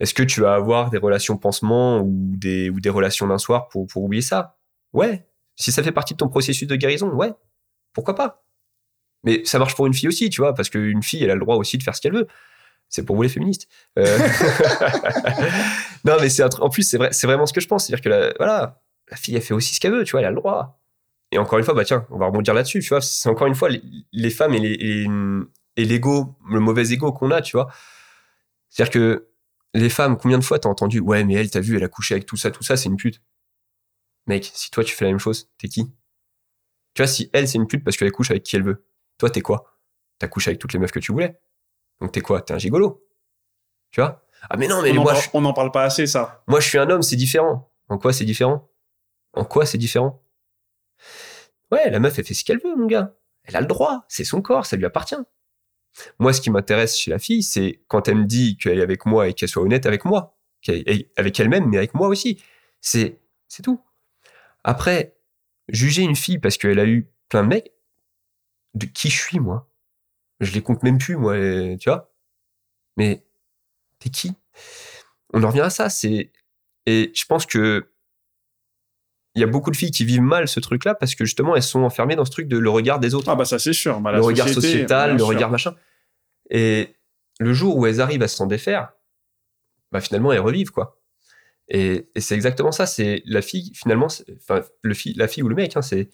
Est-ce 0.00 0.14
que 0.14 0.22
tu 0.24 0.40
vas 0.42 0.54
avoir 0.54 0.90
des 0.90 0.98
relations 0.98 1.38
pansement 1.38 2.00
ou 2.00 2.34
des 2.36 2.70
ou 2.70 2.80
des 2.80 2.90
relations 2.90 3.26
d'un 3.28 3.38
soir 3.38 3.68
pour 3.68 3.86
pour 3.86 4.04
oublier 4.04 4.22
ça? 4.22 4.58
Ouais. 4.92 5.26
Si 5.56 5.72
ça 5.72 5.82
fait 5.82 5.92
partie 5.92 6.14
de 6.14 6.18
ton 6.18 6.28
processus 6.28 6.66
de 6.66 6.76
guérison, 6.76 7.08
ouais. 7.10 7.32
Pourquoi 7.92 8.14
pas 8.14 8.44
mais 9.24 9.44
ça 9.44 9.58
marche 9.58 9.74
pour 9.74 9.86
une 9.86 9.94
fille 9.94 10.08
aussi, 10.08 10.30
tu 10.30 10.40
vois, 10.40 10.54
parce 10.54 10.68
qu'une 10.68 11.02
fille, 11.02 11.24
elle 11.24 11.30
a 11.30 11.34
le 11.34 11.40
droit 11.40 11.56
aussi 11.56 11.78
de 11.78 11.82
faire 11.82 11.96
ce 11.96 12.00
qu'elle 12.00 12.12
veut. 12.12 12.28
C'est 12.90 13.04
pour 13.04 13.16
vous 13.16 13.22
les 13.22 13.28
féministes. 13.28 13.66
Euh, 13.98 14.18
non, 16.04 16.16
mais 16.20 16.28
c'est 16.28 16.44
en 16.60 16.68
plus, 16.68 16.82
c'est 16.82 16.98
vrai, 16.98 17.10
vraiment 17.22 17.46
ce 17.46 17.52
que 17.52 17.60
je 17.60 17.66
pense. 17.66 17.86
C'est-à-dire 17.86 18.04
que 18.04 18.08
la, 18.10 18.34
voilà, 18.36 18.82
la 19.10 19.16
fille, 19.16 19.34
elle 19.34 19.42
fait 19.42 19.54
aussi 19.54 19.74
ce 19.74 19.80
qu'elle 19.80 19.92
veut, 19.92 20.04
tu 20.04 20.12
vois, 20.12 20.20
elle 20.20 20.26
a 20.26 20.30
le 20.30 20.36
droit. 20.36 20.78
Et 21.32 21.38
encore 21.38 21.58
une 21.58 21.64
fois, 21.64 21.74
bah 21.74 21.84
tiens, 21.84 22.06
on 22.10 22.18
va 22.18 22.26
rebondir 22.26 22.54
là-dessus, 22.54 22.80
tu 22.80 22.88
vois. 22.90 23.00
C'est 23.00 23.28
encore 23.28 23.46
une 23.46 23.54
fois 23.54 23.70
les, 24.12 24.30
femmes 24.30 24.54
et 24.54 25.06
l'ego, 25.76 26.36
le 26.48 26.60
mauvais 26.60 26.92
ego 26.92 27.12
qu'on 27.12 27.30
a, 27.30 27.40
tu 27.40 27.56
vois. 27.56 27.68
C'est-à-dire 28.68 28.92
que 28.92 29.28
les 29.72 29.88
femmes, 29.88 30.16
combien 30.16 30.38
de 30.38 30.44
fois 30.44 30.58
t'as 30.58 30.68
entendu, 30.68 31.00
ouais, 31.00 31.24
mais 31.24 31.34
elle, 31.34 31.50
t'as 31.50 31.60
vu, 31.60 31.76
elle 31.76 31.84
a 31.84 31.88
couché 31.88 32.14
avec 32.14 32.26
tout 32.26 32.36
ça, 32.36 32.50
tout 32.50 32.62
ça, 32.62 32.76
c'est 32.76 32.88
une 32.88 32.96
pute. 32.96 33.20
Mec, 34.26 34.50
si 34.54 34.70
toi 34.70 34.84
tu 34.84 34.94
fais 34.94 35.04
la 35.04 35.10
même 35.10 35.18
chose, 35.18 35.50
t'es 35.58 35.68
qui? 35.68 35.92
Tu 36.94 37.02
vois, 37.02 37.06
si 37.06 37.28
elle, 37.32 37.48
c'est 37.48 37.58
une 37.58 37.66
pute 37.66 37.84
parce 37.84 37.96
qu'elle 37.96 38.12
couche 38.12 38.30
avec 38.30 38.42
qui 38.44 38.56
elle 38.56 38.62
veut, 38.62 38.84
toi, 39.18 39.28
t'es 39.30 39.40
quoi? 39.40 39.78
T'as 40.18 40.28
couché 40.28 40.50
avec 40.50 40.60
toutes 40.60 40.72
les 40.72 40.78
meufs 40.78 40.92
que 40.92 41.00
tu 41.00 41.12
voulais. 41.12 41.38
Donc 42.00 42.12
t'es 42.12 42.20
quoi? 42.20 42.40
T'es 42.40 42.54
un 42.54 42.58
gigolo. 42.58 43.06
Tu 43.90 44.00
vois? 44.00 44.24
Ah 44.50 44.56
mais 44.56 44.68
non, 44.68 44.82
mais 44.82 44.90
on, 44.92 45.02
moi, 45.02 45.12
en, 45.12 45.16
je, 45.16 45.24
par- 45.24 45.34
on 45.34 45.40
n'en 45.40 45.52
parle 45.52 45.72
pas 45.72 45.84
assez, 45.84 46.06
ça. 46.06 46.42
moi 46.46 46.60
je 46.60 46.68
suis 46.68 46.78
un 46.78 46.88
homme, 46.90 47.02
c'est 47.02 47.16
différent. 47.16 47.70
En 47.88 47.98
quoi 47.98 48.12
c'est 48.12 48.24
différent? 48.24 48.70
En 49.32 49.44
quoi 49.44 49.66
c'est 49.66 49.78
différent? 49.78 50.22
Ouais, 51.70 51.90
la 51.90 51.98
meuf, 51.98 52.18
elle 52.18 52.24
fait 52.24 52.34
ce 52.34 52.44
qu'elle 52.44 52.60
veut, 52.60 52.76
mon 52.76 52.86
gars. 52.86 53.14
Elle 53.44 53.56
a 53.56 53.60
le 53.60 53.66
droit, 53.66 54.04
c'est 54.08 54.24
son 54.24 54.40
corps, 54.42 54.66
ça 54.66 54.76
lui 54.76 54.84
appartient. 54.84 55.16
Moi, 56.18 56.32
ce 56.32 56.40
qui 56.40 56.50
m'intéresse 56.50 56.96
chez 56.98 57.10
la 57.10 57.18
fille, 57.18 57.42
c'est 57.42 57.82
quand 57.88 58.08
elle 58.08 58.16
me 58.16 58.24
dit 58.24 58.56
qu'elle 58.56 58.78
est 58.78 58.82
avec 58.82 59.06
moi 59.06 59.28
et 59.28 59.34
qu'elle 59.34 59.48
soit 59.48 59.62
honnête 59.62 59.86
avec 59.86 60.04
moi. 60.04 60.36
avec 61.16 61.40
elle-même, 61.40 61.68
mais 61.68 61.76
avec 61.78 61.94
moi 61.94 62.08
aussi. 62.08 62.42
C'est, 62.80 63.18
c'est 63.48 63.62
tout. 63.62 63.80
Après, 64.64 65.16
juger 65.68 66.02
une 66.02 66.16
fille 66.16 66.38
parce 66.38 66.56
qu'elle 66.56 66.78
a 66.78 66.86
eu 66.86 67.08
plein 67.28 67.42
de 67.42 67.48
mecs, 67.48 67.72
de 68.74 68.86
qui 68.86 69.10
je 69.10 69.18
suis, 69.18 69.38
moi? 69.38 69.70
Je 70.40 70.52
les 70.52 70.62
compte 70.62 70.82
même 70.82 70.98
plus, 70.98 71.16
moi, 71.16 71.36
tu 71.36 71.88
vois? 71.88 72.12
Mais 72.96 73.24
t'es 73.98 74.10
qui? 74.10 74.32
On 75.32 75.42
en 75.44 75.48
revient 75.48 75.60
à 75.60 75.70
ça, 75.70 75.88
c'est... 75.88 76.32
Et 76.86 77.12
je 77.14 77.24
pense 77.24 77.46
que 77.46 77.90
il 79.34 79.40
y 79.40 79.42
a 79.42 79.46
beaucoup 79.48 79.70
de 79.70 79.76
filles 79.76 79.90
qui 79.90 80.04
vivent 80.04 80.20
mal 80.20 80.46
ce 80.46 80.60
truc-là 80.60 80.94
parce 80.94 81.14
que 81.14 81.24
justement 81.24 81.56
elles 81.56 81.62
sont 81.62 81.80
enfermées 81.80 82.14
dans 82.14 82.24
ce 82.24 82.30
truc 82.30 82.46
de 82.46 82.56
le 82.56 82.70
regard 82.70 83.00
des 83.00 83.14
autres. 83.14 83.28
Ah 83.28 83.34
bah 83.34 83.44
ça 83.44 83.58
c'est 83.58 83.72
sûr. 83.72 84.00
Bah, 84.00 84.12
le 84.12 84.20
regard 84.20 84.48
sociétal, 84.48 85.16
le 85.16 85.24
regard 85.24 85.50
machin. 85.50 85.74
Et 86.50 86.94
le 87.40 87.52
jour 87.52 87.76
où 87.76 87.86
elles 87.86 88.00
arrivent 88.00 88.22
à 88.22 88.28
s'en 88.28 88.46
défaire, 88.46 88.92
bah 89.90 90.00
finalement 90.00 90.32
elles 90.32 90.40
revivent 90.40 90.70
quoi. 90.70 91.00
Et, 91.68 92.08
c'est 92.16 92.34
exactement 92.34 92.72
ça. 92.72 92.86
C'est 92.86 93.22
la 93.26 93.42
fille 93.42 93.72
finalement, 93.74 94.08
enfin 94.36 94.62
le 94.82 94.94
fille, 94.94 95.14
la 95.14 95.28
fille 95.28 95.42
ou 95.42 95.48
le 95.48 95.54
mec, 95.54 95.76
hein, 95.76 95.82
c'est 95.82 96.10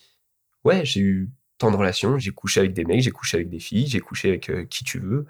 ouais 0.65 0.85
j'ai 0.85 1.01
eu 1.01 1.31
tant 1.59 1.71
de 1.71 1.77
relations, 1.77 2.19
j'ai 2.19 2.31
couché 2.31 2.61
avec 2.61 2.73
des 2.73 2.85
mecs, 2.85 3.03
j'ai 3.03 3.11
couché 3.11 3.37
avec 3.37 3.51
des 3.51 3.61
filles, 3.61 3.87
j'ai 3.87 4.01
couché 4.01 4.29
avec 4.31 4.51
euh, 4.51 4.65
qui 4.65 4.85
tu 4.85 4.99
veux. 4.99 5.27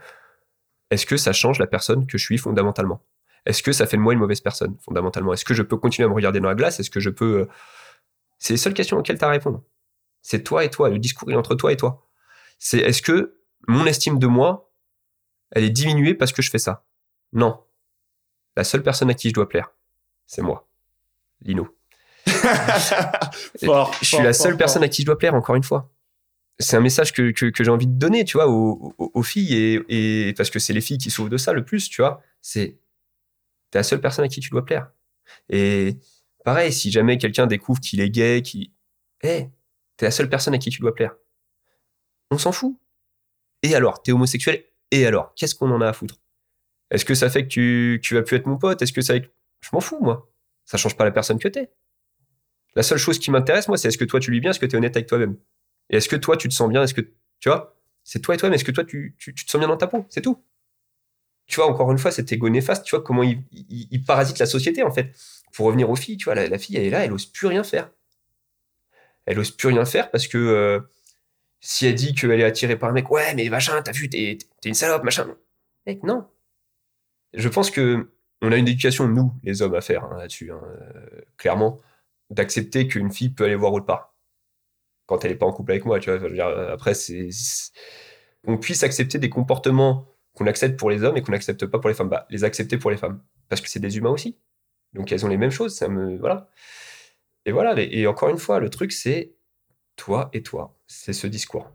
Est-ce 0.91 1.07
que 1.07 1.17
ça 1.17 1.33
change 1.33 1.59
la 1.59 1.67
personne 1.67 2.07
que 2.07 2.19
je 2.19 2.25
suis 2.25 2.39
fondamentalement? 2.39 3.05
Est-ce 3.47 3.63
que 3.63 3.73
ça 3.73 3.87
fait 3.87 3.97
de 3.97 4.03
moi 4.03 4.13
une 4.13 4.19
mauvaise 4.19 4.41
personne 4.41 4.77
fondamentalement? 4.81 5.33
Est-ce 5.33 5.45
que 5.45 5.55
je 5.55 5.63
peux 5.63 5.77
continuer 5.77 6.07
à 6.07 6.09
me 6.09 6.15
regarder 6.15 6.41
dans 6.41 6.49
la 6.49 6.55
glace? 6.55 6.79
Est-ce 6.81 6.91
que 6.91 7.01
je 7.01 7.11
peux 7.11 7.41
euh, 7.41 7.49
C'est 8.39 8.55
les 8.55 8.59
seules 8.59 8.75
questions 8.75 8.99
auxquelles 8.99 9.19
tu 9.19 9.25
as 9.25 9.29
à 9.29 9.31
répondre. 9.31 9.63
C'est 10.23 10.43
toi 10.43 10.65
et 10.65 10.71
toi. 10.71 10.91
Le 10.91 10.99
discours 10.99 11.31
est 11.31 11.37
entre 11.37 11.55
toi 11.55 11.73
et 11.73 11.77
toi. 11.77 12.07
C'est 12.59 12.79
est-ce 12.79 13.03
que 13.03 13.41
mon 13.67 13.87
estime 13.87 14.19
de 14.19 14.27
moi, 14.27 14.73
elle 15.53 15.65
est 15.65 15.71
diminuée 15.71 16.15
parce 16.15 16.33
que 16.33 16.43
je 16.43 16.51
fais 16.51 16.59
ça? 16.59 16.85
Non. 17.33 17.65
La 18.57 18.65
seule 18.65 18.83
personne 18.83 19.11
à 19.11 19.15
qui 19.15 19.31
je 19.31 19.35
dois 19.35 19.49
plaire, 19.49 19.73
c'est 20.31 20.43
moi, 20.43 20.69
Lino. 21.41 21.67
je 22.27 23.97
suis 24.03 24.23
la 24.23 24.33
seule 24.33 24.57
personne 24.57 24.85
à 24.85 24.89
qui 24.89 25.03
je 25.03 25.07
dois 25.07 25.19
plaire, 25.19 25.35
encore 25.35 25.57
une 25.57 25.65
fois 25.65 25.91
c'est 26.61 26.77
un 26.77 26.81
message 26.81 27.13
que, 27.13 27.31
que, 27.31 27.65
j'ai 27.65 27.71
envie 27.71 27.87
de 27.87 27.99
donner, 27.99 28.25
tu 28.25 28.37
vois, 28.37 28.47
aux, 28.47 29.23
filles, 29.23 29.55
et, 29.55 30.29
et, 30.29 30.35
parce 30.35 30.51
que 30.51 30.59
c'est 30.59 30.75
les 30.75 30.83
filles 30.83 30.99
qui 30.99 31.11
souffrent 31.11 31.31
de 31.31 31.39
ça 31.39 31.53
le 31.53 31.65
plus, 31.65 31.89
tu 31.89 32.03
vois. 32.03 32.23
C'est, 32.43 32.79
t'es 33.71 33.79
la 33.79 33.83
seule 33.83 34.01
personne 34.01 34.27
à 34.27 34.29
qui 34.29 34.41
tu 34.41 34.51
dois 34.51 34.65
plaire. 34.65 34.91
Et 35.49 35.97
pareil, 36.45 36.71
si 36.71 36.91
jamais 36.91 37.17
quelqu'un 37.17 37.47
découvre 37.47 37.81
qu'il 37.81 38.01
est 38.01 38.11
gay, 38.11 38.43
qui, 38.43 38.75
hé, 39.23 39.49
t'es 39.97 40.07
la 40.07 40.11
seule 40.11 40.29
personne 40.29 40.53
à 40.55 40.59
qui 40.59 40.69
tu 40.69 40.81
dois 40.81 40.95
plaire. 40.95 41.17
On 42.31 42.37
s'en 42.37 42.53
fout. 42.53 42.79
Et 43.63 43.75
alors, 43.75 44.03
t'es 44.03 44.13
homosexuel, 44.13 44.63
et 44.91 45.07
alors, 45.07 45.35
qu'est-ce 45.35 45.55
qu'on 45.55 45.71
en 45.71 45.81
a 45.81 45.89
à 45.89 45.93
foutre? 45.95 46.21
Est-ce 46.91 47.05
que 47.05 47.15
ça 47.15 47.31
fait 47.31 47.45
que 47.45 47.49
tu, 47.49 48.01
tu 48.03 48.15
vas 48.15 48.23
plus 48.23 48.37
être 48.37 48.47
mon 48.47 48.59
pote? 48.59 48.83
Est-ce 48.83 48.93
que 48.93 49.01
ça, 49.01 49.15
je 49.61 49.69
m'en 49.73 49.81
fous, 49.81 49.99
moi. 50.01 50.31
Ça 50.65 50.77
change 50.77 50.97
pas 50.97 51.05
la 51.05 51.11
personne 51.11 51.39
que 51.39 51.49
t'es. 51.49 51.71
La 52.75 52.83
seule 52.83 52.99
chose 52.99 53.19
qui 53.19 53.31
m'intéresse, 53.31 53.69
moi, 53.69 53.77
c'est 53.77 53.89
est-ce 53.89 53.99
que 53.99 54.05
toi 54.05 54.21
tu 54.21 54.31
lis 54.31 54.41
bien, 54.41 54.51
est-ce 54.51 54.61
que 54.61 54.67
tu 54.67 54.75
es 54.75 54.79
honnête 54.79 54.97
avec 54.97 55.09
toi-même? 55.09 55.37
Et 55.91 55.97
est-ce 55.97 56.09
que 56.09 56.17
toi, 56.17 56.37
tu 56.37 56.49
te 56.49 56.55
sens 56.55 56.69
bien 56.69 56.83
Est-ce 56.83 56.95
que, 56.95 57.01
tu 57.41 57.49
vois, 57.49 57.77
c'est 58.05 58.21
toi 58.21 58.35
et 58.35 58.39
toi, 58.39 58.49
mais 58.49 58.57
est-ce 58.57 58.65
que 58.65 58.71
toi, 58.71 58.85
tu, 58.85 59.17
tu, 59.19 59.35
te 59.35 59.51
sens 59.51 59.59
bien 59.59 59.69
dans 59.69 59.77
ta 59.77 59.89
peau? 59.89 60.07
C'est 60.09 60.23
tout. 60.23 60.43
Tu 61.47 61.57
vois, 61.57 61.67
encore 61.67 61.91
une 61.91 61.99
fois, 61.99 62.13
cet 62.13 62.31
égo 62.33 62.49
néfaste, 62.49 62.85
tu 62.85 62.95
vois, 62.95 63.03
comment 63.03 63.25
il, 63.25 63.43
il, 63.51 64.05
parasite 64.05 64.39
la 64.39 64.47
société, 64.47 64.85
en 64.85 64.93
fait. 64.93 65.13
Pour 65.53 65.67
revenir 65.67 65.91
aux 65.91 65.97
filles, 65.97 66.17
tu 66.17 66.27
vois, 66.27 66.37
la, 66.37 66.59
fille, 66.59 66.77
elle 66.77 66.85
est 66.85 66.91
là, 66.91 67.05
elle 67.05 67.13
ose 67.13 67.27
plus 67.27 67.49
rien 67.49 67.65
faire. 67.65 67.91
Elle 69.27 69.39
ose 69.39 69.51
plus 69.51 69.69
rien 69.69 69.85
faire 69.85 70.11
parce 70.11 70.29
que 70.29 70.39
euh, 70.39 70.81
si 71.61 71.87
elle 71.87 71.95
dit 71.95 72.15
qu'elle 72.15 72.41
est 72.41 72.45
attirée 72.45 72.77
par 72.77 72.89
un 72.89 72.93
mec, 72.93 73.11
ouais, 73.11 73.35
mais 73.35 73.49
machin, 73.49 73.83
t'as 73.83 73.93
vu, 73.93 74.09
t'es, 74.09 74.39
une 74.65 74.75
salope, 74.75 75.03
machin. 75.03 75.37
Mec, 75.87 76.05
non. 76.05 76.27
Je 77.35 77.49
pense 77.49 77.71
que 77.71 78.13
on 78.43 78.53
a 78.53 78.57
une 78.57 78.69
éducation, 78.69 79.09
nous, 79.09 79.33
les 79.43 79.63
hommes, 79.63 79.75
à 79.75 79.81
faire 79.81 80.05
hein, 80.05 80.17
là-dessus, 80.19 80.51
hein, 80.53 80.61
euh, 80.65 81.21
clairement, 81.37 81.79
d'accepter 82.31 82.89
qu'une 82.89 83.11
fille 83.11 83.31
peut 83.31 83.45
aller 83.45 83.55
voir 83.55 83.73
autre 83.73 83.87
part 83.87 84.11
quand 85.11 85.25
elle 85.25 85.33
n'est 85.33 85.37
pas 85.37 85.47
en 85.47 85.53
couple 85.53 85.73
avec 85.73 85.85
moi, 85.85 85.99
tu 85.99 86.09
vois. 86.09 86.31
Euh, 86.31 86.73
après, 86.73 86.95
c'est 86.95 87.31
qu'on 88.45 88.59
puisse 88.59 88.85
accepter 88.85 89.19
des 89.19 89.29
comportements 89.29 90.07
qu'on 90.35 90.47
accepte 90.47 90.79
pour 90.79 90.89
les 90.89 91.03
hommes 91.03 91.17
et 91.17 91.23
qu'on 91.23 91.33
n'accepte 91.33 91.67
pas 91.67 91.81
pour 91.81 91.89
les 91.89 91.97
femmes. 91.97 92.09
Bah, 92.09 92.27
les 92.31 92.45
accepter 92.45 92.79
pour 92.79 92.93
les 92.93 92.97
femmes, 92.97 93.21
parce 93.49 93.61
que 93.61 93.69
c'est 93.69 93.81
des 93.81 93.99
humains 93.99 94.11
aussi. 94.11 94.39
Donc 94.95 95.11
elles 95.11 95.27
ont 95.27 95.29
les 95.29 95.37
mêmes 95.37 95.51
choses. 95.51 95.75
Ça 95.75 95.89
me 95.89 96.17
voilà. 96.17 96.49
Et 97.45 97.53
voilà. 97.53 97.75
Et 97.81 98.07
encore 98.07 98.29
une 98.31 98.39
fois, 98.39 98.61
le 98.61 98.71
truc 98.71 98.93
c'est 98.93 99.35
toi 99.97 100.31
et 100.33 100.43
toi. 100.45 100.77
C'est 100.87 101.13
ce 101.13 101.27
discours. 101.27 101.71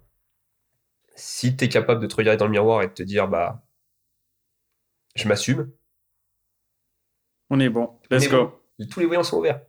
Si 1.16 1.58
tu 1.58 1.66
es 1.66 1.70
capable 1.70 2.02
de 2.02 2.08
te 2.08 2.16
regarder 2.16 2.38
dans 2.38 2.46
le 2.46 2.52
miroir 2.52 2.84
et 2.84 2.88
de 2.88 2.94
te 2.94 3.04
dire 3.04 3.28
bah 3.28 3.64
je 5.16 5.28
m'assume. 5.28 5.72
On 7.50 7.60
est 7.60 7.70
bon. 7.70 7.92
Let's 8.10 8.30
go. 8.30 8.62
Tous 8.90 9.00
les 9.00 9.06
voyants 9.06 9.24
sont 9.24 9.38
ouverts. 9.38 9.62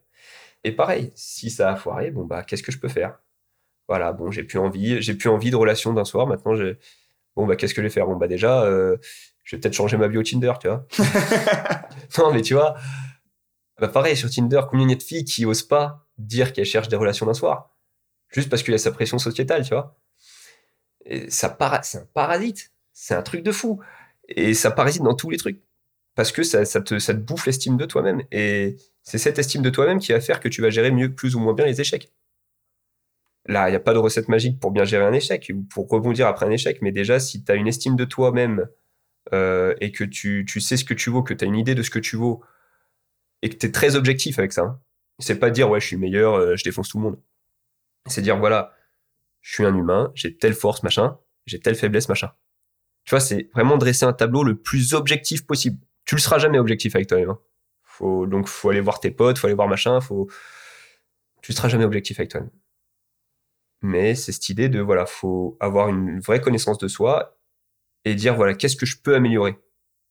Et 0.65 0.73
pareil, 0.73 1.13
si 1.15 1.51
ça 1.51 1.71
a 1.71 1.77
foiré, 1.77 2.11
bon 2.11 2.25
bah 2.25 2.43
qu'est-ce 2.43 2.63
que 2.63 2.73
je 2.73 2.79
peux 2.79 2.89
faire? 2.89 3.19
Voilà, 3.89 4.13
bon, 4.13 4.31
j'ai 4.31 4.43
plus 4.43 4.59
envie, 4.59 5.01
j'ai 5.01 5.15
plus 5.15 5.29
envie 5.29 5.51
de 5.51 5.57
relation 5.57 5.93
d'un 5.93 6.05
soir. 6.05 6.27
Maintenant, 6.27 6.57
j'ai, 6.57 6.79
bon, 7.37 7.47
bah, 7.47 7.57
qu'est-ce 7.57 7.75
que 7.75 7.81
je 7.81 7.87
vais 7.87 7.93
faire? 7.93 8.07
Bon, 8.07 8.17
bah, 8.17 8.27
déjà, 8.27 8.63
euh, 8.63 8.97
je 9.45 9.55
vais 9.55 9.61
peut-être 9.61 9.75
changer 9.75 9.97
ma 9.97 10.09
bio 10.09 10.23
Tinder, 10.23 10.53
tu 10.61 10.69
vois. 10.69 10.87
non, 12.19 12.33
mais 12.33 12.43
tu 12.43 12.55
vois, 12.55 12.75
bah, 13.79 13.89
pareil, 13.89 14.17
sur 14.17 14.29
Tinder, 14.29 14.63
combien 14.69 14.87
il 14.87 14.91
y 14.91 14.95
a 14.95 14.97
de 14.97 15.03
filles 15.03 15.25
qui 15.25 15.47
osent 15.47 15.63
pas 15.63 16.09
dire 16.19 16.53
qu'elles 16.53 16.65
cherchent 16.65 16.89
des 16.89 16.97
relations 16.97 17.27
d'un 17.27 17.35
soir? 17.35 17.77
Juste 18.29 18.49
parce 18.49 18.63
qu'il 18.63 18.73
y 18.73 18.75
a 18.75 18.79
sa 18.79 18.91
pression 18.91 19.19
sociétale, 19.19 19.63
tu 19.63 19.75
vois. 19.75 19.97
Et 21.05 21.31
ça 21.31 21.49
para... 21.49 21.83
c'est 21.85 21.99
un 21.99 22.09
parasite. 22.13 22.73
C'est 22.93 23.15
un 23.15 23.23
truc 23.23 23.45
de 23.45 23.53
fou. 23.53 23.81
Et 24.29 24.55
ça 24.55 24.73
parasite 24.73 25.03
dans 25.03 25.15
tous 25.15 25.31
les 25.31 25.37
trucs. 25.37 25.63
Parce 26.17 26.33
que 26.33 26.43
ça, 26.43 26.65
ça, 26.65 26.81
te, 26.81 26.99
ça 26.99 27.15
te 27.15 27.21
bouffe 27.21 27.47
l'estime 27.47 27.77
de 27.77 27.85
toi-même. 27.85 28.23
Et 28.33 28.77
c'est 29.03 29.19
cette 29.19 29.39
estime 29.39 29.63
de 29.63 29.71
toi-même 29.71 30.01
qui 30.01 30.13
va 30.13 30.21
faire 30.21 30.41
que 30.41 30.49
tu 30.49 30.63
vas 30.63 30.71
gérer 30.71 30.91
mieux, 30.91 31.15
plus 31.15 31.37
ou 31.37 31.41
moins 31.41 31.53
bien 31.53 31.67
les 31.67 31.81
échecs. 31.81 32.11
Là, 33.45 33.69
il 33.69 33.73
n'y 33.73 33.77
a 33.77 33.81
pas 33.81 33.93
de 33.93 33.99
recette 33.99 34.29
magique 34.29 34.59
pour 34.59 34.73
bien 34.73 34.85
gérer 34.85 35.05
un 35.05 35.13
échec 35.13 35.53
ou 35.55 35.63
pour 35.63 35.89
rebondir 35.89 36.27
après 36.27 36.47
un 36.47 36.51
échec. 36.51 36.81
Mais 36.81 36.91
déjà, 36.91 37.21
si 37.21 37.45
tu 37.45 37.53
as 37.53 37.55
une 37.55 37.69
estime 37.69 37.97
de 37.97 38.05
toi-même 38.07 38.67
euh, 39.35 39.75
et 39.81 39.93
que 39.93 40.05
tu, 40.05 40.47
sais 40.59 40.79
ce 40.79 40.85
que 40.85 40.95
tu 40.95 41.11
vaux, 41.11 41.23
que 41.23 41.35
tu 41.35 41.45
as 41.45 41.49
une 41.49 41.55
idée 41.55 41.75
de 41.75 41.83
ce 41.83 41.91
que 41.91 41.99
tu 41.99 42.17
vaux 42.17 42.43
et 43.43 43.51
que 43.51 43.57
tu 43.57 43.67
es 43.67 43.71
très 43.71 43.95
objectif 43.95 44.39
avec 44.39 44.55
ça, 44.55 44.63
hein. 44.63 44.81
c'est 45.19 45.39
pas 45.39 45.51
dire 45.51 45.69
ouais, 45.69 45.81
je 45.81 45.87
suis 45.87 45.97
meilleur, 45.99 46.35
euh, 46.35 46.57
je 46.57 46.65
défonce 46.65 46.89
tout 46.89 46.97
le 46.97 47.05
monde. 47.05 47.21
C'est 48.07 48.23
dire 48.23 48.39
voilà, 48.39 48.73
je 49.43 49.53
suis 49.53 49.65
un 49.67 49.77
humain, 49.77 50.13
j'ai 50.15 50.35
telle 50.35 50.55
force, 50.55 50.83
machin, 50.83 51.19
j'ai 51.45 51.61
telle 51.61 51.77
faiblesse, 51.77 52.09
machin. 52.09 52.33
Tu 53.05 53.11
vois, 53.11 53.21
c'est 53.21 53.51
vraiment 53.53 53.77
dresser 53.77 54.07
un 54.07 54.13
tableau 54.13 54.43
le 54.43 54.57
plus 54.57 54.95
objectif 54.95 55.47
possible. 55.47 55.79
Tu 56.07 56.15
le 56.15 56.21
seras 56.21 56.39
jamais 56.39 56.59
objectif 56.59 56.95
avec 56.97 57.09
toi-même. 57.09 57.31
Hein. 57.31 57.39
Faut, 57.83 58.27
donc, 58.27 58.49
faut 58.49 58.71
aller 58.71 58.81
voir 58.81 59.01
tes 59.01 59.11
potes, 59.11 59.39
faut 59.39 59.47
aller 59.47 59.55
voir 59.55 59.69
machin, 59.69 60.01
faut. 60.01 60.29
Tu 61.43 61.53
ne 61.53 61.57
seras 61.57 61.69
jamais 61.69 61.85
objectif 61.85 62.19
avec 62.19 62.31
toi-même 62.31 62.51
mais 63.83 64.15
c'est 64.15 64.33
cette 64.33 64.49
idée 64.49 64.69
de 64.69 64.81
voilà, 64.81 65.07
faut 65.07 65.57
avoir 65.61 65.89
une 65.89 66.21
vraie 66.21 66.41
connaissance 66.41 66.79
de 66.79 66.89
soi 66.89 67.39
et 68.05 68.15
dire 68.15 68.35
voilà, 68.35 68.55
qu'est-ce 68.55 68.77
que 68.77 68.87
je 68.87 68.99
peux 69.01 69.15
améliorer? 69.15 69.59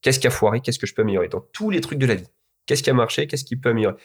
Qu'est-ce 0.01 0.19
qui 0.19 0.27
a 0.27 0.31
foiré? 0.31 0.61
Qu'est-ce 0.61 0.79
que 0.79 0.87
je 0.87 0.93
peux 0.93 1.01
améliorer? 1.01 1.27
Dans 1.27 1.41
tous 1.41 1.69
les 1.69 1.81
trucs 1.81 1.99
de 1.99 2.05
la 2.05 2.15
vie 2.15 2.27
Qu'est-ce 2.65 2.83
qui 2.83 2.89
a 2.89 2.93
marché? 2.93 3.27
Qu'est-ce 3.27 3.43
qui 3.43 3.55
peut 3.55 3.69
améliorer? 3.69 3.95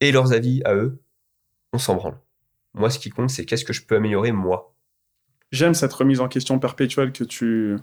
Et 0.00 0.10
leurs 0.12 0.32
avis 0.32 0.62
à 0.64 0.74
eux, 0.74 1.02
on 1.72 1.78
s'en 1.78 1.94
branle. 1.94 2.18
Moi, 2.74 2.90
ce 2.90 2.98
qui 2.98 3.10
compte, 3.10 3.30
c'est 3.30 3.44
qu'est-ce 3.44 3.64
que 3.64 3.72
je 3.72 3.84
peux 3.84 3.96
améliorer 3.96 4.32
moi? 4.32 4.74
J'aime 5.50 5.74
cette 5.74 5.92
remise 5.92 6.20
en 6.20 6.28
question 6.28 6.58
perpétuelle 6.58 7.12
que 7.12 7.24
tu, 7.24 7.76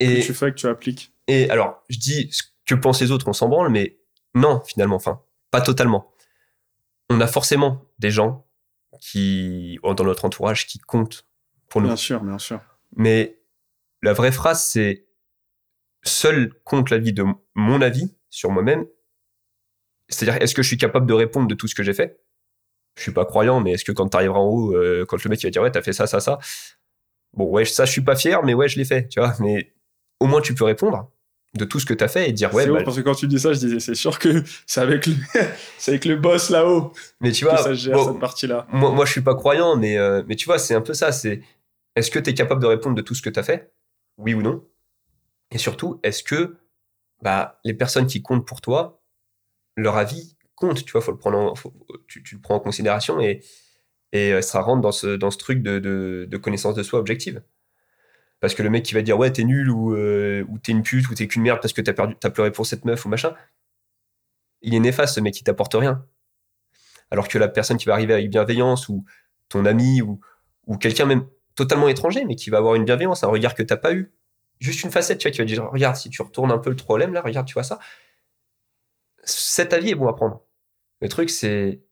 et, 0.00 0.20
que 0.20 0.26
tu 0.26 0.34
fais, 0.34 0.50
que 0.50 0.56
tu 0.56 0.66
appliques. 0.66 1.12
Et 1.28 1.50
alors, 1.50 1.82
je 1.88 1.98
dis 1.98 2.28
ce 2.32 2.42
que 2.66 2.74
pensent 2.74 3.00
les 3.00 3.10
autres, 3.10 3.28
on 3.28 3.32
s'en 3.32 3.48
branle, 3.48 3.70
mais 3.70 3.98
non, 4.34 4.62
finalement, 4.66 4.96
enfin, 4.96 5.22
pas 5.50 5.60
totalement. 5.60 6.12
On 7.08 7.20
a 7.20 7.26
forcément 7.26 7.82
des 7.98 8.10
gens 8.10 8.46
qui, 9.00 9.78
dans 9.82 10.04
notre 10.04 10.24
entourage, 10.24 10.66
qui 10.66 10.78
comptent 10.78 11.26
pour 11.68 11.80
nous. 11.80 11.88
Bien 11.88 11.96
sûr, 11.96 12.22
bien 12.22 12.38
sûr. 12.38 12.60
Mais 12.96 13.40
la 14.02 14.12
vraie 14.12 14.32
phrase, 14.32 14.64
c'est 14.64 15.06
seul 16.02 16.52
compte 16.64 16.90
la 16.90 16.98
vie 16.98 17.12
de 17.12 17.24
mon 17.54 17.80
avis 17.80 18.14
sur 18.30 18.50
moi-même. 18.50 18.86
C'est-à-dire, 20.08 20.40
est-ce 20.40 20.54
que 20.54 20.62
je 20.62 20.68
suis 20.68 20.76
capable 20.76 21.06
de 21.06 21.14
répondre 21.14 21.48
de 21.48 21.54
tout 21.54 21.66
ce 21.66 21.74
que 21.74 21.82
j'ai 21.82 21.94
fait? 21.94 22.20
Je 22.96 23.02
suis 23.02 23.12
pas 23.12 23.26
croyant, 23.26 23.60
mais 23.60 23.72
est-ce 23.72 23.84
que 23.84 23.92
quand 23.92 24.08
tu 24.08 24.16
arriveras 24.16 24.38
en 24.38 24.46
haut, 24.46 24.74
euh, 24.74 25.04
quand 25.06 25.22
le 25.22 25.28
mec 25.28 25.42
il 25.42 25.46
va 25.46 25.50
dire 25.50 25.62
ouais, 25.62 25.70
t'as 25.70 25.82
fait 25.82 25.92
ça, 25.92 26.06
ça, 26.06 26.20
ça, 26.20 26.38
bon 27.34 27.46
ouais, 27.50 27.64
ça 27.64 27.84
je 27.84 27.92
suis 27.92 28.00
pas 28.00 28.16
fier, 28.16 28.42
mais 28.42 28.54
ouais, 28.54 28.68
je 28.68 28.78
l'ai 28.78 28.84
fait, 28.86 29.08
tu 29.08 29.20
vois. 29.20 29.34
Mais 29.40 29.74
au 30.20 30.26
moins 30.26 30.40
tu 30.40 30.54
peux 30.54 30.64
répondre 30.64 31.10
de 31.56 31.64
tout 31.64 31.80
ce 31.80 31.86
que 31.86 31.94
tu 31.94 32.04
as 32.04 32.08
fait 32.08 32.28
et 32.28 32.32
dire 32.32 32.52
ouais. 32.54 32.64
C'est 32.64 32.70
bah, 32.70 32.82
parce 32.84 32.96
que 32.96 33.02
quand 33.02 33.14
tu 33.14 33.26
dis 33.26 33.38
ça, 33.38 33.52
je 33.52 33.58
disais 33.58 33.80
c'est 33.80 33.94
sûr 33.94 34.18
que 34.18 34.42
c'est 34.66 34.80
avec 34.80 35.06
le, 35.06 35.14
c'est 35.78 35.92
avec 35.92 36.04
le 36.04 36.16
boss 36.16 36.50
là-haut. 36.50 36.92
Mais 37.20 37.32
tu 37.32 37.44
vois, 37.44 37.56
ça 37.56 37.74
gère 37.74 38.02
cette 38.04 38.18
partie-là. 38.18 38.66
Moi, 38.72 38.92
moi, 38.92 39.04
je 39.04 39.12
suis 39.12 39.22
pas 39.22 39.34
croyant, 39.34 39.76
mais 39.76 39.96
euh, 39.98 40.22
mais 40.26 40.36
tu 40.36 40.46
vois, 40.46 40.58
c'est 40.58 40.74
un 40.74 40.80
peu 40.80 40.94
ça. 40.94 41.12
C'est 41.12 41.42
est-ce 41.94 42.10
que 42.10 42.18
tu 42.18 42.30
es 42.30 42.34
capable 42.34 42.60
de 42.60 42.66
répondre 42.66 42.94
de 42.94 43.02
tout 43.02 43.14
ce 43.14 43.22
que 43.22 43.30
tu 43.30 43.38
as 43.38 43.42
fait, 43.42 43.72
oui 44.18 44.34
ou 44.34 44.42
non? 44.42 44.64
Et 45.50 45.58
surtout, 45.58 46.00
est-ce 46.02 46.22
que 46.22 46.56
bah 47.22 47.60
les 47.64 47.74
personnes 47.74 48.06
qui 48.06 48.22
comptent 48.22 48.46
pour 48.46 48.60
toi, 48.60 49.02
leur 49.76 49.96
avis 49.96 50.36
compte. 50.56 50.84
Tu 50.84 50.90
vois, 50.92 51.00
faut 51.00 51.12
le 51.12 51.18
prendre, 51.18 51.54
tu, 52.08 52.22
tu, 52.22 52.34
le 52.34 52.40
prends 52.40 52.56
en 52.56 52.60
considération 52.60 53.20
et 53.20 53.42
et 54.12 54.32
euh, 54.32 54.40
ça 54.40 54.60
rentre 54.60 54.80
dans 54.80 54.92
ce 54.92 55.16
dans 55.16 55.30
ce 55.30 55.38
truc 55.38 55.62
de, 55.62 55.78
de, 55.78 56.26
de 56.28 56.36
connaissance 56.36 56.74
de 56.74 56.82
soi 56.82 56.98
objective. 56.98 57.42
Parce 58.40 58.54
que 58.54 58.62
le 58.62 58.70
mec 58.70 58.84
qui 58.84 58.94
va 58.94 59.02
dire 59.02 59.18
ouais, 59.18 59.32
t'es 59.32 59.44
nul 59.44 59.70
ou, 59.70 59.94
euh, 59.94 60.44
ou 60.48 60.58
t'es 60.58 60.72
une 60.72 60.82
pute 60.82 61.08
ou 61.08 61.14
t'es 61.14 61.26
qu'une 61.26 61.42
merde 61.42 61.60
parce 61.60 61.72
que 61.72 61.80
t'as 61.80 61.92
perdu, 61.92 62.14
pleuré 62.32 62.52
pour 62.52 62.66
cette 62.66 62.84
meuf 62.84 63.04
ou 63.04 63.08
machin. 63.08 63.34
il 64.62 64.74
est 64.74 64.80
néfaste, 64.80 65.14
ce 65.14 65.20
mec, 65.20 65.38
il 65.40 65.44
t'apporte 65.44 65.74
rien. 65.74 66.04
Alors 67.10 67.28
que 67.28 67.38
la 67.38 67.48
personne 67.48 67.76
qui 67.78 67.86
va 67.86 67.94
arriver 67.94 68.14
avec 68.14 68.30
bienveillance, 68.30 68.88
ou 68.88 69.04
ton 69.48 69.64
ami, 69.64 70.02
ou, 70.02 70.20
ou 70.66 70.76
quelqu'un 70.76 71.06
même 71.06 71.26
totalement 71.54 71.88
étranger, 71.88 72.24
mais 72.24 72.36
qui 72.36 72.50
va 72.50 72.58
avoir 72.58 72.74
une 72.74 72.84
bienveillance, 72.84 73.24
un 73.24 73.28
regard 73.28 73.54
que 73.54 73.62
t'as 73.62 73.76
pas 73.76 73.94
eu. 73.94 74.12
Juste 74.58 74.82
une 74.84 74.90
facette, 74.90 75.18
tu 75.18 75.28
vois, 75.28 75.32
qui 75.32 75.38
va 75.38 75.44
dire, 75.44 75.70
regarde, 75.70 75.96
si 75.96 76.10
tu 76.10 76.22
retournes 76.22 76.50
un 76.50 76.58
peu 76.58 76.70
le 76.70 76.76
problème, 76.76 77.12
là, 77.12 77.22
regarde, 77.22 77.46
tu 77.46 77.54
vois 77.54 77.62
ça. 77.62 77.78
Cet 79.24 79.72
avis 79.72 79.90
est 79.90 79.94
bon 79.94 80.08
à 80.08 80.14
prendre. 80.14 80.42
Le 81.00 81.08
truc, 81.08 81.30
c'est 81.30 81.82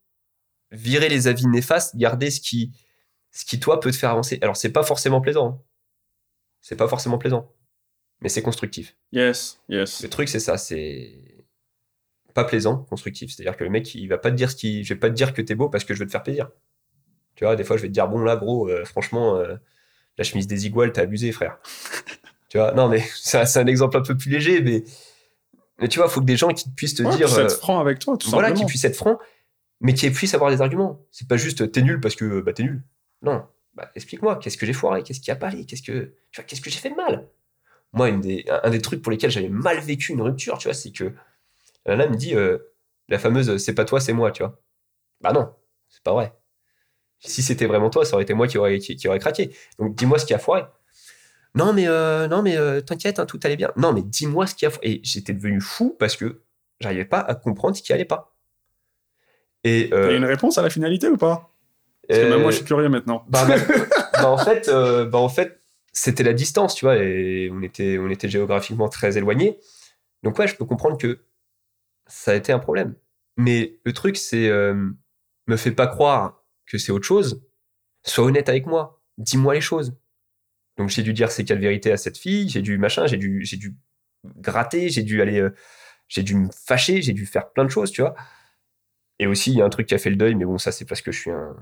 virer 0.70 1.08
les 1.08 1.28
avis 1.28 1.46
néfastes, 1.46 1.96
garder 1.96 2.30
ce 2.30 2.40
qui, 2.40 2.72
ce 3.30 3.44
qui 3.44 3.60
toi 3.60 3.80
peut 3.80 3.90
te 3.90 3.96
faire 3.96 4.10
avancer. 4.10 4.38
Alors 4.42 4.56
c'est 4.56 4.72
pas 4.72 4.82
forcément 4.82 5.20
plaisant. 5.20 5.64
C'est 6.64 6.76
pas 6.76 6.88
forcément 6.88 7.18
plaisant, 7.18 7.52
mais 8.22 8.30
c'est 8.30 8.40
constructif. 8.40 8.96
Yes, 9.12 9.60
yes. 9.68 10.02
Le 10.02 10.08
truc 10.08 10.30
c'est 10.30 10.40
ça, 10.40 10.56
c'est 10.56 11.44
pas 12.32 12.44
plaisant, 12.44 12.78
constructif. 12.88 13.30
C'est-à-dire 13.30 13.58
que 13.58 13.64
le 13.64 13.68
mec 13.68 13.94
il 13.94 14.06
va 14.06 14.16
pas 14.16 14.30
te 14.30 14.36
dire 14.36 14.50
ce 14.50 14.56
qui, 14.56 14.82
je 14.82 14.94
vais 14.94 14.98
pas 14.98 15.10
te 15.10 15.14
dire 15.14 15.34
que 15.34 15.42
t'es 15.42 15.54
beau 15.54 15.68
parce 15.68 15.84
que 15.84 15.92
je 15.92 15.98
veux 15.98 16.06
te 16.06 16.10
faire 16.10 16.22
plaisir. 16.22 16.50
Tu 17.34 17.44
vois, 17.44 17.54
des 17.54 17.64
fois 17.64 17.76
je 17.76 17.82
vais 17.82 17.88
te 17.88 17.92
dire 17.92 18.08
bon 18.08 18.20
là 18.20 18.36
gros, 18.36 18.70
euh, 18.70 18.86
franchement 18.86 19.36
euh, 19.36 19.56
la 20.16 20.24
chemise 20.24 20.46
des 20.46 20.64
iguales 20.64 20.90
t'as 20.92 21.02
abusé 21.02 21.32
frère. 21.32 21.58
tu 22.48 22.56
vois, 22.56 22.72
non 22.72 22.88
mais 22.88 23.00
c'est 23.14 23.58
un, 23.58 23.66
exemple 23.66 23.98
un 23.98 24.02
peu 24.02 24.16
plus 24.16 24.30
léger, 24.30 24.62
mais 24.62 24.84
mais 25.80 25.88
tu 25.88 25.98
vois, 25.98 26.08
faut 26.08 26.20
que 26.20 26.26
des 26.26 26.38
gens 26.38 26.48
qui 26.48 26.70
puissent 26.70 26.94
te 26.94 27.02
Ouais, 27.02 27.14
dire 27.14 27.26
puis 27.26 27.42
être 27.42 27.52
euh, 27.52 27.58
franc 27.58 27.78
avec 27.78 27.98
toi, 27.98 28.16
tout 28.16 28.30
voilà, 28.30 28.52
qui 28.52 28.64
puissent 28.64 28.86
être 28.86 28.96
francs, 28.96 29.18
mais 29.82 29.92
qui 29.92 30.08
puissent 30.08 30.32
avoir 30.32 30.50
des 30.50 30.62
arguments. 30.62 31.04
C'est 31.10 31.28
pas 31.28 31.36
juste 31.36 31.70
t'es 31.72 31.82
nul 31.82 32.00
parce 32.00 32.16
que 32.16 32.40
bah 32.40 32.54
t'es 32.54 32.62
nul. 32.62 32.82
Non, 33.20 33.44
bah 33.74 33.90
explique-moi, 33.94 34.36
qu'est-ce 34.36 34.56
que 34.56 34.66
j'ai 34.66 34.72
foiré, 34.72 35.02
qu'est-ce 35.02 35.20
qui 35.20 35.30
a 35.30 35.36
pas 35.36 35.48
allé, 35.48 35.66
qu'est-ce 35.66 35.82
que 35.82 36.14
tu 36.30 36.40
vois, 36.40 36.44
qu'est-ce 36.44 36.60
que 36.60 36.70
j'ai 36.70 36.78
fait 36.78 36.90
de 36.90 36.94
mal? 36.94 37.28
Moi, 37.92 38.08
une 38.08 38.20
des, 38.20 38.44
un, 38.48 38.70
des 38.70 38.80
trucs 38.80 39.02
pour 39.02 39.12
lesquels 39.12 39.30
j'avais 39.30 39.48
mal 39.48 39.78
vécu 39.80 40.12
une 40.12 40.22
rupture, 40.22 40.58
tu 40.58 40.68
vois, 40.68 40.74
c'est 40.74 40.90
que 40.92 41.12
la 41.86 41.96
nana 41.96 42.10
me 42.10 42.16
dit 42.16 42.34
euh, 42.34 42.58
la 43.08 43.18
fameuse 43.18 43.56
c'est 43.58 43.74
pas 43.74 43.84
toi, 43.84 44.00
c'est 44.00 44.12
moi, 44.12 44.30
tu 44.32 44.42
vois. 44.42 44.60
Bah 45.20 45.32
non, 45.32 45.54
c'est 45.88 46.02
pas 46.02 46.12
vrai. 46.12 46.32
Si 47.20 47.42
c'était 47.42 47.66
vraiment 47.66 47.90
toi, 47.90 48.04
ça 48.04 48.14
aurait 48.14 48.24
été 48.24 48.34
moi 48.34 48.46
qui 48.46 48.58
aurait, 48.58 48.78
qui, 48.78 48.96
qui 48.96 49.08
aurait 49.08 49.18
craqué. 49.18 49.54
Donc 49.78 49.94
dis-moi 49.94 50.18
ce 50.18 50.26
qui 50.26 50.34
a 50.34 50.38
foiré. 50.38 50.64
Non 51.54 51.72
mais 51.72 51.86
euh, 51.88 52.26
non 52.28 52.42
mais 52.42 52.56
euh, 52.56 52.80
t'inquiète, 52.80 53.18
hein, 53.18 53.26
tout 53.26 53.40
allait 53.44 53.56
bien. 53.56 53.72
Non 53.76 53.92
mais 53.92 54.02
dis-moi 54.02 54.46
ce 54.46 54.54
qui 54.54 54.66
a 54.66 54.70
foiré. 54.70 54.88
Et 54.90 55.00
j'étais 55.04 55.32
devenu 55.32 55.60
fou 55.60 55.96
parce 55.98 56.16
que 56.16 56.42
j'arrivais 56.80 57.04
pas 57.04 57.20
à 57.20 57.34
comprendre 57.34 57.76
ce 57.76 57.82
qui 57.82 57.92
allait 57.92 58.04
pas. 58.04 58.34
Et 59.62 59.88
T'as 59.90 59.96
euh, 59.96 60.16
une 60.16 60.24
réponse 60.24 60.58
à 60.58 60.62
la 60.62 60.68
finalité 60.68 61.08
ou 61.08 61.16
pas? 61.16 61.53
Parce 62.08 62.20
que 62.20 62.24
même 62.24 62.32
euh, 62.34 62.38
moi, 62.40 62.50
je 62.50 62.56
suis 62.56 62.64
curieux 62.64 62.88
maintenant. 62.88 63.24
bah, 63.28 63.44
bah, 63.46 63.56
bah, 64.12 64.30
en 64.30 64.38
fait, 64.38 64.68
euh, 64.68 65.06
bah, 65.06 65.18
en 65.18 65.28
fait, 65.28 65.60
c'était 65.92 66.24
la 66.24 66.32
distance, 66.32 66.74
tu 66.74 66.84
vois, 66.84 66.96
et 66.96 67.50
on 67.52 67.62
était, 67.62 67.98
on 67.98 68.10
était 68.10 68.28
géographiquement 68.28 68.88
très 68.88 69.16
éloignés. 69.16 69.58
Donc 70.22 70.38
ouais, 70.38 70.48
je 70.48 70.56
peux 70.56 70.64
comprendre 70.64 70.98
que 70.98 71.20
ça 72.06 72.32
a 72.32 72.34
été 72.34 72.52
un 72.52 72.58
problème. 72.58 72.94
Mais 73.36 73.78
le 73.84 73.92
truc, 73.92 74.16
c'est 74.16 74.48
euh, 74.48 74.90
me 75.46 75.56
fais 75.56 75.70
pas 75.70 75.86
croire 75.86 76.42
que 76.66 76.78
c'est 76.78 76.92
autre 76.92 77.06
chose. 77.06 77.44
Sois 78.04 78.24
honnête 78.24 78.48
avec 78.48 78.66
moi. 78.66 79.02
Dis-moi 79.18 79.54
les 79.54 79.60
choses. 79.60 79.96
Donc 80.76 80.88
j'ai 80.88 81.02
dû 81.02 81.12
dire 81.12 81.30
ces 81.30 81.44
quatre 81.44 81.60
vérités 81.60 81.92
à 81.92 81.96
cette 81.96 82.18
fille. 82.18 82.48
J'ai 82.48 82.62
dû 82.62 82.78
machin. 82.78 83.06
J'ai 83.06 83.16
dû, 83.16 83.44
j'ai 83.44 83.56
dû 83.56 83.76
gratter. 84.36 84.88
J'ai 84.88 85.02
dû 85.02 85.22
aller, 85.22 85.40
euh, 85.40 85.54
j'ai 86.08 86.22
dû 86.22 86.34
me 86.34 86.48
fâcher. 86.50 87.02
J'ai 87.02 87.12
dû 87.12 87.26
faire 87.26 87.50
plein 87.52 87.64
de 87.64 87.70
choses, 87.70 87.90
tu 87.90 88.00
vois. 88.00 88.14
Et 89.18 89.26
aussi, 89.26 89.52
il 89.52 89.58
y 89.58 89.62
a 89.62 89.64
un 89.64 89.70
truc 89.70 89.86
qui 89.86 89.94
a 89.94 89.98
fait 89.98 90.10
le 90.10 90.16
deuil, 90.16 90.34
mais 90.34 90.44
bon, 90.44 90.58
ça 90.58 90.72
c'est 90.72 90.84
parce 90.84 91.02
que 91.02 91.12
je 91.12 91.20
suis 91.20 91.30
un, 91.30 91.54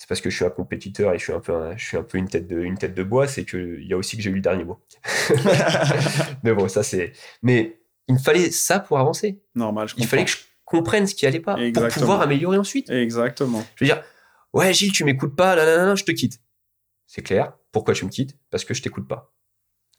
c'est 0.00 0.08
parce 0.08 0.20
que 0.20 0.30
je 0.30 0.36
suis 0.36 0.44
un 0.44 0.50
compétiteur 0.50 1.12
et 1.12 1.18
je 1.18 1.24
suis 1.24 1.32
un 1.32 1.40
peu, 1.40 1.52
un- 1.52 1.76
je 1.76 1.84
suis 1.84 1.96
un 1.96 2.04
peu 2.04 2.18
une 2.18 2.28
tête 2.28 2.46
de, 2.46 2.60
une 2.60 2.78
tête 2.78 2.94
de 2.94 3.02
bois. 3.02 3.26
C'est 3.26 3.44
que 3.44 3.78
il 3.80 3.86
y 3.88 3.92
a 3.92 3.96
aussi 3.96 4.16
que 4.16 4.22
j'ai 4.22 4.30
eu 4.30 4.34
le 4.34 4.40
dernier 4.40 4.62
mot. 4.62 4.78
mais 6.44 6.52
bon, 6.54 6.68
ça 6.68 6.82
c'est. 6.84 7.12
Mais 7.42 7.80
il 8.06 8.14
me 8.14 8.18
fallait 8.20 8.50
ça 8.52 8.78
pour 8.78 8.98
avancer. 8.98 9.42
Normal, 9.56 9.88
je 9.88 9.94
comprends. 9.94 10.04
Il 10.04 10.08
fallait 10.08 10.24
que 10.24 10.30
je 10.30 10.36
comprenne 10.64 11.06
ce 11.08 11.14
qui 11.16 11.26
allait 11.26 11.40
pas 11.40 11.56
Exactement. 11.58 11.88
pour 11.92 12.00
pouvoir 12.02 12.20
améliorer 12.20 12.58
ensuite. 12.58 12.88
Exactement. 12.90 13.64
Je 13.74 13.84
veux 13.84 13.88
dire, 13.88 14.02
ouais, 14.52 14.72
Gilles, 14.72 14.92
tu 14.92 15.02
m'écoutes 15.04 15.34
pas, 15.34 15.56
là, 15.56 15.64
là, 15.64 15.84
là, 15.84 15.94
je 15.96 16.04
te 16.04 16.12
quitte. 16.12 16.40
C'est 17.06 17.22
clair. 17.22 17.54
Pourquoi 17.72 17.92
tu 17.94 18.04
me 18.04 18.10
quittes? 18.10 18.36
Parce 18.50 18.64
que 18.64 18.74
je 18.74 18.82
t'écoute 18.82 19.08
pas. 19.08 19.34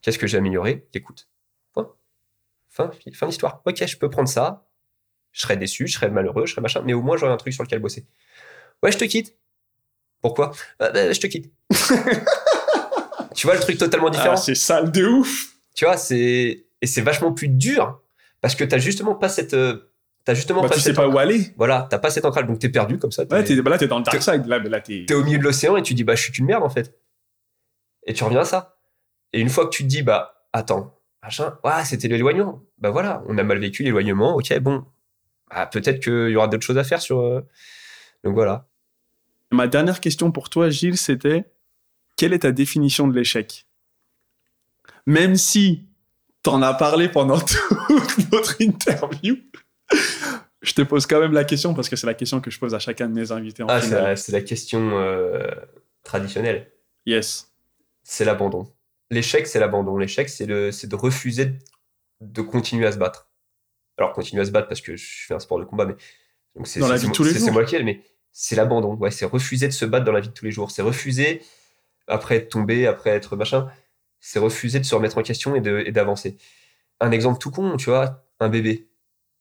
Qu'est-ce 0.01 0.17
que 0.17 0.27
j'ai 0.27 0.37
amélioré? 0.37 0.87
T'écoutes. 0.93 1.27
Point. 1.73 1.93
Fin, 2.69 2.89
fin 3.13 3.27
d'histoire. 3.27 3.61
Ok, 3.65 3.85
je 3.85 3.97
peux 3.97 4.09
prendre 4.09 4.29
ça. 4.29 4.65
Je 5.33 5.41
serais 5.41 5.57
déçu, 5.57 5.87
je 5.87 5.93
serais 5.95 6.09
malheureux, 6.09 6.45
je 6.45 6.51
serais 6.53 6.61
machin, 6.61 6.81
mais 6.85 6.93
au 6.93 7.01
moins 7.01 7.17
j'aurais 7.17 7.33
un 7.33 7.37
truc 7.37 7.53
sur 7.53 7.63
lequel 7.63 7.79
bosser. 7.79 8.07
Ouais, 8.81 8.91
je 8.91 8.97
te 8.97 9.05
quitte. 9.05 9.35
Pourquoi? 10.21 10.51
Bah, 10.79 10.91
bah, 10.91 11.11
Je 11.11 11.19
te 11.19 11.27
quitte. 11.27 11.51
tu 13.35 13.47
vois 13.47 13.55
le 13.55 13.61
truc 13.61 13.77
totalement 13.77 14.09
différent? 14.09 14.33
Ah, 14.33 14.37
c'est 14.37 14.55
sale 14.55 14.91
de 14.91 15.05
ouf. 15.05 15.53
tu 15.75 15.85
vois, 15.85 15.97
c'est 15.97 16.65
et 16.81 16.87
c'est 16.87 17.01
vachement 17.01 17.31
plus 17.33 17.47
dur 17.49 17.99
parce 18.41 18.55
que 18.55 18.63
t'as 18.63 18.77
justement 18.77 19.15
pas 19.15 19.27
cette, 19.29 19.53
euh, 19.53 19.91
t'as 20.23 20.33
justement 20.33 20.61
Bah, 20.61 20.69
pas 20.69 20.75
tu 20.75 20.81
sais 20.81 20.93
pas 20.93 21.07
où 21.07 21.17
aller. 21.17 21.53
voilà, 21.57 21.87
t'as 21.89 21.99
pas 21.99 22.09
cette 22.09 22.23
ancrage, 22.25 22.45
donc 22.47 22.59
t'es 22.59 22.69
perdu 22.69 22.97
comme 22.97 23.11
ça. 23.11 23.25
T'es, 23.25 23.35
Ouais, 23.35 23.43
t'es, 23.43 23.61
bah 23.61 23.69
là, 23.71 23.77
t'es 23.77 23.87
dans 23.87 23.97
le 23.99 24.03
dark 24.03 24.21
side. 24.21 24.45
Là, 24.45 24.59
là 24.59 24.79
t'es. 24.81 25.05
au 25.13 25.23
milieu 25.23 25.37
de 25.39 25.43
l'océan 25.43 25.75
et 25.77 25.81
tu 25.83 25.93
dis 25.93 26.03
bah 26.03 26.15
je 26.15 26.23
suis 26.23 26.31
qu'une 26.31 26.45
merde 26.45 26.63
en 26.63 26.69
fait. 26.69 26.95
Et 28.05 28.13
tu 28.13 28.23
reviens 28.23 28.41
à 28.41 28.45
ça. 28.45 28.77
Et 29.33 29.39
une 29.41 29.49
fois 29.49 29.65
que 29.65 29.71
tu 29.71 29.83
te 29.83 29.87
dis 29.89 30.01
bah 30.03 30.45
attends, 30.53 30.97
machin, 31.21 31.57
ouais 31.63 31.83
c'était 31.85 32.07
l'éloignement. 32.07 32.61
Bah 32.77 32.89
voilà, 32.91 33.21
on 33.27 33.37
a 33.37 33.43
mal 33.43 33.59
vécu 33.59 33.83
l'éloignement. 33.83 34.35
Ok 34.35 34.57
bon, 34.59 34.85
bah, 35.49 35.65
peut-être 35.65 35.99
qu'il 36.01 36.29
y 36.29 36.35
aura 36.37 36.47
d'autres 36.47 36.65
choses 36.65 36.77
à 36.77 36.83
faire 36.85 37.01
sur. 37.01 37.19
euh, 37.19 37.41
Donc 38.23 38.33
voilà. 38.35 38.65
Ma 39.51 39.67
dernière 39.67 39.99
question 39.99 40.31
pour 40.31 40.49
toi, 40.49 40.69
Gilles, 40.69 40.97
c'était 40.97 41.45
quelle 42.17 42.33
est 42.33 42.39
ta 42.39 42.51
définition 42.51 43.07
de 43.07 43.15
l'échec? 43.15 43.65
Même 45.05 45.35
si 45.35 45.87
t'en 46.43 46.61
as 46.61 46.73
parlé 46.73 47.09
pendant 47.09 47.39
toute 47.39 48.31
notre 48.31 48.61
interview, 48.61 49.37
je 50.61 50.73
te 50.73 50.81
pose 50.81 51.05
quand 51.07 51.19
même 51.19 51.33
la 51.33 51.43
question 51.45 51.73
parce 51.73 51.89
que 51.89 51.95
c'est 51.95 52.05
la 52.07 52.13
question 52.13 52.41
que 52.41 52.51
je 52.51 52.59
pose 52.59 52.75
à 52.75 52.79
chacun 52.79 53.07
de 53.07 53.13
mes 53.13 53.31
invités 53.31 53.63
en 53.63 53.67
Ah 53.69 53.81
c'est 54.15 54.31
la, 54.31 54.41
question 54.41 54.99
euh, 54.99 55.47
traditionnelle. 56.03 56.71
Yes. 57.05 57.51
c'est 58.03 58.25
l'abandon. 58.25 58.71
L'échec, 59.09 59.47
c'est 59.47 59.59
l'abandon. 59.59 59.97
L'échec, 59.97 60.29
c'est 60.29 60.45
le, 60.45 60.71
c'est 60.71 60.85
de 60.87 60.95
refuser 60.95 61.53
de, 62.21 62.41
continuer 62.43 62.85
à 62.85 62.91
se 62.91 62.97
battre. 62.97 63.31
Alors, 63.97 64.13
continuer 64.13 64.43
à 64.43 64.45
se 64.45 64.51
battre 64.51 64.67
parce 64.67 64.81
que 64.81 64.95
je 64.95 65.25
fais 65.25 65.33
un 65.33 65.39
sport 65.39 65.57
de 65.59 65.63
combat, 65.65 65.85
mais 65.85 65.95
donc 66.55 66.67
c'est 66.67 66.79
Dans 66.79 66.87
la 66.87 66.97
c'est- 66.97 67.05
vie 67.05 67.09
de 67.09 67.15
tous 67.15 67.23
les 67.23 67.31
c'est- 67.31 67.39
jours. 67.39 67.47
C'est 67.47 67.51
moi 67.53 67.63
qui 67.65 67.75
ai, 67.75 67.83
mais 67.83 68.03
c'est 68.31 68.55
l'abandon. 68.55 68.95
Ouais, 68.95 69.11
c'est 69.11 69.25
refuser 69.25 69.67
de 69.67 69.73
se 69.73 69.85
battre 69.85 70.05
dans 70.05 70.11
la 70.11 70.19
vie 70.21 70.29
de 70.29 70.33
tous 70.33 70.45
les 70.45 70.51
jours. 70.51 70.71
C'est 70.71 70.81
refuser 70.81 71.41
après 72.07 72.37
être 72.37 72.49
tombé, 72.49 72.87
après 72.87 73.11
être 73.11 73.35
machin. 73.35 73.69
C'est 74.19 74.39
refuser 74.39 74.79
de 74.79 74.85
se 74.85 74.95
remettre 74.95 75.17
en 75.17 75.23
question 75.23 75.55
et 75.55 75.91
d'avancer. 75.91 76.37
Un 76.99 77.11
exemple 77.11 77.39
tout 77.39 77.51
con, 77.51 77.77
tu 77.77 77.89
vois, 77.89 78.25
un 78.39 78.49
bébé, 78.49 78.89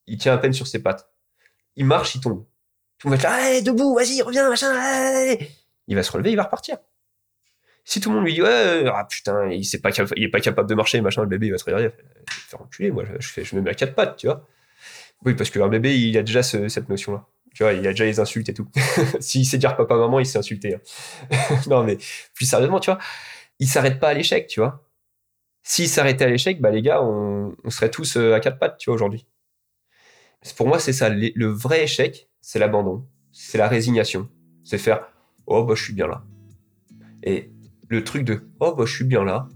il 0.07 0.17
tient 0.17 0.33
à 0.33 0.37
peine 0.37 0.53
sur 0.53 0.67
ses 0.67 0.81
pattes. 0.81 1.09
Il 1.75 1.85
marche, 1.85 2.15
il 2.15 2.21
tombe. 2.21 2.45
Tout 2.97 3.07
le 3.07 3.11
monde 3.11 3.21
va 3.21 3.47
être 3.49 3.53
là, 3.53 3.61
debout, 3.61 3.95
vas-y, 3.95 4.21
reviens, 4.21 4.49
machin. 4.49 4.71
allez. 4.75 5.49
Il 5.87 5.95
va 5.95 6.03
se 6.03 6.11
relever, 6.11 6.31
il 6.31 6.35
va 6.35 6.43
repartir. 6.43 6.77
Si 7.83 7.99
tout 7.99 8.09
le 8.09 8.15
monde 8.17 8.25
lui 8.25 8.33
dit 8.35 8.41
ouais, 8.41 8.47
euh, 8.49 8.91
ah 8.93 9.05
putain, 9.09 9.49
il 9.49 9.65
sait 9.65 9.79
pas 9.79 9.89
est 9.89 10.27
pas 10.27 10.39
capable 10.41 10.69
de 10.69 10.75
marcher, 10.75 11.01
machin, 11.01 11.21
le 11.23 11.27
bébé 11.27 11.47
il 11.47 11.51
va 11.51 11.57
se 11.57 11.63
regarder, 11.63 11.89
faire- 12.29 12.61
enculer, 12.61 12.91
moi 12.91 13.03
je, 13.19 13.55
me 13.55 13.61
mets 13.61 13.71
à 13.71 13.73
quatre 13.73 13.95
pattes, 13.95 14.17
tu 14.17 14.27
vois. 14.27 14.47
Oui, 15.25 15.33
parce 15.33 15.49
qu'un 15.49 15.67
bébé 15.69 15.97
il 15.99 16.17
a 16.17 16.21
déjà 16.23 16.43
ce- 16.43 16.67
cette 16.67 16.87
notion-là. 16.89 17.25
Tu 17.53 17.63
vois, 17.63 17.73
il 17.73 17.85
a 17.87 17.91
déjà 17.91 18.05
les 18.05 18.19
insultes 18.19 18.49
et 18.49 18.53
tout. 18.53 18.67
S'il 19.19 19.45
sait 19.45 19.57
dire 19.57 19.75
papa, 19.75 19.95
maman, 19.95 20.19
il 20.19 20.25
sait 20.25 20.37
insulter. 20.37 20.75
hein. 20.75 21.37
non, 21.67 21.83
mais 21.83 21.97
plus 22.33 22.45
sérieusement, 22.45 22.79
tu 22.79 22.91
vois, 22.91 22.99
il 23.59 23.67
s'arrête 23.67 23.99
pas 23.99 24.09
à 24.09 24.13
l'échec, 24.13 24.47
tu 24.47 24.59
vois. 24.59 24.85
S'il 25.63 25.89
s'arrêtait 25.89 26.25
à 26.25 26.29
l'échec, 26.29 26.61
bah 26.61 26.71
les 26.71 26.81
gars, 26.81 27.01
on, 27.03 27.55
serait 27.69 27.91
tous 27.91 28.17
euh, 28.17 28.33
à 28.33 28.39
quatre 28.39 28.59
pattes, 28.59 28.77
tu 28.77 28.89
vois, 28.89 28.95
aujourd'hui. 28.95 29.25
Pour 30.55 30.67
moi, 30.67 30.79
c'est 30.79 30.93
ça. 30.93 31.09
Le 31.09 31.47
vrai 31.47 31.83
échec, 31.83 32.29
c'est 32.41 32.59
l'abandon. 32.59 33.05
C'est 33.31 33.57
la 33.57 33.67
résignation. 33.67 34.29
C'est 34.63 34.77
faire 34.77 35.07
Oh, 35.45 35.63
bah, 35.63 35.75
je 35.75 35.83
suis 35.83 35.93
bien 35.93 36.07
là. 36.07 36.23
Et 37.23 37.51
le 37.89 38.03
truc 38.03 38.23
de 38.23 38.41
Oh, 38.59 38.73
bah, 38.73 38.85
je 38.85 38.95
suis 38.95 39.03
bien 39.03 39.23
là. 39.23 39.47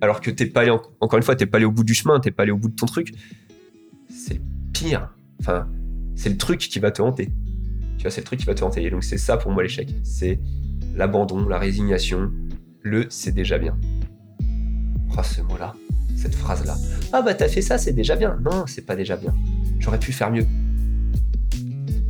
Alors 0.00 0.20
que 0.20 0.30
t'es 0.30 0.46
pas 0.46 0.60
allé, 0.60 0.70
en- 0.70 0.82
encore 1.00 1.16
une 1.16 1.22
fois, 1.22 1.36
t'es 1.36 1.46
pas 1.46 1.56
allé 1.56 1.66
au 1.66 1.72
bout 1.72 1.84
du 1.84 1.94
chemin, 1.94 2.20
t'es 2.20 2.30
pas 2.30 2.44
allé 2.44 2.52
au 2.52 2.56
bout 2.56 2.68
de 2.68 2.76
ton 2.76 2.86
truc. 2.86 3.12
C'est 4.08 4.40
pire. 4.72 5.12
Enfin, 5.40 5.68
c'est 6.20 6.28
le 6.28 6.36
truc 6.36 6.58
qui 6.58 6.78
va 6.80 6.90
te 6.90 7.00
hanter. 7.00 7.32
Tu 7.96 8.02
vois, 8.02 8.10
c'est 8.10 8.20
le 8.20 8.26
truc 8.26 8.40
qui 8.40 8.44
va 8.44 8.54
te 8.54 8.62
hanter. 8.62 8.84
Et 8.84 8.90
donc, 8.90 9.02
c'est 9.04 9.16
ça 9.16 9.38
pour 9.38 9.52
moi 9.52 9.62
l'échec. 9.62 9.88
C'est 10.02 10.38
l'abandon, 10.94 11.48
la 11.48 11.58
résignation, 11.58 12.30
le 12.82 13.06
c'est 13.08 13.32
déjà 13.32 13.56
bien. 13.56 13.78
Oh, 15.16 15.22
ce 15.22 15.40
mot-là, 15.40 15.74
cette 16.14 16.34
phrase-là. 16.34 16.76
Ah, 17.14 17.22
bah, 17.22 17.32
t'as 17.32 17.48
fait 17.48 17.62
ça, 17.62 17.78
c'est 17.78 17.94
déjà 17.94 18.16
bien. 18.16 18.38
Non, 18.44 18.66
c'est 18.66 18.84
pas 18.84 18.96
déjà 18.96 19.16
bien. 19.16 19.34
J'aurais 19.78 19.98
pu 19.98 20.12
faire 20.12 20.30
mieux. 20.30 20.44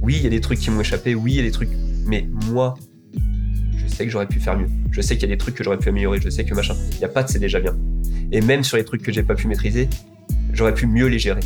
Oui, 0.02 0.16
il 0.16 0.24
y 0.24 0.26
a 0.26 0.30
des 0.30 0.40
trucs 0.40 0.58
qui 0.58 0.70
m'ont 0.70 0.80
échappé, 0.80 1.14
oui, 1.14 1.34
il 1.34 1.36
y 1.36 1.40
a 1.40 1.44
des 1.44 1.52
trucs. 1.52 1.70
Mais 2.04 2.28
moi, 2.48 2.74
je 3.76 3.86
sais 3.86 4.04
que 4.04 4.10
j'aurais 4.10 4.26
pu 4.26 4.40
faire 4.40 4.58
mieux. 4.58 4.68
Je 4.90 5.00
sais 5.02 5.14
qu'il 5.14 5.28
y 5.28 5.32
a 5.32 5.34
des 5.36 5.38
trucs 5.38 5.54
que 5.54 5.62
j'aurais 5.62 5.78
pu 5.78 5.88
améliorer, 5.88 6.20
je 6.20 6.30
sais 6.30 6.44
que 6.44 6.52
machin. 6.52 6.74
Il 6.94 6.98
n'y 6.98 7.04
a 7.04 7.08
pas 7.08 7.22
de 7.22 7.28
c'est 7.28 7.38
déjà 7.38 7.60
bien. 7.60 7.76
Et 8.32 8.40
même 8.40 8.64
sur 8.64 8.76
les 8.76 8.84
trucs 8.84 9.02
que 9.02 9.12
j'ai 9.12 9.22
pas 9.22 9.36
pu 9.36 9.46
maîtriser, 9.46 9.88
j'aurais 10.52 10.74
pu 10.74 10.88
mieux 10.88 11.06
les 11.06 11.20
gérer. 11.20 11.42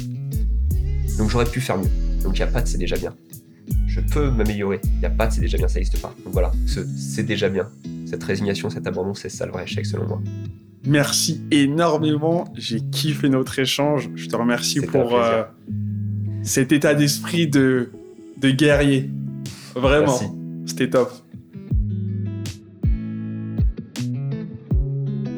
Donc 1.19 1.29
j'aurais 1.29 1.45
pu 1.45 1.61
faire 1.61 1.77
mieux. 1.77 1.91
Donc 2.25 2.37
il 2.39 2.43
n'y 2.43 2.49
a 2.49 2.53
pas 2.53 2.63
de 2.63 2.67
c'est 2.67 2.79
déjà 2.79 2.97
bien. 2.97 3.15
Je 3.87 4.01
peux 4.01 4.31
m'améliorer. 4.31 4.81
Il 4.85 4.99
n'y 4.99 5.05
a 5.05 5.11
pas 5.11 5.29
de 5.29 5.33
c'est 5.33 5.41
déjà 5.41 5.57
bien, 5.59 5.69
ça 5.69 5.75
n'existe 5.75 6.01
pas. 6.01 6.15
Donc 6.25 6.33
voilà, 6.33 6.51
ce 6.67 6.81
c'est 6.97 7.23
déjà 7.23 7.49
bien. 7.49 7.69
Cette 8.07 8.25
résignation, 8.25 8.71
cet 8.71 8.87
abandon, 8.87 9.15
c'est 9.15 9.29
ça 9.29 9.47
le 9.47 9.53
vrai 9.53 9.65
échec 9.65 9.87
selon 9.87 10.07
moi. 10.07 10.23
Merci 10.87 11.41
énormément. 11.51 12.45
J'ai 12.57 12.81
kiffé 12.81 13.29
notre 13.29 13.59
échange. 13.59 14.11
Je 14.15 14.27
te 14.27 14.37
remercie 14.37 14.81
pour, 14.81 15.15
euh, 15.15 15.45
cet 16.43 16.73
état 16.73 16.95
d'esprit 16.95 17.47
de, 17.47 17.91
de 18.39 18.51
guerrier. 18.51 19.11
Vraiment. 19.75 20.07
Merci. 20.07 20.27
C'était 20.67 20.91
top. 20.91 21.13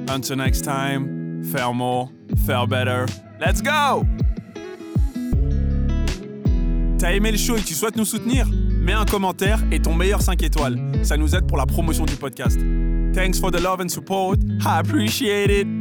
Until 0.08 0.36
next 0.36 0.64
time, 0.64 1.42
faire 1.44 1.74
more, 1.74 2.10
faire 2.46 2.66
better. 2.66 3.06
Let's 3.40 3.60
go! 3.60 4.04
T'as 6.98 7.12
aimé 7.12 7.30
le 7.30 7.36
show 7.36 7.56
et 7.56 7.62
tu 7.62 7.74
souhaites 7.74 7.96
nous 7.96 8.06
soutenir? 8.06 8.46
Mets 8.80 8.94
un 8.94 9.04
commentaire 9.04 9.58
et 9.70 9.80
ton 9.80 9.94
meilleur 9.94 10.22
5 10.22 10.42
étoiles. 10.42 10.78
Ça 11.02 11.16
nous 11.16 11.34
aide 11.34 11.46
pour 11.46 11.58
la 11.58 11.66
promotion 11.66 12.06
du 12.06 12.16
podcast. 12.16 12.58
Thanks 13.12 13.38
for 13.38 13.50
the 13.50 13.60
love 13.60 13.80
and 13.80 13.88
support. 13.88 14.38
I 14.64 14.78
appreciate 14.80 15.50
it. 15.50 15.75